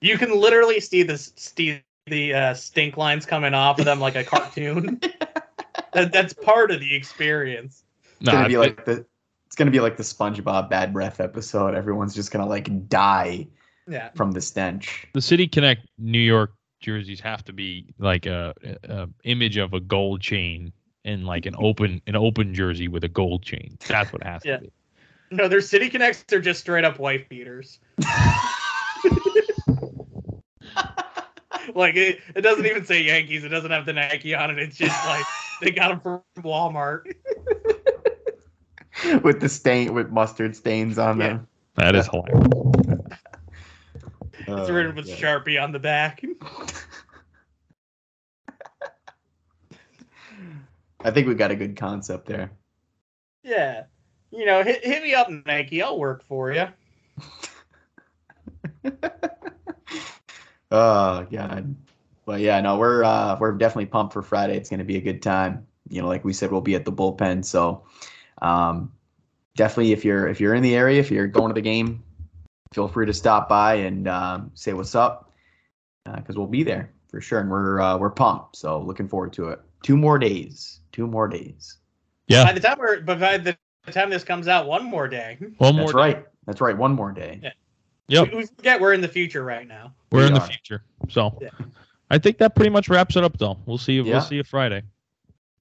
You 0.02 0.18
can 0.18 0.32
literally 0.40 0.80
see 0.80 1.04
the 1.04 1.18
see 1.18 1.82
the 2.06 2.34
uh, 2.34 2.54
stink 2.54 2.98
lines 2.98 3.26
coming 3.26 3.54
off 3.54 3.80
of 3.80 3.86
them 3.86 4.00
like 4.00 4.16
a 4.16 4.24
cartoon. 4.24 5.00
that, 5.94 6.12
that's 6.12 6.34
part 6.34 6.72
of 6.72 6.80
the 6.80 6.96
experience. 6.96 7.84
It's 8.22 8.30
gonna 8.30 8.48
be 8.48 8.56
it- 8.56 8.60
like 8.60 8.86
the 8.86 9.06
it's 9.48 9.56
gonna 9.56 9.72
be 9.72 9.80
like 9.80 9.98
the 9.98 10.04
SpongeBob 10.04 10.70
Bad 10.70 10.94
Breath 10.94 11.20
episode. 11.20 11.74
Everyone's 11.74 12.14
just 12.14 12.32
gonna 12.32 12.46
like 12.48 12.88
die 12.88 13.48
Yeah. 13.88 14.10
from 14.16 14.32
the 14.32 14.41
stench. 14.41 15.08
the 15.14 15.22
City 15.22 15.48
Connect 15.48 15.82
New 15.98 16.20
York 16.20 16.54
jerseys 16.80 17.20
have 17.20 17.44
to 17.46 17.52
be 17.54 17.94
like 17.98 18.26
a, 18.28 18.54
a 18.84 19.10
image 19.24 19.58
of 19.58 19.74
a 19.74 19.80
gold 19.80 20.22
chain 20.22 20.72
and 21.10 21.26
like 21.26 21.45
an 21.45 21.56
open 21.57 22.02
an 22.07 22.15
open 22.15 22.53
jersey 22.53 22.88
with 22.88 23.03
a 23.03 23.07
gold 23.07 23.44
chain. 23.44 23.77
That's 23.88 24.14
what 24.14 24.22
it 24.22 24.27
has 24.27 24.45
Yeah. 24.45 24.57
to 24.57 24.61
be. 24.64 24.72
No, 25.31 25.48
their 25.48 25.61
city 25.61 25.90
connects 25.90 26.23
are 26.34 26.40
just 26.40 26.60
straight 26.61 26.84
up 26.86 26.99
wife 26.99 27.27
beaters. 27.30 27.80
like 31.76 31.95
it, 31.95 32.19
it 32.36 32.41
doesn't 32.41 32.65
even 32.65 32.86
say 32.86 33.03
Yankees. 33.03 33.44
It 33.44 33.49
doesn't 33.49 33.72
have 33.72 33.86
the 33.86 33.94
Nike 33.94 34.34
on 34.36 34.52
it. 34.52 34.60
It's 34.60 34.77
just 34.77 35.06
like 35.06 35.26
they 35.61 35.72
got 35.72 35.90
them 35.90 35.99
from 35.99 36.44
Walmart. 36.44 37.11
with 39.23 39.40
the 39.40 39.49
stain 39.49 39.94
with 39.94 40.10
mustard 40.10 40.56
stains 40.56 40.98
on 40.98 41.19
Yeah. 41.19 41.27
them. 41.27 41.48
That 41.76 41.95
is 41.95 42.07
hilarious. 42.07 42.48
It's 44.48 44.69
written 44.69 44.95
with 44.95 45.06
uh, 45.06 45.10
yeah. 45.10 45.15
Sharpie 45.15 45.61
on 45.61 45.72
the 45.72 45.80
back. 45.80 46.23
I 51.02 51.12
think 51.12 51.28
we 51.28 51.36
got 51.36 51.52
a 51.52 51.56
good 51.56 51.78
concept 51.78 52.26
there. 52.26 52.52
Yeah. 53.44 53.84
You 54.32 54.46
know, 54.46 54.64
hit, 54.64 54.84
hit 54.84 55.02
me 55.04 55.14
up, 55.14 55.30
Nike. 55.46 55.82
I'll 55.82 55.98
work 55.98 56.24
for 56.24 56.52
you. 56.54 56.68
Oh 60.72 61.26
god. 61.32 61.76
But 62.26 62.42
yeah, 62.42 62.62
no, 62.62 62.78
we're 62.78 63.04
uh 63.04 63.38
we're 63.40 63.54
definitely 63.54 63.88
pumped 63.88 64.14
for 64.14 64.22
Friday. 64.22 64.56
It's 64.56 64.70
gonna 64.70 64.84
be 64.84 64.98
a 64.98 65.02
good 65.02 65.22
time. 65.22 65.66
You 65.88 66.02
know, 66.02 66.08
like 66.08 66.24
we 66.24 66.34
said, 66.34 66.52
we'll 66.52 66.62
be 66.62 66.76
at 66.76 66.86
the 66.86 66.92
bullpen. 66.92 67.44
So 67.44 67.86
um 68.42 68.92
definitely 69.56 69.94
if 69.94 70.06
you're 70.06 70.28
if 70.28 70.40
you're 70.40 70.54
in 70.54 70.64
the 70.64 70.76
area, 70.76 71.00
if 71.00 71.10
you're 71.12 71.28
going 71.28 71.50
to 71.50 71.54
the 71.56 71.62
game, 71.62 72.04
feel 72.74 72.88
free 72.88 73.08
to 73.08 73.14
stop 73.14 73.50
by 73.50 73.76
and 73.76 74.08
um, 74.08 74.52
say 74.54 74.74
what's 74.74 74.96
up. 74.96 75.34
because 76.06 76.38
we'll 76.38 76.48
be 76.48 76.64
there 76.64 76.92
for 77.10 77.20
sure. 77.20 77.40
And 77.40 77.50
we're 77.50 77.80
uh, 77.82 77.98
we're 77.98 78.12
pumped. 78.12 78.56
So 78.56 78.80
looking 78.80 79.08
forward 79.08 79.34
to 79.34 79.50
it. 79.50 79.60
Two 79.84 79.98
more 79.98 80.18
days. 80.20 80.82
Two 80.92 81.08
more 81.08 81.28
days. 81.28 81.78
Yeah. 82.28 82.44
By 82.44 82.50
Yeah. 82.50 82.54
the 82.54 82.60
time 82.60 82.78
we're 82.80 83.02
by 83.02 83.38
the 83.38 83.58
time 83.92 84.10
this 84.10 84.24
comes 84.24 84.48
out, 84.48 84.68
one 84.68 84.84
more 84.86 85.08
day. 85.08 85.38
One 85.58 85.76
more. 85.76 85.86
That's 85.86 85.94
right. 85.94 86.26
That's 86.46 86.62
right. 86.62 86.78
One 86.78 86.94
more 86.94 87.12
day. 87.12 87.40
Yeah. 87.42 87.52
Yep. 88.08 88.32
We, 88.32 88.38
we 88.40 88.46
forget 88.48 88.82
we're 88.82 88.94
in 88.94 89.02
the 89.02 89.08
future 89.08 89.44
right 89.44 89.68
now. 89.68 89.94
We're 90.12 90.22
We 90.22 90.28
in 90.28 90.34
the 90.34 90.42
future. 90.42 90.84
So 91.10 91.38
Yeah. 91.42 91.50
I 92.12 92.18
think 92.18 92.40
that 92.40 92.56
pretty 92.56 92.72
much 92.72 92.90
wraps 92.90 93.16
it 93.16 93.24
up 93.24 93.38
though. 93.38 93.58
We'll 93.66 93.78
see 93.78 93.94
you 93.94 94.04
Yeah. 94.04 94.14
we'll 94.14 94.22
see 94.22 94.36
you 94.36 94.44
Friday. 94.44 94.84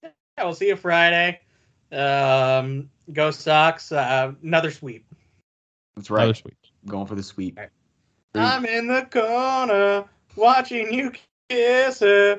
Yeah, 0.03 0.11
we'll 0.45 0.55
see 0.55 0.69
you 0.69 0.77
Friday. 0.77 1.40
Um, 1.93 2.90
go 3.12 3.31
Sox. 3.31 3.93
Uh, 3.93 4.32
another 4.43 4.70
sweep. 4.70 5.05
That's 5.97 6.11
right. 6.11 6.20
Another 6.23 6.28
right. 6.32 6.36
sweep. 6.36 6.57
Going 6.86 7.07
for 7.07 7.15
the 7.16 7.23
sweep. 7.23 7.59
I'm 8.35 8.65
in 8.66 8.86
the 8.86 9.03
corner 9.11 10.05
watching 10.36 10.93
you 10.93 11.12
kiss 11.49 12.01
her. 12.01 12.39